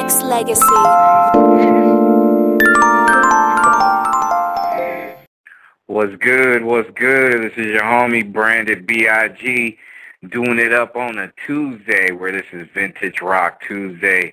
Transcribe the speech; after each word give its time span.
X 0.00 0.22
Legacy. 0.22 0.64
What's 5.88 6.16
good? 6.16 6.64
What's 6.64 6.88
good? 6.92 7.42
This 7.42 7.52
is 7.58 7.66
your 7.66 7.82
homie 7.82 8.32
Branded 8.32 8.86
B.I.G. 8.86 9.76
doing 10.30 10.58
it 10.58 10.72
up 10.72 10.96
on 10.96 11.18
a 11.18 11.30
Tuesday 11.46 12.12
where 12.12 12.32
this 12.32 12.46
is 12.50 12.66
Vintage 12.72 13.20
Rock 13.20 13.60
Tuesday. 13.60 14.32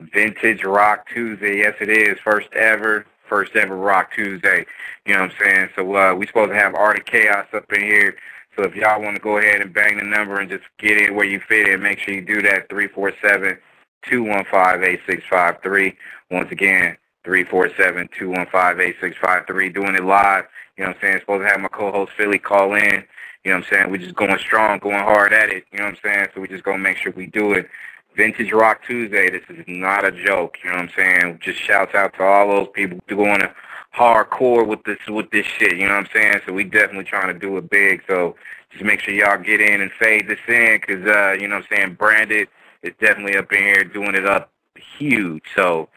Vintage 0.00 0.64
Rock 0.64 1.06
Tuesday. 1.12 1.58
Yes, 1.58 1.74
it 1.82 1.90
is. 1.90 2.18
First 2.24 2.48
ever. 2.54 3.04
First 3.28 3.54
ever 3.54 3.76
Rock 3.76 4.14
Tuesday. 4.14 4.64
You 5.04 5.12
know 5.12 5.24
what 5.24 5.32
I'm 5.32 5.36
saying? 5.38 5.68
So 5.76 5.94
uh, 5.94 6.14
we 6.14 6.26
supposed 6.26 6.52
to 6.52 6.56
have 6.56 6.74
Art 6.74 6.98
of 6.98 7.04
Chaos 7.04 7.48
up 7.52 7.70
in 7.70 7.82
here. 7.82 8.16
So 8.56 8.62
if 8.62 8.74
y'all 8.74 9.02
want 9.02 9.16
to 9.16 9.22
go 9.22 9.36
ahead 9.36 9.60
and 9.60 9.74
bang 9.74 9.98
the 9.98 10.04
number 10.04 10.40
and 10.40 10.48
just 10.48 10.64
get 10.78 10.96
in 10.96 11.14
where 11.14 11.26
you 11.26 11.38
fit 11.38 11.68
in, 11.68 11.82
make 11.82 11.98
sure 11.98 12.14
you 12.14 12.22
do 12.22 12.40
that. 12.40 12.70
347 12.70 13.58
215 14.02 14.84
8653. 14.84 15.96
Once 16.30 16.50
again, 16.50 16.96
347 17.24 18.08
215 18.18 18.80
8653. 18.80 19.68
Doing 19.70 19.94
it 19.94 20.04
live. 20.04 20.44
You 20.76 20.84
know 20.84 20.90
what 20.90 20.96
I'm 20.96 21.00
saying? 21.02 21.20
Supposed 21.20 21.42
to 21.44 21.48
have 21.48 21.60
my 21.60 21.68
co-host 21.68 22.12
Philly 22.16 22.38
call 22.38 22.74
in. 22.74 23.04
You 23.44 23.50
know 23.50 23.58
what 23.58 23.64
I'm 23.64 23.70
saying? 23.70 23.90
We're 23.90 23.98
just 23.98 24.14
going 24.14 24.36
strong, 24.38 24.78
going 24.78 24.96
hard 24.96 25.32
at 25.32 25.50
it. 25.50 25.64
You 25.72 25.78
know 25.78 25.84
what 25.86 25.94
I'm 25.94 26.00
saying? 26.04 26.28
So 26.34 26.40
we 26.40 26.48
just 26.48 26.64
gonna 26.64 26.78
make 26.78 26.96
sure 26.96 27.12
we 27.12 27.26
do 27.26 27.52
it. 27.52 27.68
Vintage 28.16 28.52
Rock 28.52 28.82
Tuesday. 28.86 29.30
This 29.30 29.42
is 29.48 29.64
not 29.66 30.04
a 30.04 30.12
joke. 30.12 30.58
You 30.62 30.70
know 30.70 30.76
what 30.76 30.82
I'm 30.82 30.90
saying? 30.96 31.40
Just 31.42 31.58
shouts 31.58 31.94
out 31.94 32.14
to 32.14 32.22
all 32.22 32.48
those 32.48 32.68
people 32.74 32.98
going 33.08 33.40
to 33.40 33.54
hardcore 33.94 34.66
with 34.66 34.82
this 34.84 34.98
with 35.08 35.30
this 35.30 35.46
shit. 35.46 35.76
You 35.76 35.86
know 35.86 35.96
what 35.96 36.06
I'm 36.06 36.08
saying? 36.12 36.40
So 36.46 36.52
we 36.52 36.64
definitely 36.64 37.04
trying 37.04 37.32
to 37.32 37.38
do 37.38 37.56
it 37.56 37.70
big. 37.70 38.02
So 38.06 38.36
just 38.70 38.84
make 38.84 39.00
sure 39.00 39.14
y'all 39.14 39.38
get 39.38 39.60
in 39.60 39.80
and 39.80 39.90
fade 39.92 40.28
this 40.28 40.38
in, 40.48 40.80
cause 40.80 41.06
uh, 41.06 41.36
you 41.38 41.48
know 41.48 41.56
what 41.56 41.66
I'm 41.70 41.76
saying. 41.76 41.94
Branded 41.94 42.48
is 42.82 42.94
definitely 43.00 43.36
up 43.36 43.52
in 43.52 43.58
here 43.58 43.84
doing 43.84 44.14
it 44.14 44.26
up 44.26 44.50
huge. 44.98 45.42
So 45.54 45.88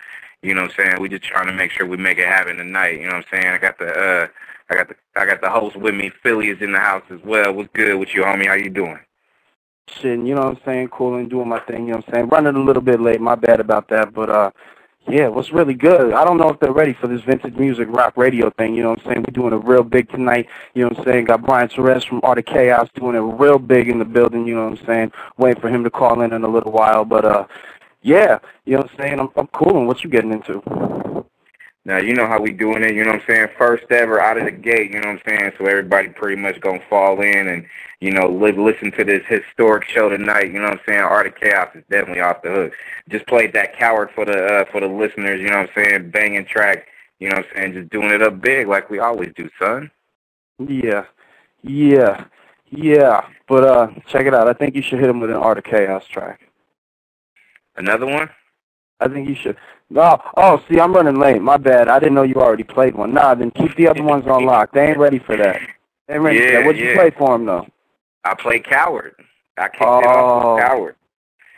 you 0.42 0.54
know 0.54 0.64
what 0.64 0.72
I'm 0.72 0.78
saying. 0.78 1.02
We 1.02 1.10
just 1.10 1.24
trying 1.24 1.48
to 1.48 1.54
make 1.54 1.72
sure 1.72 1.86
we 1.86 1.98
make 1.98 2.18
it 2.18 2.28
happen 2.28 2.58
tonight. 2.58 3.00
You 3.00 3.08
know 3.08 3.16
what 3.16 3.26
I'm 3.34 3.42
saying? 3.42 3.48
I 3.48 3.58
got 3.58 3.80
the 3.80 3.88
uh, 3.88 4.28
I 4.70 4.76
got 4.76 4.90
the 4.90 4.96
I 5.16 5.26
got 5.26 5.42
the 5.42 5.50
host 5.50 5.76
with 5.76 5.96
me. 5.96 6.12
Philly 6.24 6.50
is 6.50 6.62
in 6.62 6.72
the 6.72 6.80
house 6.80 7.04
as 7.10 7.20
well. 7.24 7.54
What's 7.54 7.70
good 7.74 8.00
with 8.00 8.14
you, 8.14 8.24
homie? 8.24 8.48
How 8.48 8.54
you 8.54 8.70
doing? 8.70 9.00
Shit, 9.88 10.20
you 10.20 10.34
know 10.34 10.42
what 10.42 10.58
I'm 10.58 10.62
saying? 10.66 10.88
Cool 10.90 11.16
and 11.16 11.30
doing 11.30 11.48
my 11.48 11.60
thing, 11.60 11.86
you 11.86 11.92
know 11.92 11.98
what 11.98 12.08
I'm 12.08 12.14
saying? 12.14 12.28
Running 12.30 12.56
a 12.56 12.64
little 12.64 12.82
bit 12.82 13.00
late, 13.00 13.22
my 13.22 13.36
bad 13.36 13.60
about 13.60 13.88
that, 13.90 14.14
but 14.14 14.30
uh 14.30 14.52
yeah, 15.08 15.28
what's 15.28 15.52
really 15.52 15.74
good. 15.76 16.14
I 16.14 16.26
don't 16.26 16.38
know 16.38 16.50
if 16.50 16.60
they're 16.60 16.72
ready 16.72 16.94
for 16.94 17.08
this 17.08 17.22
vintage 17.22 17.56
music 17.56 17.88
rock 17.92 18.18
radio 18.18 18.50
thing, 18.52 18.74
you 18.76 18.84
know 18.84 18.92
what 18.92 19.00
I'm 19.00 19.06
saying? 19.06 19.26
We're 19.28 19.34
doing 19.34 19.54
it 19.54 19.66
real 19.66 19.84
big 19.84 20.10
tonight, 20.10 20.48
you 20.74 20.84
know 20.84 20.90
what 20.90 21.00
I'm 21.00 21.06
saying? 21.06 21.26
Got 21.26 21.44
Brian 21.44 21.70
Torres 21.70 22.04
from 22.04 22.22
Art 22.24 22.40
of 22.40 22.46
Chaos 22.46 22.90
doing 22.96 23.16
it 23.16 23.20
real 23.20 23.60
big 23.60 23.88
in 23.88 24.00
the 24.00 24.06
building, 24.06 24.48
you 24.48 24.56
know 24.56 24.70
what 24.70 24.80
I'm 24.80 24.86
saying? 24.86 25.12
Waiting 25.38 25.62
for 25.62 25.70
him 25.70 25.84
to 25.84 25.92
call 25.92 26.22
in 26.22 26.34
in 26.34 26.44
a 26.44 26.48
little 26.48 26.72
while, 26.72 27.06
but 27.06 27.26
uh 27.26 27.46
yeah, 28.02 28.40
you 28.66 28.74
know 28.74 28.82
what 28.84 28.92
I'm 28.92 28.98
saying? 28.98 29.20
I'm 29.20 29.30
I'm 29.36 29.48
cool 29.48 29.78
and 29.78 29.88
what 29.88 30.04
you 30.04 30.10
getting 30.10 30.32
into? 30.34 30.62
Now 31.86 31.98
you 31.98 32.16
know 32.16 32.26
how 32.26 32.42
we 32.42 32.52
doing 32.52 32.82
it, 32.84 32.96
you 32.96 33.04
know 33.04 33.12
what 33.12 33.22
I'm 33.22 33.28
saying? 33.28 33.50
First 33.60 33.86
ever 33.92 34.20
out 34.20 34.40
of 34.40 34.46
the 34.46 34.52
gate, 34.52 34.92
you 34.92 35.00
know 35.00 35.10
what 35.10 35.22
I'm 35.28 35.38
saying? 35.40 35.52
So 35.58 35.68
everybody 35.68 36.10
pretty 36.10 36.42
much 36.42 36.60
gonna 36.60 36.82
fall 36.90 37.22
in 37.22 37.48
and, 37.48 37.66
you 38.00 38.12
know, 38.12 38.28
live, 38.28 38.58
listen 38.58 38.92
to 38.94 39.04
this 39.04 39.24
historic 39.28 39.86
show 39.88 40.10
tonight, 40.10 40.48
you 40.52 40.60
know 40.60 40.70
what 40.70 40.80
I'm 40.80 40.86
saying? 40.88 41.02
Art 41.02 41.28
of 41.28 41.36
Chaos 41.36 41.70
is 41.76 41.84
definitely 41.90 42.22
off 42.22 42.42
the 42.42 42.50
hook. 42.50 42.74
Just 43.08 43.28
played 43.28 43.54
that 43.54 43.78
coward 43.78 44.10
for 44.16 44.26
the 44.26 44.46
uh 44.46 44.66
for 44.72 44.82
the 44.82 44.88
listeners, 44.88 45.40
you 45.40 45.50
know 45.50 45.60
what 45.60 45.70
I'm 45.78 45.84
saying, 45.86 46.10
banging 46.10 46.46
track, 46.46 46.88
you 47.20 47.30
know 47.30 47.38
what 47.38 47.46
I'm 47.46 47.56
saying, 47.56 47.74
just 47.74 47.90
doing 47.92 48.10
it 48.10 48.24
up 48.24 48.42
big 48.42 48.68
like 48.68 48.90
we 48.90 48.98
always 48.98 49.32
do, 49.36 49.48
son. 49.60 49.92
Yeah. 50.58 51.06
Yeah. 51.62 52.26
Yeah. 52.72 53.28
But 53.48 53.64
uh 53.64 53.88
check 54.08 54.26
it 54.26 54.34
out. 54.34 54.48
I 54.48 54.54
think 54.54 54.76
you 54.76 54.82
should 54.82 55.00
hit 55.00 55.10
him 55.10 55.20
with 55.20 55.30
an 55.30 55.36
Art 55.36 55.60
of 55.60 55.64
Chaos 55.66 56.08
track. 56.08 56.50
Another 57.76 58.08
one? 58.08 58.30
I 59.00 59.08
think 59.08 59.28
you 59.30 59.36
should. 59.36 59.58
No, 59.90 60.20
oh, 60.38 60.64
see, 60.70 60.80
I'm 60.80 60.94
running 60.94 61.20
late. 61.20 61.42
My 61.42 61.58
bad. 61.58 61.88
I 61.90 62.00
didn't 62.00 62.16
know 62.16 62.24
you 62.24 62.36
already 62.36 62.64
played 62.64 62.96
one. 62.96 63.14
Nah, 63.14 63.36
then 63.36 63.52
keep 63.52 63.76
the 63.76 63.88
other 63.88 64.02
ones 64.04 64.26
on 64.26 64.46
lock. 64.46 64.72
They 64.74 64.88
ain't 64.90 64.98
ready 64.98 65.20
for 65.20 65.38
that. 65.38 65.62
They 66.08 66.16
ain't 66.16 66.24
ready 66.24 66.40
for 66.40 66.52
that. 66.54 66.66
What'd 66.66 66.82
you 66.82 66.94
play 66.96 67.12
for 67.12 67.38
them 67.38 67.46
though? 67.46 67.68
I 68.24 68.34
play 68.34 68.60
coward. 68.60 69.14
I 69.58 69.68
kicked 69.70 69.82
it 69.82 69.86
off 69.88 70.46
Oh. 70.46 70.58
coward. 70.60 70.96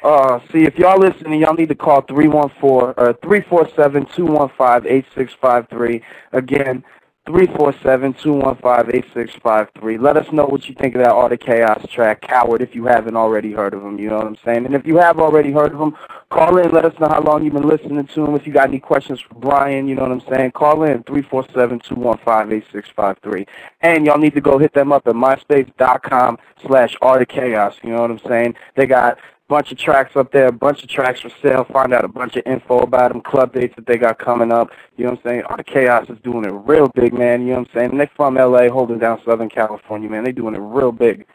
Uh, 0.04 0.40
see, 0.52 0.66
if 0.66 0.78
y'all 0.78 1.00
listening, 1.00 1.40
y'all 1.42 1.56
need 1.56 1.70
to 1.70 1.76
call 1.76 2.02
314 2.02 2.94
or 2.98 3.14
347-215-8653. 3.24 6.02
Again, 6.34 6.84
347-215-8653. 7.28 10.02
Let 10.02 10.18
us 10.18 10.32
know 10.32 10.46
what 10.46 10.70
you 10.70 10.76
think 10.76 10.96
of 10.96 11.02
that 11.02 11.12
Art 11.12 11.34
of 11.34 11.42
Chaos 11.42 11.86
track, 11.90 12.22
Coward, 12.22 12.62
if 12.62 12.74
you 12.74 12.86
haven't 12.86 13.18
already 13.18 13.52
heard 13.52 13.74
of 13.74 13.84
him, 13.84 14.00
you 14.00 14.10
know 14.10 14.16
what 14.18 14.28
I'm 14.28 14.38
saying? 14.46 14.66
And 14.66 14.74
if 14.74 14.88
you 14.88 14.96
have 14.98 15.20
already 15.20 15.52
heard 15.52 15.74
of 15.74 15.82
him, 15.82 15.94
call 16.30 16.58
in, 16.58 16.72
let 16.72 16.86
us 16.86 16.98
know 17.00 17.10
how 17.10 17.22
long 17.22 17.44
you've 17.44 17.54
been 17.54 17.68
listening 17.68 18.08
to 18.08 18.26
him. 18.26 18.34
If 18.36 18.48
you 18.48 18.54
got 18.54 18.70
any 18.70 18.80
questions 18.80 19.20
for 19.20 19.36
Brian, 19.36 19.90
you 19.90 19.96
know 19.96 20.04
what 20.04 20.12
I'm 20.12 20.22
saying? 20.34 20.52
Call 20.52 20.84
in, 20.84 21.04
347-215-8653. 21.04 23.46
And 23.82 24.06
y'all 24.06 24.18
need 24.18 24.36
to 24.36 24.42
go 24.42 24.58
hit 24.58 24.74
them 24.74 24.94
up 24.94 25.06
at 25.08 25.16
myspace.com 25.16 26.38
slash 26.66 26.96
Art 27.02 27.22
of 27.22 27.28
Chaos, 27.28 27.76
you 27.84 27.90
know 27.90 28.00
what 28.02 28.12
I'm 28.12 28.20
saying? 28.20 28.56
They 28.76 28.86
got 28.86 29.18
bunch 29.48 29.72
of 29.72 29.78
tracks 29.78 30.16
up 30.16 30.32
there, 30.32 30.48
a 30.48 30.52
bunch 30.52 30.84
of 30.84 30.90
tracks 30.90 31.22
for 31.22 31.32
sale. 31.42 31.66
Find 31.72 31.94
out 31.94 32.06
a 32.06 32.10
bunch 32.10 32.36
of 32.36 32.44
info 32.46 32.80
about 32.80 33.12
them, 33.12 33.22
club 33.22 33.54
dates 33.54 33.76
that 33.76 33.86
they 33.86 33.98
got 33.98 34.20
coming 34.20 34.52
up. 34.52 34.72
You 34.98 35.06
know 35.06 35.12
what 35.12 35.20
I'm 35.20 35.30
saying? 35.30 35.44
Art 35.44 35.66
Chaos 35.66 36.10
is 36.10 36.18
doing 36.24 36.46
it 36.46 36.52
real 36.52 36.90
big, 36.90 37.14
man. 37.14 37.42
You 37.42 37.48
know 37.48 37.60
what 37.60 37.70
I'm 37.70 37.74
saying? 37.74 37.92
And 37.92 38.00
they 38.00 38.10
from 38.16 38.36
LA, 38.36 38.70
holding 38.70 39.00
down 39.00 39.22
Southern 39.26 39.50
California, 39.50 40.10
man. 40.10 40.24
They 40.24 40.32
doing 40.32 40.56
it 40.56 40.60
real 40.60 40.92
big. 40.92 41.26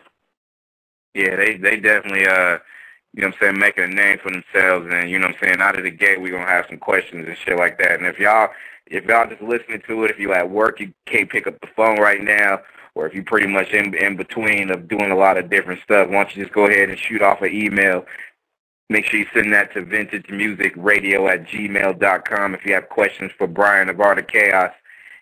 Yeah, 1.15 1.37
they 1.37 1.56
they 1.56 1.78
definitely 1.78 2.27
uh 2.27 2.59
you 3.15 3.21
know 3.21 3.28
what 3.28 3.34
I'm 3.34 3.41
saying, 3.41 3.59
making 3.59 3.84
a 3.84 3.89
name 3.89 4.19
for 4.23 4.31
themselves 4.31 4.89
and 4.91 5.11
you 5.11 5.19
know 5.19 5.27
what 5.27 5.37
I'm 5.37 5.43
saying, 5.43 5.61
out 5.61 5.77
of 5.77 5.84
the 5.84 5.91
gate 5.91 6.21
we're 6.21 6.33
gonna 6.33 6.47
have 6.47 6.67
some 6.69 6.79
questions 6.79 7.27
and 7.29 7.37
shit 7.37 7.59
like 7.59 7.79
that. 7.79 7.99
And 7.99 8.06
if 8.06 8.19
y'all 8.19 8.49
if 8.87 9.05
y'all 9.05 9.29
just 9.29 9.43
listening 9.43 9.83
to 9.87 10.05
it, 10.05 10.11
if 10.11 10.19
you 10.19 10.33
at 10.33 10.50
work 10.50 10.81
you 10.81 10.93
can't 11.06 11.29
pick 11.29 11.47
up 11.47 11.61
the 11.61 11.67
phone 11.77 11.99
right 11.99 12.23
now, 12.23 12.61
or 12.94 13.06
if 13.06 13.14
you're 13.14 13.25
pretty 13.25 13.47
much 13.47 13.70
in 13.70 13.94
in 13.94 14.16
between 14.16 14.70
of 14.70 14.88
doing 14.88 15.10
a 15.10 15.16
lot 15.16 15.38
of 15.38 15.50
different 15.50 15.80
stuff, 15.82 16.08
why 16.08 16.14
don't 16.14 16.36
you 16.36 16.42
just 16.42 16.54
go 16.54 16.66
ahead 16.66 16.91
and 16.91 16.98
shoot 16.98 17.22
off 17.22 17.42
an 17.42 17.53
email. 17.53 18.04
Make 18.91 19.06
sure 19.06 19.20
you 19.20 19.26
send 19.32 19.53
that 19.54 19.72
to 19.72 19.82
vintagemusicradio 19.82 21.32
at 21.32 21.47
gmail.com 21.47 22.54
if 22.54 22.66
you 22.66 22.75
have 22.75 22.88
questions 22.88 23.32
for 23.38 23.47
Brian 23.47 23.88
of 23.88 24.00
Art 24.00 24.19
of 24.19 24.26
Chaos. 24.26 24.72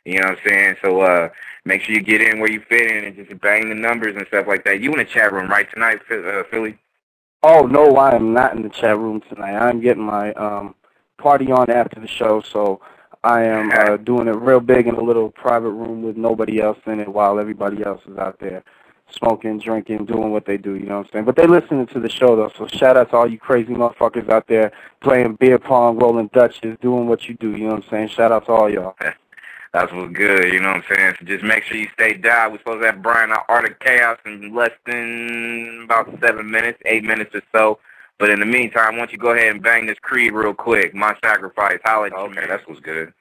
You 0.04 0.19
know 0.19 0.28
what 0.28 0.38
I'm 0.38 0.50
saying? 0.50 0.76
So 0.82 1.00
uh 1.03 1.28
make 1.64 1.82
sure 1.82 1.94
you 1.94 2.03
get 2.03 2.20
in 2.20 2.41
where 2.41 2.50
you 2.50 2.60
fit 2.69 2.91
in 2.91 3.04
and 3.04 3.16
just 3.16 3.41
bang 3.41 3.69
the 3.69 3.75
numbers 3.75 4.16
and 4.16 4.26
stuff 4.26 4.47
like 4.47 4.64
that. 4.64 4.80
You 4.80 4.91
in 4.92 4.98
the 4.98 5.04
chat 5.04 5.32
room 5.32 5.48
right 5.48 5.70
tonight, 5.72 6.00
uh, 6.10 6.42
Philly? 6.50 6.78
Oh 7.42 7.66
no, 7.66 7.97
I 7.97 8.14
am 8.14 8.32
not 8.32 8.56
in 8.56 8.62
the 8.62 8.69
chat 8.69 8.98
room 8.98 9.20
tonight. 9.20 9.56
I'm 9.56 9.80
getting 9.80 10.03
my 10.03 10.32
um 10.34 10.75
party 11.19 11.53
on 11.53 11.70
after 11.70 12.00
the 12.00 12.09
show, 12.09 12.41
so 12.41 12.80
I 13.22 13.42
am 13.44 13.70
uh 13.72 13.97
doing 13.98 14.28
it 14.28 14.36
real 14.36 14.60
big 14.60 14.86
in 14.86 14.94
a 14.94 15.03
little 15.03 15.31
private 15.31 15.70
room 15.70 16.03
with 16.03 16.16
nobody 16.16 16.60
else 16.60 16.78
in 16.86 17.00
it 17.00 17.08
while 17.08 17.38
everybody 17.38 17.84
else 17.84 18.00
is 18.06 18.16
out 18.16 18.38
there 18.41 18.64
smoking, 19.10 19.58
drinking, 19.58 20.06
doing 20.06 20.31
what 20.31 20.47
they 20.47 20.56
do, 20.56 20.75
you 20.75 20.86
know 20.86 20.98
what 20.98 21.06
I'm 21.06 21.12
saying? 21.12 21.25
But 21.25 21.36
they 21.36 21.47
listening 21.47 21.86
to 21.88 22.00
the 22.00 22.09
show 22.09 22.36
though, 22.36 22.53
so 22.56 22.66
shout 22.69 22.97
out 22.97 23.10
to 23.10 23.16
all 23.16 23.30
you 23.30 23.38
crazy 23.38 23.75
motherfuckers 23.75 24.28
out 24.28 24.47
there 24.47 24.72
playing 25.00 25.34
beer 25.34 25.59
pong, 25.59 25.98
rolling 25.98 26.30
Dutches, 26.32 26.78
doing 26.80 27.09
what 27.09 27.28
you 27.28 27.34
do, 27.34 27.50
you 27.50 27.64
know 27.64 27.75
what 27.75 27.84
I'm 27.84 27.91
saying? 27.91 28.09
Shout 28.09 28.32
out 28.32 28.47
to 28.47 28.53
all 28.53 28.70
y'all. 28.70 28.94
That's 29.72 29.92
what's 29.92 30.12
good, 30.12 30.53
you 30.53 30.60
know 30.60 30.72
what 30.72 30.84
I'm 30.91 30.97
saying? 30.97 31.14
So 31.20 31.26
just 31.26 31.44
make 31.44 31.62
sure 31.64 31.76
you 31.76 31.88
stay 31.94 32.14
dialed. 32.14 32.53
We're 32.53 32.59
supposed 32.59 32.80
to 32.82 32.86
have 32.86 33.03
Brian 33.03 33.30
on 33.30 33.38
Art 33.48 33.70
of 33.70 33.78
Chaos 33.78 34.19
in 34.26 34.53
less 34.53 34.72
than 34.84 35.82
about 35.84 36.09
seven 36.20 36.50
minutes, 36.50 36.80
eight 36.86 37.04
minutes 37.04 37.34
or 37.34 37.42
so. 37.53 37.78
But 38.20 38.28
in 38.28 38.38
the 38.38 38.47
meantime, 38.47 38.92
why 38.92 38.98
don't 38.98 39.12
you 39.12 39.19
go 39.19 39.31
ahead 39.31 39.50
and 39.50 39.62
bang 39.62 39.86
this 39.86 39.98
creed 39.98 40.34
real 40.34 40.53
quick? 40.53 40.94
My 40.94 41.16
sacrifice. 41.25 41.81
Holla 41.82 42.08
at 42.08 42.12
Okay. 42.12 42.47
That's 42.47 42.69
what's 42.69 42.81
good. 42.81 43.14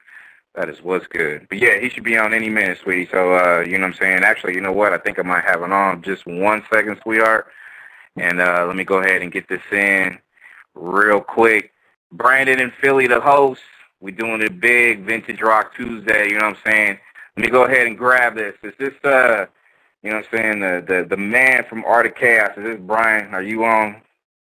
That 0.56 0.68
is 0.68 0.84
what's 0.84 1.08
good. 1.08 1.48
But 1.48 1.60
yeah, 1.60 1.80
he 1.80 1.90
should 1.90 2.04
be 2.04 2.18
on 2.18 2.34
any 2.34 2.50
minute, 2.50 2.80
sweetie. 2.84 3.08
So 3.10 3.34
uh, 3.34 3.62
you 3.62 3.78
know 3.78 3.88
what 3.88 3.94
I'm 3.94 4.00
saying? 4.00 4.24
Actually, 4.26 4.56
you 4.56 4.62
know 4.62 4.74
what? 4.74 4.92
I 4.92 4.98
think 4.98 5.18
I 5.18 5.22
might 5.22 5.46
have 5.46 5.62
it 5.64 5.72
on 5.72 6.02
just 6.02 6.26
one 6.28 6.64
second, 6.72 7.00
sweetheart. 7.02 7.48
And 8.18 8.42
uh 8.42 8.66
let 8.68 8.76
me 8.76 8.84
go 8.84 8.98
ahead 8.98 9.22
and 9.22 9.32
get 9.32 9.48
this 9.48 9.62
in 9.72 10.20
real 10.76 11.22
quick. 11.22 11.72
Branded 12.12 12.60
and 12.60 12.74
Philly, 12.82 13.08
the 13.08 13.22
hosts. 13.22 13.64
We're 14.02 14.16
doing 14.16 14.42
it 14.42 14.60
big, 14.60 15.06
Vintage 15.06 15.42
Rock 15.42 15.76
Tuesday. 15.76 16.28
You 16.30 16.40
know 16.40 16.48
what 16.50 16.58
I'm 16.66 16.72
saying? 16.72 17.00
Let 17.38 17.46
me 17.46 17.50
go 17.50 17.64
ahead 17.64 17.88
and 17.88 17.98
grab 17.98 18.36
this. 18.36 18.56
Is 18.64 18.74
this 18.78 18.94
uh, 19.06 19.46
you 20.04 20.10
know 20.10 20.18
what 20.18 20.26
I'm 20.34 20.38
saying? 20.38 20.60
The 20.60 20.84
the 20.86 21.08
the 21.08 21.18
man 21.18 21.64
from 21.70 21.86
Art 21.86 22.06
of 22.06 22.16
Chaos. 22.16 22.52
Is 22.58 22.64
this 22.64 22.80
Brian? 22.82 23.34
Are 23.34 23.44
you 23.44 23.64
on? 23.64 24.02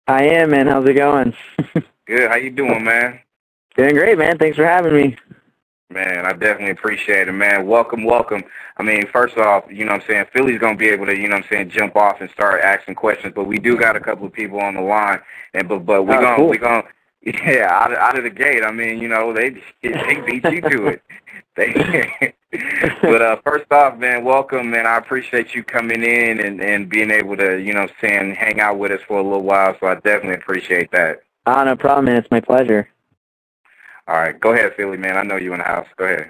I 0.07 0.24
am, 0.24 0.51
man. 0.51 0.68
How's 0.68 0.88
it 0.88 0.94
going? 0.94 1.36
Good. 2.06 2.30
How 2.30 2.36
you 2.36 2.50
doing, 2.50 2.83
man? 2.83 3.19
Doing 3.75 3.94
great, 3.94 4.18
man. 4.18 4.38
Thanks 4.38 4.56
for 4.56 4.65
having 4.65 4.94
me. 4.94 5.18
Man, 5.89 6.25
I 6.25 6.33
definitely 6.33 6.71
appreciate 6.71 7.27
it, 7.27 7.31
man. 7.33 7.65
Welcome, 7.68 8.04
welcome. 8.04 8.44
I 8.77 8.83
mean, 8.83 9.07
first 9.07 9.38
off, 9.38 9.63
you 9.69 9.86
know 9.86 9.94
what 9.94 10.01
I'm 10.01 10.07
saying, 10.07 10.25
Philly's 10.33 10.59
gonna 10.59 10.75
be 10.77 10.88
able 10.89 11.06
to, 11.06 11.15
you 11.15 11.27
know 11.30 11.36
what 11.36 11.44
I'm 11.45 11.50
saying, 11.50 11.69
jump 11.69 11.95
off 11.95 12.19
and 12.19 12.30
start 12.31 12.62
asking 12.62 12.95
questions, 12.95 13.33
but 13.36 13.45
we 13.45 13.57
do 13.57 13.77
got 13.77 13.95
a 13.95 14.00
couple 14.00 14.25
of 14.25 14.33
people 14.33 14.59
on 14.59 14.74
the 14.75 14.81
line 14.81 15.19
and 15.54 15.68
but 15.69 15.86
but 15.86 16.04
we 16.04 16.13
Oh, 16.15 16.19
gonna 16.21 16.36
cool. 16.38 16.50
we 16.50 16.57
gonna 16.57 16.83
yeah, 17.27 17.68
out 17.69 17.91
of, 17.91 17.97
out 17.97 18.18
of 18.18 18.24
the 18.24 18.29
gate. 18.29 18.63
I 18.63 18.71
mean, 18.71 19.00
you 19.00 19.07
know, 19.07 19.33
they 19.33 19.50
they 19.81 20.21
beat 20.25 20.44
you 20.45 20.62
to 20.62 20.88
it. 20.88 21.01
They 21.57 21.74
but 23.01 23.19
uh 23.19 23.38
first 23.44 23.65
off, 23.71 23.97
man, 23.97 24.24
welcome 24.24 24.69
man. 24.69 24.85
I 24.85 24.97
appreciate 24.97 25.56
you 25.56 25.63
coming 25.63 26.03
in 26.03 26.39
and, 26.39 26.62
and 26.62 26.88
being 26.88 27.09
able 27.09 27.35
to, 27.38 27.57
you 27.57 27.74
know 27.74 27.88
saying, 28.00 28.35
hang 28.35 28.59
out 28.59 28.77
with 28.77 28.91
us 28.91 29.01
for 29.07 29.18
a 29.18 29.24
little 29.24 29.41
while, 29.41 29.75
so 29.79 29.88
I 29.88 29.95
definitely 29.95 30.35
appreciate 30.35 30.91
that. 30.91 31.24
Ah, 31.47 31.63
no 31.63 31.75
problem, 31.75 32.06
man. 32.06 32.18
It's 32.18 32.29
my 32.29 32.41
pleasure. 32.41 32.88
All 34.07 34.18
right, 34.18 34.39
go 34.39 34.53
ahead, 34.53 34.75
Philly 34.77 34.97
man. 34.97 35.18
I 35.18 35.24
know 35.24 35.38
you 35.38 35.51
in 35.53 35.57
the 35.57 35.65
house. 35.65 35.88
Go 35.97 36.06
ahead. 36.06 36.29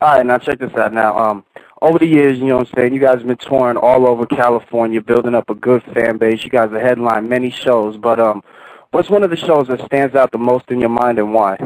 All 0.00 0.18
right, 0.18 0.24
now 0.24 0.38
check 0.38 0.60
this 0.60 0.72
out. 0.74 0.92
Now, 0.92 1.18
um, 1.18 1.44
over 1.82 1.98
the 1.98 2.06
years, 2.06 2.38
you 2.38 2.46
know 2.46 2.58
what 2.58 2.68
I'm 2.68 2.74
saying, 2.76 2.94
you 2.94 3.00
guys 3.00 3.18
have 3.18 3.26
been 3.26 3.36
touring 3.36 3.76
all 3.76 4.06
over 4.06 4.24
California, 4.24 5.00
building 5.00 5.34
up 5.34 5.50
a 5.50 5.54
good 5.54 5.82
fan 5.92 6.16
base. 6.16 6.44
You 6.44 6.50
guys 6.50 6.70
have 6.70 6.80
headlined 6.80 7.28
many 7.28 7.50
shows, 7.50 7.96
but 7.96 8.20
um, 8.20 8.42
what's 8.94 9.10
one 9.10 9.24
of 9.24 9.30
the 9.30 9.36
shows 9.36 9.66
that 9.66 9.84
stands 9.86 10.14
out 10.14 10.30
the 10.30 10.38
most 10.38 10.70
in 10.70 10.78
your 10.80 10.88
mind 10.88 11.18
and 11.18 11.34
why? 11.34 11.58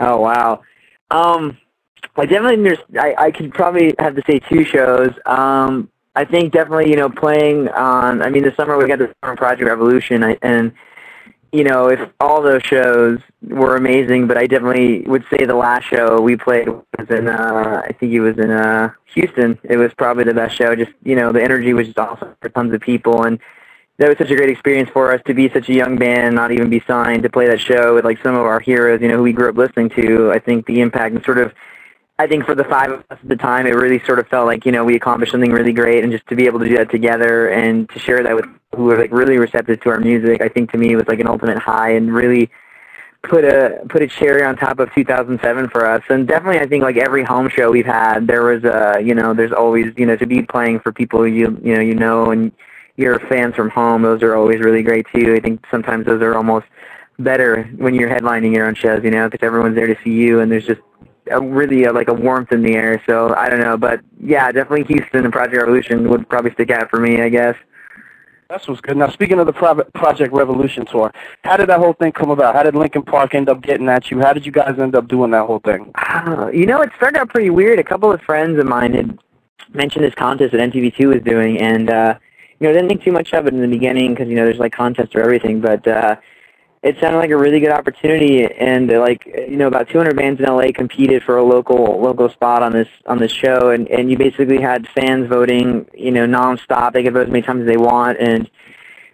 Oh 0.00 0.20
wow, 0.20 0.62
um, 1.10 1.56
I 2.16 2.26
definitely 2.26 2.62
there's 2.62 2.78
I, 2.98 3.14
I 3.26 3.30
could 3.30 3.54
probably 3.54 3.94
have 3.98 4.16
to 4.16 4.22
say 4.26 4.40
two 4.40 4.64
shows. 4.64 5.12
Um, 5.26 5.90
I 6.16 6.24
think 6.24 6.52
definitely 6.52 6.90
you 6.90 6.96
know 6.96 7.08
playing 7.08 7.68
on. 7.68 8.22
I 8.22 8.30
mean, 8.30 8.42
the 8.42 8.54
summer 8.56 8.76
we 8.76 8.88
got 8.88 8.98
the 8.98 9.14
Summer 9.22 9.36
Project 9.36 9.68
Revolution, 9.68 10.24
I, 10.24 10.36
and 10.42 10.72
you 11.52 11.64
know 11.64 11.88
if 11.88 12.00
all 12.20 12.42
those 12.42 12.62
shows 12.62 13.20
were 13.42 13.76
amazing, 13.76 14.26
but 14.26 14.36
I 14.36 14.46
definitely 14.46 15.02
would 15.02 15.24
say 15.30 15.46
the 15.46 15.54
last 15.54 15.84
show 15.84 16.20
we 16.20 16.36
played 16.36 16.68
was 16.68 17.08
in. 17.10 17.28
Uh, 17.28 17.82
I 17.84 17.92
think 17.92 18.12
it 18.12 18.20
was 18.20 18.38
in 18.38 18.50
uh, 18.50 18.90
Houston. 19.14 19.58
It 19.64 19.76
was 19.76 19.94
probably 19.94 20.24
the 20.24 20.34
best 20.34 20.56
show. 20.56 20.74
Just 20.74 20.92
you 21.04 21.14
know 21.14 21.32
the 21.32 21.42
energy 21.42 21.72
was 21.72 21.86
just 21.86 21.98
awesome 21.98 22.34
for 22.40 22.48
tons 22.48 22.74
of 22.74 22.80
people 22.80 23.24
and 23.24 23.38
that 23.98 24.08
was 24.08 24.18
such 24.18 24.30
a 24.30 24.36
great 24.36 24.50
experience 24.50 24.88
for 24.90 25.12
us 25.12 25.20
to 25.26 25.34
be 25.34 25.50
such 25.50 25.68
a 25.68 25.74
young 25.74 25.96
band, 25.96 26.34
not 26.34 26.52
even 26.52 26.70
be 26.70 26.82
signed 26.86 27.22
to 27.24 27.28
play 27.28 27.48
that 27.48 27.60
show 27.60 27.94
with 27.94 28.04
like 28.04 28.22
some 28.22 28.34
of 28.34 28.42
our 28.42 28.60
heroes, 28.60 29.00
you 29.00 29.08
know, 29.08 29.16
who 29.16 29.22
we 29.24 29.32
grew 29.32 29.48
up 29.48 29.56
listening 29.56 29.90
to. 29.90 30.30
I 30.30 30.38
think 30.38 30.66
the 30.66 30.80
impact 30.80 31.14
and 31.14 31.24
sort 31.24 31.38
of 31.38 31.52
I 32.20 32.26
think 32.26 32.44
for 32.46 32.56
the 32.56 32.64
five 32.64 32.90
of 32.90 32.98
us 33.10 33.18
at 33.22 33.28
the 33.28 33.36
time, 33.36 33.66
it 33.66 33.74
really 33.74 34.00
sort 34.04 34.18
of 34.18 34.26
felt 34.26 34.46
like 34.46 34.66
you 34.66 34.72
know 34.72 34.84
we 34.84 34.96
accomplished 34.96 35.30
something 35.30 35.52
really 35.52 35.72
great, 35.72 36.02
and 36.02 36.12
just 36.12 36.26
to 36.28 36.34
be 36.34 36.46
able 36.46 36.58
to 36.58 36.68
do 36.68 36.76
that 36.76 36.90
together 36.90 37.48
and 37.50 37.88
to 37.90 37.98
share 38.00 38.22
that 38.24 38.34
with 38.34 38.44
who 38.74 38.84
were 38.84 38.98
like 38.98 39.12
really 39.12 39.38
receptive 39.38 39.80
to 39.82 39.90
our 39.90 40.00
music, 40.00 40.40
I 40.42 40.48
think 40.48 40.72
to 40.72 40.78
me 40.78 40.96
was 40.96 41.06
like 41.06 41.20
an 41.20 41.28
ultimate 41.28 41.58
high 41.58 41.90
and 41.92 42.12
really 42.12 42.50
put 43.22 43.44
a 43.44 43.84
put 43.88 44.02
a 44.02 44.08
cherry 44.08 44.44
on 44.44 44.56
top 44.56 44.80
of 44.80 44.92
2007 44.94 45.68
for 45.68 45.86
us. 45.86 46.02
And 46.08 46.26
definitely, 46.26 46.58
I 46.60 46.66
think 46.66 46.82
like 46.82 46.96
every 46.96 47.22
home 47.22 47.48
show 47.48 47.70
we've 47.70 47.86
had, 47.86 48.26
there 48.26 48.42
was 48.42 48.64
a 48.64 49.00
you 49.00 49.14
know 49.14 49.32
there's 49.32 49.52
always 49.52 49.92
you 49.96 50.04
know 50.04 50.16
to 50.16 50.26
be 50.26 50.42
playing 50.42 50.80
for 50.80 50.92
people 50.92 51.26
you 51.26 51.60
you 51.62 51.74
know 51.74 51.80
you 51.80 51.94
know 51.94 52.32
and 52.32 52.50
your 52.98 53.20
fans 53.20 53.54
from 53.54 53.70
home. 53.70 54.02
Those 54.02 54.22
are 54.22 54.34
always 54.34 54.58
really 54.60 54.82
great 54.82 55.06
too. 55.14 55.34
I 55.34 55.40
think 55.40 55.64
sometimes 55.70 56.04
those 56.04 56.20
are 56.20 56.34
almost 56.34 56.66
better 57.18 57.62
when 57.76 57.94
you're 57.94 58.10
headlining 58.10 58.52
your 58.52 58.66
own 58.66 58.74
shows, 58.74 59.02
you 59.04 59.10
know, 59.10 59.30
because 59.30 59.46
everyone's 59.46 59.76
there 59.76 59.86
to 59.86 59.96
see 60.04 60.10
you, 60.10 60.40
and 60.40 60.50
there's 60.50 60.66
just 60.66 60.80
a, 61.30 61.40
really 61.40 61.84
a, 61.84 61.92
like 61.92 62.08
a 62.08 62.14
warmth 62.14 62.52
in 62.52 62.62
the 62.62 62.74
air. 62.74 63.02
So 63.06 63.34
I 63.34 63.48
don't 63.48 63.60
know, 63.60 63.76
but 63.76 64.00
yeah, 64.20 64.50
definitely 64.50 64.84
Houston 64.94 65.24
and 65.24 65.32
Project 65.32 65.56
Revolution 65.56 66.08
would 66.10 66.28
probably 66.28 66.50
stick 66.52 66.70
out 66.70 66.90
for 66.90 66.98
me, 66.98 67.22
I 67.22 67.28
guess. 67.28 67.56
That's 68.50 68.66
what's 68.66 68.80
good. 68.80 68.96
Now, 68.96 69.10
speaking 69.10 69.38
of 69.38 69.46
the 69.46 69.52
Project 69.94 70.32
Revolution 70.32 70.86
tour, 70.86 71.12
how 71.44 71.56
did 71.56 71.68
that 71.68 71.78
whole 71.78 71.92
thing 71.92 72.12
come 72.12 72.30
about? 72.30 72.54
How 72.54 72.62
did 72.62 72.74
Linkin 72.74 73.02
Park 73.02 73.34
end 73.34 73.48
up 73.48 73.60
getting 73.60 73.88
at 73.90 74.10
you? 74.10 74.20
How 74.20 74.32
did 74.32 74.46
you 74.46 74.52
guys 74.52 74.78
end 74.78 74.96
up 74.96 75.06
doing 75.06 75.30
that 75.32 75.46
whole 75.46 75.58
thing? 75.60 75.92
Uh, 75.94 76.50
you 76.52 76.64
know, 76.64 76.80
it 76.80 76.90
started 76.96 77.20
out 77.20 77.28
pretty 77.28 77.50
weird. 77.50 77.78
A 77.78 77.84
couple 77.84 78.10
of 78.10 78.22
friends 78.22 78.58
of 78.58 78.66
mine 78.66 78.94
had 78.94 79.18
mentioned 79.74 80.04
this 80.04 80.14
contest 80.14 80.52
that 80.52 80.72
MTV2 80.72 81.12
was 81.12 81.22
doing, 81.22 81.58
and 81.58 81.90
uh, 81.90 82.18
you 82.60 82.66
know, 82.66 82.72
didn't 82.72 82.88
think 82.88 83.02
too 83.02 83.12
much 83.12 83.32
of 83.32 83.46
it 83.46 83.54
in 83.54 83.60
the 83.60 83.68
beginning 83.68 84.14
because 84.14 84.28
you 84.28 84.34
know 84.34 84.44
there's 84.44 84.58
like 84.58 84.72
contests 84.72 85.12
for 85.12 85.20
everything, 85.20 85.60
but. 85.60 85.86
uh 85.86 86.16
it 86.82 86.96
sounded 87.00 87.18
like 87.18 87.30
a 87.30 87.36
really 87.36 87.58
good 87.58 87.72
opportunity 87.72 88.44
and 88.44 88.92
uh, 88.92 89.00
like 89.00 89.26
you 89.26 89.56
know 89.56 89.66
about 89.66 89.88
200 89.88 90.16
bands 90.16 90.40
in 90.40 90.46
LA 90.46 90.70
competed 90.72 91.22
for 91.22 91.36
a 91.36 91.42
local 91.42 92.00
local 92.00 92.28
spot 92.28 92.62
on 92.62 92.72
this 92.72 92.88
on 93.06 93.18
this 93.18 93.32
show 93.32 93.70
and 93.70 93.88
and 93.88 94.10
you 94.10 94.16
basically 94.16 94.60
had 94.60 94.86
fans 94.88 95.28
voting 95.28 95.86
you 95.92 96.10
know 96.12 96.26
nonstop 96.26 96.92
they 96.92 97.02
could 97.02 97.12
vote 97.12 97.26
as 97.26 97.32
many 97.32 97.42
times 97.42 97.62
as 97.62 97.66
they 97.66 97.76
want 97.76 98.18
and 98.18 98.48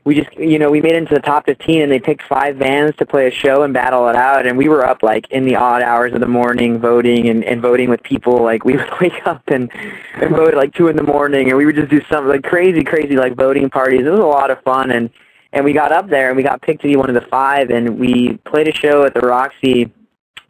we 0.05 0.15
just 0.15 0.33
you 0.37 0.59
know 0.59 0.71
we 0.71 0.81
made 0.81 0.93
it 0.93 0.99
into 0.99 1.15
the 1.15 1.21
top 1.21 1.47
15 1.47 1.81
and 1.81 1.91
they 1.91 1.99
picked 1.99 2.23
five 2.23 2.59
bands 2.59 2.97
to 2.99 3.07
play 3.07 3.27
a 3.27 3.31
show 3.31 3.63
and 3.63 3.73
battle 3.73 4.07
it 4.09 4.17
out. 4.17 4.47
And 4.47 4.59
we 4.59 4.69
were 4.69 4.87
up 4.87 5.03
like 5.03 5.27
in 5.31 5.47
the 5.47 5.57
odd 5.57 5.83
hours 5.83 6.13
of 6.13 6.21
the 6.21 6.29
morning 6.29 6.79
voting 6.79 7.29
and, 7.29 7.43
and 7.45 7.63
voting 7.63 7.89
with 7.89 8.03
people. 8.03 8.43
Like 8.43 8.65
we 8.65 8.77
would 8.77 8.91
wake 9.01 9.27
up 9.27 9.43
and, 9.49 9.71
and 10.15 10.31
vote 10.31 10.49
at 10.49 10.57
like 10.57 10.75
two 10.75 10.89
in 10.89 10.97
the 10.97 11.03
morning. 11.03 11.49
And 11.49 11.57
we 11.57 11.65
would 11.65 11.77
just 11.77 11.91
do 11.91 12.03
some 12.11 12.29
like 12.29 12.45
crazy 12.45 12.85
crazy 12.85 13.17
like 13.17 13.35
voting 13.35 13.71
parties. 13.71 14.07
It 14.07 14.11
was 14.11 14.21
a 14.21 14.25
lot 14.25 14.51
of 14.51 14.63
fun. 14.63 14.91
And 14.91 15.11
and 15.53 15.65
we 15.65 15.73
got 15.73 15.93
up 15.93 16.11
there 16.11 16.29
and 16.29 16.37
we 16.37 16.43
got 16.43 16.61
picked 16.61 16.83
to 16.83 16.89
be 16.89 16.97
one 16.97 17.09
of 17.09 17.15
the 17.15 17.29
five. 17.29 17.71
And 17.71 17.99
we 17.99 18.37
played 18.45 18.69
a 18.69 18.73
show 18.73 19.05
at 19.05 19.15
the 19.15 19.21
Roxy 19.21 19.91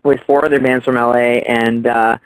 with 0.03 0.21
four 0.27 0.45
other 0.45 0.61
bands 0.61 0.85
from 0.85 0.97
LA 0.97 1.41
and 1.47 1.87
uh 1.87 2.19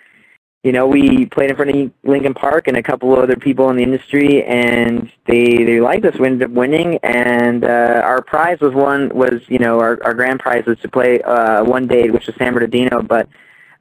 you 0.69 0.73
know, 0.73 0.87
we 0.87 1.25
played 1.25 1.49
in 1.49 1.57
front 1.57 1.71
of 1.71 1.91
Linkin 2.03 2.35
Park 2.35 2.69
and 2.69 2.77
a 2.77 2.83
couple 2.83 3.15
of 3.15 3.21
other 3.21 3.37
people 3.37 3.71
in 3.71 3.77
the 3.77 3.83
industry, 3.83 4.45
and 4.45 5.11
they 5.25 5.65
they 5.65 5.81
liked 5.81 6.05
us. 6.05 6.19
We 6.19 6.27
ended 6.27 6.51
up 6.51 6.55
winning, 6.55 6.99
and 7.03 7.65
uh, 7.65 8.03
our 8.05 8.21
prize 8.21 8.61
was 8.61 8.75
one 8.75 9.09
was 9.15 9.41
you 9.49 9.59
know 9.59 9.81
our 9.81 9.99
our 10.05 10.13
grand 10.13 10.41
prize 10.41 10.67
was 10.67 10.79
to 10.81 10.89
play 10.91 11.23
uh, 11.23 11.65
one 11.65 11.87
date, 11.87 12.13
which 12.13 12.27
was 12.27 12.37
San 12.37 12.53
Bernardino. 12.53 13.01
But 13.01 13.31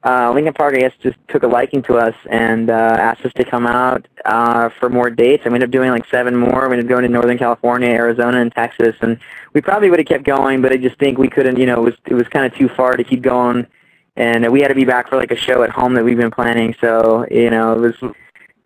uh, 0.02 0.32
Linkin 0.32 0.54
Park, 0.54 0.76
I 0.76 0.78
guess, 0.78 0.94
just 1.02 1.18
took 1.28 1.42
a 1.42 1.46
liking 1.46 1.82
to 1.82 1.98
us 1.98 2.14
and 2.30 2.70
uh, 2.70 2.96
asked 2.98 3.26
us 3.26 3.34
to 3.34 3.44
come 3.44 3.66
out 3.66 4.08
uh, 4.24 4.70
for 4.80 4.88
more 4.88 5.10
dates. 5.10 5.42
And 5.44 5.52
we 5.52 5.56
ended 5.56 5.68
up 5.68 5.72
doing 5.72 5.90
like 5.90 6.06
seven 6.10 6.34
more. 6.34 6.70
We 6.70 6.76
ended 6.76 6.86
up 6.86 6.88
going 6.88 7.02
to 7.02 7.10
Northern 7.10 7.36
California, 7.36 7.90
Arizona, 7.90 8.40
and 8.40 8.50
Texas. 8.50 8.96
And 9.02 9.20
we 9.52 9.60
probably 9.60 9.90
would 9.90 9.98
have 9.98 10.08
kept 10.08 10.24
going, 10.24 10.62
but 10.62 10.72
I 10.72 10.78
just 10.78 10.98
think 10.98 11.18
we 11.18 11.28
couldn't. 11.28 11.58
You 11.58 11.66
know, 11.66 11.82
it 11.82 11.84
was 11.84 11.94
it 12.06 12.14
was 12.14 12.28
kind 12.28 12.46
of 12.46 12.56
too 12.56 12.70
far 12.70 12.96
to 12.96 13.04
keep 13.04 13.20
going, 13.20 13.66
and 14.18 14.50
we 14.52 14.60
had 14.60 14.68
to 14.68 14.74
be 14.74 14.84
back 14.84 15.08
for 15.08 15.16
like 15.16 15.30
a 15.30 15.36
show 15.36 15.62
at 15.62 15.70
home 15.70 15.94
that 15.94 16.04
we've 16.04 16.16
been 16.16 16.30
planning. 16.30 16.74
So 16.80 17.24
you 17.30 17.50
know, 17.50 17.72
it 17.72 17.78
was 17.78 18.14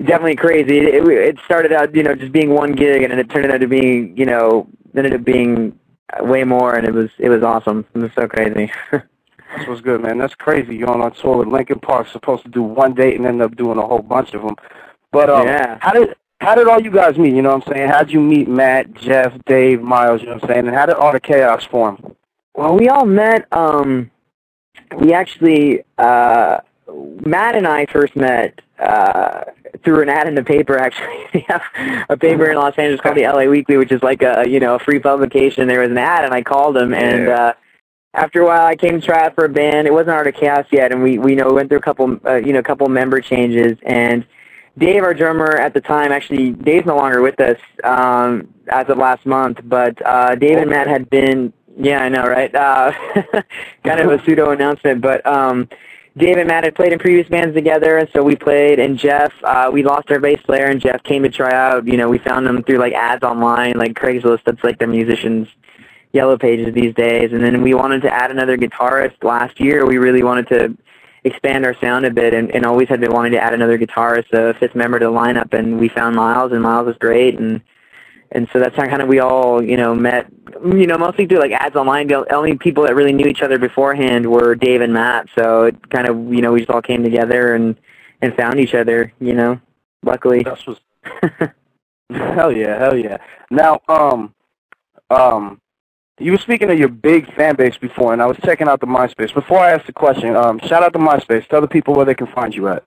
definitely 0.02 0.36
crazy. 0.36 0.78
It, 0.78 1.06
it 1.06 1.38
started 1.44 1.72
out, 1.72 1.94
you 1.94 2.02
know, 2.02 2.14
just 2.14 2.32
being 2.32 2.50
one 2.50 2.72
gig, 2.72 3.02
and 3.02 3.12
then 3.12 3.18
it 3.18 3.30
turned 3.30 3.52
out 3.52 3.60
to 3.60 3.68
being, 3.68 4.16
you 4.16 4.24
know, 4.24 4.66
ended 4.96 5.14
up 5.14 5.24
being 5.24 5.78
way 6.20 6.44
more, 6.44 6.74
and 6.74 6.86
it 6.86 6.94
was 6.94 7.10
it 7.18 7.28
was 7.28 7.42
awesome. 7.42 7.84
It 7.94 7.98
was 7.98 8.10
so 8.14 8.26
crazy. 8.26 8.72
That's 8.90 9.68
what's 9.68 9.82
good, 9.82 10.00
man. 10.00 10.16
That's 10.16 10.34
crazy. 10.34 10.76
You're 10.76 10.90
on 10.90 11.12
tour 11.12 11.36
with 11.36 11.48
Linkin 11.48 11.78
Park, 11.78 12.08
supposed 12.08 12.42
to 12.44 12.48
do 12.48 12.62
one 12.62 12.94
date 12.94 13.16
and 13.16 13.26
end 13.26 13.42
up 13.42 13.54
doing 13.54 13.76
a 13.76 13.86
whole 13.86 13.98
bunch 13.98 14.32
of 14.32 14.40
them. 14.40 14.56
But 15.10 15.28
um, 15.28 15.46
yeah. 15.46 15.78
how 15.82 15.92
did 15.92 16.16
how 16.40 16.54
did 16.54 16.68
all 16.68 16.80
you 16.80 16.90
guys 16.90 17.18
meet? 17.18 17.34
You 17.34 17.42
know 17.42 17.56
what 17.56 17.68
I'm 17.68 17.74
saying? 17.74 17.88
How'd 17.88 18.10
you 18.10 18.20
meet 18.20 18.48
Matt, 18.48 18.94
Jeff, 18.94 19.32
Dave, 19.44 19.82
Miles? 19.82 20.22
You 20.22 20.28
know 20.28 20.34
what 20.34 20.44
I'm 20.44 20.48
saying? 20.48 20.66
And 20.68 20.74
how 20.74 20.86
did 20.86 20.96
all 20.96 21.12
the 21.12 21.20
chaos 21.20 21.64
form? 21.64 22.16
Well, 22.54 22.76
we 22.76 22.88
all 22.88 23.06
met. 23.06 23.46
Um, 23.52 24.10
we 24.98 25.12
actually 25.12 25.82
uh, 25.98 26.60
Matt 27.24 27.56
and 27.56 27.66
I 27.66 27.86
first 27.86 28.16
met 28.16 28.60
uh, 28.78 29.44
through 29.84 30.02
an 30.02 30.08
ad 30.08 30.26
in 30.26 30.34
the 30.34 30.44
paper. 30.44 30.78
Actually, 30.78 31.26
we 31.34 31.44
have 31.48 31.62
a 32.08 32.16
paper 32.16 32.50
in 32.50 32.56
Los 32.56 32.76
Angeles 32.76 33.00
called 33.00 33.16
the 33.16 33.26
LA 33.26 33.44
Weekly, 33.44 33.76
which 33.76 33.92
is 33.92 34.02
like 34.02 34.22
a 34.22 34.44
you 34.46 34.60
know 34.60 34.74
a 34.74 34.78
free 34.78 34.98
publication. 34.98 35.68
There 35.68 35.80
was 35.80 35.90
an 35.90 35.98
ad, 35.98 36.24
and 36.24 36.34
I 36.34 36.42
called 36.42 36.76
him 36.76 36.94
and. 36.94 37.28
Uh, 37.28 37.54
after 38.14 38.42
a 38.42 38.44
while, 38.44 38.66
I 38.66 38.76
came 38.76 39.00
to 39.00 39.06
try 39.06 39.24
out 39.24 39.34
for 39.34 39.46
a 39.46 39.48
band. 39.48 39.86
It 39.86 39.90
wasn't 39.90 40.10
Art 40.10 40.26
of 40.26 40.34
Chaos 40.34 40.66
yet, 40.70 40.92
and 40.92 41.02
we 41.02 41.16
we 41.16 41.30
you 41.30 41.36
know 41.36 41.50
went 41.50 41.70
through 41.70 41.78
a 41.78 41.82
couple 41.82 42.20
uh, 42.26 42.34
you 42.34 42.52
know 42.52 42.58
a 42.58 42.62
couple 42.62 42.86
member 42.90 43.22
changes. 43.22 43.78
And 43.84 44.26
Dave, 44.76 45.02
our 45.02 45.14
drummer 45.14 45.56
at 45.56 45.72
the 45.72 45.80
time, 45.80 46.12
actually 46.12 46.50
Dave's 46.50 46.86
no 46.86 46.96
longer 46.96 47.22
with 47.22 47.40
us 47.40 47.56
um, 47.84 48.52
as 48.68 48.86
of 48.90 48.98
last 48.98 49.24
month. 49.24 49.60
But 49.64 50.04
uh, 50.04 50.34
Dave 50.34 50.58
and 50.58 50.68
Matt 50.68 50.88
had 50.88 51.08
been 51.08 51.54
yeah, 51.76 52.02
I 52.02 52.08
know, 52.08 52.26
right? 52.26 52.54
Uh, 52.54 52.92
kind 53.84 54.00
of 54.00 54.10
a 54.10 54.24
pseudo 54.24 54.50
announcement, 54.50 55.00
but 55.00 55.24
um, 55.26 55.68
Dave 56.16 56.36
and 56.36 56.48
Matt 56.48 56.64
had 56.64 56.74
played 56.74 56.92
in 56.92 56.98
previous 56.98 57.28
bands 57.28 57.54
together, 57.54 57.98
and 57.98 58.08
so 58.12 58.22
we 58.22 58.36
played. 58.36 58.78
And 58.78 58.98
Jeff, 58.98 59.32
uh, 59.44 59.70
we 59.72 59.82
lost 59.82 60.10
our 60.10 60.20
bass 60.20 60.40
player, 60.42 60.66
and 60.66 60.80
Jeff 60.80 61.02
came 61.02 61.22
to 61.22 61.30
try 61.30 61.52
out. 61.52 61.86
You 61.86 61.96
know, 61.96 62.08
we 62.08 62.18
found 62.18 62.46
him 62.46 62.62
through 62.62 62.78
like 62.78 62.92
ads 62.92 63.24
online, 63.24 63.78
like 63.78 63.94
Craigslist. 63.94 64.44
That's 64.44 64.62
like 64.62 64.78
the 64.78 64.86
musicians 64.86 65.48
yellow 66.12 66.36
pages 66.36 66.74
these 66.74 66.94
days. 66.94 67.32
And 67.32 67.42
then 67.42 67.62
we 67.62 67.74
wanted 67.74 68.02
to 68.02 68.12
add 68.12 68.30
another 68.30 68.56
guitarist 68.56 69.22
last 69.24 69.58
year. 69.58 69.86
We 69.86 69.98
really 69.98 70.22
wanted 70.22 70.48
to 70.48 70.76
expand 71.24 71.64
our 71.64 71.74
sound 71.80 72.04
a 72.04 72.10
bit 72.10 72.34
and, 72.34 72.50
and 72.50 72.66
always 72.66 72.88
had 72.88 73.00
been 73.00 73.12
wanting 73.12 73.32
to 73.32 73.40
add 73.40 73.54
another 73.54 73.78
guitarist, 73.78 74.32
a 74.32 74.54
fifth 74.58 74.74
member 74.74 74.98
to 74.98 75.06
the 75.06 75.10
lineup. 75.10 75.54
And 75.54 75.80
we 75.80 75.88
found 75.88 76.14
Miles, 76.14 76.52
and 76.52 76.62
Miles 76.62 76.86
was 76.86 76.96
great. 76.98 77.38
And 77.38 77.62
and 78.32 78.48
so 78.52 78.58
that's 78.58 78.74
how 78.74 78.86
kind 78.86 79.02
of 79.02 79.08
we 79.08 79.20
all, 79.20 79.62
you 79.62 79.76
know, 79.76 79.94
met, 79.94 80.26
you 80.64 80.86
know, 80.86 80.96
mostly 80.96 81.26
through 81.26 81.38
like 81.38 81.52
ads 81.52 81.76
online. 81.76 82.08
The 82.08 82.34
only 82.34 82.56
people 82.56 82.84
that 82.84 82.94
really 82.94 83.12
knew 83.12 83.26
each 83.26 83.42
other 83.42 83.58
beforehand 83.58 84.26
were 84.26 84.54
Dave 84.54 84.80
and 84.80 84.92
Matt. 84.92 85.28
So 85.38 85.64
it 85.64 85.90
kind 85.90 86.08
of, 86.08 86.32
you 86.32 86.40
know, 86.40 86.52
we 86.52 86.60
just 86.60 86.70
all 86.70 86.80
came 86.80 87.02
together 87.02 87.54
and, 87.54 87.76
and 88.22 88.34
found 88.34 88.58
each 88.58 88.74
other, 88.74 89.12
you 89.20 89.34
know, 89.34 89.60
luckily. 90.02 90.42
That's 90.42 90.64
hell 92.10 92.50
yeah, 92.52 92.78
hell 92.78 92.96
yeah. 92.96 93.18
Now, 93.50 93.80
um, 93.88 94.34
um, 95.10 95.60
you 96.18 96.32
were 96.32 96.38
speaking 96.38 96.70
of 96.70 96.78
your 96.78 96.88
big 96.88 97.32
fan 97.34 97.56
base 97.56 97.76
before, 97.76 98.14
and 98.14 98.22
I 98.22 98.26
was 98.26 98.38
checking 98.44 98.68
out 98.68 98.80
the 98.80 98.86
MySpace. 98.86 99.34
Before 99.34 99.58
I 99.58 99.72
ask 99.72 99.84
the 99.84 99.92
question, 99.92 100.36
um, 100.36 100.58
shout 100.60 100.82
out 100.82 100.92
to 100.94 100.98
MySpace. 100.98 101.46
Tell 101.48 101.60
the 101.60 101.68
people 101.68 101.94
where 101.94 102.06
they 102.06 102.14
can 102.14 102.28
find 102.28 102.54
you 102.54 102.68
at. 102.68 102.84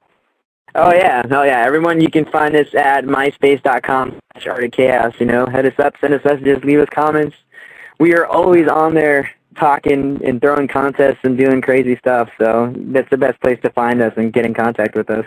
Oh 0.77 0.93
yeah, 0.93 1.23
oh 1.31 1.43
yeah. 1.43 1.61
Everyone, 1.61 2.01
you 2.01 2.09
can 2.09 2.25
find 2.25 2.53
us 2.53 2.67
at 2.75 3.05
myspace.com 3.05 4.19
slash 4.41 4.69
chaos. 4.73 5.13
You 5.19 5.25
know, 5.25 5.45
head 5.45 5.65
us 5.65 5.79
up, 5.79 5.93
send 6.01 6.13
us 6.13 6.25
messages, 6.25 6.65
leave 6.65 6.79
us 6.79 6.89
comments. 6.91 7.37
We 7.97 8.13
are 8.13 8.25
always 8.25 8.67
on 8.67 8.93
there 8.93 9.31
talking 9.55 10.19
and 10.25 10.41
throwing 10.41 10.67
contests 10.67 11.19
and 11.23 11.37
doing 11.37 11.61
crazy 11.61 11.95
stuff. 11.95 12.29
So 12.37 12.73
that's 12.75 13.09
the 13.09 13.15
best 13.17 13.39
place 13.39 13.57
to 13.63 13.69
find 13.69 14.01
us 14.01 14.11
and 14.17 14.33
get 14.33 14.45
in 14.45 14.53
contact 14.53 14.95
with 14.95 15.09
us. 15.09 15.25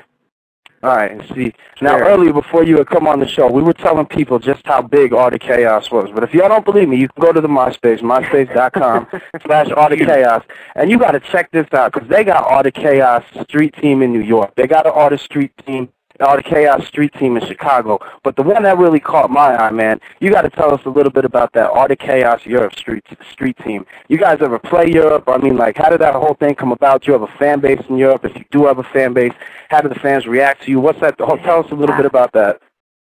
All 0.83 0.95
right. 0.97 1.21
See, 1.35 1.53
now 1.81 1.99
earlier 1.99 2.33
before 2.33 2.63
you 2.63 2.79
had 2.79 2.87
come 2.87 3.09
on 3.09 3.19
the 3.19 3.27
show, 3.27 3.51
we 3.51 3.63
were 3.63 3.73
telling 3.73 4.07
people 4.07 4.39
just 4.39 4.65
how 4.65 4.81
big 4.81 5.13
Art 5.13 5.35
of 5.35 5.41
Chaos 5.41 5.91
was. 5.91 6.11
But 6.15 6.23
if 6.23 6.33
y'all 6.33 6.49
don't 6.49 6.65
believe 6.65 6.89
me, 6.89 6.99
you 6.99 7.09
can 7.09 7.21
go 7.21 7.33
to 7.33 7.41
the 7.41 7.49
MySpace, 7.49 8.01
myspace.com 8.01 9.09
slash 9.45 9.71
Art 9.71 9.93
of 9.93 9.99
Chaos, 9.99 10.45
and 10.77 10.89
you 10.89 10.99
got 10.99 11.13
to 11.13 11.21
check 11.21 11.51
this 11.51 11.67
out 11.73 11.93
because 11.93 12.09
they 12.09 12.23
got 12.23 12.45
Art 12.45 12.67
of 12.67 12.75
Chaos 12.75 13.25
street 13.43 13.75
team 13.75 14.03
in 14.03 14.13
New 14.13 14.23
York. 14.23 14.55
They 14.55 14.69
got 14.69 14.87
an 14.87 14.93
All 14.95 15.11
the 15.11 15.19
street 15.19 15.53
team 15.67 15.89
Art 16.21 16.41
of 16.41 16.45
Chaos 16.45 16.87
Street 16.87 17.13
Team 17.15 17.37
in 17.37 17.47
Chicago. 17.47 17.99
But 18.23 18.37
the 18.37 18.43
one 18.43 18.63
that 18.65 18.79
really 18.79 19.01
caught 19.01 19.31
my 19.31 19.57
eye, 19.57 19.71
man, 19.71 20.01
you 20.21 20.31
got 20.31 20.43
to 20.43 20.51
tell 20.51 20.73
us 20.73 20.81
a 20.85 20.91
little 20.91 21.13
bit 21.13 21.25
about 21.25 21.53
that 21.53 21.71
Art 21.71 21.91
of 21.91 21.99
Chaos 21.99 22.45
Europe 22.45 22.75
Street 22.77 23.05
Street 23.31 23.57
Team. 23.65 23.87
You 24.09 24.19
guys 24.19 24.39
ever 24.41 24.59
play 24.59 24.91
Europe? 24.91 25.25
I 25.29 25.39
mean, 25.39 25.57
like, 25.57 25.77
how 25.77 25.91
did 25.91 26.01
that 26.01 26.15
whole 26.15 26.35
thing 26.35 26.55
come 26.55 26.73
about? 26.73 27.03
Do 27.03 27.13
you 27.13 27.13
have 27.19 27.23
a 27.23 27.39
fan 27.39 27.61
base 27.61 27.83
in 27.89 27.97
Europe? 27.97 28.25
If 28.25 28.37
you 28.37 28.45
do 28.51 28.67
have 28.67 28.79
a 28.79 28.85
fan 28.85 29.13
base, 29.13 29.33
how 29.69 29.81
do 29.81 29.89
the 29.89 29.95
fans 29.95 30.27
react 30.27 30.63
to 30.65 30.71
you? 30.71 30.81
What's 30.81 31.01
that? 31.01 31.19
Tell 31.19 31.65
us 31.65 31.71
a 31.71 31.75
little 31.75 31.97
bit 31.97 32.07
about 32.07 32.33
that. 32.33 32.61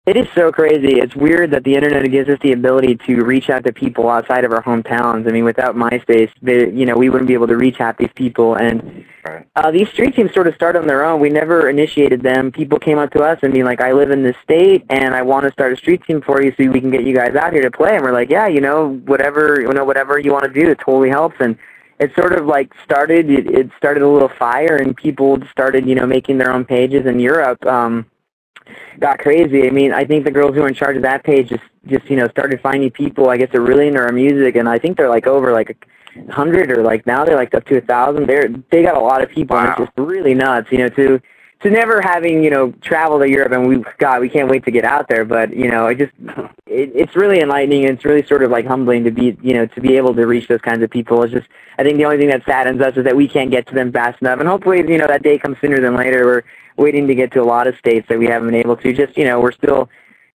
It 0.07 0.15
is 0.15 0.25
so 0.33 0.53
crazy. 0.53 1.01
It's 1.01 1.17
weird 1.17 1.51
that 1.51 1.65
the 1.65 1.75
internet 1.75 2.09
gives 2.09 2.29
us 2.29 2.39
the 2.41 2.53
ability 2.53 2.95
to 3.07 3.25
reach 3.25 3.49
out 3.49 3.65
to 3.65 3.73
people 3.73 4.09
outside 4.09 4.45
of 4.45 4.53
our 4.53 4.63
hometowns. 4.63 5.27
I 5.27 5.33
mean, 5.33 5.43
without 5.43 5.75
MySpace, 5.75 6.31
they, 6.41 6.69
you 6.71 6.85
know, 6.85 6.95
we 6.95 7.09
wouldn't 7.09 7.27
be 7.27 7.33
able 7.33 7.47
to 7.47 7.57
reach 7.57 7.81
out 7.81 7.97
these 7.97 8.13
people. 8.15 8.55
And 8.55 9.03
uh, 9.57 9.69
these 9.69 9.89
street 9.89 10.15
teams 10.15 10.33
sort 10.33 10.47
of 10.47 10.55
started 10.55 10.79
on 10.79 10.87
their 10.87 11.03
own. 11.03 11.19
We 11.19 11.27
never 11.27 11.69
initiated 11.69 12.21
them. 12.23 12.53
People 12.53 12.79
came 12.79 12.97
up 12.97 13.11
to 13.11 13.19
us 13.19 13.39
and 13.41 13.51
being 13.51 13.65
like, 13.65 13.81
"I 13.81 13.91
live 13.91 14.09
in 14.11 14.23
this 14.23 14.37
state, 14.41 14.85
and 14.89 15.13
I 15.13 15.23
want 15.23 15.45
to 15.45 15.51
start 15.51 15.73
a 15.73 15.75
street 15.75 16.01
team 16.05 16.21
for 16.21 16.41
you, 16.41 16.53
so 16.57 16.71
we 16.71 16.79
can 16.79 16.89
get 16.89 17.03
you 17.03 17.13
guys 17.13 17.35
out 17.35 17.51
here 17.51 17.63
to 17.63 17.71
play." 17.71 17.95
And 17.95 18.01
we're 18.01 18.13
like, 18.13 18.29
"Yeah, 18.29 18.47
you 18.47 18.61
know, 18.61 19.01
whatever, 19.07 19.59
you 19.59 19.67
know, 19.73 19.83
whatever 19.83 20.17
you 20.17 20.31
want 20.31 20.45
to 20.45 20.53
do, 20.57 20.69
it 20.71 20.79
totally 20.79 21.09
helps." 21.09 21.35
And 21.41 21.57
it 21.99 22.15
sort 22.15 22.31
of 22.31 22.45
like 22.45 22.71
started. 22.81 23.29
It, 23.29 23.47
it 23.47 23.71
started 23.77 24.03
a 24.03 24.07
little 24.07 24.29
fire, 24.29 24.77
and 24.77 24.95
people 24.95 25.37
started, 25.51 25.85
you 25.85 25.95
know, 25.95 26.07
making 26.07 26.37
their 26.37 26.53
own 26.53 26.63
pages 26.63 27.05
in 27.05 27.19
Europe. 27.19 27.65
Um, 27.65 28.05
got 28.99 29.19
crazy. 29.19 29.67
I 29.67 29.71
mean, 29.71 29.93
I 29.93 30.05
think 30.05 30.25
the 30.25 30.31
girls 30.31 30.55
who 30.55 30.61
were 30.61 30.67
in 30.67 30.73
charge 30.73 30.95
of 30.95 31.03
that 31.03 31.23
page 31.23 31.49
just 31.49 31.63
just 31.85 32.09
you 32.09 32.15
know 32.17 32.27
started 32.29 32.61
finding 32.61 32.91
people. 32.91 33.29
I 33.29 33.37
guess 33.37 33.53
are 33.53 33.61
really 33.61 33.87
into 33.87 33.99
our 33.99 34.11
music, 34.11 34.55
and 34.55 34.67
I 34.67 34.79
think 34.79 34.97
they're 34.97 35.09
like 35.09 35.27
over 35.27 35.51
like 35.51 35.87
a 36.15 36.31
hundred 36.31 36.71
or 36.71 36.83
like 36.83 37.05
now 37.05 37.25
they're 37.25 37.35
like 37.35 37.53
up 37.53 37.65
to 37.65 37.77
a 37.77 37.81
thousand. 37.81 38.27
They're 38.27 38.49
they 38.71 38.83
got 38.83 38.97
a 38.97 38.99
lot 38.99 39.21
of 39.21 39.29
people, 39.29 39.55
wow. 39.55 39.63
and 39.63 39.69
it's 39.71 39.79
just 39.79 39.91
really 39.97 40.33
nuts. 40.33 40.71
You 40.71 40.79
know, 40.79 40.89
to 40.89 41.21
to 41.61 41.69
never 41.71 42.01
having 42.01 42.43
you 42.43 42.49
know 42.49 42.71
traveled 42.81 43.21
to 43.21 43.29
Europe, 43.29 43.51
and 43.51 43.67
we 43.67 43.83
God, 43.97 44.21
we 44.21 44.29
can't 44.29 44.49
wait 44.49 44.63
to 44.65 44.71
get 44.71 44.85
out 44.85 45.07
there. 45.07 45.25
But 45.25 45.55
you 45.55 45.69
know, 45.69 45.87
it 45.87 45.97
just 45.97 46.13
it, 46.67 46.91
it's 46.93 47.15
really 47.15 47.39
enlightening, 47.39 47.85
and 47.85 47.95
it's 47.95 48.05
really 48.05 48.25
sort 48.25 48.43
of 48.43 48.51
like 48.51 48.65
humbling 48.65 49.03
to 49.05 49.11
be 49.11 49.37
you 49.41 49.53
know 49.53 49.65
to 49.65 49.81
be 49.81 49.97
able 49.97 50.13
to 50.13 50.25
reach 50.27 50.47
those 50.47 50.61
kinds 50.61 50.83
of 50.83 50.89
people. 50.89 51.23
It's 51.23 51.33
just 51.33 51.47
I 51.77 51.83
think 51.83 51.97
the 51.97 52.05
only 52.05 52.17
thing 52.17 52.29
that 52.29 52.45
saddens 52.45 52.81
us 52.81 52.95
is 52.97 53.03
that 53.05 53.15
we 53.15 53.27
can't 53.27 53.51
get 53.51 53.67
to 53.67 53.73
them 53.73 53.91
fast 53.91 54.21
enough, 54.21 54.39
and 54.39 54.47
hopefully 54.47 54.77
you 54.87 54.97
know 54.97 55.07
that 55.07 55.23
day 55.23 55.37
comes 55.39 55.57
sooner 55.59 55.79
than 55.79 55.95
later. 55.95 56.25
We're 56.25 56.43
waiting 56.77 57.07
to 57.07 57.15
get 57.15 57.31
to 57.31 57.41
a 57.41 57.43
lot 57.43 57.67
of 57.67 57.75
states 57.77 58.07
that 58.09 58.19
we 58.19 58.27
haven't 58.27 58.49
been 58.49 58.59
able 58.59 58.77
to. 58.77 58.93
Just 58.93 59.17
you 59.17 59.25
know, 59.25 59.39
we're 59.39 59.51
still, 59.51 59.89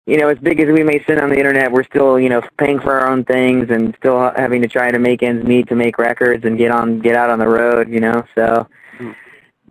you 0.06 0.18
know, 0.18 0.30
as 0.30 0.38
big 0.40 0.60
as 0.62 0.68
we 0.68 0.84
may 0.84 1.04
sit 1.04 1.22
on 1.22 1.30
the 1.30 1.38
internet, 1.38 1.72
we're 1.72 1.84
still 1.84 2.18
you 2.18 2.30
know 2.30 2.42
paying 2.58 2.80
for 2.80 2.98
our 2.98 3.10
own 3.10 3.26
things 3.26 3.70
and 3.70 3.94
still 4.00 4.32
having 4.38 4.62
to 4.62 4.70
try 4.70 4.90
to 4.90 5.00
make 5.00 5.22
ends 5.22 5.46
meet 5.46 5.68
to 5.68 5.76
make 5.76 5.98
records 5.98 6.46
and 6.46 6.58
get 6.58 6.72
on 6.72 7.00
get 7.00 7.16
out 7.16 7.30
on 7.30 7.40
the 7.40 7.48
road. 7.48 7.90
You 7.90 8.00
know, 8.00 8.24
so. 8.36 8.68
Hmm. 8.98 9.12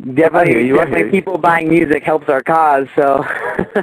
Definitely, 0.01 0.67
you 0.67 0.77
definitely 0.77 1.11
people 1.11 1.39
buying 1.39 1.69
music 1.69 2.05
helps 2.05 2.29
our 2.29 2.41
cause. 2.41 2.87
So, 2.95 3.25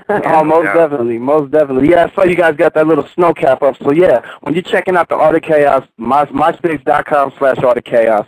oh, 0.07 0.43
most 0.45 0.65
yeah. 0.65 0.73
definitely, 0.73 1.17
most 1.17 1.51
definitely. 1.51 1.89
Yeah, 1.89 2.05
I 2.05 2.15
saw 2.15 2.23
you 2.23 2.35
guys 2.35 2.55
got 2.55 2.73
that 2.75 2.87
little 2.87 3.03
Snocap 3.03 3.61
up. 3.61 3.77
So 3.83 3.91
yeah, 3.91 4.25
when 4.39 4.53
you're 4.53 4.63
checking 4.63 4.95
out 4.95 5.09
the 5.09 5.15
Art 5.15 5.35
of 5.35 5.41
Chaos, 5.41 5.85
my, 5.97 6.25
myspace.com 6.25 7.33
slash 7.37 7.57
Art 7.57 7.77
of 7.77 7.83
Chaos, 7.83 8.25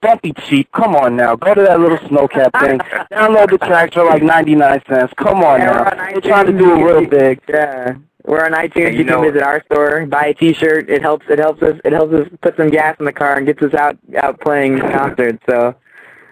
don't 0.00 0.22
be 0.22 0.32
cheap. 0.32 0.72
Come 0.72 0.96
on 0.96 1.16
now. 1.16 1.36
Go 1.36 1.54
to 1.54 1.62
that 1.62 1.78
little 1.78 1.98
Snocap 1.98 2.58
thing. 2.60 2.78
Download 3.12 3.50
the 3.50 3.58
tracks 3.58 3.92
for 3.92 4.04
like 4.06 4.22
99 4.22 4.82
cents. 4.88 5.12
Come 5.18 5.44
on 5.44 5.60
yeah, 5.60 5.66
now. 5.66 5.84
We're, 5.84 6.14
we're 6.14 6.20
trying 6.22 6.46
to 6.46 6.52
do 6.52 6.72
it 6.72 6.82
real 6.82 7.06
big. 7.06 7.42
Yeah. 7.46 7.96
We're 8.24 8.44
on 8.44 8.52
iTunes. 8.52 8.92
You, 8.92 8.98
you 9.00 9.04
can 9.04 9.22
visit 9.22 9.42
our 9.42 9.62
store, 9.64 10.06
buy 10.06 10.26
a 10.26 10.34
T-shirt. 10.34 10.88
It 10.88 11.02
helps. 11.02 11.26
It 11.28 11.38
helps 11.38 11.62
us. 11.62 11.78
It 11.84 11.92
helps 11.92 12.14
us 12.14 12.28
put 12.40 12.56
some 12.56 12.68
gas 12.68 12.96
in 12.98 13.04
the 13.04 13.12
car 13.12 13.36
and 13.36 13.46
gets 13.46 13.62
us 13.62 13.74
out 13.74 13.98
out 14.16 14.40
playing 14.40 14.80
concerts. 14.80 15.42
So 15.48 15.74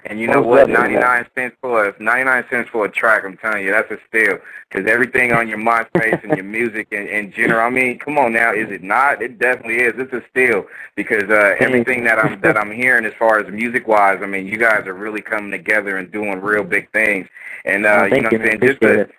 and 0.09 0.21
you 0.21 0.29
know 0.29 0.41
what? 0.41 0.69
99 0.69 1.27
cents 1.35 1.57
for 1.61 1.89
a 1.89 2.03
99 2.03 2.45
cents 2.49 2.69
for 2.71 2.85
a 2.85 2.91
track. 2.91 3.25
I'm 3.25 3.37
telling 3.37 3.65
you, 3.65 3.73
that's 3.73 3.91
a 3.91 3.99
steal. 4.09 4.39
Because 4.69 4.91
everything 4.91 5.33
on 5.33 5.49
your 5.49 5.59
MySpace 5.59 6.23
and 6.23 6.37
your 6.37 6.45
music 6.45 6.89
in, 6.93 7.09
in 7.09 7.33
general. 7.33 7.61
I 7.61 7.71
mean, 7.71 7.99
come 7.99 8.17
on 8.17 8.33
now, 8.33 8.53
is 8.53 8.71
it 8.71 8.83
not? 8.83 9.21
It 9.21 9.39
definitely 9.39 9.79
is. 9.79 9.95
It's 9.97 10.13
a 10.13 10.23
steal 10.31 10.67
because 10.95 11.29
uh, 11.29 11.57
everything 11.59 12.05
that 12.05 12.19
I'm 12.19 12.41
that 12.41 12.57
I'm 12.57 12.71
hearing 12.71 13.05
as 13.05 13.15
far 13.15 13.41
as 13.41 13.53
music 13.53 13.89
wise, 13.89 14.21
I 14.23 14.27
mean, 14.27 14.47
you 14.47 14.59
guys 14.59 14.87
are 14.87 14.95
really 14.95 15.23
coming 15.23 15.51
together 15.51 15.97
and 15.97 16.11
doing 16.11 16.41
real 16.41 16.65
big 16.65 16.91
things. 16.93 17.29
And 17.65 17.85
uh, 17.85 18.01
oh, 18.03 18.05
you 18.05 18.23
know, 18.23 18.29
what 18.31 18.35
I'm 18.35 18.47
saying 18.47 18.61
just 18.61 18.81
the, 18.81 19.11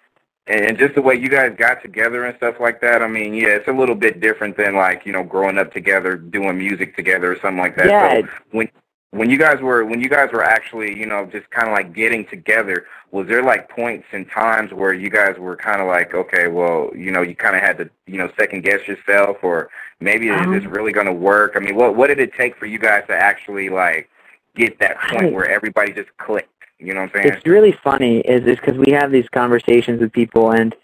and 0.47 0.77
just 0.77 0.95
the 0.95 1.01
way 1.01 1.15
you 1.15 1.27
guys 1.27 1.53
got 1.57 1.81
together 1.81 2.23
and 2.23 2.35
stuff 2.37 2.55
like 2.59 2.79
that. 2.81 3.01
I 3.01 3.07
mean, 3.07 3.33
yeah, 3.33 3.49
it's 3.49 3.67
a 3.67 3.73
little 3.73 3.95
bit 3.95 4.21
different 4.21 4.55
than 4.55 4.75
like 4.75 5.05
you 5.05 5.11
know 5.11 5.23
growing 5.23 5.57
up 5.57 5.73
together, 5.73 6.15
doing 6.15 6.57
music 6.57 6.95
together 6.95 7.33
or 7.33 7.35
something 7.39 7.57
like 7.57 7.75
that. 7.75 7.87
Yeah. 7.87 8.21
So 8.21 8.27
when 8.51 8.69
when 9.17 9.29
you 9.29 9.37
guys 9.37 9.59
were 9.61 9.83
when 9.85 9.99
you 9.99 10.09
guys 10.09 10.29
were 10.31 10.43
actually 10.43 10.97
you 10.97 11.05
know 11.05 11.25
just 11.25 11.49
kind 11.49 11.67
of 11.67 11.73
like 11.73 11.93
getting 11.93 12.25
together 12.27 12.85
was 13.11 13.27
there 13.27 13.43
like 13.43 13.69
points 13.69 14.05
and 14.11 14.29
times 14.29 14.71
where 14.73 14.93
you 14.93 15.09
guys 15.09 15.37
were 15.37 15.55
kind 15.55 15.81
of 15.81 15.87
like 15.87 16.13
okay 16.13 16.47
well 16.47 16.91
you 16.95 17.11
know 17.11 17.21
you 17.21 17.35
kind 17.35 17.55
of 17.55 17.61
had 17.61 17.77
to 17.77 17.89
you 18.05 18.17
know 18.17 18.29
second 18.39 18.63
guess 18.63 18.87
yourself 18.87 19.37
or 19.41 19.69
maybe 19.99 20.29
um, 20.29 20.53
is 20.53 20.61
this 20.61 20.71
really 20.71 20.91
going 20.91 21.07
to 21.07 21.13
work? 21.13 21.53
I 21.55 21.59
mean 21.59 21.75
what 21.75 21.95
what 21.95 22.07
did 22.07 22.19
it 22.19 22.33
take 22.33 22.55
for 22.57 22.65
you 22.65 22.79
guys 22.79 23.03
to 23.07 23.15
actually 23.15 23.69
like 23.69 24.09
get 24.55 24.79
that 24.79 24.99
point 25.09 25.33
where 25.33 25.49
everybody 25.49 25.93
just 25.93 26.15
clicked? 26.17 26.49
You 26.79 26.93
know 26.93 27.01
what 27.01 27.15
i'm 27.15 27.23
saying? 27.23 27.33
It's 27.33 27.45
really 27.45 27.71
funny 27.71 28.19
is 28.19 28.45
is 28.45 28.57
because 28.57 28.77
we 28.77 28.91
have 28.91 29.11
these 29.11 29.27
conversations 29.29 29.99
with 29.99 30.11
people 30.11 30.51
and 30.51 30.75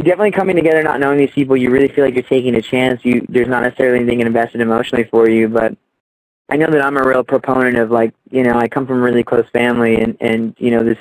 definitely 0.00 0.30
coming 0.30 0.56
together 0.56 0.82
not 0.82 1.00
knowing 1.00 1.18
these 1.18 1.30
people 1.30 1.56
you 1.56 1.70
really 1.70 1.88
feel 1.88 2.04
like 2.04 2.14
you're 2.14 2.22
taking 2.22 2.54
a 2.56 2.62
chance. 2.62 3.04
You 3.04 3.24
there's 3.28 3.48
not 3.48 3.62
necessarily 3.62 4.00
anything 4.00 4.20
invested 4.20 4.60
emotionally 4.60 5.04
for 5.04 5.28
you 5.28 5.48
but 5.48 5.76
I 6.50 6.56
know 6.56 6.70
that 6.70 6.82
I'm 6.82 6.96
a 6.96 7.06
real 7.06 7.24
proponent 7.24 7.76
of 7.76 7.90
like, 7.90 8.14
you 8.30 8.42
know, 8.42 8.54
I 8.54 8.68
come 8.68 8.86
from 8.86 8.98
a 8.98 9.02
really 9.02 9.22
close 9.22 9.46
family 9.50 10.00
and, 10.00 10.16
and, 10.20 10.54
you 10.58 10.70
know, 10.70 10.82
this, 10.82 10.98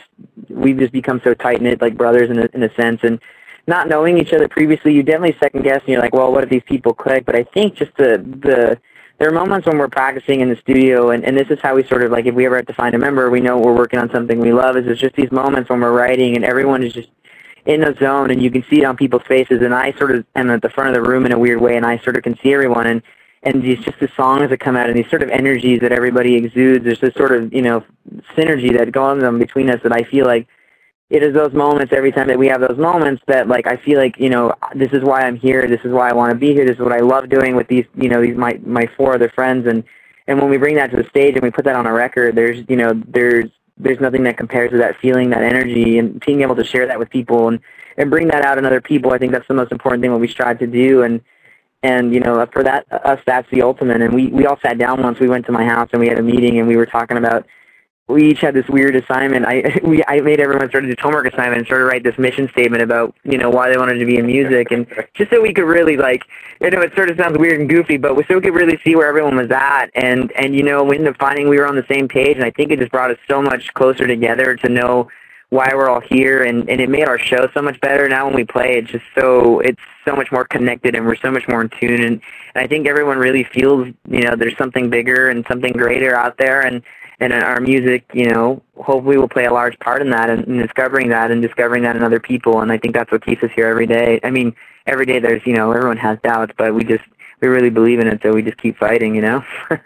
we've 0.49 0.77
just 0.77 0.91
become 0.91 1.21
so 1.23 1.33
tight 1.33 1.61
knit, 1.61 1.81
like 1.81 1.95
brothers 1.95 2.29
in 2.29 2.39
a, 2.39 2.49
in 2.53 2.63
a 2.63 2.73
sense. 2.75 2.99
And 3.03 3.19
not 3.65 3.87
knowing 3.87 4.17
each 4.17 4.33
other 4.33 4.49
previously, 4.49 4.93
you 4.93 5.03
definitely 5.03 5.37
second 5.39 5.63
guess 5.63 5.79
and 5.79 5.89
you're 5.89 6.01
like, 6.01 6.13
well, 6.13 6.33
what 6.33 6.43
if 6.43 6.49
these 6.49 6.63
people 6.65 6.93
click? 6.93 7.25
But 7.25 7.35
I 7.35 7.43
think 7.43 7.75
just 7.75 7.95
the, 7.95 8.17
the, 8.17 8.77
there 9.19 9.29
are 9.29 9.33
moments 9.33 9.67
when 9.67 9.77
we're 9.77 9.87
practicing 9.87 10.41
in 10.41 10.49
the 10.49 10.57
studio 10.57 11.11
and, 11.11 11.23
and 11.23 11.37
this 11.37 11.49
is 11.49 11.59
how 11.61 11.75
we 11.75 11.87
sort 11.87 12.03
of 12.03 12.11
like, 12.11 12.25
if 12.25 12.35
we 12.35 12.45
ever 12.45 12.57
have 12.57 12.67
to 12.67 12.73
find 12.73 12.93
a 12.93 12.99
member, 12.99 13.29
we 13.29 13.39
know 13.39 13.57
we're 13.57 13.73
working 13.73 13.99
on 13.99 14.11
something 14.11 14.39
we 14.39 14.51
love 14.51 14.75
is 14.75 14.85
it's 14.85 14.99
just 14.99 15.15
these 15.15 15.31
moments 15.31 15.69
when 15.69 15.79
we're 15.79 15.97
writing 15.97 16.35
and 16.35 16.43
everyone 16.43 16.83
is 16.83 16.91
just 16.91 17.09
in 17.65 17.83
a 17.85 17.95
zone 17.97 18.31
and 18.31 18.43
you 18.43 18.51
can 18.51 18.63
see 18.69 18.81
it 18.81 18.85
on 18.85 18.97
people's 18.97 19.23
faces 19.23 19.61
and 19.61 19.73
I 19.73 19.93
sort 19.93 20.11
of 20.11 20.25
am 20.35 20.49
at 20.49 20.61
the 20.61 20.69
front 20.69 20.89
of 20.89 21.01
the 21.01 21.09
room 21.09 21.25
in 21.25 21.31
a 21.31 21.39
weird 21.39 21.61
way 21.61 21.77
and 21.77 21.85
I 21.85 21.99
sort 21.99 22.17
of 22.17 22.23
can 22.23 22.37
see 22.39 22.53
everyone 22.53 22.87
and 22.87 23.01
and 23.43 23.61
these 23.61 23.79
just 23.79 23.99
the 23.99 24.09
songs 24.15 24.49
that 24.49 24.59
come 24.59 24.75
out 24.75 24.89
and 24.89 24.97
these 24.97 25.09
sort 25.09 25.23
of 25.23 25.29
energies 25.29 25.79
that 25.81 25.91
everybody 25.91 26.35
exudes. 26.35 26.83
There's 26.83 26.99
this 26.99 27.13
sort 27.13 27.31
of 27.31 27.53
you 27.53 27.61
know 27.61 27.83
synergy 28.35 28.75
that 28.77 28.91
goes 28.91 29.23
on 29.23 29.39
between 29.39 29.69
us 29.69 29.81
that 29.83 29.93
I 29.93 30.03
feel 30.03 30.25
like 30.25 30.47
it 31.09 31.23
is 31.23 31.33
those 31.33 31.53
moments 31.53 31.93
every 31.93 32.11
time 32.11 32.27
that 32.27 32.37
we 32.37 32.47
have 32.47 32.59
those 32.59 32.77
moments 32.77 33.23
that 33.27 33.47
like 33.47 33.67
I 33.67 33.77
feel 33.77 33.97
like 33.97 34.17
you 34.17 34.29
know 34.29 34.53
this 34.75 34.91
is 34.91 35.03
why 35.03 35.21
I'm 35.21 35.37
here. 35.37 35.67
This 35.67 35.81
is 35.85 35.91
why 35.91 36.09
I 36.09 36.13
want 36.13 36.31
to 36.31 36.37
be 36.37 36.53
here. 36.53 36.65
This 36.65 36.75
is 36.75 36.81
what 36.81 36.93
I 36.93 36.99
love 36.99 37.29
doing 37.29 37.55
with 37.55 37.67
these 37.67 37.85
you 37.95 38.09
know 38.09 38.21
these 38.21 38.35
my 38.35 38.59
my 38.65 38.87
four 38.97 39.13
other 39.13 39.29
friends 39.29 39.67
and 39.67 39.83
and 40.27 40.39
when 40.39 40.49
we 40.49 40.57
bring 40.57 40.75
that 40.75 40.91
to 40.91 40.97
the 40.97 41.07
stage 41.09 41.35
and 41.35 41.43
we 41.43 41.51
put 41.51 41.65
that 41.65 41.75
on 41.75 41.85
a 41.85 41.93
record, 41.93 42.35
there's 42.35 42.65
you 42.67 42.75
know 42.75 43.01
there's 43.07 43.49
there's 43.77 43.99
nothing 43.99 44.23
that 44.23 44.37
compares 44.37 44.71
to 44.71 44.77
that 44.77 44.97
feeling, 44.99 45.29
that 45.29 45.43
energy, 45.43 45.99
and 45.99 46.19
being 46.25 46.41
able 46.41 46.55
to 46.55 46.63
share 46.63 46.87
that 46.87 46.99
with 46.99 47.09
people 47.09 47.47
and 47.47 47.59
and 47.97 48.09
bring 48.09 48.27
that 48.27 48.43
out 48.43 48.57
in 48.57 48.65
other 48.65 48.81
people. 48.81 49.13
I 49.13 49.17
think 49.17 49.31
that's 49.31 49.47
the 49.47 49.53
most 49.53 49.71
important 49.71 50.01
thing 50.01 50.11
what 50.11 50.19
we 50.19 50.27
strive 50.27 50.59
to 50.59 50.67
do 50.67 51.03
and 51.03 51.21
and 51.87 52.13
you 52.13 52.19
know 52.19 52.45
for 52.51 52.63
that 52.63 52.85
us 52.91 53.19
that's 53.25 53.49
the 53.49 53.61
ultimate. 53.61 54.01
And 54.01 54.13
we 54.13 54.27
we 54.27 54.45
all 54.45 54.59
sat 54.61 54.77
down 54.77 55.01
once 55.01 55.19
we 55.19 55.29
went 55.29 55.45
to 55.45 55.51
my 55.51 55.63
house 55.63 55.89
and 55.93 56.01
we 56.01 56.07
had 56.07 56.19
a 56.19 56.23
meeting 56.23 56.59
and 56.59 56.67
we 56.67 56.75
were 56.75 56.85
talking 56.85 57.17
about 57.17 57.45
we 58.09 58.29
each 58.29 58.39
had 58.39 58.53
this 58.53 58.67
weird 58.69 58.95
assignment. 58.95 59.45
I 59.45 59.79
we 59.83 60.03
i 60.07 60.19
made 60.19 60.39
everyone 60.39 60.69
sort 60.71 60.83
of 60.83 60.89
do 60.89 61.01
homework 61.01 61.27
assignment 61.31 61.59
and 61.59 61.67
sort 61.67 61.81
of 61.81 61.87
write 61.87 62.03
this 62.03 62.17
mission 62.17 62.49
statement 62.49 62.83
about 62.83 63.15
you 63.23 63.37
know 63.37 63.49
why 63.49 63.69
they 63.69 63.77
wanted 63.77 63.99
to 63.99 64.05
be 64.05 64.17
in 64.17 64.25
music 64.25 64.71
and 64.71 64.85
just 65.13 65.31
so 65.31 65.41
we 65.41 65.53
could 65.53 65.65
really 65.65 65.97
like 65.97 66.23
you 66.61 66.69
know 66.69 66.81
it 66.81 66.93
sort 66.95 67.09
of 67.09 67.17
sounds 67.17 67.37
weird 67.37 67.59
and 67.59 67.69
goofy 67.69 67.97
but 67.97 68.15
so 68.27 68.35
we 68.35 68.41
could 68.41 68.55
really 68.55 68.79
see 68.83 68.95
where 68.95 69.07
everyone 69.07 69.37
was 69.37 69.51
at. 69.51 69.87
And 69.95 70.31
and 70.33 70.55
you 70.55 70.63
know 70.63 70.83
we 70.83 70.97
ended 70.97 71.13
up 71.13 71.19
finding 71.19 71.47
we 71.47 71.57
were 71.57 71.67
on 71.67 71.75
the 71.75 71.85
same 71.89 72.07
page. 72.07 72.35
And 72.35 72.45
i 72.45 72.51
think 72.51 72.71
it 72.71 72.79
just 72.79 72.91
brought 72.91 73.11
us 73.11 73.19
so 73.29 73.41
much 73.41 73.73
closer 73.73 74.07
together 74.07 74.55
to 74.57 74.69
know 74.69 75.07
why 75.49 75.71
we're 75.73 75.89
all 75.89 76.01
here 76.01 76.43
and, 76.43 76.69
and 76.69 76.81
it 76.81 76.89
made 76.89 77.07
our 77.07 77.17
show 77.17 77.47
so 77.53 77.61
much 77.61 77.79
better. 77.79 78.07
Now 78.09 78.25
when 78.25 78.35
we 78.35 78.43
play 78.43 78.77
it's 78.77 78.91
just 78.91 79.05
so 79.15 79.59
it's 79.59 79.81
so 80.03 80.15
much 80.15 80.31
more 80.31 80.45
connected 80.45 80.95
and 80.95 81.05
we're 81.05 81.15
so 81.15 81.31
much 81.31 81.47
more 81.47 81.61
in 81.61 81.69
tune 81.69 82.03
and, 82.03 82.21
and 82.53 82.63
I 82.63 82.67
think 82.67 82.87
everyone 82.87 83.17
really 83.17 83.43
feels 83.45 83.87
you 84.09 84.21
know 84.21 84.35
there's 84.35 84.57
something 84.57 84.89
bigger 84.89 85.29
and 85.29 85.45
something 85.47 85.71
greater 85.71 86.15
out 86.15 86.37
there 86.37 86.61
and 86.61 86.83
and 87.19 87.33
our 87.33 87.61
music 87.61 88.03
you 88.13 88.29
know 88.29 88.61
hopefully 88.75 89.17
will 89.17 89.29
play 89.29 89.45
a 89.45 89.53
large 89.53 89.79
part 89.79 90.01
in 90.01 90.09
that 90.09 90.29
and, 90.29 90.45
and 90.47 90.61
discovering 90.61 91.09
that 91.09 91.31
and 91.31 91.41
discovering 91.41 91.83
that 91.83 91.95
in 91.95 92.03
other 92.03 92.19
people 92.19 92.61
and 92.61 92.71
I 92.71 92.77
think 92.77 92.93
that's 92.93 93.11
what 93.11 93.25
keeps 93.25 93.43
us 93.43 93.51
here 93.55 93.67
every 93.67 93.87
day. 93.87 94.19
I 94.23 94.31
mean 94.31 94.53
every 94.85 95.05
day 95.05 95.19
there's 95.19 95.45
you 95.45 95.53
know 95.53 95.71
everyone 95.71 95.97
has 95.97 96.19
doubts 96.23 96.53
but 96.57 96.73
we 96.73 96.83
just 96.83 97.05
we 97.39 97.47
really 97.47 97.69
believe 97.69 97.99
in 97.99 98.07
it 98.07 98.19
so 98.21 98.33
we 98.33 98.41
just 98.41 98.57
keep 98.57 98.77
fighting 98.77 99.15
you 99.15 99.21
know 99.21 99.45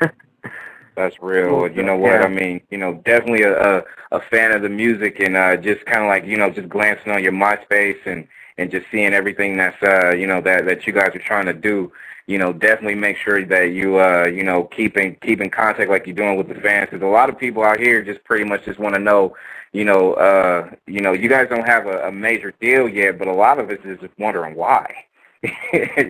That's 0.95 1.21
real. 1.21 1.69
You 1.69 1.83
know 1.83 1.97
what? 1.97 2.19
Yeah. 2.19 2.25
I 2.25 2.27
mean, 2.27 2.61
you 2.69 2.77
know, 2.77 2.95
definitely 3.05 3.43
a, 3.43 3.79
a 3.79 3.83
a 4.11 4.19
fan 4.19 4.51
of 4.51 4.61
the 4.61 4.69
music 4.69 5.19
and 5.19 5.37
uh 5.37 5.55
just 5.57 5.85
kind 5.85 6.03
of 6.03 6.07
like, 6.09 6.25
you 6.25 6.37
know, 6.37 6.49
just 6.49 6.69
glancing 6.69 7.11
on 7.11 7.23
your 7.23 7.31
MySpace 7.31 8.05
and 8.05 8.27
and 8.57 8.69
just 8.69 8.85
seeing 8.91 9.13
everything 9.13 9.57
that's 9.57 9.81
uh, 9.81 10.11
you 10.11 10.27
know, 10.27 10.41
that 10.41 10.65
that 10.65 10.85
you 10.85 10.93
guys 10.93 11.15
are 11.15 11.19
trying 11.19 11.45
to 11.45 11.53
do. 11.53 11.91
You 12.27 12.37
know, 12.37 12.53
definitely 12.53 12.95
make 12.95 13.17
sure 13.17 13.43
that 13.45 13.71
you 13.71 13.99
uh, 13.99 14.27
you 14.27 14.43
know, 14.43 14.65
keep 14.65 14.97
in 14.97 15.15
keep 15.15 15.41
in 15.41 15.49
contact 15.49 15.89
like 15.89 16.05
you're 16.05 16.15
doing 16.15 16.37
with 16.37 16.49
the 16.49 16.55
fans 16.55 16.89
cuz 16.89 17.01
a 17.01 17.05
lot 17.05 17.29
of 17.29 17.37
people 17.37 17.63
out 17.63 17.79
here 17.79 18.01
just 18.01 18.23
pretty 18.23 18.43
much 18.43 18.65
just 18.65 18.79
want 18.79 18.93
to 18.95 18.99
know, 19.01 19.35
you 19.71 19.85
know, 19.85 20.13
uh, 20.13 20.69
you 20.87 21.01
know, 21.01 21.13
you 21.13 21.29
guys 21.29 21.47
don't 21.49 21.65
have 21.65 21.87
a, 21.87 22.07
a 22.07 22.11
major 22.11 22.53
deal 22.59 22.87
yet, 22.87 23.17
but 23.17 23.27
a 23.27 23.33
lot 23.33 23.59
of 23.59 23.69
us 23.69 23.79
is 23.85 23.99
just 23.99 24.13
wondering 24.19 24.55
why. 24.55 25.05
you 25.43 25.51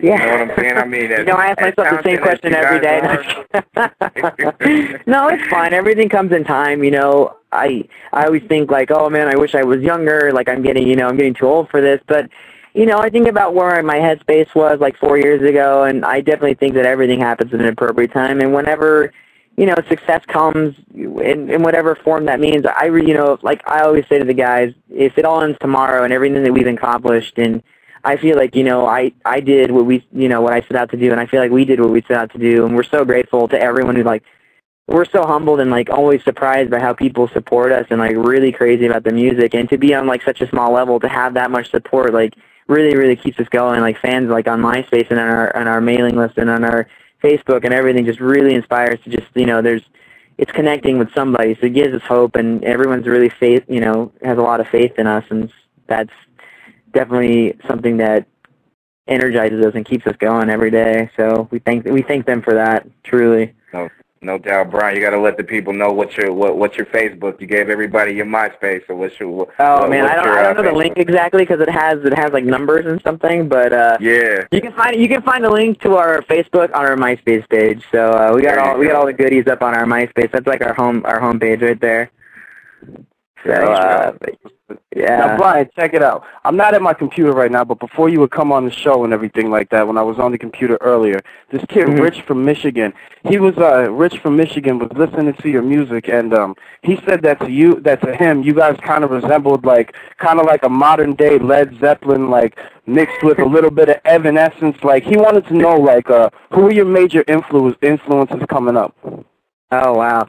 Yeah. 0.02 0.16
know 0.18 0.32
what 0.32 0.50
I'm 0.50 0.56
saying? 0.56 0.76
I 0.76 0.84
mean, 0.84 1.12
as, 1.12 1.18
you 1.20 1.24
know, 1.24 1.34
I 1.34 1.46
ask 1.48 1.60
myself 1.60 1.88
the 1.90 2.02
same 2.02 2.18
question 2.18 2.54
every 2.54 2.80
day. 2.80 3.00
no, 5.06 5.28
it's 5.28 5.46
fine. 5.48 5.72
Everything 5.72 6.08
comes 6.08 6.32
in 6.32 6.44
time. 6.44 6.84
You 6.84 6.90
know, 6.90 7.36
I 7.50 7.88
I 8.12 8.26
always 8.26 8.42
think 8.44 8.70
like, 8.70 8.90
oh 8.90 9.08
man, 9.08 9.28
I 9.28 9.36
wish 9.36 9.54
I 9.54 9.64
was 9.64 9.80
younger. 9.80 10.32
Like 10.32 10.48
I'm 10.48 10.62
getting, 10.62 10.86
you 10.86 10.96
know, 10.96 11.08
I'm 11.08 11.16
getting 11.16 11.34
too 11.34 11.46
old 11.46 11.70
for 11.70 11.80
this. 11.80 12.00
But 12.06 12.28
you 12.74 12.84
know, 12.84 12.98
I 12.98 13.08
think 13.08 13.26
about 13.26 13.54
where 13.54 13.82
my 13.82 13.98
headspace 13.98 14.54
was 14.54 14.80
like 14.80 14.96
four 14.98 15.18
years 15.18 15.42
ago, 15.48 15.84
and 15.84 16.04
I 16.04 16.20
definitely 16.20 16.54
think 16.54 16.74
that 16.74 16.86
everything 16.86 17.20
happens 17.20 17.54
at 17.54 17.60
an 17.60 17.66
appropriate 17.68 18.12
time. 18.12 18.40
And 18.40 18.52
whenever 18.54 19.12
you 19.56 19.64
know 19.64 19.76
success 19.88 20.22
comes 20.26 20.74
in, 20.94 21.48
in 21.50 21.62
whatever 21.62 21.94
form 21.94 22.26
that 22.26 22.38
means, 22.38 22.66
I 22.66 22.86
re- 22.86 23.06
you 23.06 23.14
know, 23.14 23.38
like 23.40 23.66
I 23.66 23.80
always 23.80 24.06
say 24.08 24.18
to 24.18 24.26
the 24.26 24.34
guys, 24.34 24.74
if 24.90 25.16
it 25.16 25.24
all 25.24 25.42
ends 25.42 25.56
tomorrow 25.58 26.04
and 26.04 26.12
everything 26.12 26.42
that 26.42 26.52
we've 26.52 26.66
accomplished 26.66 27.38
and 27.38 27.62
I 28.04 28.16
feel 28.16 28.36
like 28.36 28.54
you 28.56 28.64
know 28.64 28.86
I 28.86 29.12
I 29.24 29.40
did 29.40 29.70
what 29.70 29.86
we 29.86 30.06
you 30.12 30.28
know 30.28 30.40
what 30.40 30.52
I 30.52 30.60
set 30.62 30.76
out 30.76 30.90
to 30.90 30.96
do, 30.96 31.12
and 31.12 31.20
I 31.20 31.26
feel 31.26 31.40
like 31.40 31.50
we 31.50 31.64
did 31.64 31.80
what 31.80 31.90
we 31.90 32.02
set 32.02 32.16
out 32.16 32.32
to 32.32 32.38
do, 32.38 32.66
and 32.66 32.74
we're 32.74 32.82
so 32.82 33.04
grateful 33.04 33.48
to 33.48 33.60
everyone 33.60 33.96
who 33.96 34.02
like 34.02 34.24
we're 34.88 35.04
so 35.04 35.24
humbled 35.24 35.60
and 35.60 35.70
like 35.70 35.88
always 35.90 36.22
surprised 36.24 36.70
by 36.70 36.80
how 36.80 36.92
people 36.92 37.28
support 37.28 37.70
us 37.70 37.86
and 37.90 38.00
like 38.00 38.16
really 38.16 38.50
crazy 38.52 38.86
about 38.86 39.04
the 39.04 39.12
music, 39.12 39.54
and 39.54 39.68
to 39.70 39.78
be 39.78 39.94
on 39.94 40.06
like 40.06 40.22
such 40.22 40.40
a 40.40 40.48
small 40.48 40.72
level 40.72 40.98
to 41.00 41.08
have 41.08 41.34
that 41.34 41.50
much 41.50 41.70
support 41.70 42.12
like 42.12 42.34
really 42.66 42.96
really 42.96 43.16
keeps 43.16 43.38
us 43.38 43.48
going. 43.50 43.80
Like 43.80 43.98
fans 44.00 44.28
like 44.30 44.48
on 44.48 44.60
MySpace 44.60 45.10
and 45.10 45.20
on 45.20 45.28
our 45.28 45.56
on 45.56 45.68
our 45.68 45.80
mailing 45.80 46.16
list 46.16 46.38
and 46.38 46.50
on 46.50 46.64
our 46.64 46.88
Facebook 47.22 47.64
and 47.64 47.72
everything 47.72 48.04
just 48.04 48.20
really 48.20 48.54
inspires 48.54 48.98
to 49.04 49.10
just 49.10 49.28
you 49.34 49.46
know 49.46 49.62
there's 49.62 49.82
it's 50.38 50.50
connecting 50.50 50.98
with 50.98 51.12
somebody, 51.14 51.54
so 51.54 51.66
it 51.66 51.74
gives 51.74 51.94
us 51.94 52.02
hope, 52.02 52.34
and 52.34 52.64
everyone's 52.64 53.06
really 53.06 53.28
faith 53.28 53.64
you 53.68 53.80
know 53.80 54.12
has 54.24 54.38
a 54.38 54.42
lot 54.42 54.60
of 54.60 54.66
faith 54.66 54.98
in 54.98 55.06
us, 55.06 55.24
and 55.30 55.52
that's 55.86 56.10
definitely 56.92 57.58
something 57.66 57.96
that 57.98 58.26
energizes 59.08 59.64
us 59.64 59.74
and 59.74 59.84
keeps 59.84 60.06
us 60.06 60.16
going 60.18 60.48
every 60.48 60.70
day. 60.70 61.10
So 61.16 61.48
we 61.50 61.58
thank 61.58 61.84
we 61.84 62.02
thank 62.02 62.26
them 62.26 62.42
for 62.42 62.54
that. 62.54 62.86
Truly. 63.02 63.54
No 63.72 63.88
no 64.24 64.38
doubt, 64.38 64.70
Brian. 64.70 64.94
You 64.94 65.02
got 65.02 65.10
to 65.10 65.18
let 65.18 65.36
the 65.36 65.42
people 65.42 65.72
know 65.72 65.92
what's 65.92 66.16
your 66.16 66.32
what, 66.32 66.56
what's 66.56 66.76
your 66.76 66.86
Facebook. 66.86 67.40
You 67.40 67.48
gave 67.48 67.68
everybody 67.68 68.14
your 68.14 68.26
MySpace, 68.26 68.86
so 68.86 68.94
what's 68.94 69.18
your 69.18 69.28
what, 69.28 69.48
Oh 69.58 69.80
what- 69.80 69.90
man, 69.90 70.04
I 70.06 70.14
don't 70.14 70.24
your, 70.26 70.38
I 70.38 70.40
uh, 70.44 70.52
don't 70.52 70.64
know 70.64 70.70
the 70.70 70.78
link 70.78 70.96
exactly 70.96 71.42
because 71.42 71.60
it 71.60 71.68
has 71.68 71.98
it 72.04 72.16
has 72.16 72.32
like 72.32 72.44
numbers 72.44 72.86
and 72.86 73.02
something, 73.02 73.48
but 73.48 73.72
uh, 73.72 73.98
Yeah, 74.00 74.44
you 74.52 74.60
can 74.60 74.72
find 74.72 74.94
you 74.96 75.08
can 75.08 75.22
find 75.22 75.42
the 75.44 75.50
link 75.50 75.80
to 75.80 75.96
our 75.96 76.22
Facebook 76.22 76.72
on 76.74 76.86
our 76.86 76.96
MySpace 76.96 77.48
page. 77.48 77.82
So 77.90 78.12
uh, 78.12 78.32
we 78.34 78.42
got 78.42 78.58
all 78.58 78.78
we 78.78 78.86
got 78.86 78.94
all 78.94 79.06
the 79.06 79.12
goodies 79.12 79.48
up 79.48 79.62
on 79.62 79.74
our 79.74 79.84
MySpace. 79.86 80.30
That's 80.30 80.46
like 80.46 80.62
our 80.62 80.74
home 80.74 81.02
our 81.04 81.20
homepage 81.20 81.60
right 81.62 81.80
there. 81.80 82.10
So 83.44 84.16
uh, 84.72 85.00
Now, 85.00 85.26
yeah. 85.26 85.36
Brian, 85.36 85.68
check 85.76 85.94
it 85.94 86.02
out. 86.02 86.24
I'm 86.44 86.56
not 86.56 86.74
at 86.74 86.82
my 86.82 86.94
computer 86.94 87.32
right 87.32 87.50
now, 87.50 87.64
but 87.64 87.78
before 87.78 88.08
you 88.08 88.20
would 88.20 88.30
come 88.30 88.52
on 88.52 88.64
the 88.64 88.70
show 88.70 89.04
and 89.04 89.12
everything 89.12 89.50
like 89.50 89.70
that, 89.70 89.86
when 89.86 89.96
I 89.98 90.02
was 90.02 90.18
on 90.18 90.32
the 90.32 90.38
computer 90.38 90.78
earlier, 90.80 91.20
this 91.50 91.64
kid, 91.68 91.86
Mhm. 91.88 92.00
Rich 92.00 92.22
from 92.22 92.44
Michigan, 92.44 92.92
he 93.28 93.38
was 93.38 93.56
uh, 93.58 93.90
Rich 93.90 94.18
from 94.18 94.36
Michigan 94.36 94.78
was 94.78 94.90
listening 94.94 95.34
to 95.34 95.48
your 95.48 95.62
music, 95.62 96.08
and 96.08 96.34
um, 96.34 96.56
he 96.82 96.96
said 97.06 97.22
that 97.22 97.38
to 97.40 97.50
you, 97.50 97.80
that 97.80 98.00
to 98.02 98.14
him, 98.14 98.42
you 98.42 98.54
guys 98.54 98.76
kind 98.82 99.04
of 99.04 99.10
resembled 99.10 99.64
like 99.64 99.94
kind 100.18 100.40
of 100.40 100.46
like 100.46 100.62
a 100.64 100.68
modern 100.68 101.14
day 101.14 101.38
Led 101.38 101.78
Zeppelin, 101.80 102.30
like 102.30 102.58
mixed 102.86 103.22
with 103.22 103.38
a 103.38 103.44
little 103.44 103.70
bit 103.70 103.88
of 103.88 103.96
Evanescence. 104.04 104.82
Like 104.82 105.04
he 105.04 105.16
wanted 105.16 105.46
to 105.48 105.54
know, 105.54 105.76
like, 105.76 106.10
uh, 106.10 106.30
who 106.52 106.66
are 106.66 106.72
your 106.72 106.84
major 106.86 107.22
influ- 107.24 107.76
influences 107.82 108.42
coming 108.48 108.76
up? 108.76 108.94
Oh 109.70 109.94
wow. 109.94 110.28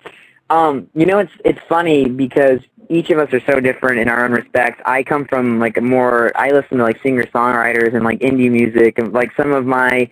Um, 0.50 0.88
you 0.94 1.06
know 1.06 1.20
it's 1.20 1.32
it's 1.44 1.60
funny 1.68 2.06
because 2.06 2.60
each 2.90 3.10
of 3.10 3.20
us 3.20 3.34
are 3.34 3.42
so 3.42 3.60
different 3.60 4.00
in 4.00 4.08
our 4.08 4.26
own 4.26 4.32
respects. 4.32 4.82
I 4.86 5.04
come 5.04 5.26
from 5.26 5.60
like 5.60 5.78
a 5.78 5.82
more 5.82 6.32
I 6.36 6.52
listen 6.52 6.78
to 6.78 6.84
like 6.84 7.02
singer 7.02 7.24
songwriters 7.24 7.94
and 7.94 8.04
like 8.04 8.20
indie 8.20 8.52
music 8.52 8.98
and 8.98 9.14
like 9.14 9.32
some 9.36 9.52
of 9.52 9.66
my 9.66 10.10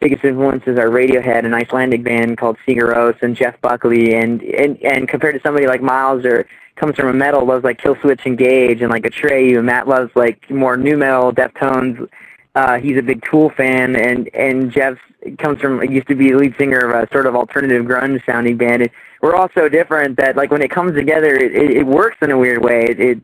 biggest 0.00 0.24
influences 0.24 0.78
are 0.78 0.88
Radiohead, 0.88 1.44
an 1.44 1.54
Icelandic 1.54 2.02
band 2.02 2.36
called 2.36 2.58
Sigur 2.66 2.94
Rós 2.94 3.20
and 3.22 3.34
Jeff 3.34 3.60
Buckley 3.60 4.14
and, 4.14 4.42
and 4.42 4.82
and 4.82 5.08
compared 5.08 5.34
to 5.34 5.40
somebody 5.40 5.66
like 5.66 5.82
Miles 5.82 6.24
or 6.24 6.46
comes 6.76 6.96
from 6.96 7.08
a 7.08 7.12
metal 7.12 7.44
loves 7.46 7.64
like 7.64 7.80
Killswitch 7.80 8.26
Engage 8.26 8.82
and 8.82 8.90
like 8.90 9.04
Atreyu 9.04 9.58
and 9.58 9.66
Matt 9.66 9.88
loves 9.88 10.10
like 10.14 10.50
more 10.50 10.76
nu 10.76 10.96
metal, 10.96 11.32
Deftones. 11.32 12.08
Uh, 12.54 12.78
he's 12.78 12.96
a 12.96 13.02
big 13.02 13.22
Tool 13.24 13.50
fan 13.50 13.96
and 13.96 14.28
and 14.34 14.70
Jeff 14.70 14.98
comes 15.38 15.60
from 15.60 15.82
used 15.90 16.08
to 16.08 16.14
be 16.14 16.30
the 16.30 16.36
lead 16.36 16.54
singer 16.58 16.78
of 16.78 16.90
a 16.90 17.10
sort 17.12 17.26
of 17.26 17.34
alternative 17.34 17.84
grunge 17.86 18.24
sounding 18.26 18.56
band. 18.56 18.82
And 18.82 18.90
we're 19.24 19.34
all 19.34 19.48
so 19.54 19.70
different 19.70 20.18
that 20.18 20.36
like 20.36 20.50
when 20.50 20.60
it 20.60 20.70
comes 20.70 20.94
together, 20.94 21.34
it, 21.34 21.54
it, 21.54 21.70
it 21.78 21.86
works 21.86 22.18
in 22.20 22.30
a 22.30 22.36
weird 22.36 22.62
way. 22.62 22.84
It, 22.84 23.00
it 23.00 23.18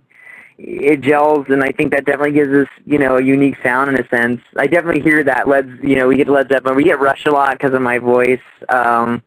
it 0.56 1.00
gels, 1.02 1.46
and 1.50 1.62
I 1.62 1.72
think 1.72 1.92
that 1.92 2.06
definitely 2.06 2.32
gives 2.32 2.54
us 2.54 2.68
you 2.86 2.98
know 2.98 3.18
a 3.18 3.22
unique 3.22 3.56
sound 3.62 3.90
in 3.90 4.02
a 4.02 4.08
sense. 4.08 4.40
I 4.56 4.66
definitely 4.66 5.02
hear 5.02 5.22
that. 5.24 5.46
Led 5.46 5.78
you 5.82 5.96
know 5.96 6.08
we 6.08 6.16
get 6.16 6.26
Led 6.28 6.48
Zeppelin, 6.48 6.74
we 6.74 6.84
get 6.84 7.00
Rush 7.00 7.26
a 7.26 7.30
lot 7.30 7.52
because 7.52 7.74
of 7.74 7.82
my 7.82 7.98
voice. 7.98 8.40
Um, 8.70 9.22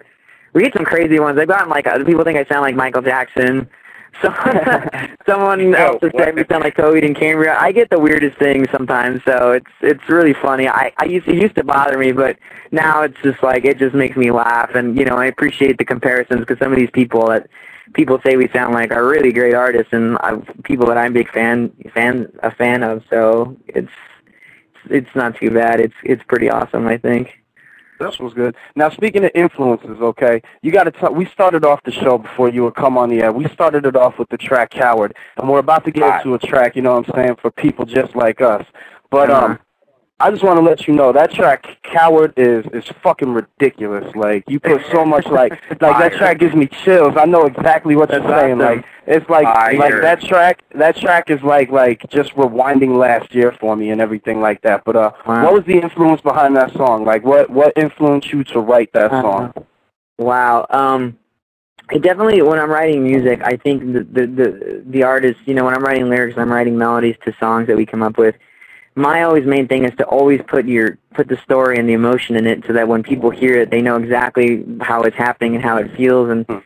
we 0.54 0.64
get 0.64 0.74
some 0.74 0.84
crazy 0.84 1.20
ones. 1.20 1.38
I've 1.38 1.48
gotten 1.48 1.70
like 1.70 1.86
uh, 1.86 2.04
people 2.04 2.24
think 2.24 2.40
I 2.40 2.46
sound 2.46 2.62
like 2.62 2.76
Michael 2.76 3.04
Jackson. 3.04 3.70
So 4.22 4.34
someone 5.26 5.74
else 5.76 6.02
has 6.02 6.12
said 6.18 6.36
we 6.36 6.46
sound 6.46 6.64
like 6.64 6.76
Coheed 6.76 7.06
and 7.06 7.16
Cambria. 7.16 7.58
I 7.60 7.72
get 7.72 7.90
the 7.90 8.00
weirdest 8.00 8.38
things 8.38 8.68
sometimes, 8.72 9.22
so 9.26 9.52
it's 9.52 9.72
it's 9.82 10.08
really 10.10 10.34
funny. 10.34 10.68
I 10.68 10.94
I 10.98 11.06
used 11.06 11.28
it 11.28 11.36
used 11.36 11.56
to 11.56 11.64
bother 11.64 11.98
me, 11.98 12.12
but 12.12 12.38
now 12.72 13.02
it's 13.02 13.18
just 13.24 13.42
like 13.42 13.66
it 13.66 13.78
just 13.78 13.96
makes 13.96 14.16
me 14.16 14.32
laugh, 14.32 14.76
and 14.76 14.98
you 14.98 15.06
know 15.06 15.16
I 15.16 15.26
appreciate 15.26 15.78
the 15.78 15.86
comparisons 15.86 16.42
because 16.42 16.60
some 16.60 16.72
of 16.72 16.78
these 16.78 16.92
people 16.92 17.28
that 17.28 17.48
people 17.94 18.20
say 18.26 18.38
we 18.38 18.48
sound 18.50 18.74
like 18.74 18.92
are 18.92 19.08
really 19.08 19.32
great 19.32 19.54
artists, 19.54 19.94
and 19.94 20.18
uh, 20.22 20.38
people 20.64 20.86
that 20.88 20.98
I'm 20.98 21.12
a 21.12 21.14
big 21.14 21.32
fan 21.32 21.72
fan 21.94 22.32
a 22.44 22.52
fan 22.52 22.84
of. 22.84 23.04
So 23.10 23.58
it's 23.68 23.92
it's 24.90 25.16
not 25.16 25.36
too 25.38 25.52
bad. 25.52 25.80
It's 25.80 25.96
it's 26.04 26.24
pretty 26.24 26.50
awesome, 26.50 26.88
I 26.88 26.98
think. 26.98 27.43
This 28.00 28.20
was 28.20 28.34
good. 28.34 28.56
Now, 28.76 28.90
speaking 28.90 29.24
of 29.24 29.32
influences, 29.36 30.02
okay, 30.02 30.42
you 30.62 30.72
got 30.72 30.84
to 30.86 30.92
tell. 30.92 31.14
We 31.14 31.26
started 31.26 31.64
off 31.64 31.82
the 31.84 31.92
show 31.92 32.18
before 32.18 32.50
you 32.50 32.64
would 32.64 32.76
come 32.76 32.98
on 32.98 33.10
the 33.10 33.22
air. 33.22 33.32
We 33.32 33.48
started 33.50 33.86
it 33.86 33.96
off 33.96 34.18
with 34.20 34.30
the 34.30 34.38
track 34.38 34.72
"Coward," 34.72 35.16
and 35.38 35.48
we're 35.50 35.60
about 35.60 35.86
to 35.86 35.92
get 35.92 36.02
Right. 36.04 36.18
into 36.26 36.34
a 36.36 36.40
track. 36.40 36.76
You 36.76 36.82
know 36.82 36.96
what 36.96 37.08
I'm 37.08 37.16
saying 37.16 37.36
for 37.42 37.52
people 37.52 37.86
just 37.86 38.16
like 38.16 38.42
us. 38.42 38.66
But 39.10 39.30
Uh-huh. 39.30 39.46
um, 39.46 39.60
I 40.24 40.32
just 40.32 40.42
want 40.42 40.58
to 40.58 40.62
let 40.64 40.88
you 40.88 40.94
know 40.94 41.12
that 41.12 41.32
track 41.32 41.68
"Coward" 41.84 42.34
is 42.38 42.66
is 42.74 42.86
fucking 43.04 43.34
ridiculous. 43.34 44.06
Like 44.16 44.46
you 44.48 44.58
put 44.60 44.82
so 44.90 45.04
much 45.04 45.26
like 45.28 45.52
like 45.82 45.98
that 46.00 46.14
track 46.14 46.40
gives 46.40 46.56
me 46.56 46.68
chills. 46.68 47.14
I 47.18 47.26
know 47.26 47.46
exactly 47.46 47.96
what 47.98 48.10
you're 48.10 48.22
That's 48.22 48.42
saying. 48.42 48.62
awesome. 48.62 48.78
Like 48.78 48.86
it's 49.06 49.30
like 49.30 49.44
Fire. 49.44 49.78
like 49.78 50.02
that 50.02 50.22
track. 50.22 50.62
That 50.76 50.96
track 50.96 51.30
is 51.30 51.42
like 51.44 51.70
like 51.72 52.10
just 52.10 52.34
rewinding 52.36 52.98
last 52.98 53.36
year 53.36 53.52
for 53.60 53.76
me 53.76 53.90
and 53.90 54.00
everything 54.00 54.40
like 54.40 54.62
that. 54.62 54.86
But 54.86 54.96
uh, 54.96 55.12
Wow. 55.28 55.44
what 55.44 55.54
was 55.56 55.66
the 55.66 55.78
influence 55.80 56.22
behind 56.22 56.56
that 56.56 56.72
song? 56.74 57.04
Like 57.04 57.26
what 57.26 57.50
what 57.50 57.74
influenced 57.76 58.32
you 58.32 58.46
to 58.46 58.62
write 58.62 58.94
that 58.94 59.12
Uh-huh. 59.12 59.22
song? 59.22 59.54
Wow. 60.18 60.66
Um, 60.70 61.18
I 61.90 61.98
definitely, 61.98 62.42
when 62.42 62.60
I'm 62.60 62.70
writing 62.72 63.04
music, 63.04 63.42
I 63.44 63.58
think 63.58 63.82
the, 63.94 64.04
the 64.18 64.26
the 64.28 64.84
the 64.86 65.04
artist, 65.04 65.40
you 65.46 65.54
know, 65.54 65.66
when 65.66 65.74
I'm 65.76 65.84
writing 65.84 66.08
lyrics, 66.10 66.38
I'm 66.38 66.50
writing 66.52 66.78
melodies 66.78 67.18
to 67.26 67.36
songs 67.42 67.68
that 67.68 67.76
we 67.76 67.86
come 67.86 68.02
up 68.02 68.18
with. 68.18 68.36
My 68.96 69.24
always 69.24 69.46
main 69.46 69.68
thing 69.68 69.86
is 69.86 69.96
to 69.98 70.06
always 70.06 70.42
put 70.48 70.66
your 70.66 70.98
put 71.14 71.28
the 71.28 71.38
story 71.38 71.78
and 71.78 71.88
the 71.90 71.94
emotion 71.94 72.36
in 72.36 72.46
it, 72.46 72.64
so 72.68 72.74
that 72.74 72.88
when 72.88 73.04
people 73.04 73.30
hear 73.30 73.56
it, 73.56 73.72
they 73.72 73.82
know 73.82 73.96
exactly 73.98 74.64
how 74.82 75.02
it's 75.04 75.18
happening 75.18 75.56
and 75.56 75.64
how 75.64 75.78
it 75.78 75.96
feels. 75.96 76.30
And 76.30 76.46
Hmm. 76.46 76.58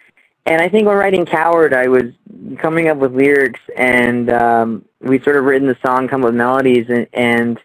and 0.46 0.62
I 0.62 0.70
think 0.70 0.88
when 0.88 0.98
writing 0.98 1.26
"Coward," 1.26 1.74
I 1.74 1.88
was 1.88 2.12
coming 2.58 2.88
up 2.88 2.98
with 2.98 3.14
lyrics, 3.14 3.60
and 3.78 4.30
um, 4.30 4.86
we 5.02 5.20
sort 5.20 5.36
of 5.38 5.46
written 5.46 5.68
the 5.68 5.78
song, 5.86 6.08
come 6.08 6.24
up 6.24 6.28
with 6.28 6.36
melodies, 6.36 6.88
and, 6.90 7.08
and 7.14 7.60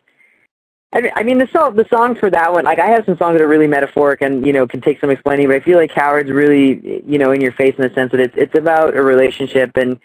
I 0.92 1.00
mean, 1.00 1.12
I 1.16 1.22
mean 1.22 1.38
the 1.38 1.48
song, 1.52 1.74
the 1.74 1.88
songs 1.88 2.18
for 2.18 2.28
that 2.30 2.52
one, 2.52 2.64
like 2.64 2.78
I 2.78 2.86
have 2.86 3.04
some 3.06 3.16
songs 3.16 3.34
that 3.34 3.42
are 3.42 3.48
really 3.48 3.66
metaphoric 3.66 4.20
and 4.20 4.46
you 4.46 4.52
know 4.52 4.66
can 4.66 4.80
take 4.80 5.00
some 5.00 5.10
explaining, 5.10 5.46
but 5.46 5.56
I 5.56 5.60
feel 5.60 5.78
like 5.78 5.90
Coward's 5.90 6.30
really 6.30 7.02
you 7.06 7.18
know 7.18 7.32
in 7.32 7.40
your 7.40 7.52
face 7.52 7.74
in 7.76 7.82
the 7.82 7.94
sense 7.94 8.12
that 8.12 8.20
it's 8.20 8.36
it's 8.36 8.54
about 8.54 8.94
a 8.94 9.02
relationship 9.02 9.76
and 9.76 9.98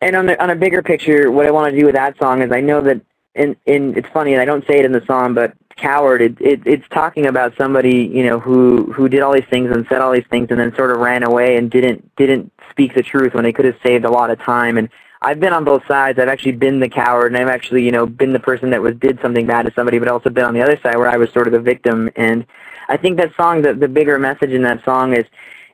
and 0.00 0.14
on 0.14 0.26
the 0.26 0.40
on 0.42 0.50
a 0.50 0.56
bigger 0.56 0.82
picture, 0.82 1.30
what 1.30 1.46
I 1.46 1.50
want 1.50 1.72
to 1.72 1.78
do 1.78 1.86
with 1.86 1.94
that 1.94 2.18
song 2.18 2.42
is 2.42 2.52
I 2.52 2.60
know 2.60 2.80
that 2.82 3.00
in 3.38 3.56
in 3.66 3.96
it's 3.96 4.08
funny 4.08 4.32
and 4.32 4.42
I 4.42 4.44
don't 4.44 4.66
say 4.66 4.78
it 4.78 4.84
in 4.84 4.92
the 4.92 5.04
song, 5.06 5.34
but 5.34 5.54
Coward, 5.76 6.20
it, 6.20 6.40
it 6.40 6.60
it's 6.66 6.88
talking 6.90 7.26
about 7.26 7.56
somebody 7.56 8.04
you 8.12 8.24
know 8.24 8.38
who 8.38 8.92
who 8.92 9.08
did 9.08 9.20
all 9.20 9.32
these 9.32 9.48
things 9.50 9.70
and 9.70 9.86
said 9.88 10.00
all 10.00 10.12
these 10.12 10.26
things 10.30 10.48
and 10.50 10.60
then 10.60 10.74
sort 10.74 10.90
of 10.90 10.98
ran 10.98 11.22
away 11.22 11.56
and 11.56 11.70
didn't 11.70 12.14
didn't 12.16 12.52
speak 12.70 12.94
the 12.94 13.02
truth 13.02 13.34
when 13.34 13.44
they 13.44 13.52
could 13.52 13.64
have 13.64 13.76
saved 13.82 14.04
a 14.04 14.10
lot 14.10 14.30
of 14.30 14.38
time 14.40 14.76
and 14.76 14.88
I've 15.20 15.40
been 15.40 15.52
on 15.52 15.64
both 15.64 15.84
sides. 15.86 16.18
I've 16.20 16.28
actually 16.28 16.52
been 16.52 16.78
the 16.78 16.88
coward, 16.88 17.32
and 17.32 17.36
I've 17.36 17.48
actually, 17.48 17.84
you 17.84 17.90
know, 17.90 18.06
been 18.06 18.32
the 18.32 18.38
person 18.38 18.70
that 18.70 18.80
was 18.80 18.94
did 18.94 19.20
something 19.20 19.46
bad 19.46 19.66
to 19.66 19.72
somebody, 19.74 19.98
but 19.98 20.06
also 20.06 20.30
been 20.30 20.44
on 20.44 20.54
the 20.54 20.62
other 20.62 20.78
side 20.80 20.96
where 20.96 21.08
I 21.08 21.16
was 21.16 21.28
sort 21.32 21.48
of 21.48 21.52
the 21.52 21.58
victim. 21.58 22.08
And 22.14 22.46
I 22.88 22.96
think 22.98 23.16
that 23.16 23.34
song, 23.34 23.62
the 23.62 23.74
the 23.74 23.88
bigger 23.88 24.16
message 24.20 24.50
in 24.50 24.62
that 24.62 24.84
song 24.84 25.16
is, 25.16 25.24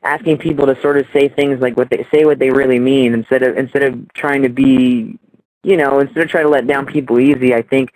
asking 0.05 0.37
people 0.37 0.67
to 0.67 0.79
sort 0.81 0.97
of 0.97 1.07
say 1.11 1.27
things 1.27 1.59
like 1.59 1.75
what 1.75 1.89
they 1.89 2.07
say 2.11 2.25
what 2.25 2.39
they 2.39 2.51
really 2.51 2.79
mean 2.79 3.13
instead 3.13 3.43
of 3.43 3.57
instead 3.57 3.81
of 3.83 4.13
trying 4.13 4.43
to 4.43 4.49
be 4.49 5.17
you 5.65 5.77
know 5.77 5.99
instead 5.99 6.23
of 6.23 6.29
trying 6.29 6.45
to 6.45 6.49
let 6.49 6.67
down 6.67 6.85
people 6.85 7.19
easy 7.19 7.53
i 7.53 7.61
think 7.61 7.91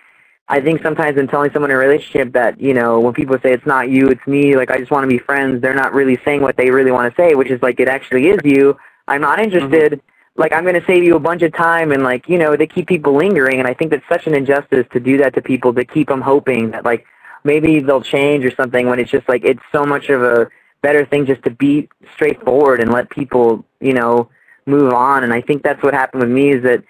i 0.47 0.59
think 0.59 0.81
sometimes 0.81 1.17
in 1.17 1.27
telling 1.27 1.51
someone 1.51 1.71
in 1.71 1.75
a 1.75 1.79
relationship 1.79 2.33
that 2.33 2.59
you 2.59 2.73
know 2.73 2.99
when 2.99 3.13
people 3.13 3.37
say 3.41 3.53
it's 3.53 3.65
not 3.65 3.89
you 3.89 4.09
it's 4.09 4.25
me 4.27 4.55
like 4.55 4.71
i 4.71 4.77
just 4.77 4.91
want 4.91 5.03
to 5.03 5.07
be 5.07 5.19
friends 5.19 5.61
they're 5.61 5.75
not 5.75 5.93
really 5.93 6.17
saying 6.25 6.41
what 6.41 6.57
they 6.57 6.69
really 6.69 6.91
want 6.91 7.13
to 7.13 7.21
say 7.21 7.35
which 7.35 7.49
is 7.49 7.61
like 7.61 7.79
it 7.79 7.87
actually 7.87 8.27
is 8.27 8.39
you 8.43 8.77
i'm 9.07 9.21
not 9.21 9.39
interested 9.39 9.93
mm-hmm. 9.93 10.41
like 10.41 10.51
i'm 10.53 10.63
going 10.63 10.79
to 10.79 10.85
save 10.85 11.03
you 11.03 11.15
a 11.15 11.19
bunch 11.19 11.41
of 11.41 11.53
time 11.53 11.91
and 11.91 12.03
like 12.03 12.27
you 12.27 12.37
know 12.37 12.55
they 12.55 12.67
keep 12.67 12.87
people 12.87 13.15
lingering 13.15 13.59
and 13.59 13.67
i 13.67 13.73
think 13.73 13.91
that's 13.91 14.07
such 14.09 14.25
an 14.27 14.33
injustice 14.33 14.85
to 14.91 14.99
do 14.99 15.17
that 15.17 15.33
to 15.33 15.41
people 15.41 15.73
to 15.73 15.85
keep 15.85 16.07
them 16.07 16.21
hoping 16.21 16.71
that 16.71 16.83
like 16.83 17.05
maybe 17.43 17.79
they'll 17.79 18.01
change 18.01 18.43
or 18.43 18.51
something 18.55 18.87
when 18.87 18.99
it's 18.99 19.11
just 19.11 19.27
like 19.29 19.43
it's 19.45 19.61
so 19.71 19.85
much 19.85 20.09
of 20.09 20.21
a 20.23 20.49
better 20.81 21.05
thing 21.05 21.25
just 21.25 21.43
to 21.43 21.49
be 21.49 21.89
straightforward 22.13 22.79
and 22.79 22.91
let 22.91 23.09
people, 23.09 23.65
you 23.79 23.93
know, 23.93 24.29
move 24.65 24.93
on. 24.93 25.23
And 25.23 25.33
I 25.33 25.41
think 25.41 25.63
that's 25.63 25.81
what 25.83 25.93
happened 25.93 26.21
with 26.21 26.31
me 26.31 26.51
is 26.51 26.63
that 26.63 26.83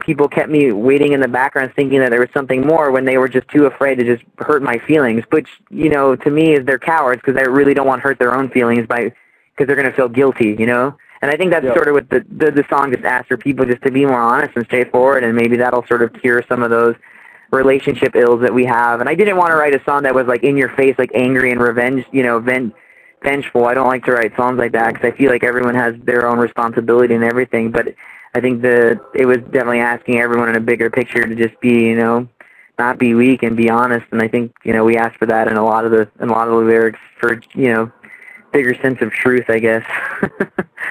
people 0.00 0.28
kept 0.28 0.50
me 0.50 0.72
waiting 0.72 1.12
in 1.12 1.20
the 1.20 1.28
background 1.28 1.72
thinking 1.76 2.00
that 2.00 2.10
there 2.10 2.20
was 2.20 2.28
something 2.34 2.66
more 2.66 2.90
when 2.90 3.04
they 3.04 3.18
were 3.18 3.28
just 3.28 3.48
too 3.48 3.66
afraid 3.66 3.96
to 3.96 4.04
just 4.04 4.24
hurt 4.38 4.62
my 4.62 4.78
feelings, 4.78 5.22
which, 5.30 5.48
you 5.70 5.88
know, 5.88 6.16
to 6.16 6.30
me 6.30 6.54
is 6.54 6.64
they're 6.64 6.78
cowards 6.78 7.20
because 7.20 7.34
they 7.34 7.48
really 7.48 7.74
don't 7.74 7.86
want 7.86 8.00
to 8.00 8.02
hurt 8.02 8.18
their 8.18 8.34
own 8.34 8.50
feelings 8.50 8.86
by 8.86 9.12
because 9.52 9.66
they're 9.66 9.76
going 9.76 9.90
to 9.90 9.96
feel 9.96 10.08
guilty, 10.08 10.56
you 10.58 10.66
know? 10.66 10.96
And 11.22 11.30
I 11.30 11.36
think 11.36 11.52
that's 11.52 11.66
sort 11.66 11.88
of 11.88 11.94
what 11.94 12.08
the, 12.08 12.24
the 12.30 12.50
the 12.50 12.64
song 12.70 12.92
just 12.92 13.04
asked 13.04 13.28
for 13.28 13.36
people 13.36 13.66
just 13.66 13.82
to 13.82 13.90
be 13.90 14.06
more 14.06 14.20
honest 14.20 14.56
and 14.56 14.64
straightforward, 14.64 15.22
and 15.22 15.36
maybe 15.36 15.56
that'll 15.58 15.86
sort 15.86 16.02
of 16.02 16.14
cure 16.14 16.42
some 16.48 16.62
of 16.62 16.70
those 16.70 16.96
relationship 17.52 18.16
ills 18.16 18.40
that 18.40 18.54
we 18.54 18.64
have. 18.64 19.00
And 19.00 19.08
I 19.08 19.14
didn't 19.14 19.36
want 19.36 19.50
to 19.50 19.56
write 19.56 19.74
a 19.74 19.84
song 19.84 20.04
that 20.04 20.14
was 20.14 20.26
like 20.26 20.42
in 20.44 20.56
your 20.56 20.70
face, 20.70 20.94
like 20.98 21.10
angry 21.14 21.50
and 21.50 21.60
revenge, 21.60 22.06
you 22.10 22.22
know, 22.22 22.38
vent 22.38 22.74
vengeful. 23.22 23.66
I 23.66 23.74
don't 23.74 23.86
like 23.86 24.04
to 24.04 24.12
write 24.12 24.34
songs 24.34 24.58
like 24.58 24.72
that 24.72 24.94
because 24.94 25.12
I 25.12 25.16
feel 25.16 25.30
like 25.30 25.44
everyone 25.44 25.74
has 25.74 25.94
their 26.04 26.26
own 26.26 26.38
responsibility 26.38 27.14
and 27.14 27.24
everything. 27.24 27.70
But 27.70 27.94
I 28.34 28.40
think 28.40 28.62
the 28.62 29.00
it 29.14 29.26
was 29.26 29.38
definitely 29.38 29.80
asking 29.80 30.18
everyone 30.18 30.48
in 30.48 30.56
a 30.56 30.60
bigger 30.60 30.90
picture 30.90 31.26
to 31.26 31.34
just 31.34 31.60
be, 31.60 31.86
you 31.88 31.96
know, 31.96 32.28
not 32.78 32.98
be 32.98 33.14
weak 33.14 33.42
and 33.42 33.56
be 33.56 33.68
honest. 33.68 34.06
And 34.12 34.22
I 34.22 34.28
think 34.28 34.52
you 34.64 34.72
know 34.72 34.84
we 34.84 34.96
asked 34.96 35.18
for 35.18 35.26
that 35.26 35.48
in 35.48 35.56
a 35.56 35.64
lot 35.64 35.84
of 35.84 35.90
the 35.90 36.08
in 36.20 36.28
a 36.28 36.32
lot 36.32 36.48
of 36.48 36.54
the 36.54 36.60
lyrics 36.60 36.98
for 37.18 37.40
you 37.54 37.72
know 37.72 37.92
bigger 38.52 38.74
sense 38.80 39.00
of 39.00 39.12
truth, 39.12 39.44
I 39.48 39.58
guess. 39.58 39.84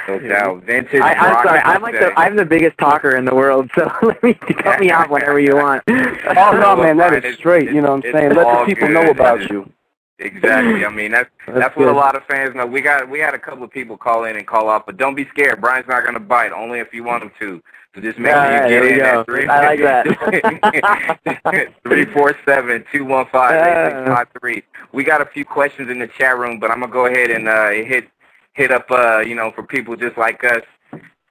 no 0.07 0.19
doubt. 0.19 0.63
Vintage. 0.63 1.01
I, 1.01 1.13
I'm 1.13 1.45
sorry. 1.45 1.59
I'm 1.59 1.81
like 1.81 1.93
the 1.93 2.17
I'm 2.17 2.35
the 2.35 2.45
biggest 2.45 2.77
talker 2.77 3.15
in 3.15 3.25
the 3.25 3.35
world, 3.35 3.69
so 3.75 3.91
let 4.01 4.21
me 4.23 4.33
cut 4.33 4.79
me 4.79 4.91
out 4.91 5.09
whenever 5.09 5.39
you 5.39 5.55
want. 5.55 5.83
oh 5.87 6.51
no, 6.51 6.75
man, 6.75 6.97
that 6.97 7.23
is 7.23 7.35
straight. 7.35 7.71
You 7.71 7.81
know 7.81 7.95
what 7.95 8.05
I'm 8.05 8.13
saying? 8.13 8.33
Let 8.35 8.59
the 8.59 8.65
people 8.65 8.89
know 8.89 9.09
about 9.09 9.49
you. 9.49 9.71
Exactly. 10.19 10.85
I 10.85 10.89
mean, 10.89 11.11
that's 11.11 11.29
that's, 11.47 11.59
that's 11.59 11.77
what 11.77 11.87
a 11.87 11.93
lot 11.93 12.15
of 12.15 12.23
fans 12.25 12.53
know. 12.53 12.65
We 12.65 12.81
got 12.81 13.09
we 13.09 13.19
had 13.19 13.33
a 13.33 13.39
couple 13.39 13.63
of 13.63 13.71
people 13.71 13.97
call 13.97 14.25
in 14.25 14.35
and 14.35 14.45
call 14.45 14.67
off, 14.67 14.85
but 14.85 14.97
don't 14.97 15.15
be 15.15 15.25
scared. 15.29 15.61
Brian's 15.61 15.87
not 15.87 16.01
going 16.01 16.13
to 16.13 16.19
bite, 16.19 16.51
only 16.51 16.79
if 16.79 16.93
you 16.93 17.03
want 17.03 17.23
him 17.23 17.31
to. 17.39 17.63
So 17.95 18.01
just 18.01 18.19
make 18.19 18.33
sure 18.33 18.67
you 18.67 18.69
get 18.69 18.85
in 18.85 18.99
at 18.99 19.25
three. 19.25 19.47
I 19.47 19.65
like 19.65 19.79
that. 19.79 21.73
three 21.83 22.05
four 22.05 22.35
seven 22.45 22.83
two 22.91 23.05
one 23.05 23.27
five 23.31 23.53
eight 23.53 23.91
six 23.91 24.07
five 24.07 24.27
three. 24.39 24.63
We 24.91 25.03
got 25.03 25.21
a 25.21 25.25
few 25.25 25.45
questions 25.45 25.89
in 25.89 25.99
the 25.99 26.07
chat 26.07 26.37
room, 26.37 26.59
but 26.59 26.69
I'm 26.69 26.81
gonna 26.81 26.91
go 26.91 27.05
ahead 27.05 27.31
and 27.31 27.47
uh, 27.47 27.69
hit 27.69 28.09
hit 28.53 28.71
up 28.71 28.91
uh, 28.91 29.19
you 29.19 29.35
know 29.35 29.51
for 29.51 29.63
people 29.63 29.95
just 29.95 30.17
like 30.17 30.43
us 30.43 30.63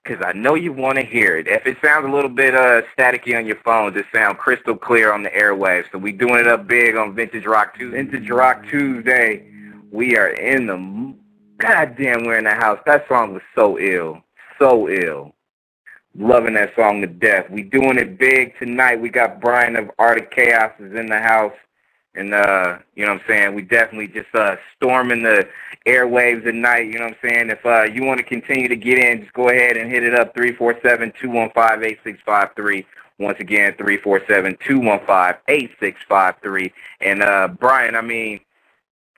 because 0.09 0.25
I 0.27 0.33
know 0.33 0.55
you 0.55 0.73
want 0.73 0.97
to 0.97 1.05
hear 1.05 1.37
it. 1.37 1.47
If 1.47 1.67
it 1.67 1.77
sounds 1.85 2.07
a 2.07 2.11
little 2.11 2.31
bit 2.31 2.55
uh, 2.55 2.83
staticky 2.97 3.37
on 3.37 3.47
your 3.47 3.57
phone, 3.57 3.93
just 3.93 4.11
sound 4.13 4.39
crystal 4.39 4.77
clear 4.77 5.13
on 5.13 5.23
the 5.23 5.31
airwaves. 5.31 5.85
So 5.93 5.99
we 5.99 6.13
doing 6.13 6.37
it 6.37 6.49
up 6.49 6.67
big 6.67 6.97
on 6.97 7.15
Vintage 7.15 7.45
Rock 7.45 7.77
Tuesday. 7.77 8.03
Vintage 8.03 8.31
Rock 8.31 8.67
Tuesday. 8.69 9.47
We 9.91 10.17
are 10.17 10.31
in 10.31 10.67
the 10.67 11.15
goddamn. 11.59 12.25
We're 12.25 12.39
in 12.39 12.45
the 12.45 12.55
house. 12.55 12.79
That 12.87 13.07
song 13.09 13.35
was 13.35 13.43
so 13.55 13.79
ill, 13.79 14.23
so 14.59 14.89
ill. 14.89 15.35
Loving 16.17 16.55
that 16.55 16.75
song 16.75 17.03
to 17.03 17.07
death. 17.07 17.51
We 17.51 17.63
doing 17.63 17.99
it 17.99 18.19
big 18.19 18.59
tonight. 18.59 19.01
We 19.01 19.11
got 19.11 19.41
Brian 19.41 19.77
of 19.77 19.91
Art 19.99 20.19
of 20.19 20.31
Chaos 20.31 20.73
is 20.81 20.95
in 20.95 21.07
the 21.07 21.21
house. 21.21 21.53
And 22.19 22.35
uh, 22.35 22.79
you 22.97 23.07
know 23.07 23.13
what 23.13 23.23
I'm 23.23 23.29
saying? 23.29 23.55
We 23.55 23.63
definitely 23.63 24.09
just 24.09 24.35
uh 24.35 24.57
storming 24.75 25.23
the 25.23 25.49
airwaves 25.87 26.45
at 26.47 26.55
night, 26.55 26.87
you 26.87 26.99
know 26.99 27.05
what 27.05 27.17
I'm 27.23 27.31
saying? 27.31 27.51
If 27.51 27.65
uh 27.65 27.85
you 27.85 28.03
want 28.03 28.19
to 28.19 28.25
continue 28.25 28.67
to 28.67 28.75
get 28.75 28.99
in, 28.99 29.23
just 29.23 29.33
go 29.35 29.49
ahead 29.51 29.77
and 29.77 29.89
hit 29.89 30.03
it 30.03 30.15
up 30.15 30.35
three 30.35 30.53
four 30.53 30.77
seven 30.83 31.13
two 31.21 31.31
one 31.31 31.51
five 31.55 31.83
eight 31.85 32.01
six 32.03 32.19
five 32.27 32.49
three. 32.57 32.85
Once 33.21 33.39
again, 33.39 33.73
three 33.79 33.99
four 33.99 34.21
seven 34.27 34.59
two 34.67 34.81
one 34.81 34.99
five 35.07 35.37
eight 35.47 35.71
six 35.79 36.01
five 36.09 36.35
three. 36.43 36.73
And 37.01 37.23
uh 37.23 37.49
Brian, 37.49 37.95
I 37.95 38.01
mean, 38.01 38.41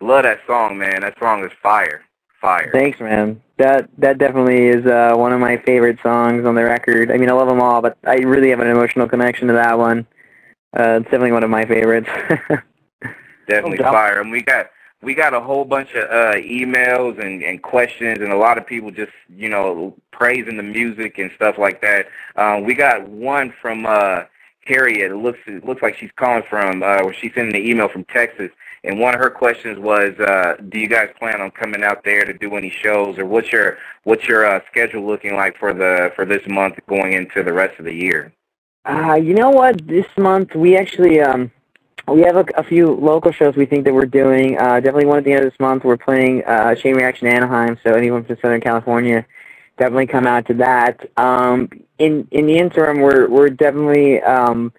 love 0.02 0.24
that 0.24 0.40
song, 0.46 0.76
man. 0.76 1.00
That 1.00 1.18
song 1.18 1.42
is 1.42 1.52
fire. 1.62 2.02
Fire. 2.38 2.70
Thanks, 2.70 3.00
man. 3.00 3.40
That 3.56 3.88
that 3.96 4.18
definitely 4.18 4.66
is 4.66 4.84
uh 4.84 5.14
one 5.16 5.32
of 5.32 5.40
my 5.40 5.56
favorite 5.56 5.98
songs 6.02 6.44
on 6.44 6.54
the 6.54 6.64
record. 6.64 7.10
I 7.10 7.16
mean, 7.16 7.30
I 7.30 7.32
love 7.32 7.48
them 7.48 7.62
all, 7.62 7.80
but 7.80 7.96
I 8.04 8.16
really 8.16 8.50
have 8.50 8.60
an 8.60 8.68
emotional 8.68 9.08
connection 9.08 9.48
to 9.48 9.54
that 9.54 9.78
one. 9.78 10.06
Uh, 10.78 11.00
it's 11.00 11.04
definitely 11.06 11.32
one 11.32 11.42
of 11.42 11.50
my 11.50 11.64
favorites. 11.64 12.08
definitely 13.48 13.79
fire. 13.79 14.20
And 14.20 14.31
we 14.31 14.42
got 14.42 14.70
we 15.03 15.14
got 15.14 15.33
a 15.33 15.40
whole 15.40 15.64
bunch 15.64 15.94
of 15.94 16.11
uh, 16.11 16.35
emails 16.37 17.18
and, 17.18 17.42
and 17.42 17.62
questions, 17.62 18.18
and 18.20 18.33
a 18.33 18.37
lot 18.37 18.59
of 18.59 18.66
people 18.66 18.90
just 18.90 19.12
you 19.29 19.48
know 19.48 19.96
praising 20.11 20.57
the 20.57 20.62
music 20.62 21.18
and 21.18 21.31
stuff 21.35 21.59
like 21.59 21.81
that. 21.81 22.09
Um, 22.37 22.64
we 22.64 22.74
got 22.74 23.09
one 23.09 23.53
from 23.62 23.87
uh, 23.87 24.24
Harriet. 24.66 25.11
It 25.11 25.16
looks 25.16 25.38
it 25.46 25.64
looks 25.64 25.83
like 25.83 25.96
she's 25.96 26.12
calling 26.16 26.42
from. 26.48 26.83
Uh, 26.83 27.11
she's 27.12 27.33
sending 27.35 27.57
an 27.57 27.66
email 27.66 27.88
from 27.88 28.05
Texas, 28.05 28.50
and 28.85 29.00
one 29.00 29.14
of 29.14 29.20
her 29.20 29.31
questions 29.31 29.79
was, 29.79 30.18
uh, 30.20 30.57
"Do 30.68 30.79
you 30.79 30.88
guys 30.88 31.09
plan 31.18 31.40
on 31.40 31.50
coming 31.50 31.83
out 31.83 32.05
there 32.05 32.24
to 32.24 32.35
do 32.35 32.57
any 32.57 32.70
shows, 32.70 33.18
or 33.18 33.24
what's 33.24 33.50
your 33.53 33.79
what's 34.05 34.29
your 34.29 34.44
uh, 34.44 34.61
schedule 34.70 35.07
looking 35.07 35.35
like 35.35 35.57
for 35.57 35.72
the 35.72 36.12
for 36.14 36.26
this 36.26 36.46
month 36.46 36.79
going 36.88 37.14
into 37.14 37.42
the 37.42 37.53
rest 37.53 37.79
of 37.79 37.87
the 37.87 37.94
year?" 37.94 38.33
Uh, 38.85 39.14
you 39.14 39.35
know 39.35 39.50
what? 39.50 39.87
This 39.87 40.07
month 40.16 40.55
we 40.55 40.76
actually 40.76 41.20
um, 41.20 41.50
we 42.14 42.22
have 42.22 42.36
a, 42.36 42.44
a, 42.56 42.62
few 42.62 42.92
local 42.92 43.32
shows 43.32 43.56
we 43.56 43.66
think 43.66 43.84
that 43.84 43.94
we're 43.94 44.06
doing. 44.06 44.58
Uh, 44.58 44.80
definitely 44.80 45.06
one 45.06 45.18
at 45.18 45.24
the 45.24 45.32
end 45.32 45.44
of 45.44 45.50
this 45.50 45.60
month. 45.60 45.84
We're 45.84 45.96
playing 45.96 46.44
uh, 46.44 46.74
Chain 46.74 46.96
Reaction 46.96 47.26
Anaheim, 47.26 47.78
so 47.82 47.94
anyone 47.94 48.24
from 48.24 48.36
Southern 48.36 48.60
California, 48.60 49.24
definitely 49.78 50.06
come 50.06 50.26
out 50.26 50.46
to 50.46 50.54
that. 50.54 51.10
Um, 51.16 51.68
in 51.98 52.26
in 52.30 52.46
the 52.46 52.58
interim, 52.58 53.00
we're 53.00 53.28
we're 53.28 53.48
definitely 53.48 54.20
um, 54.22 54.72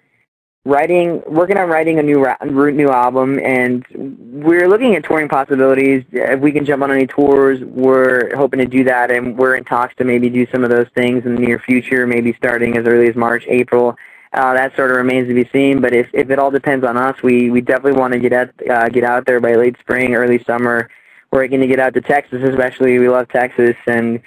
writing, 0.64 1.22
working 1.26 1.56
on 1.56 1.68
writing 1.68 1.98
a 1.98 2.02
new 2.02 2.24
ra- 2.24 2.36
new 2.44 2.88
album, 2.88 3.38
and 3.40 3.84
we're 3.94 4.68
looking 4.68 4.94
at 4.94 5.04
touring 5.04 5.28
possibilities. 5.28 6.04
If 6.12 6.40
we 6.40 6.52
can 6.52 6.64
jump 6.64 6.82
on 6.82 6.90
any 6.90 7.06
tours, 7.06 7.60
we're 7.60 8.34
hoping 8.36 8.58
to 8.58 8.66
do 8.66 8.84
that, 8.84 9.10
and 9.10 9.36
we're 9.36 9.56
in 9.56 9.64
talks 9.64 9.94
to 9.96 10.04
maybe 10.04 10.28
do 10.28 10.46
some 10.52 10.64
of 10.64 10.70
those 10.70 10.88
things 10.94 11.24
in 11.24 11.34
the 11.34 11.40
near 11.40 11.58
future, 11.58 12.06
maybe 12.06 12.32
starting 12.34 12.76
as 12.76 12.86
early 12.86 13.08
as 13.08 13.16
March, 13.16 13.44
April. 13.48 13.96
Uh, 14.32 14.54
that 14.54 14.74
sort 14.76 14.90
of 14.90 14.96
remains 14.96 15.28
to 15.28 15.34
be 15.34 15.48
seen. 15.52 15.80
But 15.80 15.92
if, 15.92 16.08
if 16.14 16.30
it 16.30 16.38
all 16.38 16.50
depends 16.50 16.86
on 16.86 16.96
us, 16.96 17.22
we, 17.22 17.50
we 17.50 17.60
definitely 17.60 18.00
want 18.00 18.14
to 18.14 18.18
get 18.18 18.32
out 18.32 18.50
uh, 18.68 18.88
get 18.88 19.04
out 19.04 19.26
there 19.26 19.40
by 19.40 19.54
late 19.54 19.76
spring, 19.78 20.14
early 20.14 20.42
summer. 20.44 20.88
We're 21.30 21.46
going 21.48 21.60
to 21.60 21.66
get 21.66 21.78
out 21.78 21.94
to 21.94 22.00
Texas, 22.00 22.42
especially. 22.42 22.98
We 22.98 23.08
love 23.08 23.28
Texas 23.28 23.76
and 23.86 24.20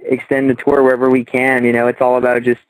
extend 0.00 0.50
the 0.50 0.54
tour 0.54 0.82
wherever 0.82 1.10
we 1.10 1.24
can. 1.24 1.64
You 1.64 1.72
know, 1.72 1.86
it's 1.86 2.00
all 2.00 2.16
about 2.16 2.42
just 2.42 2.60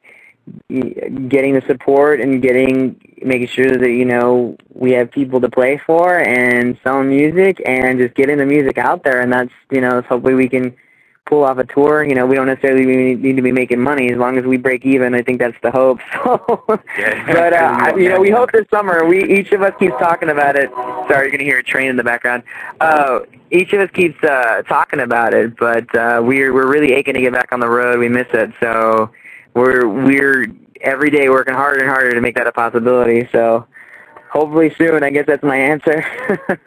getting 0.68 1.54
the 1.54 1.62
support 1.66 2.20
and 2.20 2.42
getting 2.42 3.00
making 3.22 3.46
sure 3.46 3.76
that 3.76 3.90
you 3.90 4.04
know 4.04 4.56
we 4.74 4.92
have 4.92 5.10
people 5.10 5.40
to 5.40 5.48
play 5.48 5.78
for 5.86 6.18
and 6.18 6.78
selling 6.82 7.08
music 7.08 7.62
and 7.64 7.98
just 7.98 8.14
getting 8.14 8.38
the 8.38 8.46
music 8.46 8.78
out 8.78 9.04
there. 9.04 9.20
And 9.20 9.32
that's 9.32 9.52
you 9.70 9.80
know, 9.80 10.02
hopefully 10.02 10.34
we 10.34 10.48
can 10.48 10.74
pull 11.26 11.44
off 11.44 11.58
a 11.58 11.64
tour. 11.64 12.04
You 12.04 12.14
know, 12.14 12.26
we 12.26 12.34
don't 12.34 12.46
necessarily 12.46 13.16
need 13.16 13.36
to 13.36 13.42
be 13.42 13.52
making 13.52 13.80
money 13.80 14.10
as 14.10 14.18
long 14.18 14.38
as 14.38 14.44
we 14.44 14.56
break 14.56 14.84
even. 14.84 15.14
I 15.14 15.22
think 15.22 15.38
that's 15.38 15.56
the 15.62 15.70
hope. 15.70 16.00
So, 16.24 16.62
but 16.66 17.52
uh, 17.52 17.94
you 17.96 18.08
know, 18.08 18.20
we 18.20 18.30
hope 18.30 18.52
this 18.52 18.66
summer. 18.70 19.04
We 19.04 19.24
each 19.24 19.52
of 19.52 19.62
us 19.62 19.72
keeps 19.78 19.94
talking 19.98 20.28
about 20.28 20.56
it. 20.56 20.70
Sorry, 20.70 21.24
you're 21.24 21.30
gonna 21.30 21.44
hear 21.44 21.58
a 21.58 21.62
train 21.62 21.88
in 21.88 21.96
the 21.96 22.04
background. 22.04 22.42
Uh, 22.80 23.20
each 23.50 23.72
of 23.72 23.80
us 23.80 23.90
keeps 23.92 24.22
uh, 24.22 24.62
talking 24.62 25.00
about 25.00 25.34
it, 25.34 25.56
but 25.56 25.92
uh, 25.96 26.20
we're 26.22 26.52
we're 26.52 26.70
really 26.70 26.92
aching 26.92 27.14
to 27.14 27.20
get 27.20 27.32
back 27.32 27.52
on 27.52 27.60
the 27.60 27.68
road. 27.68 27.98
We 27.98 28.08
miss 28.08 28.28
it, 28.32 28.52
so 28.60 29.10
we're 29.54 29.88
we're 29.88 30.46
every 30.80 31.10
day 31.10 31.28
working 31.28 31.54
harder 31.54 31.80
and 31.80 31.88
harder 31.88 32.12
to 32.12 32.20
make 32.20 32.34
that 32.36 32.46
a 32.46 32.52
possibility. 32.52 33.28
So 33.32 33.66
hopefully 34.30 34.74
soon. 34.76 35.02
I 35.02 35.10
guess 35.10 35.26
that's 35.26 35.42
my 35.42 35.56
answer. 35.56 36.04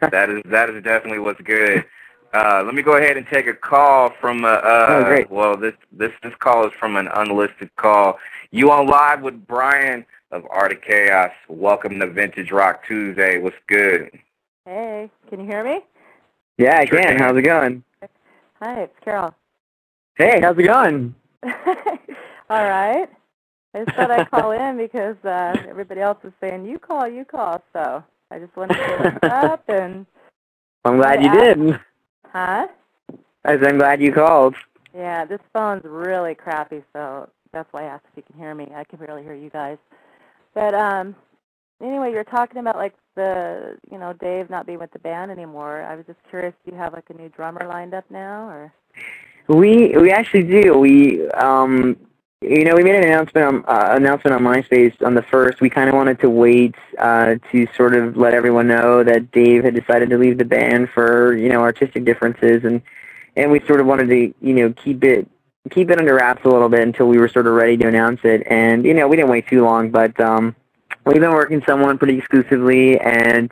that 0.00 0.30
is 0.30 0.42
that 0.46 0.70
is 0.70 0.82
definitely 0.82 1.18
what's 1.18 1.40
good. 1.40 1.84
Uh, 2.36 2.62
let 2.62 2.74
me 2.74 2.82
go 2.82 2.98
ahead 2.98 3.16
and 3.16 3.26
take 3.26 3.46
a 3.46 3.54
call 3.54 4.10
from 4.20 4.44
uh, 4.44 4.48
uh 4.48 4.86
oh, 4.90 5.04
great. 5.04 5.30
well 5.30 5.56
this 5.56 5.72
this 5.90 6.12
this 6.22 6.34
call 6.38 6.66
is 6.66 6.72
from 6.78 6.96
an 6.96 7.08
unlisted 7.14 7.74
call. 7.76 8.18
You 8.50 8.70
on 8.70 8.86
live 8.86 9.22
with 9.22 9.46
Brian 9.46 10.04
of 10.32 10.44
Art 10.50 10.70
of 10.70 10.82
Chaos. 10.82 11.30
Welcome 11.48 11.98
to 12.00 12.06
Vintage 12.06 12.52
Rock 12.52 12.86
Tuesday. 12.86 13.38
What's 13.38 13.56
good? 13.66 14.10
Hey, 14.66 15.10
can 15.30 15.40
you 15.40 15.46
hear 15.46 15.64
me? 15.64 15.80
Yeah, 16.58 16.76
I 16.76 16.84
can. 16.84 17.18
How's 17.18 17.38
it 17.38 17.42
going? 17.42 17.82
Hi, 18.60 18.82
it's 18.82 18.98
Carol. 19.02 19.34
Hey, 20.16 20.38
how's 20.42 20.58
it 20.58 20.64
going? 20.64 21.14
All 21.42 21.54
right. 22.50 23.08
I 23.72 23.84
just 23.84 23.96
thought 23.96 24.10
I'd 24.10 24.30
call 24.30 24.50
in 24.50 24.76
because 24.76 25.16
uh, 25.24 25.56
everybody 25.66 26.02
else 26.02 26.18
is 26.22 26.34
saying 26.42 26.66
you 26.66 26.78
call, 26.78 27.08
you 27.08 27.24
call. 27.24 27.64
So 27.72 28.04
I 28.30 28.38
just 28.38 28.54
wanted 28.56 28.74
to 28.74 29.02
look 29.04 29.24
up 29.32 29.64
and. 29.68 30.04
I'm 30.84 30.98
glad 30.98 31.22
you 31.22 31.32
did. 31.32 31.80
Huh? 32.36 32.66
I'm 33.46 33.78
glad 33.78 34.02
you 34.02 34.12
called. 34.12 34.56
Yeah, 34.94 35.24
this 35.24 35.40
phone's 35.54 35.84
really 35.84 36.34
crappy, 36.34 36.82
so 36.92 37.30
that's 37.50 37.72
why 37.72 37.84
I 37.84 37.86
asked 37.86 38.04
if 38.12 38.18
you 38.18 38.22
can 38.24 38.38
hear 38.38 38.54
me. 38.54 38.70
I 38.74 38.84
can 38.84 38.98
barely 38.98 39.22
hear 39.22 39.32
you 39.32 39.48
guys. 39.48 39.78
But 40.52 40.74
um, 40.74 41.16
anyway, 41.82 42.12
you're 42.12 42.24
talking 42.24 42.58
about 42.58 42.76
like 42.76 42.92
the, 43.14 43.78
you 43.90 43.96
know, 43.96 44.12
Dave 44.12 44.50
not 44.50 44.66
being 44.66 44.78
with 44.78 44.90
the 44.90 44.98
band 44.98 45.30
anymore. 45.30 45.82
I 45.84 45.94
was 45.96 46.04
just 46.04 46.18
curious, 46.28 46.52
do 46.66 46.72
you 46.72 46.76
have 46.76 46.92
like 46.92 47.08
a 47.08 47.14
new 47.14 47.30
drummer 47.30 47.66
lined 47.66 47.94
up 47.94 48.04
now, 48.10 48.50
or? 48.50 48.72
We 49.48 49.96
we 49.96 50.10
actually 50.10 50.42
do. 50.42 50.76
We 50.76 51.26
um 51.30 51.96
you 52.42 52.64
know 52.64 52.74
we 52.74 52.82
made 52.82 52.94
an 52.94 53.04
announcement 53.04 53.46
on 53.46 53.64
uh, 53.66 53.94
announcement 53.96 54.34
on 54.34 54.42
MySpace 54.42 54.94
on 55.04 55.14
the 55.14 55.22
first. 55.22 55.60
We 55.60 55.70
kind 55.70 55.88
of 55.88 55.94
wanted 55.94 56.20
to 56.20 56.28
wait 56.28 56.74
uh, 56.98 57.36
to 57.50 57.66
sort 57.74 57.94
of 57.94 58.16
let 58.16 58.34
everyone 58.34 58.68
know 58.68 59.02
that 59.02 59.30
Dave 59.32 59.64
had 59.64 59.74
decided 59.74 60.10
to 60.10 60.18
leave 60.18 60.38
the 60.38 60.44
band 60.44 60.90
for 60.90 61.34
you 61.34 61.48
know 61.48 61.62
artistic 61.62 62.04
differences 62.04 62.64
and 62.64 62.82
and 63.36 63.50
we 63.50 63.60
sort 63.60 63.80
of 63.80 63.86
wanted 63.86 64.08
to 64.08 64.34
you 64.40 64.54
know 64.54 64.72
keep 64.72 65.02
it 65.02 65.26
keep 65.70 65.90
it 65.90 65.98
under 65.98 66.14
wraps 66.14 66.44
a 66.44 66.48
little 66.48 66.68
bit 66.68 66.80
until 66.80 67.08
we 67.08 67.18
were 67.18 67.28
sort 67.28 67.46
of 67.46 67.54
ready 67.54 67.76
to 67.78 67.88
announce 67.88 68.20
it. 68.24 68.42
And 68.46 68.84
you 68.84 68.92
know 68.92 69.08
we 69.08 69.16
didn't 69.16 69.30
wait 69.30 69.48
too 69.48 69.64
long, 69.64 69.90
but 69.90 70.18
um 70.20 70.54
we've 71.06 71.20
been 71.20 71.30
working 71.32 71.62
someone 71.66 71.96
pretty 71.96 72.18
exclusively 72.18 73.00
and 73.00 73.50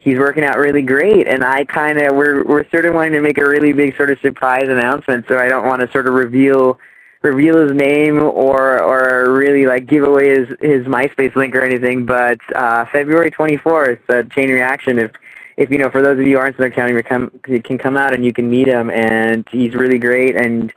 he's 0.00 0.18
working 0.18 0.42
out 0.42 0.58
really 0.58 0.82
great 0.82 1.28
and 1.28 1.44
I 1.44 1.64
kind 1.64 2.00
of 2.00 2.16
we're 2.16 2.42
we're 2.44 2.68
sort 2.70 2.84
of 2.84 2.94
wanting 2.94 3.12
to 3.12 3.20
make 3.20 3.38
a 3.38 3.48
really 3.48 3.72
big 3.72 3.96
sort 3.96 4.10
of 4.10 4.18
surprise 4.20 4.68
announcement 4.68 5.26
so 5.28 5.38
I 5.38 5.48
don't 5.48 5.66
want 5.66 5.82
to 5.82 5.90
sort 5.92 6.08
of 6.08 6.14
reveal 6.14 6.78
reveal 7.22 7.58
his 7.58 7.72
name 7.72 8.22
or 8.22 8.80
or 8.80 9.32
really 9.32 9.66
like 9.66 9.86
give 9.86 10.04
away 10.04 10.28
his 10.28 10.48
his 10.60 10.86
MySpace 10.86 11.34
link 11.34 11.54
or 11.54 11.62
anything 11.62 12.06
but 12.06 12.38
uh 12.54 12.84
February 12.86 13.30
24th 13.30 13.98
uh, 14.08 14.22
chain 14.34 14.50
reaction 14.50 14.98
if 14.98 15.12
if 15.56 15.70
you 15.70 15.78
know 15.78 15.90
for 15.90 16.00
those 16.00 16.18
of 16.18 16.26
you 16.26 16.38
aren't 16.38 16.54
in 16.54 16.58
Southern 16.58 16.72
County 16.72 16.92
you 16.94 17.02
come 17.02 17.30
you 17.48 17.60
can 17.60 17.76
come 17.78 17.96
out 17.96 18.14
and 18.14 18.24
you 18.24 18.32
can 18.32 18.48
meet 18.48 18.68
him 18.68 18.90
and 18.90 19.48
he's 19.50 19.74
really 19.74 19.98
great 19.98 20.36
and 20.36 20.72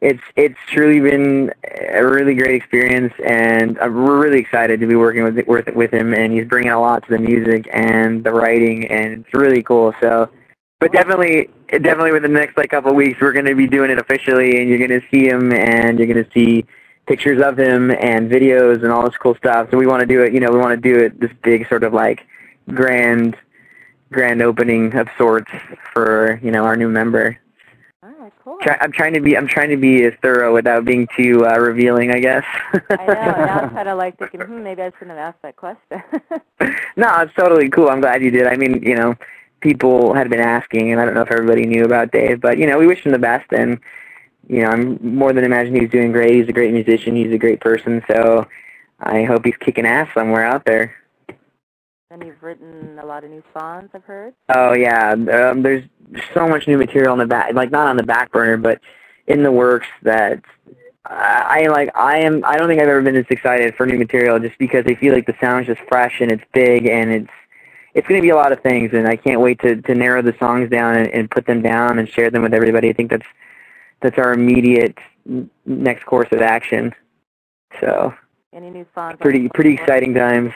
it's 0.00 0.22
it's 0.36 0.58
truly 0.66 1.00
been 1.00 1.52
a 1.90 2.04
really 2.04 2.34
great 2.34 2.54
experience, 2.54 3.12
and 3.22 3.78
uh, 3.78 3.82
we're 3.82 4.18
really 4.18 4.38
excited 4.38 4.80
to 4.80 4.86
be 4.86 4.96
working 4.96 5.24
with 5.24 5.46
with 5.46 5.68
with 5.74 5.92
him. 5.92 6.14
And 6.14 6.32
he's 6.32 6.46
bringing 6.46 6.70
a 6.70 6.80
lot 6.80 7.04
to 7.04 7.10
the 7.10 7.18
music 7.18 7.68
and 7.72 8.24
the 8.24 8.32
writing, 8.32 8.86
and 8.90 9.20
it's 9.24 9.34
really 9.34 9.62
cool. 9.62 9.94
So, 10.00 10.30
but 10.80 10.92
definitely, 10.92 11.50
definitely 11.70 12.12
within 12.12 12.32
the 12.32 12.38
next 12.40 12.56
like 12.56 12.70
couple 12.70 12.90
of 12.90 12.96
weeks, 12.96 13.20
we're 13.20 13.32
going 13.32 13.44
to 13.44 13.54
be 13.54 13.66
doing 13.66 13.90
it 13.90 13.98
officially, 13.98 14.60
and 14.60 14.68
you're 14.68 14.78
going 14.78 15.00
to 15.00 15.06
see 15.10 15.28
him, 15.28 15.52
and 15.52 15.98
you're 15.98 16.08
going 16.08 16.24
to 16.24 16.30
see 16.32 16.64
pictures 17.06 17.40
of 17.42 17.58
him 17.58 17.90
and 17.90 18.30
videos 18.30 18.82
and 18.82 18.90
all 18.90 19.04
this 19.04 19.16
cool 19.16 19.34
stuff. 19.34 19.68
So 19.70 19.76
we 19.76 19.86
want 19.86 20.00
to 20.00 20.06
do 20.06 20.22
it. 20.22 20.32
You 20.32 20.40
know, 20.40 20.50
we 20.50 20.58
want 20.58 20.80
to 20.82 20.88
do 20.88 20.98
it 21.04 21.20
this 21.20 21.30
big 21.42 21.68
sort 21.68 21.84
of 21.84 21.92
like 21.92 22.26
grand 22.68 23.36
grand 24.10 24.42
opening 24.42 24.94
of 24.96 25.08
sorts 25.16 25.50
for 25.92 26.40
you 26.42 26.50
know 26.50 26.64
our 26.64 26.76
new 26.76 26.88
member. 26.88 27.38
Try, 28.62 28.76
I'm 28.80 28.92
trying 28.92 29.14
to 29.14 29.20
be 29.20 29.36
I'm 29.36 29.46
trying 29.46 29.70
to 29.70 29.76
be 29.76 30.04
as 30.04 30.14
thorough 30.22 30.54
without 30.54 30.84
being 30.84 31.08
too 31.16 31.46
uh, 31.46 31.58
revealing, 31.58 32.10
I 32.10 32.20
guess. 32.20 32.44
I 32.90 33.06
know. 33.06 33.14
Now 33.14 33.60
I'm 33.60 33.70
kind 33.70 33.88
of 33.88 33.98
like 33.98 34.18
thinking, 34.18 34.40
hmm, 34.40 34.62
maybe 34.62 34.82
I 34.82 34.90
shouldn't 34.98 35.10
have 35.10 35.18
asked 35.18 35.42
that 35.42 35.56
question. 35.56 36.02
no, 36.96 37.20
it's 37.20 37.34
totally 37.34 37.68
cool. 37.68 37.88
I'm 37.88 38.00
glad 38.00 38.22
you 38.22 38.30
did. 38.30 38.46
I 38.46 38.56
mean, 38.56 38.82
you 38.82 38.96
know, 38.96 39.14
people 39.60 40.14
had 40.14 40.30
been 40.30 40.40
asking, 40.40 40.92
and 40.92 41.00
I 41.00 41.04
don't 41.04 41.14
know 41.14 41.22
if 41.22 41.30
everybody 41.30 41.66
knew 41.66 41.84
about 41.84 42.12
Dave, 42.12 42.40
but 42.40 42.58
you 42.58 42.66
know, 42.66 42.78
we 42.78 42.86
wish 42.86 43.04
him 43.04 43.12
the 43.12 43.18
best, 43.18 43.52
and 43.52 43.78
you 44.48 44.62
know, 44.62 44.70
I'm 44.70 44.98
more 45.16 45.32
than 45.32 45.44
imagine 45.44 45.74
he's 45.74 45.90
doing 45.90 46.12
great. 46.12 46.34
He's 46.34 46.48
a 46.48 46.52
great 46.52 46.72
musician. 46.72 47.14
He's 47.14 47.32
a 47.32 47.38
great 47.38 47.60
person. 47.60 48.02
So 48.08 48.48
I 48.98 49.22
hope 49.22 49.44
he's 49.44 49.56
kicking 49.56 49.86
ass 49.86 50.08
somewhere 50.12 50.44
out 50.44 50.64
there. 50.64 50.94
And 52.10 52.24
you've 52.24 52.42
written 52.42 52.98
a 52.98 53.06
lot 53.06 53.22
of 53.22 53.30
new 53.30 53.44
songs, 53.56 53.90
I've 53.94 54.02
heard. 54.02 54.34
Oh 54.48 54.72
yeah, 54.72 55.12
um, 55.12 55.62
there's 55.62 55.84
so 56.34 56.48
much 56.48 56.66
new 56.66 56.76
material 56.76 57.12
on 57.12 57.18
the 57.18 57.26
back, 57.26 57.54
like 57.54 57.70
not 57.70 57.86
on 57.86 57.96
the 57.96 58.02
back 58.02 58.32
burner, 58.32 58.56
but 58.56 58.80
in 59.28 59.44
the 59.44 59.52
works 59.52 59.86
that 60.02 60.42
I, 61.04 61.66
I 61.66 61.68
like. 61.68 61.90
I 61.94 62.18
am. 62.18 62.44
I 62.44 62.56
don't 62.56 62.66
think 62.66 62.82
I've 62.82 62.88
ever 62.88 63.02
been 63.02 63.14
this 63.14 63.26
excited 63.30 63.76
for 63.76 63.86
new 63.86 63.98
material, 63.98 64.40
just 64.40 64.58
because 64.58 64.84
I 64.88 64.94
feel 64.96 65.14
like 65.14 65.26
the 65.26 65.36
sound's 65.40 65.68
just 65.68 65.80
fresh 65.88 66.20
and 66.20 66.32
it's 66.32 66.42
big 66.52 66.86
and 66.86 67.10
it's 67.12 67.30
it's 67.94 68.06
going 68.06 68.20
to 68.20 68.22
be 68.22 68.30
a 68.30 68.36
lot 68.36 68.52
of 68.52 68.60
things, 68.60 68.90
and 68.92 69.06
I 69.06 69.16
can't 69.16 69.40
wait 69.40 69.60
to 69.60 69.80
to 69.82 69.94
narrow 69.94 70.22
the 70.22 70.34
songs 70.38 70.70
down 70.70 70.96
and, 70.96 71.08
and 71.08 71.30
put 71.30 71.46
them 71.46 71.62
down 71.62 71.98
and 71.98 72.08
share 72.08 72.30
them 72.30 72.42
with 72.42 72.54
everybody. 72.54 72.88
I 72.88 72.92
think 72.92 73.10
that's 73.10 73.26
that's 74.00 74.18
our 74.18 74.32
immediate 74.32 74.96
next 75.66 76.04
course 76.04 76.28
of 76.32 76.40
action. 76.40 76.94
So. 77.80 78.14
Any 78.52 78.70
new 78.70 78.86
songs? 78.94 79.16
Pretty 79.20 79.48
pretty 79.48 79.74
exciting 79.74 80.14
times. 80.14 80.52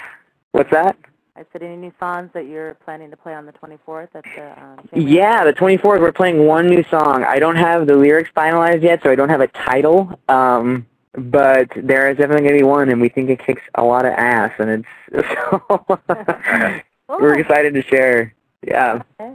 What's 0.52 0.70
that? 0.70 0.96
I 1.36 1.44
said, 1.52 1.64
any 1.64 1.76
new 1.76 1.92
songs 1.98 2.30
that 2.32 2.46
you're 2.46 2.74
planning 2.74 3.10
to 3.10 3.16
play 3.16 3.34
on 3.34 3.44
the 3.44 3.52
24th 3.52 4.08
at 4.14 4.24
the 4.36 4.62
um, 4.62 4.88
Yeah, 4.92 5.42
the 5.42 5.52
24th, 5.52 5.98
we're 5.98 6.12
playing 6.12 6.46
one 6.46 6.68
new 6.68 6.84
song. 6.84 7.24
I 7.24 7.40
don't 7.40 7.56
have 7.56 7.88
the 7.88 7.96
lyrics 7.96 8.30
finalized 8.36 8.82
yet, 8.82 9.02
so 9.02 9.10
I 9.10 9.16
don't 9.16 9.30
have 9.30 9.40
a 9.40 9.48
title, 9.48 10.16
um, 10.28 10.86
but 11.12 11.70
there 11.74 12.08
is 12.08 12.18
definitely 12.18 12.42
going 12.42 12.54
to 12.54 12.60
be 12.60 12.64
one, 12.64 12.88
and 12.88 13.00
we 13.00 13.08
think 13.08 13.30
it 13.30 13.40
kicks 13.44 13.62
a 13.74 13.82
lot 13.82 14.04
of 14.04 14.12
ass, 14.12 14.52
and 14.60 14.86
it's 15.10 15.28
so 15.50 16.00
we're 17.20 17.36
oh. 17.36 17.40
excited 17.40 17.74
to 17.74 17.82
share. 17.82 18.34
Yeah. 18.66 19.02
Okay. 19.20 19.34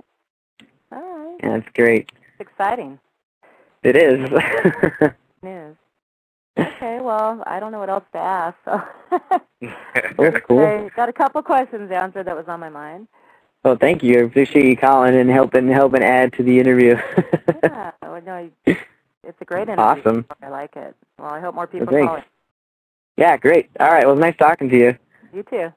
All 0.92 1.18
right. 1.18 1.38
Yeah, 1.44 1.56
it's 1.58 1.70
great. 1.74 2.12
It's 2.40 2.50
exciting. 2.50 3.00
It 3.84 3.96
is. 3.96 4.30
News. 5.44 5.76
Okay, 6.58 7.00
well, 7.00 7.42
I 7.46 7.62
don't 7.62 7.72
know 7.72 7.80
what 7.80 7.90
else 7.90 8.04
to 8.12 8.18
ask. 8.18 8.58
So. 8.66 8.82
That's 10.18 10.46
cool. 10.46 10.60
I 10.60 10.90
got 10.94 11.08
a 11.08 11.14
couple 11.14 11.42
questions 11.42 11.90
answered 11.90 12.26
that 12.26 12.36
was 12.36 12.50
on 12.50 12.60
my 12.60 12.68
mind. 12.68 13.08
Oh, 13.64 13.76
thank 13.76 14.04
you. 14.04 14.20
I 14.20 14.24
appreciate 14.24 14.66
you 14.66 14.78
calling 14.78 15.16
and 15.16 15.30
helping 15.30 15.70
helping 15.70 16.04
add 16.04 16.34
to 16.34 16.44
the 16.44 16.60
interview. 16.60 16.98
yeah, 17.64 17.92
well, 18.02 18.22
no, 18.26 18.50
it's 18.66 19.42
a 19.42 19.46
great 19.46 19.70
interview. 19.70 19.84
Awesome. 19.84 20.26
I 20.42 20.50
like 20.50 20.76
it. 20.76 20.96
Well, 21.18 21.30
I 21.30 21.40
hope 21.40 21.56
more 21.56 21.68
people 21.68 21.88
well, 21.92 22.08
call 22.08 22.16
it. 22.18 22.24
Yeah, 23.18 23.38
great. 23.38 23.70
All 23.80 23.92
right. 23.92 24.06
Well, 24.06 24.16
nice 24.16 24.36
talking 24.38 24.70
to 24.70 24.78
you. 24.78 24.98
You 25.34 25.44
too. 25.44 25.74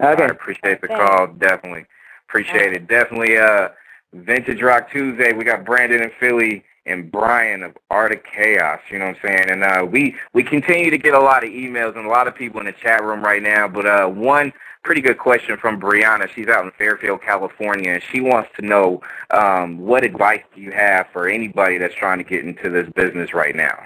Okay. 0.00 0.22
I 0.24 0.26
appreciate 0.26 0.80
the 0.80 0.88
call. 0.88 1.28
Definitely 1.28 1.86
appreciate 2.28 2.72
it. 2.72 2.86
Definitely. 2.86 3.38
Uh, 3.38 3.68
Vintage 4.12 4.62
Rock 4.62 4.90
Tuesday. 4.90 5.32
We 5.32 5.44
got 5.44 5.64
Branded 5.64 6.00
in 6.00 6.10
Philly 6.18 6.64
and 6.86 7.10
Brian 7.10 7.62
of 7.62 7.76
Art 7.90 8.12
of 8.12 8.22
Chaos. 8.24 8.80
You 8.90 8.98
know 8.98 9.06
what 9.06 9.16
I'm 9.16 9.22
saying? 9.22 9.50
And 9.50 9.64
uh, 9.64 9.84
we 9.84 10.16
we 10.32 10.42
continue 10.42 10.90
to 10.90 10.98
get 10.98 11.14
a 11.14 11.20
lot 11.20 11.44
of 11.44 11.50
emails 11.50 11.96
and 11.96 12.06
a 12.06 12.08
lot 12.08 12.26
of 12.26 12.34
people 12.34 12.60
in 12.60 12.66
the 12.66 12.72
chat 12.72 13.02
room 13.04 13.22
right 13.22 13.42
now. 13.42 13.68
But 13.68 13.86
uh, 13.86 14.08
one 14.08 14.52
pretty 14.82 15.00
good 15.00 15.18
question 15.18 15.56
from 15.56 15.80
Brianna. 15.80 16.28
She's 16.28 16.48
out 16.48 16.64
in 16.64 16.70
Fairfield, 16.72 17.22
California, 17.22 17.92
and 17.92 18.02
she 18.02 18.20
wants 18.20 18.50
to 18.56 18.62
know 18.66 19.02
um, 19.30 19.78
what 19.78 20.04
advice 20.04 20.42
do 20.54 20.60
you 20.60 20.72
have 20.72 21.06
for 21.12 21.28
anybody 21.28 21.78
that's 21.78 21.94
trying 21.94 22.18
to 22.18 22.24
get 22.24 22.44
into 22.44 22.70
this 22.70 22.88
business 22.94 23.34
right 23.34 23.54
now? 23.54 23.78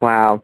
Wow. 0.00 0.42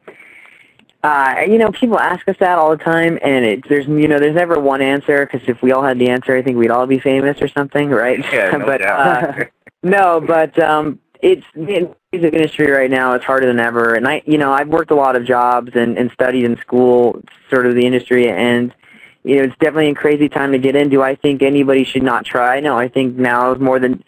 Uh, 1.02 1.44
you 1.48 1.56
know, 1.56 1.70
people 1.72 1.98
ask 1.98 2.28
us 2.28 2.36
that 2.40 2.58
all 2.58 2.70
the 2.70 2.82
time, 2.82 3.18
and 3.22 3.44
it, 3.44 3.68
there's 3.68 3.86
you 3.86 4.06
know 4.06 4.18
there's 4.18 4.34
never 4.34 4.58
one 4.60 4.82
answer 4.82 5.24
because 5.26 5.48
if 5.48 5.62
we 5.62 5.72
all 5.72 5.82
had 5.82 5.98
the 5.98 6.10
answer, 6.10 6.36
I 6.36 6.42
think 6.42 6.58
we'd 6.58 6.70
all 6.70 6.86
be 6.86 6.98
famous 6.98 7.40
or 7.40 7.48
something, 7.48 7.88
right? 7.88 8.18
Yeah, 8.32 8.50
no 8.50 8.66
but 8.66 8.82
uh, 8.82 9.44
no, 9.82 10.20
but 10.20 10.58
um, 10.58 10.98
it's 11.22 11.46
the 11.54 11.94
music 12.12 12.34
industry 12.34 12.70
right 12.70 12.90
now 12.90 13.14
is 13.14 13.22
harder 13.22 13.46
than 13.46 13.60
ever 13.60 13.94
and 13.94 14.08
i 14.08 14.22
you 14.26 14.38
know 14.38 14.52
i've 14.52 14.68
worked 14.68 14.90
a 14.90 14.94
lot 14.94 15.16
of 15.16 15.24
jobs 15.24 15.72
and 15.74 15.98
and 15.98 16.10
studied 16.12 16.44
in 16.44 16.56
school 16.58 17.20
sort 17.48 17.66
of 17.66 17.74
the 17.74 17.86
industry 17.86 18.28
and 18.28 18.74
you 19.22 19.36
know 19.36 19.42
it's 19.42 19.56
definitely 19.56 19.90
a 19.90 19.94
crazy 19.94 20.28
time 20.28 20.52
to 20.52 20.58
get 20.58 20.74
in. 20.74 20.88
Do 20.88 21.02
i 21.02 21.14
think 21.14 21.42
anybody 21.42 21.84
should 21.84 22.02
not 22.02 22.24
try? 22.24 22.60
No 22.60 22.76
i 22.76 22.88
think 22.88 23.16
now 23.16 23.52
is 23.52 23.60
more 23.60 23.78
than 23.78 24.02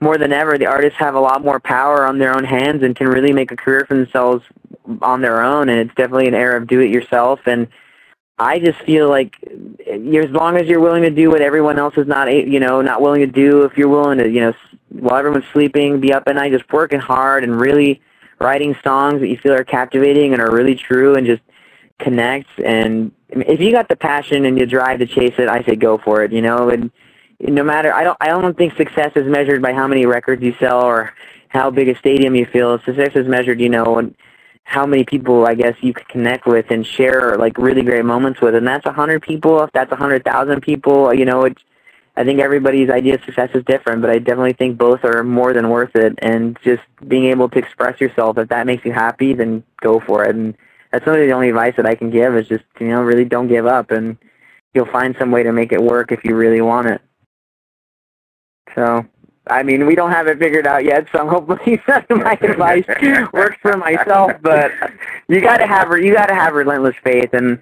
more 0.00 0.16
than 0.16 0.32
ever 0.32 0.58
the 0.58 0.66
artists 0.66 0.98
have 0.98 1.14
a 1.14 1.20
lot 1.20 1.44
more 1.44 1.58
power 1.60 2.06
on 2.06 2.18
their 2.18 2.34
own 2.34 2.44
hands 2.44 2.82
and 2.82 2.94
can 2.94 3.08
really 3.08 3.32
make 3.32 3.50
a 3.50 3.56
career 3.56 3.84
for 3.86 3.94
themselves 3.94 4.44
on 5.02 5.20
their 5.20 5.42
own 5.42 5.68
and 5.68 5.80
it's 5.80 5.94
definitely 5.94 6.28
an 6.28 6.34
era 6.34 6.60
of 6.60 6.66
do 6.66 6.80
it 6.80 6.90
yourself 6.90 7.40
and 7.46 7.68
I 8.38 8.60
just 8.60 8.78
feel 8.80 9.08
like 9.08 9.36
as 9.44 10.30
long 10.30 10.56
as 10.56 10.66
you're 10.66 10.80
willing 10.80 11.02
to 11.02 11.10
do 11.10 11.28
what 11.28 11.40
everyone 11.40 11.78
else 11.78 11.94
is 11.96 12.06
not, 12.06 12.32
you 12.32 12.60
know, 12.60 12.80
not 12.80 13.02
willing 13.02 13.20
to 13.20 13.26
do, 13.26 13.64
if 13.64 13.76
you're 13.76 13.88
willing 13.88 14.18
to, 14.18 14.30
you 14.30 14.40
know, 14.40 14.52
while 14.90 15.16
everyone's 15.16 15.44
sleeping, 15.52 16.00
be 16.00 16.12
up 16.12 16.22
at 16.28 16.36
night 16.36 16.52
just 16.52 16.72
working 16.72 17.00
hard 17.00 17.42
and 17.42 17.60
really 17.60 18.00
writing 18.40 18.76
songs 18.84 19.20
that 19.20 19.26
you 19.26 19.36
feel 19.36 19.52
are 19.52 19.64
captivating 19.64 20.32
and 20.32 20.40
are 20.40 20.52
really 20.52 20.76
true 20.76 21.16
and 21.16 21.26
just 21.26 21.42
connect. 21.98 22.48
And 22.64 23.10
if 23.30 23.60
you 23.60 23.72
got 23.72 23.88
the 23.88 23.96
passion 23.96 24.44
and 24.44 24.56
you 24.56 24.66
drive 24.66 25.00
to 25.00 25.06
chase 25.06 25.34
it, 25.38 25.48
I 25.48 25.64
say 25.64 25.74
go 25.74 25.98
for 25.98 26.22
it. 26.22 26.32
You 26.32 26.42
know, 26.42 26.70
and 26.70 26.92
no 27.40 27.62
matter 27.62 27.92
I 27.92 28.04
don't 28.04 28.16
I 28.20 28.28
don't 28.28 28.56
think 28.56 28.76
success 28.76 29.12
is 29.14 29.26
measured 29.26 29.62
by 29.62 29.72
how 29.72 29.86
many 29.86 30.06
records 30.06 30.42
you 30.42 30.54
sell 30.58 30.82
or 30.82 31.14
how 31.48 31.70
big 31.70 31.88
a 31.88 31.96
stadium 31.98 32.34
you 32.34 32.46
fill. 32.46 32.78
Success 32.80 33.12
is 33.14 33.26
measured, 33.26 33.60
you 33.60 33.68
know, 33.68 33.98
and 33.98 34.14
how 34.64 34.84
many 34.84 35.04
people 35.04 35.46
I 35.46 35.54
guess 35.54 35.76
you 35.80 35.94
could 35.94 36.08
connect 36.08 36.46
with 36.46 36.70
and 36.70 36.86
share 36.86 37.36
like 37.36 37.56
really 37.58 37.82
great 37.82 38.04
moments 38.04 38.40
with, 38.40 38.54
and 38.54 38.66
that's 38.66 38.86
a 38.86 38.92
hundred 38.92 39.22
people. 39.22 39.62
If 39.62 39.72
that's 39.72 39.92
a 39.92 39.96
hundred 39.96 40.24
thousand 40.24 40.62
people, 40.62 41.12
you 41.14 41.24
know, 41.24 41.44
it's. 41.44 41.62
I 42.16 42.24
think 42.24 42.40
everybody's 42.40 42.90
idea 42.90 43.14
of 43.14 43.22
success 43.22 43.50
is 43.54 43.62
different, 43.64 44.02
but 44.02 44.10
I 44.10 44.18
definitely 44.18 44.54
think 44.54 44.76
both 44.76 45.04
are 45.04 45.22
more 45.22 45.52
than 45.52 45.68
worth 45.70 45.94
it. 45.94 46.18
And 46.20 46.58
just 46.64 46.82
being 47.06 47.26
able 47.26 47.48
to 47.50 47.58
express 47.60 48.00
yourself, 48.00 48.38
if 48.38 48.48
that 48.48 48.66
makes 48.66 48.84
you 48.84 48.90
happy, 48.90 49.34
then 49.34 49.62
go 49.80 50.00
for 50.00 50.24
it. 50.24 50.34
And 50.34 50.56
that's 50.90 51.06
really 51.06 51.26
the 51.26 51.32
only 51.32 51.50
advice 51.50 51.74
that 51.76 51.86
I 51.86 51.94
can 51.94 52.10
give 52.10 52.34
is 52.34 52.48
just 52.48 52.64
you 52.80 52.88
know 52.88 53.02
really 53.02 53.24
don't 53.24 53.46
give 53.46 53.66
up, 53.66 53.92
and 53.92 54.18
you'll 54.74 54.86
find 54.86 55.14
some 55.16 55.30
way 55.30 55.44
to 55.44 55.52
make 55.52 55.70
it 55.72 55.80
work 55.80 56.10
if 56.10 56.24
you 56.24 56.34
really 56.34 56.60
want 56.60 56.88
it. 56.88 57.00
So 58.74 59.06
I 59.50 59.62
mean, 59.62 59.86
we 59.86 59.94
don't 59.94 60.10
have 60.10 60.26
it 60.26 60.38
figured 60.38 60.66
out 60.66 60.84
yet, 60.84 61.06
so 61.12 61.26
hopefully 61.28 61.80
my 62.10 62.38
advice 62.40 62.84
works 63.32 63.56
for 63.62 63.76
myself. 63.76 64.32
But 64.42 64.72
you 65.28 65.40
got 65.40 65.58
to 65.58 65.66
have 65.66 65.90
you 65.98 66.12
got 66.14 66.26
to 66.26 66.34
have 66.34 66.54
relentless 66.54 66.96
faith, 67.02 67.30
and 67.32 67.60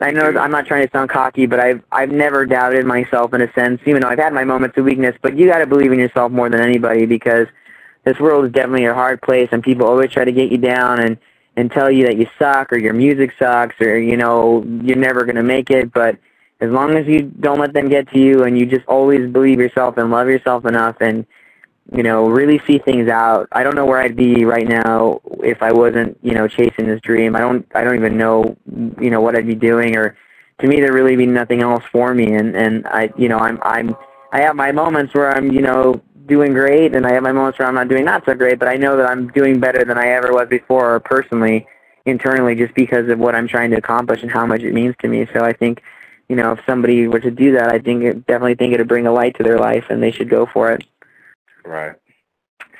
I 0.00 0.10
know 0.10 0.36
I'm 0.38 0.50
not 0.50 0.66
trying 0.66 0.86
to 0.86 0.90
sound 0.90 1.10
cocky, 1.10 1.46
but 1.46 1.60
I've 1.60 1.82
I've 1.92 2.10
never 2.10 2.46
doubted 2.46 2.86
myself 2.86 3.34
in 3.34 3.42
a 3.42 3.52
sense, 3.52 3.80
even 3.86 4.02
though 4.02 4.08
I've 4.08 4.18
had 4.18 4.32
my 4.32 4.44
moments 4.44 4.76
of 4.78 4.84
weakness. 4.84 5.16
But 5.20 5.36
you 5.36 5.46
got 5.46 5.58
to 5.58 5.66
believe 5.66 5.92
in 5.92 5.98
yourself 5.98 6.32
more 6.32 6.48
than 6.48 6.60
anybody 6.60 7.06
because 7.06 7.48
this 8.04 8.18
world 8.18 8.46
is 8.46 8.52
definitely 8.52 8.86
a 8.86 8.94
hard 8.94 9.20
place, 9.20 9.48
and 9.52 9.62
people 9.62 9.86
always 9.86 10.10
try 10.10 10.24
to 10.24 10.32
get 10.32 10.50
you 10.50 10.58
down 10.58 11.00
and 11.00 11.18
and 11.56 11.70
tell 11.70 11.90
you 11.90 12.04
that 12.06 12.16
you 12.16 12.28
suck 12.38 12.72
or 12.72 12.76
your 12.76 12.92
music 12.92 13.32
sucks 13.38 13.80
or 13.80 13.98
you 13.98 14.16
know 14.16 14.62
you're 14.82 14.96
never 14.96 15.26
to 15.26 15.42
make 15.42 15.70
it. 15.70 15.92
But 15.92 16.18
as 16.60 16.70
long 16.70 16.96
as 16.96 17.06
you 17.06 17.22
don't 17.22 17.58
let 17.58 17.74
them 17.74 17.88
get 17.88 18.10
to 18.10 18.18
you 18.18 18.44
and 18.44 18.58
you 18.58 18.66
just 18.66 18.86
always 18.86 19.30
believe 19.30 19.58
yourself 19.58 19.96
and 19.98 20.10
love 20.10 20.28
yourself 20.28 20.64
enough 20.64 20.96
and 21.00 21.26
you 21.92 22.02
know 22.02 22.26
really 22.26 22.58
see 22.66 22.78
things 22.78 23.08
out. 23.08 23.48
I 23.52 23.62
don't 23.62 23.76
know 23.76 23.84
where 23.86 24.00
i'd 24.00 24.16
be 24.16 24.44
right 24.44 24.66
now 24.66 25.20
if 25.42 25.62
i 25.62 25.72
wasn't 25.72 26.18
you 26.22 26.32
know 26.32 26.48
chasing 26.48 26.86
this 26.86 27.00
dream. 27.00 27.36
I 27.36 27.40
don't 27.40 27.66
i 27.74 27.84
don't 27.84 27.96
even 27.96 28.16
know 28.16 28.56
you 29.00 29.10
know 29.10 29.20
what 29.20 29.36
i'd 29.36 29.46
be 29.46 29.54
doing 29.54 29.96
or 29.96 30.16
to 30.58 30.66
me 30.66 30.80
there 30.80 30.92
really 30.92 31.16
be 31.16 31.26
nothing 31.26 31.62
else 31.62 31.84
for 31.92 32.14
me. 32.14 32.34
And 32.34 32.56
and 32.56 32.86
i 32.86 33.10
you 33.16 33.28
know 33.28 33.38
i'm 33.38 33.58
i'm 33.62 33.94
i 34.32 34.40
have 34.40 34.56
my 34.56 34.72
moments 34.72 35.14
where 35.14 35.36
i'm 35.36 35.52
you 35.52 35.60
know 35.60 36.00
doing 36.26 36.52
great 36.52 36.96
and 36.96 37.06
i 37.06 37.12
have 37.12 37.22
my 37.22 37.30
moments 37.30 37.58
where 37.58 37.68
i'm 37.68 37.74
not 37.74 37.86
doing 37.86 38.04
not 38.04 38.24
so 38.24 38.34
great 38.34 38.58
but 38.58 38.66
i 38.66 38.74
know 38.74 38.96
that 38.96 39.06
i'm 39.08 39.28
doing 39.28 39.60
better 39.60 39.84
than 39.84 39.96
i 39.96 40.08
ever 40.08 40.32
was 40.32 40.48
before 40.48 40.98
personally 40.98 41.64
internally 42.04 42.56
just 42.56 42.74
because 42.74 43.08
of 43.08 43.20
what 43.20 43.36
i'm 43.36 43.46
trying 43.46 43.70
to 43.70 43.76
accomplish 43.76 44.22
and 44.22 44.32
how 44.32 44.44
much 44.44 44.62
it 44.62 44.72
means 44.72 44.96
to 45.00 45.06
me. 45.06 45.24
So 45.32 45.44
i 45.44 45.52
think 45.52 45.82
you 46.28 46.36
know, 46.36 46.52
if 46.52 46.60
somebody 46.66 47.06
were 47.08 47.20
to 47.20 47.30
do 47.30 47.52
that, 47.52 47.70
I 47.70 47.78
think 47.78 48.02
it, 48.02 48.26
definitely 48.26 48.54
think 48.54 48.74
it'd 48.74 48.88
bring 48.88 49.06
a 49.06 49.12
light 49.12 49.36
to 49.36 49.42
their 49.42 49.58
life, 49.58 49.84
and 49.90 50.02
they 50.02 50.10
should 50.10 50.28
go 50.28 50.46
for 50.46 50.72
it. 50.72 50.84
Right. 51.64 51.94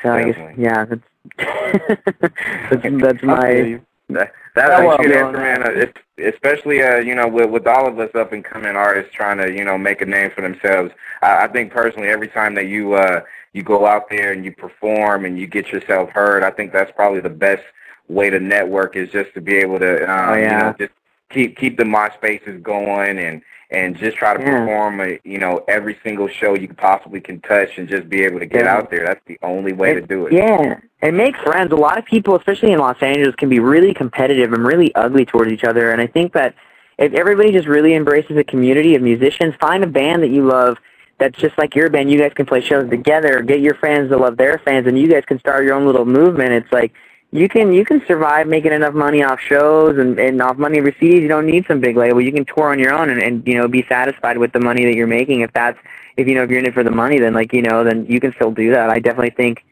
So 0.03 0.13
I 0.13 0.31
guess, 0.31 0.55
yeah, 0.59 0.85
that's 0.85 1.01
that's, 2.71 3.03
that's 3.03 3.23
my. 3.23 3.81
That, 4.09 4.33
that's 4.55 4.81
Oh, 4.81 4.95
a 4.95 4.99
good 4.99 5.13
answer, 5.13 5.39
man. 5.39 5.63
It's, 5.67 5.99
especially, 6.19 6.83
uh, 6.83 6.99
you 6.99 7.15
know, 7.15 7.29
with 7.29 7.51
with 7.51 7.67
all 7.67 7.87
of 7.87 7.99
us 7.99 8.15
up 8.15 8.33
and 8.33 8.45
coming 8.45 8.77
artists 8.77 9.13
trying 9.13 9.39
to, 9.39 9.53
you 9.53 9.65
know, 9.65 9.77
make 9.77 10.01
a 10.01 10.07
name 10.07 10.31
for 10.31 10.43
themselves. 10.43 10.93
I, 11.23 11.45
I 11.45 11.49
think 11.49 11.73
personally, 11.73 12.09
every 12.09 12.29
time 12.29 12.55
that 12.55 12.67
you 12.67 12.95
uh 12.95 13.21
you 13.53 13.63
go 13.63 13.87
out 13.87 14.09
there 14.09 14.33
and 14.33 14.45
you 14.45 14.53
perform 14.53 15.25
and 15.25 15.39
you 15.39 15.47
get 15.47 15.69
yourself 15.69 16.11
heard, 16.11 16.43
I 16.43 16.51
think 16.51 16.73
that's 16.73 16.93
probably 16.93 17.21
the 17.21 17.29
best 17.31 17.65
way 18.09 18.31
to 18.31 18.39
network 18.39 18.97
is 18.97 19.11
just 19.11 19.35
to 19.35 19.41
be 19.41 19.57
able 19.57 19.79
to, 19.81 20.11
um, 20.11 20.31
Oh, 20.31 20.35
you 20.35 20.49
know, 20.49 20.75
just 20.79 20.93
keep 21.31 21.57
keep 21.57 21.77
the 21.77 21.85
MySpaces 21.85 22.63
going 22.63 23.19
and 23.19 23.43
and 23.71 23.97
just 23.97 24.17
try 24.17 24.33
to 24.37 24.41
Yeah. 24.41 24.61
perform, 24.61 25.01
a, 25.01 25.19
you 25.25 25.39
know, 25.39 25.65
every 25.67 25.99
single 26.05 26.29
show 26.29 26.55
you 26.55 26.69
possibly 26.69 27.21
can 27.21 27.41
touch 27.41 27.79
and 27.79 27.89
just 27.89 28.09
be 28.09 28.23
able 28.23 28.39
to 28.39 28.47
get 28.47 28.65
Yeah. 28.65 28.77
out 28.77 28.91
there. 28.91 29.05
That's 29.05 29.25
the 29.27 29.39
only 29.43 29.73
way 29.73 29.93
to 29.95 30.01
do 30.01 30.27
it. 30.27 30.33
Yeah, 30.33 30.77
and 31.03 31.17
make 31.17 31.37
friends. 31.39 31.73
A 31.73 31.77
lot 31.77 31.99
of 31.99 32.05
people, 32.05 32.37
especially 32.37 32.71
in 32.71 32.79
Los 32.79 33.03
Angeles, 33.03 33.35
can 33.35 33.49
be 33.49 33.59
really 33.59 33.93
competitive 33.93 34.53
and 34.53 34.65
really 34.65 34.95
ugly 34.95 35.25
towards 35.25 35.51
each 35.51 35.65
other. 35.65 35.91
And 35.91 36.01
I 36.01 36.07
think 36.07 36.33
that 36.35 36.55
if 36.99 37.13
everybody 37.13 37.51
just 37.51 37.67
really 37.67 37.95
embraces 37.95 38.37
a 38.37 38.45
community 38.45 38.95
of 38.95 39.03
musicians, 39.03 39.55
find 39.61 39.83
a 39.83 39.89
band 39.89 40.23
that 40.23 40.31
you 40.31 40.45
love 40.47 40.79
that's 41.19 41.39
just 41.39 41.57
like 41.59 41.75
your 41.75 41.89
band. 41.89 42.11
You 42.11 42.19
guys 42.19 42.33
can 42.35 42.47
play 42.47 42.61
shows 42.61 42.89
together. 42.91 43.41
Get 43.43 43.61
your 43.61 43.75
fans 43.75 44.11
to 44.11 44.17
love 44.17 44.37
their 44.37 44.59
fans, 44.59 44.87
and 44.87 44.99
you 44.99 45.09
guys 45.09 45.25
can 45.27 45.39
start 45.39 45.65
your 45.65 45.75
own 45.75 45.87
little 45.87 46.05
movement. 46.05 46.53
It's 46.53 46.71
like 46.73 46.93
you 47.33 47.49
can 47.49 47.73
you 47.73 47.85
can 47.85 48.05
survive 48.07 48.47
making 48.47 48.73
enough 48.73 48.95
money 48.95 49.23
off 49.23 49.41
shows 49.41 49.99
and, 49.99 50.19
and 50.19 50.41
off 50.41 50.57
money 50.57 50.79
overseas. 50.79 51.21
You 51.21 51.29
don't 51.29 51.47
need 51.47 51.67
some 51.67 51.81
big 51.81 51.97
label. 51.97 52.21
You 52.21 52.33
can 52.33 52.45
tour 52.45 52.71
on 52.71 52.79
your 52.79 52.93
own 52.93 53.11
and, 53.11 53.21
and 53.23 53.47
you 53.47 53.55
know 53.55 53.69
be 53.69 53.85
satisfied 53.89 54.39
with 54.39 54.53
the 54.53 54.61
money 54.61 54.85
that 54.85 54.95
you're 54.95 55.07
making. 55.07 55.41
If 55.41 55.53
that's 55.53 55.79
if 56.17 56.27
you 56.29 56.35
know 56.35 56.45
if 56.45 56.51
you're 56.51 56.61
in 56.61 56.67
it 56.67 56.75
for 56.75 56.85
the 56.85 56.91
money, 56.91 57.19
then 57.19 57.35
like 57.35 57.53
you 57.53 57.63
know 57.63 57.85
then 57.85 58.07
you 58.07 58.21
can 58.21 58.33
still 58.35 58.53
do 58.53 58.71
that. 58.71 58.91
I 58.91 59.01
definitely 59.01 59.31
think 59.31 59.65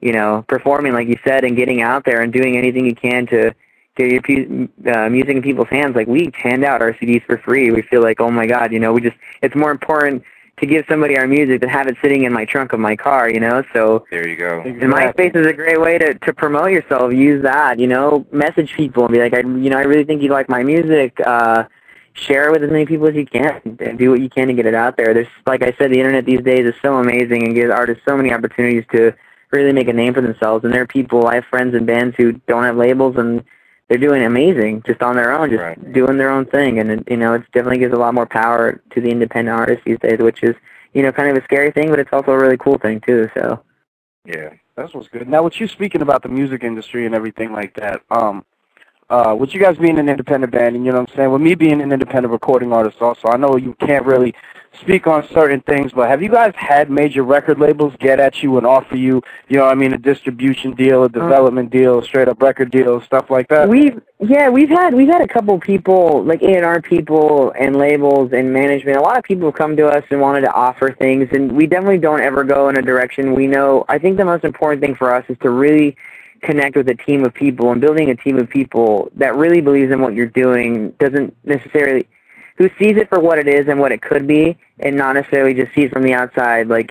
you 0.00 0.12
know, 0.12 0.44
performing 0.48 0.92
like 0.92 1.08
you 1.08 1.18
said 1.24 1.44
and 1.44 1.56
getting 1.56 1.82
out 1.82 2.04
there 2.04 2.22
and 2.22 2.32
doing 2.32 2.56
anything 2.56 2.86
you 2.86 2.94
can 2.94 3.26
to 3.26 3.54
get 3.96 4.28
your 4.28 4.68
uh, 4.94 5.10
music 5.10 5.36
in 5.36 5.42
people's 5.42 5.68
hands. 5.68 5.96
Like 5.96 6.06
we 6.06 6.30
hand 6.34 6.64
out 6.64 6.82
our 6.82 6.92
CDs 6.94 7.24
for 7.24 7.38
free. 7.38 7.70
We 7.70 7.82
feel 7.82 8.02
like, 8.02 8.20
oh 8.20 8.30
my 8.30 8.46
God, 8.46 8.72
you 8.72 8.78
know, 8.78 8.92
we 8.92 9.00
just 9.00 9.16
it's 9.42 9.54
more 9.54 9.70
important 9.70 10.22
to 10.60 10.66
give 10.66 10.84
somebody 10.88 11.16
our 11.16 11.26
music 11.26 11.60
than 11.60 11.68
have 11.70 11.86
it 11.86 11.96
sitting 12.02 12.24
in 12.24 12.32
my 12.32 12.44
trunk 12.44 12.72
of 12.72 12.80
my 12.80 12.96
car, 12.96 13.30
you 13.30 13.40
know. 13.40 13.62
So 13.72 14.06
There 14.10 14.26
you 14.26 14.36
go. 14.36 14.60
and 14.60 14.80
MySpace 14.80 15.34
is 15.36 15.46
a 15.46 15.52
great 15.52 15.80
way 15.80 15.98
to 15.98 16.14
to 16.14 16.32
promote 16.32 16.70
yourself. 16.70 17.12
Use 17.12 17.42
that, 17.42 17.78
you 17.78 17.86
know, 17.86 18.26
message 18.32 18.72
people 18.74 19.04
and 19.04 19.12
be 19.12 19.20
like, 19.20 19.34
I, 19.34 19.40
you 19.40 19.70
know, 19.70 19.78
I 19.78 19.82
really 19.82 20.04
think 20.04 20.22
you 20.22 20.30
like 20.30 20.48
my 20.48 20.62
music. 20.62 21.18
Uh, 21.24 21.64
share 22.14 22.48
it 22.48 22.52
with 22.52 22.64
as 22.64 22.70
many 22.70 22.84
people 22.84 23.06
as 23.06 23.14
you 23.14 23.24
can 23.24 23.60
and 23.80 23.96
do 23.98 24.10
what 24.10 24.20
you 24.20 24.28
can 24.28 24.48
to 24.48 24.54
get 24.54 24.66
it 24.66 24.74
out 24.74 24.96
there. 24.96 25.14
There's, 25.14 25.28
like 25.46 25.62
I 25.62 25.72
said, 25.78 25.92
the 25.92 25.98
internet 25.98 26.24
these 26.24 26.40
days 26.40 26.66
is 26.66 26.74
so 26.82 26.96
amazing 26.96 27.44
and 27.44 27.54
gives 27.54 27.70
artists 27.70 28.02
so 28.04 28.16
many 28.16 28.32
opportunities 28.32 28.84
to 28.92 29.14
really 29.52 29.72
make 29.72 29.88
a 29.88 29.92
name 29.92 30.14
for 30.14 30.20
themselves. 30.20 30.64
And 30.64 30.72
there 30.74 30.82
are 30.82 30.86
people, 30.86 31.26
I 31.26 31.36
have 31.36 31.44
friends 31.44 31.74
and 31.74 31.86
bands 31.86 32.16
who 32.16 32.32
don't 32.48 32.64
have 32.64 32.76
labels 32.76 33.16
and 33.16 33.44
they're 33.88 33.98
doing 33.98 34.22
amazing 34.22 34.82
just 34.86 35.02
on 35.02 35.16
their 35.16 35.32
own, 35.32 35.50
just 35.50 35.62
Right. 35.62 35.92
doing 35.92 36.18
their 36.18 36.30
own 36.30 36.44
thing. 36.44 36.78
And, 36.78 37.04
you 37.08 37.16
know, 37.16 37.34
it 37.34 37.42
definitely 37.52 37.78
gives 37.78 37.94
a 37.94 37.98
lot 37.98 38.14
more 38.14 38.26
power 38.26 38.80
to 38.90 39.00
the 39.00 39.10
independent 39.10 39.58
artists 39.58 39.82
these 39.84 39.98
days, 39.98 40.18
which 40.18 40.42
is, 40.42 40.54
you 40.92 41.02
know, 41.02 41.12
kind 41.12 41.30
of 41.30 41.42
a 41.42 41.44
scary 41.44 41.70
thing, 41.70 41.90
but 41.90 41.98
it's 41.98 42.12
also 42.12 42.32
a 42.32 42.38
really 42.38 42.58
cool 42.58 42.78
thing 42.78 43.00
too. 43.00 43.28
So, 43.34 43.60
Yeah. 44.24 44.50
That's 44.76 44.94
what's 44.94 45.08
good. 45.08 45.28
Now, 45.28 45.42
with 45.42 45.58
you 45.58 45.66
speaking 45.66 46.02
about 46.02 46.22
the 46.22 46.28
music 46.28 46.62
industry 46.62 47.04
and 47.04 47.12
everything 47.12 47.52
like 47.52 47.74
that, 47.74 48.00
um, 48.12 48.44
uh, 49.10 49.34
with 49.36 49.52
you 49.52 49.58
guys 49.60 49.76
being 49.76 49.98
an 49.98 50.08
independent 50.08 50.52
band, 50.52 50.76
and 50.76 50.84
you 50.84 50.92
know 50.92 51.00
what 51.00 51.10
I'm 51.10 51.16
saying, 51.16 51.32
with 51.32 51.42
me 51.42 51.56
being 51.56 51.80
an 51.80 51.90
independent 51.90 52.30
recording 52.30 52.72
artist 52.72 53.02
also, 53.02 53.26
I 53.28 53.36
know 53.36 53.56
you 53.56 53.74
can't 53.80 54.06
really 54.06 54.34
speak 54.80 55.06
on 55.06 55.26
certain 55.28 55.60
things, 55.60 55.92
but 55.92 56.08
have 56.08 56.22
you 56.22 56.28
guys 56.28 56.52
had 56.56 56.90
major 56.90 57.22
record 57.22 57.58
labels 57.58 57.94
get 57.98 58.20
at 58.20 58.42
you 58.42 58.56
and 58.58 58.66
offer 58.66 58.96
you, 58.96 59.22
you 59.48 59.56
know 59.56 59.66
I 59.66 59.74
mean, 59.74 59.92
a 59.92 59.98
distribution 59.98 60.72
deal, 60.72 61.02
a 61.02 61.06
uh-huh. 61.06 61.18
development 61.20 61.70
deal, 61.70 62.02
straight 62.02 62.28
up 62.28 62.40
record 62.42 62.70
deal, 62.70 63.00
stuff 63.00 63.30
like 63.30 63.48
that? 63.48 63.68
We've 63.68 64.00
yeah, 64.20 64.48
we've 64.48 64.68
had 64.68 64.94
we've 64.94 65.08
had 65.08 65.22
a 65.22 65.28
couple 65.28 65.58
people 65.60 66.24
like 66.24 66.42
A 66.42 66.56
and 66.56 66.64
R 66.64 66.82
people 66.82 67.52
and 67.58 67.76
labels 67.76 68.32
and 68.32 68.52
management. 68.52 68.96
A 68.96 69.00
lot 69.00 69.16
of 69.16 69.24
people 69.24 69.48
have 69.48 69.54
come 69.54 69.76
to 69.76 69.86
us 69.86 70.04
and 70.10 70.20
wanted 70.20 70.42
to 70.42 70.52
offer 70.52 70.92
things, 70.92 71.28
and 71.32 71.52
we 71.52 71.66
definitely 71.66 71.98
don't 71.98 72.20
ever 72.20 72.44
go 72.44 72.68
in 72.68 72.76
a 72.76 72.82
direction. 72.82 73.34
We 73.34 73.46
know. 73.46 73.84
I 73.88 73.98
think 73.98 74.16
the 74.16 74.24
most 74.24 74.44
important 74.44 74.82
thing 74.82 74.94
for 74.94 75.14
us 75.14 75.24
is 75.28 75.36
to 75.42 75.50
really 75.50 75.96
connect 76.42 76.76
with 76.76 76.88
a 76.88 76.94
team 76.94 77.24
of 77.24 77.34
people 77.34 77.72
and 77.72 77.80
building 77.80 78.10
a 78.10 78.16
team 78.16 78.38
of 78.38 78.48
people 78.48 79.10
that 79.16 79.34
really 79.34 79.60
believes 79.60 79.90
in 79.92 80.00
what 80.00 80.14
you're 80.14 80.26
doing. 80.26 80.90
Doesn't 80.98 81.36
necessarily 81.44 82.06
who 82.58 82.68
sees 82.76 82.96
it 82.96 83.08
for 83.08 83.20
what 83.20 83.38
it 83.38 83.46
is 83.46 83.68
and 83.68 83.78
what 83.78 83.92
it 83.92 84.02
could 84.02 84.26
be, 84.26 84.58
and 84.80 84.96
not 84.96 85.14
necessarily 85.14 85.54
just 85.54 85.72
sees 85.74 85.90
from 85.90 86.02
the 86.02 86.12
outside. 86.12 86.66
Like 86.66 86.90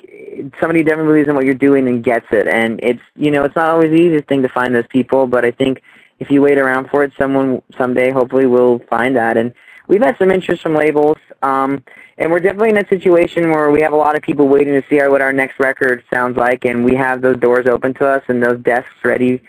somebody 0.60 0.82
definitely 0.82 1.12
believes 1.12 1.28
in 1.28 1.36
what 1.36 1.46
you're 1.46 1.54
doing 1.54 1.88
and 1.88 2.04
gets 2.04 2.26
it. 2.32 2.48
And 2.48 2.80
it's 2.82 3.02
you 3.16 3.30
know 3.30 3.44
it's 3.44 3.56
not 3.56 3.70
always 3.70 3.92
the 3.92 4.02
easiest 4.02 4.28
thing 4.28 4.42
to 4.42 4.50
find 4.50 4.74
those 4.74 4.88
people, 4.88 5.28
but 5.28 5.44
I 5.46 5.52
think 5.52 5.82
if 6.20 6.32
you 6.32 6.42
wait 6.42 6.58
around 6.58 6.90
for 6.90 7.04
it, 7.04 7.12
someone 7.18 7.62
someday 7.78 8.12
hopefully 8.12 8.46
will 8.46 8.80
find 8.90 9.16
that. 9.18 9.38
And 9.38 9.54
we've 9.88 10.02
had 10.02 10.18
some 10.18 10.32
interest 10.32 10.64
from 10.64 10.74
labels, 10.74 11.18
um, 11.42 11.84
and 12.18 12.32
we're 12.32 12.40
definitely 12.40 12.70
in 12.70 12.78
a 12.78 12.88
situation 12.88 13.52
where 13.52 13.70
we 13.70 13.82
have 13.82 13.94
a 13.94 13.98
lot 13.98 14.16
of 14.16 14.22
people 14.22 14.48
waiting 14.48 14.82
to 14.82 14.88
see 14.90 15.00
our, 15.00 15.10
what 15.10 15.22
our 15.22 15.34
next 15.34 15.60
record 15.60 16.04
sounds 16.12 16.38
like, 16.38 16.66
and 16.66 16.84
we 16.84 16.96
have 16.96 17.22
those 17.22 17.38
doors 17.38 17.68
open 17.68 17.94
to 17.96 18.08
us 18.08 18.24
and 18.30 18.42
those 18.42 18.60
desks 18.62 18.96
ready, 19.04 19.42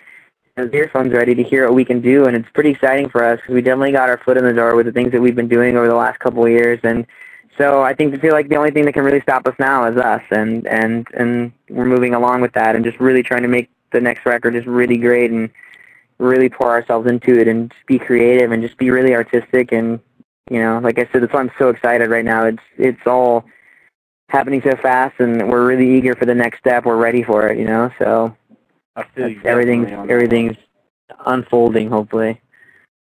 those 0.58 0.72
earphones 0.74 1.12
ready 1.12 1.34
to 1.34 1.42
hear 1.42 1.64
what 1.66 1.74
we 1.74 1.84
can 1.84 2.00
do. 2.00 2.26
And 2.26 2.36
it's 2.36 2.48
pretty 2.52 2.70
exciting 2.70 3.08
for 3.08 3.24
us 3.24 3.40
we 3.48 3.62
definitely 3.62 3.92
got 3.92 4.08
our 4.08 4.18
foot 4.18 4.36
in 4.36 4.44
the 4.44 4.52
door 4.52 4.74
with 4.74 4.86
the 4.86 4.92
things 4.92 5.12
that 5.12 5.20
we've 5.20 5.36
been 5.36 5.48
doing 5.48 5.76
over 5.76 5.88
the 5.88 5.94
last 5.94 6.18
couple 6.18 6.44
of 6.44 6.50
years. 6.50 6.80
And 6.82 7.06
so 7.56 7.82
I 7.82 7.94
think 7.94 8.14
I 8.14 8.18
feel 8.18 8.32
like 8.32 8.48
the 8.48 8.56
only 8.56 8.70
thing 8.70 8.84
that 8.84 8.92
can 8.92 9.02
really 9.02 9.20
stop 9.20 9.46
us 9.46 9.54
now 9.58 9.86
is 9.86 9.96
us, 9.96 10.22
and 10.30 10.66
and 10.68 11.08
and 11.14 11.52
we're 11.68 11.86
moving 11.86 12.14
along 12.14 12.40
with 12.40 12.52
that, 12.52 12.76
and 12.76 12.84
just 12.84 13.00
really 13.00 13.22
trying 13.22 13.42
to 13.42 13.48
make 13.48 13.68
the 13.90 14.00
next 14.00 14.24
record 14.24 14.54
just 14.54 14.66
really 14.66 14.96
great 14.96 15.32
and 15.32 15.50
really 16.18 16.48
pour 16.48 16.70
ourselves 16.70 17.08
into 17.08 17.38
it 17.38 17.48
and 17.48 17.70
just 17.70 17.86
be 17.86 17.98
creative 17.98 18.52
and 18.52 18.62
just 18.62 18.76
be 18.76 18.90
really 18.90 19.14
artistic 19.14 19.72
and 19.72 20.00
you 20.50 20.60
know 20.60 20.80
like 20.82 20.98
i 20.98 21.08
said 21.12 21.22
that's 21.22 21.32
why 21.32 21.40
i'm 21.40 21.50
so 21.58 21.68
excited 21.68 22.10
right 22.10 22.24
now 22.24 22.44
it's 22.44 22.62
it's 22.76 23.06
all 23.06 23.44
happening 24.28 24.60
so 24.60 24.74
fast 24.76 25.14
and 25.20 25.48
we're 25.48 25.66
really 25.66 25.96
eager 25.96 26.14
for 26.16 26.26
the 26.26 26.34
next 26.34 26.58
step 26.58 26.84
we're 26.84 26.96
ready 26.96 27.22
for 27.22 27.48
it 27.48 27.56
you 27.56 27.64
know 27.64 27.90
so 27.98 28.36
I 28.98 29.04
feel 29.14 29.28
you 29.28 29.42
everything's 29.44 29.90
definitely 29.90 29.94
on 29.94 30.08
that. 30.08 30.12
everything's 30.12 30.56
unfolding 31.26 31.90
hopefully 31.90 32.40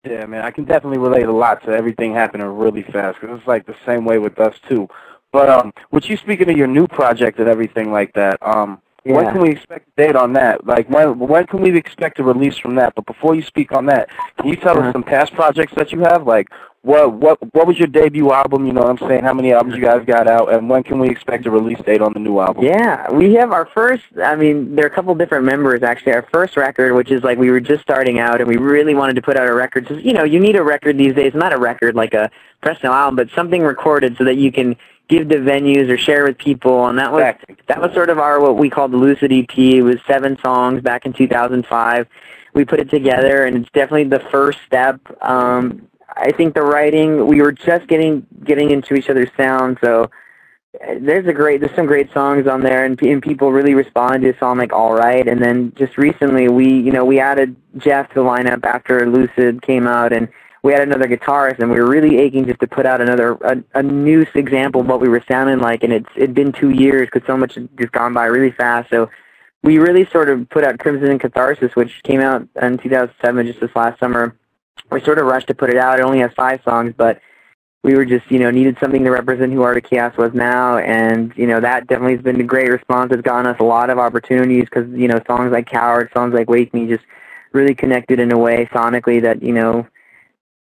Yeah, 0.05 0.27
man, 0.27 0.43
I 0.45 0.51
can 0.53 0.65
definitely 0.65 0.99
relate 0.99 1.27
a 1.27 1.33
lot 1.33 1.63
to 1.65 1.71
everything 1.71 2.15
happening 2.15 2.47
really 2.47 2.83
fast 2.83 3.21
because 3.21 3.39
it's 3.39 3.49
like 3.49 3.67
the 3.67 3.77
same 3.87 4.05
way 4.05 4.19
with 4.19 4.39
us 4.41 4.55
too. 4.69 4.89
But 5.33 5.49
um, 5.51 5.73
with 5.91 6.09
you 6.09 6.17
speaking 6.17 6.51
of 6.51 6.57
your 6.57 6.69
new 6.69 6.87
project 6.87 7.39
and 7.41 7.49
everything 7.49 7.93
like 7.93 8.13
that, 8.15 8.39
um, 8.43 8.81
when 9.05 9.27
can 9.27 9.41
we 9.41 9.51
expect 9.51 9.89
a 9.89 10.03
date 10.07 10.17
on 10.17 10.33
that? 10.35 10.67
Like 10.67 10.89
when 10.89 11.19
when 11.19 11.47
can 11.47 11.61
we 11.61 11.77
expect 11.77 12.21
a 12.21 12.25
release 12.25 12.57
from 12.59 12.77
that? 12.77 12.95
But 12.95 13.07
before 13.07 13.35
you 13.35 13.43
speak 13.43 13.73
on 13.73 13.87
that, 13.87 14.09
can 14.39 14.49
you 14.49 14.57
tell 14.57 14.79
Uh-huh. 14.79 14.89
us 14.89 14.93
some 14.93 15.03
past 15.05 15.35
projects 15.35 15.75
that 15.77 15.93
you 15.93 16.01
have? 16.01 16.27
Like 16.27 16.49
what 16.87 17.15
what 17.15 17.39
what 17.53 17.67
was 17.67 17.79
your 17.79 17.89
debut 17.89 18.31
album? 18.33 18.65
You 18.65 18.73
know 18.73 18.83
what 18.83 19.03
I'm 19.03 19.09
saying? 19.09 19.25
How 19.25 19.35
many 19.35 19.53
albums 19.53 19.75
you 19.75 19.83
guys 19.83 20.05
got 20.07 20.29
out, 20.29 20.53
and 20.53 20.71
when 20.71 20.85
can 20.85 21.01
we 21.01 21.11
expect 21.11 21.45
a 21.45 21.51
release 21.51 21.81
date 21.81 22.01
on 22.01 22.13
the 22.13 22.21
new 22.21 22.39
album? 22.39 22.63
Yeah, 22.63 23.11
we 23.11 23.35
have 23.35 23.51
our 23.51 23.67
first. 23.67 24.05
I 24.23 24.37
mean, 24.37 24.77
there 24.77 24.85
are 24.85 24.89
a 24.89 24.95
couple 24.95 25.13
different 25.17 25.45
members 25.45 25.83
actually. 25.83 26.13
Our 26.13 26.29
first 26.33 26.57
record, 26.57 26.95
which 26.95 27.11
is 27.11 27.25
like 27.25 27.39
we 27.39 27.51
were 27.51 27.59
just 27.61 27.83
starting 27.83 28.21
out, 28.21 28.41
and 28.41 28.49
we 28.49 28.57
really 28.57 28.95
wanted 28.95 29.17
to 29.17 29.23
put 29.23 29.37
out 29.37 29.49
a 29.49 29.53
record. 29.53 29.89
So, 29.89 29.95
you 29.95 30.13
know, 30.13 30.23
you 30.23 30.39
need 30.39 30.55
a 30.55 30.63
record 30.63 30.97
these 30.97 31.15
days. 31.15 31.35
Not 31.35 31.53
a 31.53 31.59
record 31.59 31.97
like 31.97 32.15
a 32.15 32.31
professional 32.61 32.93
album, 32.93 33.17
but 33.17 33.31
something 33.35 33.63
recorded 33.63 34.17
so 34.17 34.23
that 34.23 34.37
you 34.37 34.53
can 34.53 34.77
give 35.09 35.29
to 35.31 35.39
venues 35.39 35.89
or 35.89 35.99
share 35.99 36.23
with 36.25 36.39
people, 36.39 36.87
and 36.87 36.97
that 37.01 37.11
was 37.11 37.23
Exactly. 37.23 37.57
that 37.67 37.81
was 37.81 37.93
sort 37.95 38.11
of 38.11 38.21
our 38.21 38.41
what 38.41 38.57
we 38.59 38.71
called 38.71 38.93
the 38.93 38.97
Lucid 38.97 39.33
EP. 39.33 39.59
It 39.59 39.83
was 39.83 39.97
seven 40.07 40.39
songs 40.39 40.83
back 40.83 41.05
in 41.05 41.13
2005. 41.13 42.07
We 42.55 42.65
put 42.65 42.79
it 42.79 42.91
together, 42.91 43.45
and 43.45 43.57
it's 43.57 43.71
definitely 43.73 44.05
the 44.05 44.21
first 44.31 44.59
step. 44.67 45.01
Um, 45.21 45.89
I 46.17 46.33
think 46.33 46.55
the 46.55 46.63
writing 46.63 47.27
we 47.27 47.43
were 47.43 47.53
just 47.53 47.87
getting 47.89 48.27
getting 48.45 48.71
into 48.71 48.95
each 48.95 49.11
other's 49.11 49.31
sound, 49.37 49.79
so 49.83 50.11
uh, 50.83 50.95
there's 51.01 51.27
a 51.27 51.33
great 51.33 51.61
there's 51.61 51.75
some 51.75 51.87
great 51.87 52.13
songs 52.13 52.47
on 52.47 52.63
there, 52.63 52.85
and, 52.85 53.01
and 53.03 53.23
people 53.23 53.53
really 53.53 53.75
responded 53.75 54.21
to 54.21 54.37
a 54.37 54.39
song 54.39 54.59
like 54.59 54.73
All 54.73 54.95
Right. 54.95 55.27
And 55.27 55.43
then 55.43 55.73
just 55.77 55.99
recently, 55.99 56.49
we 56.49 56.69
you 56.69 56.93
know 56.93 57.05
we 57.05 57.21
added 57.21 57.55
Jeff 57.77 58.09
to 58.09 58.15
the 58.17 58.21
lineup 58.23 58.65
after 58.65 59.09
Lucid 59.09 59.63
came 59.63 59.87
out, 59.87 60.13
and 60.13 60.29
we 60.63 60.73
had 60.73 60.83
another 60.83 61.07
guitarist, 61.07 61.59
and 61.61 61.71
we 61.71 61.79
were 61.79 61.89
really 61.89 62.19
aching 62.19 62.47
just 62.47 62.61
to 62.61 62.67
put 62.67 62.87
out 62.87 63.01
another 63.01 63.33
a, 63.43 63.63
a 63.75 63.83
new 63.83 64.27
example 64.35 64.81
of 64.81 64.87
what 64.87 65.01
we 65.01 65.09
were 65.09 65.23
sounding 65.29 65.59
like. 65.59 65.83
And 65.85 65.93
it's 65.93 66.11
it'd 66.17 66.35
been 66.35 66.53
two 66.53 66.71
years 66.71 67.09
because 67.13 67.27
so 67.27 67.37
much 67.37 67.55
had 67.55 67.69
just 67.79 67.93
gone 67.93 68.15
by 68.15 68.25
really 68.25 68.53
fast. 68.53 68.89
So 68.91 69.11
we 69.63 69.79
really 69.79 70.07
sort 70.07 70.31
of 70.31 70.49
put 70.49 70.65
out 70.65 70.79
Crimson 70.79 71.11
and 71.11 71.21
Catharsis, 71.21 71.77
which 71.77 72.03
came 72.05 72.21
out 72.21 72.49
in 72.63 72.79
2007, 72.79 73.47
just 73.47 73.61
this 73.61 73.75
last 73.75 73.99
summer. 73.99 74.35
We 74.91 75.01
sort 75.03 75.19
of 75.19 75.27
rushed 75.27 75.49
to 75.49 75.55
put 75.55 75.71
it 75.71 75.77
out. 75.77 75.99
It 75.99 76.03
only 76.03 76.21
has 76.21 76.33
five 76.35 76.61
songs, 76.65 76.95
but 76.97 77.21
we 77.83 77.95
were 77.95 78.05
just, 78.05 78.31
you 78.31 78.39
know, 78.39 78.51
needed 78.51 78.77
something 78.81 79.05
to 79.05 79.11
represent 79.11 79.53
who 79.53 79.63
Art 79.63 79.77
of 79.77 79.85
Chaos 79.85 80.17
was 80.17 80.33
now, 80.35 80.79
and 80.79 81.33
you 81.37 81.47
know 81.47 81.61
that 81.61 81.87
definitely 81.87 82.15
has 82.15 82.23
been 82.23 82.41
a 82.41 82.45
great 82.45 82.71
response. 82.71 83.13
It's 83.13 83.23
gotten 83.23 83.47
us 83.47 83.59
a 83.61 83.65
lot 83.65 83.91
of 83.91 83.99
opportunities 83.99 84.65
because 84.65 84.89
you 84.91 85.09
know 85.09 85.21
songs 85.27 85.53
like 85.53 85.67
Coward, 85.67 86.11
songs 86.13 86.35
like 86.35 86.49
Wake 86.49 86.73
Me, 86.75 86.87
just 86.87 87.05
really 87.53 87.75
connected 87.75 88.19
in 88.21 88.33
a 88.33 88.39
way 88.39 88.67
sonically 88.73 89.23
that 89.23 89.43
you 89.43 89.53
know 89.53 89.87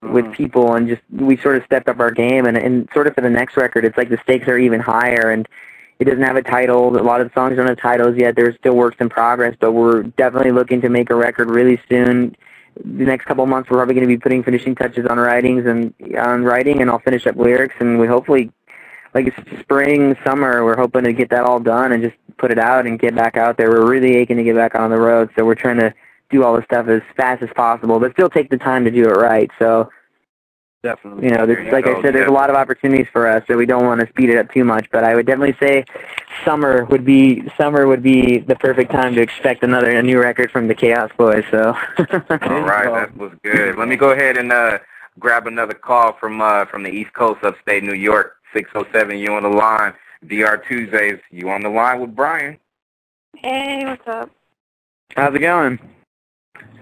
with 0.02 0.26
Mhm. 0.26 0.34
people 0.34 0.76
and 0.76 0.88
just 0.88 1.02
we 1.12 1.36
sort 1.38 1.56
of 1.56 1.64
stepped 1.66 1.90
up 1.90 2.00
our 2.00 2.12
game 2.12 2.46
and 2.46 2.58
and 2.58 2.88
sort 2.94 3.08
of 3.08 3.16
for 3.16 3.22
the 3.22 3.30
next 3.30 3.58
record 3.58 3.84
it's 3.86 3.98
like 3.98 4.10
the 4.10 4.20
stakes 4.20 4.48
are 4.48 4.58
even 4.58 4.80
higher 4.80 5.32
and 5.32 5.48
it 6.00 6.06
doesn't 6.06 6.22
have 6.22 6.36
a 6.36 6.44
title 6.44 6.96
a 6.96 7.02
lot 7.02 7.22
of 7.22 7.28
the 7.28 7.34
songs 7.34 7.56
don't 7.56 7.68
have 7.68 7.78
titles 7.78 8.16
yet 8.16 8.36
there's 8.36 8.56
still 8.58 8.76
works 8.76 8.98
in 9.00 9.10
progress 9.10 9.56
but 9.60 9.72
we're 9.72 10.04
definitely 10.04 10.52
looking 10.52 10.80
to 10.82 10.90
make 10.90 11.10
a 11.10 11.16
record 11.16 11.50
really 11.50 11.80
soon 11.90 12.36
the 12.84 13.06
next 13.06 13.26
couple 13.26 13.44
of 13.44 13.50
months 13.50 13.70
we're 13.70 13.78
probably 13.78 13.96
going 13.96 14.08
to 14.08 14.14
be 14.14 14.18
putting 14.18 14.44
finishing 14.44 14.76
touches 14.76 15.06
on 15.06 15.18
writings 15.18 15.66
and 15.66 15.94
on 16.18 16.44
writing 16.44 16.82
and 16.82 16.90
I'll 16.90 17.00
finish 17.00 17.26
up 17.26 17.36
lyrics 17.36 17.76
and 17.80 18.00
we 18.00 18.08
hopefully 18.08 18.52
like 19.14 19.28
it's 19.28 19.62
spring 19.62 20.16
summer 20.26 20.66
we're 20.66 20.76
hoping 20.76 21.04
to 21.04 21.14
get 21.14 21.30
that 21.30 21.44
all 21.44 21.60
done 21.60 21.94
and 21.94 22.04
just 22.04 22.16
put 22.38 22.52
it 22.52 22.60
out 22.60 22.86
and 22.86 23.00
get 23.00 23.16
back 23.16 23.38
out 23.38 23.56
there. 23.56 23.70
We're 23.70 23.90
really 23.90 24.16
aching 24.18 24.36
to 24.36 24.44
get 24.44 24.56
back 24.56 24.76
on 24.76 24.90
the 24.90 24.98
road 24.98 25.30
so 25.38 25.46
we're 25.46 25.56
trying 25.56 25.80
to 25.80 25.94
do 26.30 26.44
all 26.44 26.56
this 26.56 26.66
stuff 26.66 26.88
as 26.88 27.02
fast 27.16 27.42
as 27.42 27.50
possible 27.56 28.00
but 28.00 28.12
still 28.12 28.30
take 28.30 28.50
the 28.50 28.58
time 28.58 28.84
to 28.84 28.92
do 28.92 29.04
it 29.04 29.14
right. 29.14 29.50
So 29.58 29.90
Definitely. 30.86 31.24
you 31.24 31.32
know, 31.32 31.48
there's, 31.48 31.74
like 31.74 31.88
I 31.88 32.00
said, 32.04 32.14
there's 32.14 32.28
a 32.28 32.32
lot 32.32 32.52
of 32.52 32.56
opportunities 32.56 33.08
for 33.12 33.28
us, 33.28 33.44
so 33.48 33.58
we 33.58 33.66
don't 33.66 33.88
want 33.88 34.02
to 34.02 34.08
speed 34.08 34.30
it 34.30 34.38
up 34.38 34.54
too 34.54 34.64
much. 34.64 34.88
But 34.92 35.04
I 35.04 35.16
would 35.16 35.26
definitely 35.26 35.58
say 35.60 35.84
summer 36.44 36.86
would 36.86 37.04
be 37.04 37.42
summer 37.58 37.88
would 37.88 38.04
be 38.04 38.38
the 38.38 38.56
perfect 38.56 38.92
time 38.92 39.16
to 39.16 39.22
expect 39.22 39.64
another 39.64 39.90
a 39.90 40.04
new 40.04 40.20
record 40.20 40.52
from 40.52 40.68
the 40.68 40.76
Chaos 40.76 41.10
Boys. 41.18 41.44
So. 41.50 41.76
All 41.98 42.62
right, 42.62 42.86
that 42.86 43.18
was 43.18 43.32
good. 43.42 43.80
Let 43.80 43.88
me 43.88 43.96
go 43.96 44.12
ahead 44.12 44.38
and 44.38 44.52
uh, 44.52 44.78
grab 45.18 45.48
another 45.48 45.74
call 45.74 46.14
from 46.20 46.40
uh, 46.40 46.66
from 46.66 46.84
the 46.84 46.92
East 46.92 47.14
Coast, 47.14 47.44
upstate 47.44 47.84
New 47.84 47.96
York, 47.96 48.36
607. 48.54 49.18
You 49.18 49.34
on 49.34 49.42
the 49.42 49.50
line? 49.50 49.92
DR 50.28 50.64
Tuesdays. 50.68 51.20
You 51.32 51.50
on 51.50 51.64
the 51.64 51.70
line 51.70 52.00
with 52.00 52.16
Brian? 52.16 52.60
Hey, 53.36 53.86
what's 53.86 54.08
up? 54.08 54.30
How's 55.16 55.34
it 55.34 55.40
going? 55.40 55.80